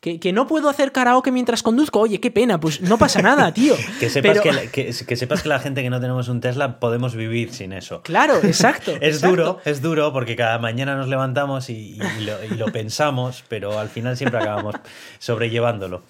que, 0.00 0.20
que, 0.20 0.32
no 0.32 0.46
puedo 0.46 0.68
hacer 0.68 0.92
karaoke 0.92 1.30
mientras 1.30 1.62
conduzco. 1.62 2.00
Oye, 2.00 2.20
qué 2.20 2.30
pena, 2.30 2.58
pues 2.58 2.80
no 2.80 2.98
pasa 2.98 3.22
nada, 3.22 3.52
tío. 3.54 3.74
que, 4.00 4.10
sepas 4.10 4.40
que, 4.40 4.92
que, 5.06 5.16
sepas 5.16 5.42
que 5.42 5.48
la 5.48 5.60
gente 5.60 5.82
que 5.82 5.90
no 5.90 6.00
tenemos 6.00 6.28
un 6.28 6.40
Tesla 6.40 6.80
podemos 6.80 7.14
vivir 7.14 7.52
sin 7.52 7.72
eso. 7.72 8.02
Claro, 8.02 8.38
exacto. 8.42 8.92
es 9.00 9.20
duro, 9.20 9.60
es 9.64 9.82
duro 9.82 10.12
porque 10.12 10.36
cada 10.36 10.58
mañana 10.58 10.96
nos 10.96 11.08
levantamos 11.08 11.68
y, 11.70 11.98
lo, 12.20 12.44
y 12.44 12.56
lo 12.56 12.66
pensamos, 12.66 13.44
pero 13.48 13.78
al 13.78 13.88
final 13.88 14.16
siempre 14.16 14.40
acabamos 14.40 14.74
sobrellevándolo. 15.18 16.02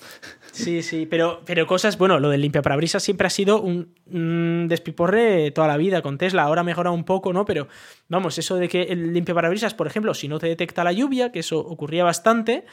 Sí, 0.59 0.82
sí, 0.82 1.06
pero, 1.06 1.40
pero 1.46 1.68
cosas, 1.68 1.98
bueno, 1.98 2.18
lo 2.18 2.30
del 2.30 2.40
limpia 2.40 2.62
parabrisas 2.62 3.00
siempre 3.00 3.28
ha 3.28 3.30
sido 3.30 3.62
un, 3.62 4.66
despiporre 4.68 5.52
toda 5.52 5.68
la 5.68 5.76
vida 5.76 6.02
con 6.02 6.18
Tesla. 6.18 6.42
Ahora 6.42 6.64
mejora 6.64 6.90
un 6.90 7.04
poco, 7.04 7.32
¿no? 7.32 7.44
Pero 7.44 7.68
vamos, 8.09 8.38
eso 8.38 8.56
de 8.56 8.68
que 8.68 8.82
el 8.82 9.12
limpia 9.12 9.36
parabrisas, 9.36 9.74
por 9.74 9.86
ejemplo, 9.86 10.14
si 10.14 10.26
no 10.26 10.40
te 10.40 10.48
detecta 10.48 10.82
la 10.82 10.90
lluvia, 10.90 11.30
que 11.30 11.38
eso 11.38 11.61
ocurría 11.61 12.02
bastante, 12.02 12.66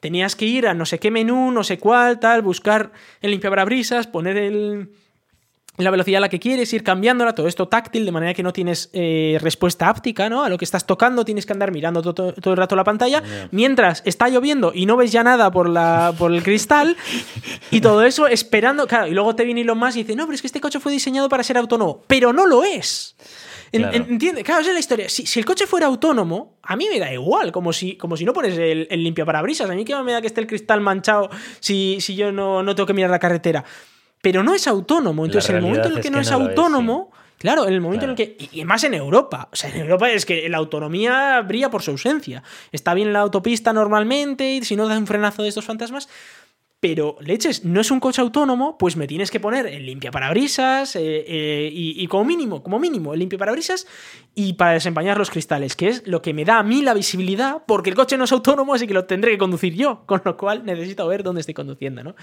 tenías 0.00 0.34
que 0.34 0.46
ir 0.46 0.66
a 0.66 0.72
no 0.72 0.86
sé 0.86 0.98
qué 0.98 1.10
menú, 1.10 1.50
no 1.50 1.62
sé 1.62 1.78
cuál, 1.78 2.20
tal, 2.20 2.40
buscar 2.40 2.92
el 3.20 3.32
limpia 3.32 3.50
parabrisas, 3.50 4.06
poner 4.06 4.38
el 4.38 4.92
la 5.76 5.90
velocidad 5.90 6.18
a 6.18 6.20
la 6.20 6.28
que 6.28 6.38
quieres, 6.38 6.72
ir 6.72 6.82
cambiándola, 6.82 7.34
todo 7.34 7.48
esto 7.48 7.68
táctil, 7.68 8.04
de 8.04 8.12
manera 8.12 8.34
que 8.34 8.42
no 8.42 8.52
tienes 8.52 8.90
eh, 8.92 9.38
respuesta 9.40 9.88
áptica, 9.88 10.28
¿no? 10.28 10.42
A 10.44 10.48
lo 10.48 10.58
que 10.58 10.64
estás 10.64 10.86
tocando 10.86 11.24
tienes 11.24 11.46
que 11.46 11.52
andar 11.52 11.70
mirando 11.72 12.02
todo, 12.02 12.34
el 12.44 12.56
rato 12.56 12.76
la 12.76 12.84
pantalla, 12.84 13.22
mientras 13.50 14.02
está 14.04 14.28
lloviendo 14.28 14.72
y 14.74 14.86
no 14.86 14.96
ves 14.96 15.12
ya 15.12 15.22
nada 15.22 15.50
por, 15.50 15.68
la, 15.68 16.14
por 16.18 16.32
el 16.32 16.42
cristal, 16.42 16.96
y 17.70 17.80
todo 17.80 18.02
eso 18.02 18.26
esperando, 18.26 18.86
claro, 18.86 19.06
y 19.06 19.12
luego 19.12 19.34
te 19.34 19.44
viene 19.44 19.62
Elon 19.62 19.78
Musk 19.78 19.96
y 19.96 20.02
dice, 20.02 20.16
no, 20.16 20.24
pero 20.24 20.34
es 20.34 20.40
que 20.40 20.46
este 20.46 20.60
coche 20.60 20.80
fue 20.80 20.92
diseñado 20.92 21.28
para 21.28 21.42
ser 21.42 21.58
autónomo, 21.58 22.02
pero 22.06 22.32
no 22.32 22.46
lo 22.46 22.64
es. 22.64 23.16
Claro. 23.72 23.96
¿Entiendes? 23.96 24.44
Claro, 24.44 24.60
esa 24.60 24.70
es 24.70 24.74
la 24.74 24.80
historia. 24.80 25.08
Si, 25.08 25.38
el 25.38 25.44
coche 25.44 25.66
fuera 25.66 25.86
autónomo, 25.86 26.58
a 26.62 26.76
mí 26.76 26.88
me 26.90 26.98
da 26.98 27.12
igual, 27.12 27.52
como 27.52 27.72
si, 27.72 27.96
como 27.96 28.16
si 28.16 28.24
no 28.24 28.32
pones 28.32 28.56
el, 28.56 28.86
el 28.90 29.02
limpia 29.02 29.24
parabrisas. 29.24 29.68
A 29.68 29.74
mí 29.74 29.84
qué 29.84 29.94
me 30.02 30.12
da 30.12 30.20
que 30.20 30.28
esté 30.28 30.40
el 30.40 30.46
cristal 30.46 30.80
manchado 30.80 31.28
si, 31.60 32.00
si 32.00 32.14
yo 32.14 32.32
no, 32.32 32.62
no 32.62 32.74
tengo 32.74 32.86
que 32.86 32.94
mirar 32.94 33.10
la 33.10 33.18
carretera 33.18 33.64
pero 34.26 34.42
no 34.42 34.56
es 34.56 34.66
autónomo. 34.66 35.24
Entonces, 35.24 35.50
en 35.50 35.56
el 35.58 35.62
momento 35.62 35.86
en 35.86 35.94
el 35.98 36.02
que, 36.02 36.10
no 36.10 36.18
es 36.18 36.32
autónomo, 36.32 37.12
claro, 37.38 37.68
en 37.68 37.74
el 37.74 37.80
momento 37.80 38.06
en 38.06 38.10
el 38.10 38.16
que. 38.16 38.36
Y 38.50 38.64
más 38.64 38.82
en 38.82 38.94
Europa. 38.94 39.48
O 39.52 39.54
sea, 39.54 39.70
en 39.70 39.82
Europa 39.82 40.10
es 40.10 40.26
que 40.26 40.48
la 40.48 40.56
autonomía 40.56 41.40
brilla 41.42 41.70
por 41.70 41.80
su 41.80 41.92
ausencia. 41.92 42.42
Está 42.72 42.92
bien 42.92 43.12
la 43.12 43.20
autopista 43.20 43.72
normalmente, 43.72 44.50
y 44.50 44.64
si 44.64 44.74
no 44.74 44.88
da 44.88 44.98
un 44.98 45.06
frenazo 45.06 45.44
de 45.44 45.50
estos 45.50 45.64
fantasmas. 45.64 46.08
Pero, 46.80 47.16
leches, 47.20 47.64
no 47.64 47.80
es 47.80 47.92
un 47.92 48.00
coche 48.00 48.20
autónomo, 48.20 48.76
pues 48.78 48.96
me 48.96 49.06
tienes 49.06 49.30
que 49.30 49.38
poner 49.38 49.64
el 49.66 49.86
limpia 49.86 50.10
parabrisas 50.10 50.96
eh, 50.96 51.24
eh, 51.26 51.70
y, 51.72 52.02
y, 52.02 52.06
como 52.08 52.24
mínimo, 52.24 52.64
como 52.64 52.80
mínimo, 52.80 53.14
el 53.14 53.20
limpia 53.20 53.38
parabrisas 53.38 53.86
y 54.34 54.54
para 54.54 54.72
desempañar 54.72 55.18
los 55.18 55.30
cristales, 55.30 55.76
que 55.76 55.88
es 55.88 56.06
lo 56.06 56.20
que 56.20 56.34
me 56.34 56.44
da 56.44 56.58
a 56.58 56.62
mí 56.64 56.82
la 56.82 56.94
visibilidad, 56.94 57.62
porque 57.66 57.90
el 57.90 57.96
coche 57.96 58.18
no 58.18 58.24
es 58.24 58.32
autónomo, 58.32 58.74
así 58.74 58.88
que 58.88 58.92
lo 58.92 59.04
tendré 59.04 59.30
que 59.30 59.38
conducir 59.38 59.74
yo, 59.74 60.04
con 60.04 60.20
lo 60.24 60.36
cual 60.36 60.64
necesito 60.64 61.06
ver 61.06 61.22
dónde 61.22 61.40
estoy 61.40 61.54
conduciendo, 61.54 62.02
¿no? 62.02 62.16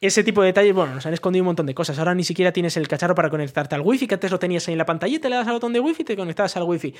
Ese 0.00 0.22
tipo 0.22 0.42
de 0.42 0.48
detalles, 0.48 0.74
bueno, 0.74 0.94
nos 0.94 1.04
han 1.06 1.12
escondido 1.12 1.42
un 1.42 1.46
montón 1.46 1.66
de 1.66 1.74
cosas. 1.74 1.98
Ahora 1.98 2.14
ni 2.14 2.22
siquiera 2.22 2.52
tienes 2.52 2.76
el 2.76 2.86
cacharro 2.86 3.16
para 3.16 3.30
conectarte 3.30 3.74
al 3.74 3.80
wifi, 3.80 4.06
que 4.06 4.14
antes 4.14 4.30
lo 4.30 4.38
tenías 4.38 4.68
ahí 4.68 4.72
en 4.74 4.78
la 4.78 4.86
pantallita, 4.86 5.28
le 5.28 5.34
das 5.34 5.48
al 5.48 5.54
botón 5.54 5.72
de 5.72 5.80
wifi 5.80 6.02
y 6.02 6.04
te 6.04 6.16
conectabas 6.16 6.56
al 6.56 6.62
wifi. 6.62 6.94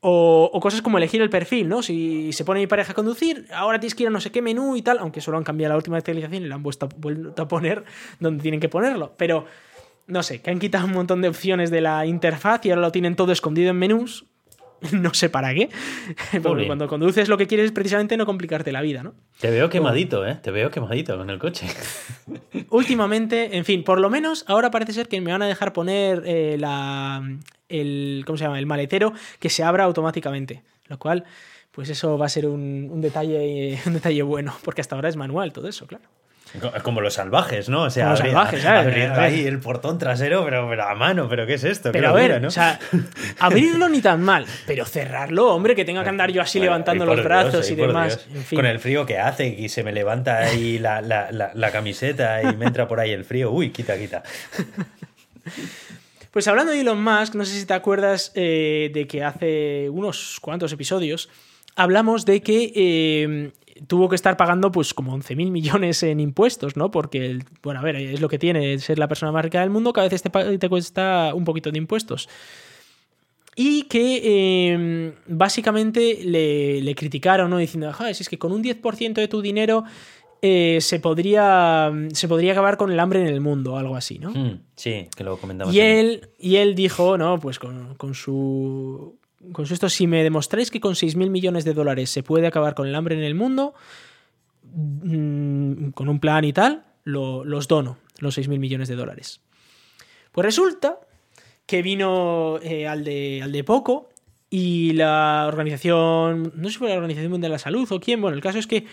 O, 0.00 0.48
o, 0.52 0.60
cosas 0.60 0.80
como 0.80 0.98
elegir 0.98 1.20
el 1.22 1.30
perfil, 1.30 1.68
¿no? 1.68 1.82
Si 1.82 2.32
se 2.32 2.44
pone 2.44 2.60
mi 2.60 2.68
pareja 2.68 2.92
a 2.92 2.94
conducir, 2.94 3.48
ahora 3.52 3.80
tienes 3.80 3.96
que 3.96 4.04
ir 4.04 4.08
a 4.08 4.12
no 4.12 4.20
sé 4.20 4.30
qué 4.30 4.42
menú 4.42 4.76
y 4.76 4.82
tal, 4.82 4.98
aunque 5.00 5.20
solo 5.20 5.38
han 5.38 5.44
cambiado 5.44 5.72
la 5.72 5.76
última 5.76 5.96
actualización 5.96 6.44
y 6.44 6.46
le 6.46 6.54
han 6.54 6.62
vuelto 6.62 6.88
a 7.36 7.48
poner 7.48 7.84
donde 8.20 8.42
tienen 8.42 8.60
que 8.60 8.68
ponerlo. 8.68 9.14
Pero, 9.16 9.46
no 10.06 10.22
sé, 10.22 10.40
que 10.40 10.50
han 10.50 10.60
quitado 10.60 10.86
un 10.86 10.92
montón 10.92 11.22
de 11.22 11.28
opciones 11.28 11.72
de 11.72 11.80
la 11.80 12.06
interfaz 12.06 12.64
y 12.64 12.70
ahora 12.70 12.82
lo 12.82 12.92
tienen 12.92 13.16
todo 13.16 13.32
escondido 13.32 13.70
en 13.70 13.76
menús, 13.76 14.26
no 14.92 15.14
sé 15.14 15.28
para 15.28 15.54
qué. 15.54 15.70
Porque 16.42 16.66
cuando 16.66 16.88
conduces 16.88 17.28
lo 17.28 17.38
que 17.38 17.46
quieres 17.46 17.66
es 17.66 17.72
precisamente 17.72 18.16
no 18.16 18.26
complicarte 18.26 18.72
la 18.72 18.82
vida, 18.82 19.02
¿no? 19.02 19.14
Te 19.40 19.50
veo 19.50 19.68
quemadito, 19.68 20.26
¿eh? 20.26 20.38
Te 20.42 20.50
veo 20.50 20.70
quemadito 20.70 21.16
con 21.16 21.30
el 21.30 21.38
coche. 21.38 21.66
Últimamente, 22.70 23.56
en 23.56 23.64
fin, 23.64 23.84
por 23.84 24.00
lo 24.00 24.10
menos 24.10 24.44
ahora 24.48 24.70
parece 24.70 24.92
ser 24.92 25.08
que 25.08 25.20
me 25.20 25.32
van 25.32 25.42
a 25.42 25.46
dejar 25.46 25.72
poner 25.72 26.22
eh, 26.26 26.56
la, 26.58 27.22
el, 27.68 28.22
¿cómo 28.26 28.36
se 28.36 28.44
llama? 28.44 28.58
El 28.58 28.66
maletero 28.66 29.12
que 29.38 29.50
se 29.50 29.62
abra 29.62 29.84
automáticamente. 29.84 30.62
Lo 30.86 30.98
cual, 30.98 31.24
pues 31.72 31.88
eso 31.90 32.16
va 32.16 32.26
a 32.26 32.30
ser 32.30 32.46
un, 32.46 32.88
un 32.90 33.00
detalle, 33.00 33.78
un 33.86 33.94
detalle 33.94 34.22
bueno, 34.22 34.54
porque 34.62 34.80
hasta 34.80 34.94
ahora 34.94 35.08
es 35.08 35.16
manual 35.16 35.52
todo 35.52 35.68
eso, 35.68 35.86
claro. 35.86 36.04
Como 36.82 37.00
los 37.00 37.14
salvajes, 37.14 37.68
¿no? 37.68 37.82
O 37.82 37.90
sea, 37.90 38.16
salvajes, 38.16 38.64
abriendo 38.64 39.20
ahí 39.20 39.46
el 39.46 39.58
portón 39.58 39.98
trasero, 39.98 40.44
pero, 40.44 40.82
a 40.82 40.94
mano, 40.94 41.28
pero 41.28 41.46
¿qué 41.46 41.54
es 41.54 41.64
esto? 41.64 41.92
Pero 41.92 42.10
a 42.10 42.12
ver, 42.12 42.40
¿no? 42.40 42.48
o 42.48 42.50
sea, 42.50 42.78
abrirlo 43.38 43.88
ni 43.88 44.00
tan 44.00 44.22
mal, 44.22 44.46
pero 44.66 44.84
cerrarlo, 44.84 45.54
hombre, 45.54 45.74
que 45.74 45.84
tenga 45.84 46.02
que 46.02 46.08
andar 46.08 46.30
yo 46.30 46.42
así 46.42 46.60
levantando 46.60 47.04
los 47.06 47.22
brazos 47.22 47.70
y 47.70 47.74
demás. 47.74 48.26
Con 48.54 48.66
el 48.66 48.78
frío 48.78 49.06
que 49.06 49.18
hace 49.18 49.46
y 49.46 49.68
se 49.68 49.82
me 49.82 49.92
levanta 49.92 50.38
ahí 50.38 50.78
la, 50.78 51.00
la, 51.00 51.30
la, 51.30 51.70
camiseta 51.70 52.42
y 52.42 52.56
me 52.56 52.66
entra 52.66 52.88
por 52.88 53.00
ahí 53.00 53.10
el 53.10 53.24
frío, 53.24 53.50
uy, 53.50 53.70
quita, 53.70 53.98
quita. 53.98 54.22
Pues 56.32 56.48
hablando 56.48 56.72
de 56.72 56.82
Elon 56.82 57.02
Musk, 57.02 57.34
no 57.34 57.46
sé 57.46 57.58
si 57.58 57.64
te 57.64 57.72
acuerdas 57.72 58.30
eh, 58.34 58.90
de 58.92 59.06
que 59.06 59.24
hace 59.24 59.88
unos 59.88 60.38
cuantos 60.42 60.70
episodios 60.70 61.30
hablamos 61.76 62.24
de 62.24 62.42
que 62.42 62.72
eh, 62.74 63.52
tuvo 63.86 64.08
que 64.08 64.16
estar 64.16 64.36
pagando 64.36 64.72
pues 64.72 64.94
como 64.94 65.16
11.000 65.16 65.50
millones 65.50 66.02
en 66.02 66.20
impuestos, 66.20 66.76
¿no? 66.76 66.90
Porque, 66.90 67.38
bueno, 67.62 67.80
a 67.80 67.82
ver, 67.82 67.96
es 67.96 68.20
lo 68.20 68.28
que 68.28 68.38
tiene 68.38 68.78
ser 68.78 68.98
la 68.98 69.08
persona 69.08 69.32
más 69.32 69.44
rica 69.44 69.60
del 69.60 69.70
mundo, 69.70 69.92
que 69.92 70.00
a 70.00 70.04
veces 70.04 70.22
te, 70.22 70.30
te 70.58 70.68
cuesta 70.68 71.32
un 71.34 71.44
poquito 71.44 71.70
de 71.70 71.78
impuestos. 71.78 72.28
Y 73.58 73.84
que 73.84 74.72
em, 74.72 75.12
básicamente 75.26 76.18
le, 76.22 76.94
criticaron, 76.94 77.50
¿no? 77.50 77.56
Diciendo, 77.56 77.92
si 78.12 78.22
es 78.22 78.28
que 78.28 78.38
con 78.38 78.52
un 78.52 78.62
10% 78.62 79.14
de 79.14 79.28
tu 79.28 79.40
dinero 79.40 79.84
eh, 80.42 80.78
se, 80.82 81.00
podría, 81.00 81.90
se 82.12 82.28
podría 82.28 82.52
acabar 82.52 82.76
con 82.76 82.92
el 82.92 83.00
hambre 83.00 83.20
en 83.20 83.28
el 83.28 83.40
mundo, 83.40 83.74
o 83.74 83.76
algo 83.78 83.96
así, 83.96 84.18
¿no? 84.18 84.30
Hmm, 84.30 84.60
sí, 84.76 85.08
que 85.16 85.24
lo 85.24 85.38
comentamos. 85.38 85.74
Y 85.74 85.80
él, 85.80 86.28
y 86.38 86.56
él 86.56 86.74
dijo, 86.74 87.16
¿no? 87.16 87.40
Pues 87.40 87.58
con, 87.58 87.94
con 87.94 88.14
su 88.14 89.18
con 89.52 89.64
esto, 89.64 89.88
si 89.88 90.06
me 90.06 90.22
demostráis 90.22 90.70
que 90.70 90.80
con 90.80 90.94
6.000 90.94 91.30
millones 91.30 91.64
de 91.64 91.74
dólares 91.74 92.10
se 92.10 92.22
puede 92.22 92.46
acabar 92.46 92.74
con 92.74 92.86
el 92.86 92.94
hambre 92.94 93.16
en 93.16 93.22
el 93.22 93.34
mundo, 93.34 93.74
mm, 94.62 95.90
con 95.90 96.08
un 96.08 96.20
plan 96.20 96.44
y 96.44 96.52
tal, 96.52 96.84
los 97.04 97.68
dono. 97.68 97.98
los 98.18 98.38
6.000 98.38 98.58
millones 98.58 98.88
de 98.88 98.96
dólares. 98.96 99.40
Pues 100.32 100.44
resulta 100.44 100.98
que 101.66 101.82
vino 101.82 102.58
eh, 102.62 102.86
al, 102.86 103.04
de, 103.04 103.40
al 103.42 103.52
de 103.52 103.62
poco 103.62 104.08
y 104.48 104.92
la 104.92 105.44
organización, 105.48 106.52
no 106.54 106.68
sé 106.68 106.72
si 106.72 106.78
fue 106.78 106.88
la 106.88 106.94
Organización 106.94 107.30
Mundial 107.30 107.50
de 107.50 107.54
la 107.54 107.58
Salud 107.58 107.90
o 107.90 108.00
quién, 108.00 108.20
bueno, 108.20 108.36
el 108.36 108.42
caso 108.42 108.58
es 108.58 108.66
que 108.66 108.86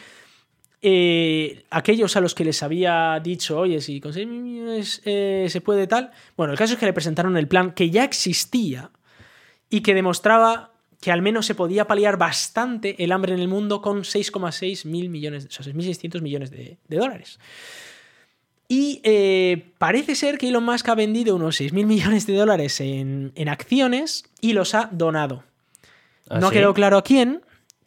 eh, 0.82 1.64
aquellos 1.70 2.18
a 2.18 2.22
los 2.22 2.36
que 2.36 2.44
les 2.44 2.62
había 2.64 3.20
dicho, 3.24 3.60
oye, 3.60 3.80
si 3.80 4.02
con 4.02 4.12
6 4.12 4.28
millones 4.28 5.02
eh, 5.06 5.46
se 5.50 5.62
puede 5.62 5.88
tal, 5.88 6.12
bueno, 6.36 6.52
el 6.52 6.60
caso 6.60 6.74
es 6.74 6.80
que 6.80 6.86
le 6.86 6.94
presentaron 6.94 7.38
el 7.38 7.48
plan 7.48 7.72
que 7.72 7.90
ya 7.90 8.04
existía 8.04 8.92
y 9.74 9.82
que 9.82 9.96
demostraba 9.96 10.70
que 11.02 11.12
al 11.12 11.24
menos 11.24 11.48
se 11.48 11.56
podía 11.56 11.88
paliar 11.88 12.16
bastante 12.16 13.04
el 13.04 13.12
hambre 13.12 13.34
en 13.34 13.40
el 13.40 13.48
mundo 13.48 13.82
con 13.82 14.04
6,6 14.04 14.86
mil 14.86 15.10
millones, 15.10 15.48
o 15.48 15.64
sea, 15.64 15.74
6.600 15.74 16.22
millones 16.22 16.52
de, 16.52 16.78
de 16.88 16.98
dólares. 16.98 17.40
Y 18.68 19.02
eh, 19.04 19.72
parece 19.80 20.14
ser 20.14 20.38
que 20.38 20.50
Elon 20.50 20.64
Musk 20.64 20.88
ha 20.90 20.94
vendido 20.94 21.36
unos 21.36 21.60
6.000 21.60 21.88
millones 21.88 22.28
de 22.28 22.36
dólares 22.36 22.80
en, 22.82 23.32
en, 23.34 23.50
acciones 23.50 24.26
y 24.42 24.54
los 24.54 24.76
ha 24.76 24.90
donado. 24.92 25.44
¿Ah, 26.30 26.38
no 26.38 26.50
sí? 26.50 26.54
quedó 26.54 26.76
claro 26.76 27.00
a 27.00 27.04
quién, 27.04 27.42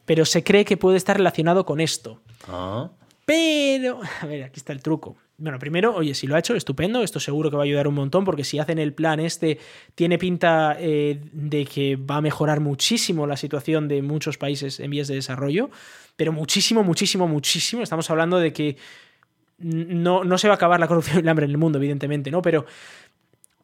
pero 0.07 0.25
se 0.25 0.43
cree 0.43 0.65
que 0.65 0.77
puede 0.77 0.97
estar 0.97 1.17
relacionado 1.17 1.65
con 1.65 1.79
esto. 1.81 2.21
Ah, 2.49 2.91
Pero, 3.27 4.01
a 4.21 4.27
ver, 4.27 4.45
aquí 4.45 4.59
está 4.59 4.73
el 4.73 4.81
truco. 4.81 5.17
Bueno, 5.37 5.59
primero, 5.59 5.95
oye, 5.95 6.15
si 6.15 6.27
lo 6.27 6.35
ha 6.35 6.39
hecho, 6.39 6.55
estupendo, 6.55 7.03
esto 7.03 7.21
seguro 7.21 7.51
que 7.51 7.57
va 7.57 7.65
a 7.65 7.67
ayudar 7.67 7.89
un 7.89 7.95
montón, 7.95 8.25
porque 8.25 8.45
si 8.45 8.59
hacen 8.59 8.79
el 8.79 8.95
plan 8.95 9.21
este, 9.21 9.59
tiene 9.95 10.17
pinta 10.17 10.77
eh, 10.79 11.21
de 11.33 11.67
que 11.67 11.97
va 11.97 12.17
a 12.17 12.21
mejorar 12.23 12.61
muchísimo 12.61 13.27
la 13.27 13.37
situación 13.37 13.89
de 13.89 14.01
muchos 14.01 14.39
países 14.39 14.81
en 14.81 14.91
vías 14.91 15.09
de 15.09 15.17
desarrollo, 15.17 15.71
pero 16.17 16.33
muchísimo, 16.33 16.85
muchísimo, 16.85 17.29
muchísimo. 17.29 17.83
Estamos 17.83 18.09
hablando 18.09 18.39
de 18.39 18.53
que 18.55 18.77
no, 19.59 20.25
no 20.25 20.39
se 20.39 20.49
va 20.49 20.55
a 20.55 20.57
acabar 20.57 20.81
la 20.81 20.87
corrupción 20.87 21.19
y 21.19 21.21
el 21.21 21.29
hambre 21.29 21.45
en 21.45 21.51
el 21.51 21.59
mundo, 21.59 21.79
evidentemente, 21.79 22.31
¿no? 22.31 22.41
Pero 22.41 22.65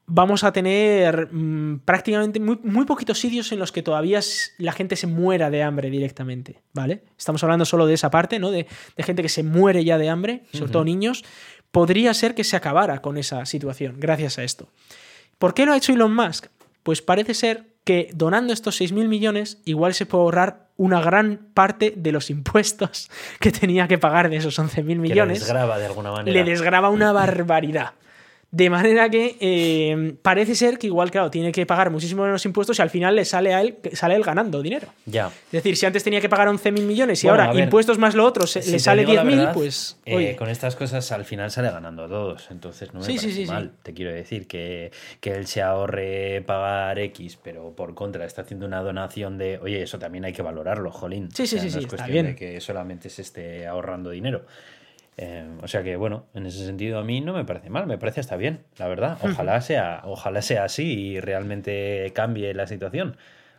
vamos 0.07 0.45
a 0.45 0.53
tener 0.53 1.29
mmm, 1.33 1.79
prácticamente 1.85 2.41
muy, 2.41 2.59
muy, 2.63 2.85
poquitos 2.85 3.19
sitios 3.19 3.53
en 3.53 3.59
los 3.59 3.73
que 3.73 3.83
todavía 3.83 4.21
la 4.59 4.73
gente 4.73 4.97
se 4.97 5.07
muera 5.07 5.51
de 5.51 5.63
hambre 5.63 5.91
directamente, 5.91 6.61
¿vale? 6.73 7.03
Estamos 7.19 7.43
hablando 7.43 7.65
solo 7.65 7.87
de 7.87 7.95
esa 7.95 8.11
parte, 8.11 8.39
¿no? 8.39 8.51
De, 8.51 8.67
de 8.97 9.03
gente 9.03 9.23
que 9.23 9.29
se 9.29 9.43
muere 9.43 9.85
ya 9.85 9.99
de 9.99 10.09
hambre, 10.09 10.43
sobre 10.53 10.65
uh 10.65 10.69
-huh. 10.69 10.73
todo 10.73 10.85
niños. 10.85 11.25
Podría 11.71 12.13
ser 12.15 12.35
que 12.35 12.45
se 12.45 12.57
acabara 12.57 13.01
con 13.01 13.17
esa 13.17 13.47
situación 13.47 13.97
gracias 13.99 14.39
a 14.39 14.45
esto. 14.45 14.69
¿Por 15.39 15.55
qué 15.55 15.67
lo 15.67 15.73
ha 15.73 15.77
hecho 15.77 15.93
Elon 15.93 16.15
Musk? 16.15 16.47
Pues 16.83 17.01
parece 17.01 17.35
ser 17.35 17.73
que 17.85 18.11
donando 18.15 18.53
estos 18.53 18.81
6.000 18.81 19.09
millones 19.09 19.59
igual 19.65 19.95
se 19.95 20.07
puede 20.07 20.23
ahorrar 20.23 20.69
una 20.77 21.01
gran 21.01 21.49
parte 21.55 21.93
de 21.97 22.13
los 22.13 22.31
impuestos 22.31 23.11
que 23.41 23.51
tenía 23.51 23.89
que 23.89 23.99
pagar 23.99 24.31
de 24.31 24.37
esos 24.37 24.59
11.000 24.59 24.85
millones. 24.99 25.09
Que 25.09 25.15
le 25.15 25.27
desgraba 25.33 25.79
de 25.79 25.87
alguna 25.87 26.13
manera. 26.13 26.33
Le 26.33 26.45
desgraba 26.49 26.91
una 26.91 27.13
barbaridad. 27.13 27.93
De 28.53 28.69
manera 28.69 29.09
que 29.09 29.39
eh, 29.41 30.15
parece 30.21 30.55
ser 30.55 30.79
que 30.79 30.87
igual, 30.87 31.11
claro, 31.11 31.31
tiene 31.31 31.53
que 31.53 31.65
pagar 31.65 31.91
muchísimo 31.91 32.23
menos 32.23 32.45
impuestos 32.45 32.79
y 32.79 32.83
al 32.83 32.91
final 32.91 33.17
le 33.17 33.25
sale 33.25 33.55
a 33.55 33.63
él, 33.63 33.79
sale 33.95 34.15
él 34.15 34.23
ganando 34.23 34.61
dinero. 34.61 34.89
Ya. 35.07 35.29
Es 35.47 35.53
decir, 35.53 35.75
si 35.75 35.87
antes 35.87 36.05
tenía 36.05 36.21
que 36.21 36.29
pagar 36.29 36.49
11.000 36.49 36.83
millones 36.83 37.25
y 37.25 37.29
bueno, 37.29 37.45
ahora 37.45 37.55
ver, 37.55 37.65
impuestos 37.65 37.97
más 37.97 38.15
lo 38.15 38.27
otro 38.27 38.47
se, 38.47 38.61
si 38.61 38.73
le 38.73 38.79
sale 38.79 39.07
10.000, 39.07 39.55
pues. 39.55 39.97
Eh, 40.05 40.17
oye. 40.17 40.37
Con 40.37 40.51
estas 40.51 40.77
cosas 40.77 41.11
al 41.13 41.25
final 41.25 41.51
sale 41.51 41.71
ganando 41.71 42.05
a 42.05 42.09
todos. 42.09 42.49
Entonces 42.51 42.93
no 42.93 43.01
me 43.01 43.07
sí, 43.07 43.17
parece 43.17 43.33
sí, 43.33 43.47
sí, 43.47 43.51
mal. 43.51 43.73
Te 43.83 43.95
quiero 43.95 44.13
decir 44.13 44.47
que, 44.47 44.93
que 45.21 45.31
él 45.31 45.47
se 45.47 45.63
ahorre 45.63 46.43
pagar 46.47 46.99
X, 46.99 47.39
pero 47.43 47.73
por 47.75 47.95
contra 47.95 48.27
está 48.27 48.43
haciendo 48.43 48.67
una 48.67 48.83
donación 48.83 49.39
de. 49.39 49.61
Oye, 49.63 49.83
eso 49.83 49.99
también 49.99 50.27
hay 50.27 50.35
que 50.35 50.43
valorarlo, 50.43 50.91
jolín. 50.91 51.31
Sí, 51.33 51.47
sí, 51.47 51.57
o 51.57 51.59
sea, 51.59 51.61
sí, 51.61 51.67
no 51.69 51.73
sí, 51.73 51.79
es 51.79 51.87
cuestión 51.87 52.01
está 52.01 52.13
bien. 52.13 52.27
de 52.27 52.37
que 52.37 52.61
solamente 52.61 53.09
se 53.09 53.23
esté 53.23 53.67
ahorrando 53.67 54.11
dinero. 54.11 54.45
Eh, 55.19 55.47
o 55.63 55.69
sea 55.69 55.83
que 55.83 55.97
bueno, 55.97 56.27
en 56.35 56.47
ese 56.47 56.65
sentido 56.65 56.99
a 56.99 57.05
mí 57.05 57.21
no 57.21 57.35
me 57.35 57.45
parece 57.45 57.69
mal, 57.69 57.87
me 57.87 57.99
parece 57.99 58.21
hasta 58.21 58.37
bien, 58.37 58.65
la 58.79 58.89
verdad. 58.89 59.19
Ojalá 59.23 59.61
sea, 59.61 60.03
ojalá 60.05 60.43
sea 60.43 60.65
así 60.65 60.85
y 60.85 61.21
realmente 61.21 62.11
cambie 62.15 62.55
la 62.55 62.67
situación. 62.67 63.17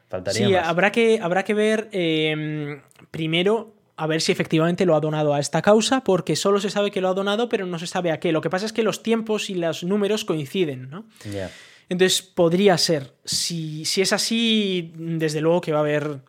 Faltaría 0.09 0.47
sí, 0.47 0.53
más. 0.53 0.67
habrá 0.67 0.91
que, 0.91 1.19
habrá 1.21 1.43
que 1.43 1.53
ver 1.53 1.89
eh, 1.91 2.81
primero 3.11 3.73
a 3.95 4.07
ver 4.07 4.21
si 4.21 4.31
efectivamente 4.31 4.85
lo 4.85 4.95
ha 4.95 4.99
donado 4.99 5.33
a 5.33 5.39
esta 5.39 5.61
causa, 5.61 6.03
porque 6.03 6.35
solo 6.35 6.59
se 6.59 6.69
sabe 6.69 6.91
que 6.91 7.01
lo 7.01 7.09
ha 7.09 7.13
donado, 7.13 7.47
pero 7.47 7.65
no 7.65 7.77
se 7.77 7.87
sabe 7.87 8.11
a 8.11 8.19
qué. 8.19 8.31
Lo 8.31 8.41
que 8.41 8.49
pasa 8.49 8.65
es 8.65 8.73
que 8.73 8.83
los 8.83 9.03
tiempos 9.03 9.49
y 9.49 9.55
los 9.55 9.83
números 9.83 10.25
coinciden, 10.25 10.89
¿no? 10.89 11.05
Yeah. 11.31 11.51
Entonces 11.89 12.21
podría 12.21 12.77
ser. 12.77 13.13
Si, 13.23 13.85
si, 13.85 14.01
es 14.01 14.11
así, 14.11 14.93
desde 14.95 15.41
luego 15.41 15.61
que 15.61 15.71
va 15.71 15.79
a 15.79 15.81
haber, 15.81 16.19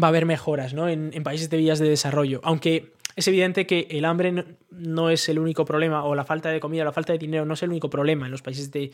va 0.00 0.06
a 0.06 0.08
haber 0.08 0.26
mejoras, 0.26 0.74
¿no? 0.74 0.88
En, 0.88 1.10
en 1.14 1.22
países 1.22 1.48
de 1.48 1.56
vías 1.56 1.78
de 1.78 1.88
desarrollo. 1.88 2.40
Aunque 2.44 2.93
es 3.16 3.28
evidente 3.28 3.66
que 3.66 3.86
el 3.90 4.04
hambre 4.04 4.56
no 4.70 5.10
es 5.10 5.28
el 5.28 5.38
único 5.38 5.64
problema, 5.64 6.04
o 6.04 6.14
la 6.14 6.24
falta 6.24 6.48
de 6.50 6.58
comida, 6.58 6.84
la 6.84 6.92
falta 6.92 7.12
de 7.12 7.18
dinero 7.18 7.44
no 7.44 7.54
es 7.54 7.62
el 7.62 7.70
único 7.70 7.88
problema 7.88 8.26
en 8.26 8.32
los 8.32 8.42
países 8.42 8.72
de, 8.72 8.90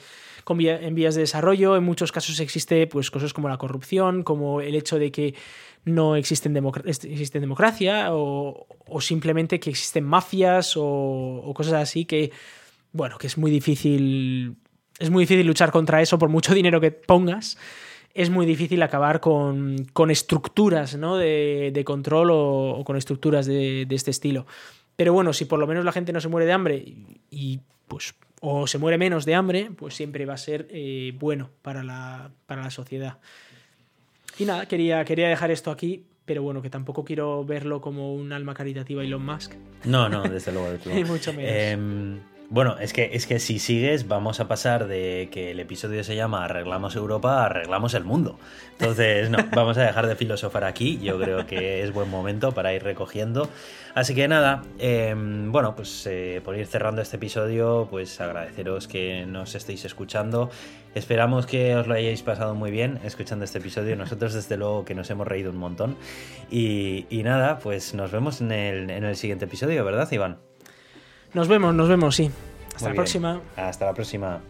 en 0.47 0.95
vías 0.95 1.15
de 1.15 1.23
desarrollo. 1.23 1.77
En 1.77 1.85
muchos 1.85 2.13
casos 2.13 2.39
existe 2.41 2.87
pues, 2.87 3.11
cosas 3.11 3.33
como 3.33 3.49
la 3.49 3.57
corrupción, 3.57 4.23
como 4.23 4.61
el 4.61 4.75
hecho 4.75 4.99
de 4.99 5.11
que 5.11 5.35
no 5.85 6.17
existen, 6.17 6.53
democ 6.53 6.81
existen 6.87 7.41
democracia, 7.41 8.15
o, 8.15 8.67
o, 8.87 9.01
simplemente 9.01 9.59
que 9.59 9.71
existen 9.71 10.05
mafias 10.05 10.77
o, 10.77 10.85
o, 10.85 11.55
cosas 11.55 11.75
así 11.75 12.05
que, 12.05 12.31
bueno, 12.93 13.17
que 13.17 13.27
es 13.27 13.39
muy 13.39 13.51
difícil. 13.51 14.57
Es 14.99 15.09
muy 15.09 15.23
difícil 15.23 15.47
luchar 15.47 15.73
contra 15.73 16.03
eso 16.03 16.19
por 16.19 16.29
mucho 16.29 16.53
dinero 16.53 16.79
que 16.79 16.91
pongas 16.91 17.57
es 18.15 18.31
muy 18.31 18.47
difícil 18.47 18.83
acabar 18.83 19.21
con, 19.21 19.87
con 19.93 20.11
estructuras 20.11 20.97
¿no? 20.97 21.17
de, 21.17 21.71
de, 21.73 21.85
control 21.85 22.31
o, 22.31 22.71
o 22.71 22.85
con 22.85 22.97
estructuras 22.97 23.47
de, 23.47 23.87
de, 23.87 23.95
este 23.95 24.11
estilo. 24.11 24.47
Pero 24.97 25.13
bueno, 25.13 25.33
si 25.33 25.45
por 25.45 25.59
lo 25.59 25.67
menos 25.67 25.85
la 25.85 25.93
gente 25.93 26.13
no 26.13 26.21
se 26.21 26.29
muere 26.29 26.47
de 26.47 26.53
hambre 26.53 26.77
y, 26.77 27.21
y 27.31 27.61
pues 27.89 28.15
o 28.41 28.67
se 28.67 28.79
muere 28.79 28.99
menos 28.99 29.25
de 29.27 29.35
hambre, 29.35 29.71
pues 29.77 29.95
siempre 29.95 30.25
va 30.27 30.35
a 30.35 30.39
ser 30.39 30.67
eh, 30.71 31.13
bueno 31.19 31.51
para 31.63 31.83
la, 31.83 32.31
para 32.47 32.63
la 32.63 32.71
sociedad. 32.71 33.19
Y 34.39 34.45
nada, 34.47 34.67
quería, 34.67 35.05
quería 35.05 35.29
dejar 35.29 35.51
esto 35.51 35.71
aquí, 35.71 36.07
pero 36.25 36.43
bueno, 36.43 36.63
que 36.63 36.71
tampoco 36.71 37.05
quiero 37.05 37.45
verlo 37.45 37.81
como 37.81 38.15
un 38.15 38.33
alma 38.33 38.55
caritativa 38.55 39.05
Elon 39.05 39.25
Musk. 39.25 39.53
No, 39.85 40.09
no, 40.09 40.23
desde 40.23 40.53
luego. 40.53 40.79
Ni 40.87 41.05
mucho 41.05 41.33
menos. 41.35 41.53
Eh, 41.53 42.21
bueno, 42.51 42.77
es 42.81 42.93
que, 42.93 43.11
es 43.13 43.29
que 43.29 43.39
si 43.39 43.61
sigues, 43.61 44.09
vamos 44.09 44.41
a 44.41 44.49
pasar 44.49 44.89
de 44.89 45.29
que 45.31 45.53
el 45.53 45.61
episodio 45.61 46.03
se 46.03 46.17
llama 46.17 46.45
Arreglamos 46.45 46.97
Europa 46.97 47.43
a 47.43 47.47
Arreglamos 47.47 47.95
el 47.95 48.03
Mundo. 48.03 48.41
Entonces, 48.73 49.31
no, 49.31 49.39
vamos 49.55 49.79
a 49.79 49.83
dejar 49.83 50.09
de 50.09 50.17
filosofar 50.17 50.65
aquí. 50.65 50.99
Yo 51.01 51.17
creo 51.21 51.47
que 51.47 51.85
es 51.85 51.93
buen 51.93 52.11
momento 52.11 52.51
para 52.51 52.75
ir 52.75 52.83
recogiendo. 52.83 53.49
Así 53.95 54.17
que 54.17 54.27
nada, 54.27 54.63
eh, 54.81 55.15
bueno, 55.17 55.77
pues 55.77 56.05
eh, 56.09 56.41
por 56.45 56.59
ir 56.59 56.67
cerrando 56.67 57.01
este 57.03 57.19
episodio, 57.19 57.87
pues 57.89 58.21
agradeceros 58.21 58.89
que 58.89 59.27
nos 59.27 59.55
estéis 59.55 59.85
escuchando. 59.85 60.51
Esperamos 60.97 61.47
que 61.47 61.77
os 61.77 61.87
lo 61.87 61.95
hayáis 61.95 62.23
pasado 62.25 62.57
muy 62.57 62.73
bien 62.73 62.99
escuchando 63.05 63.45
este 63.45 63.59
episodio. 63.59 63.95
Nosotros, 63.95 64.35
desde 64.35 64.57
luego, 64.57 64.85
que 64.85 64.97
nos 64.97 65.09
hemos 65.11 65.29
reído 65.29 65.53
un 65.53 65.59
montón. 65.59 65.97
Y, 66.51 67.07
y 67.11 67.23
nada, 67.23 67.61
pues 67.61 67.95
nos 67.95 68.11
vemos 68.11 68.41
en 68.41 68.51
el, 68.51 68.91
en 68.91 69.05
el 69.05 69.15
siguiente 69.15 69.45
episodio, 69.45 69.85
¿verdad, 69.85 70.11
Iván? 70.11 70.50
Nos 71.35 71.49
vemos, 71.49 71.75
nos 71.75 71.89
vemos, 71.89 72.17
sí. 72.17 72.31
Hasta 72.69 72.81
Muy 72.81 72.83
la 72.83 72.93
bien. 72.93 72.97
próxima. 72.97 73.41
Hasta 73.57 73.87
la 73.87 73.95
próxima. 73.95 74.41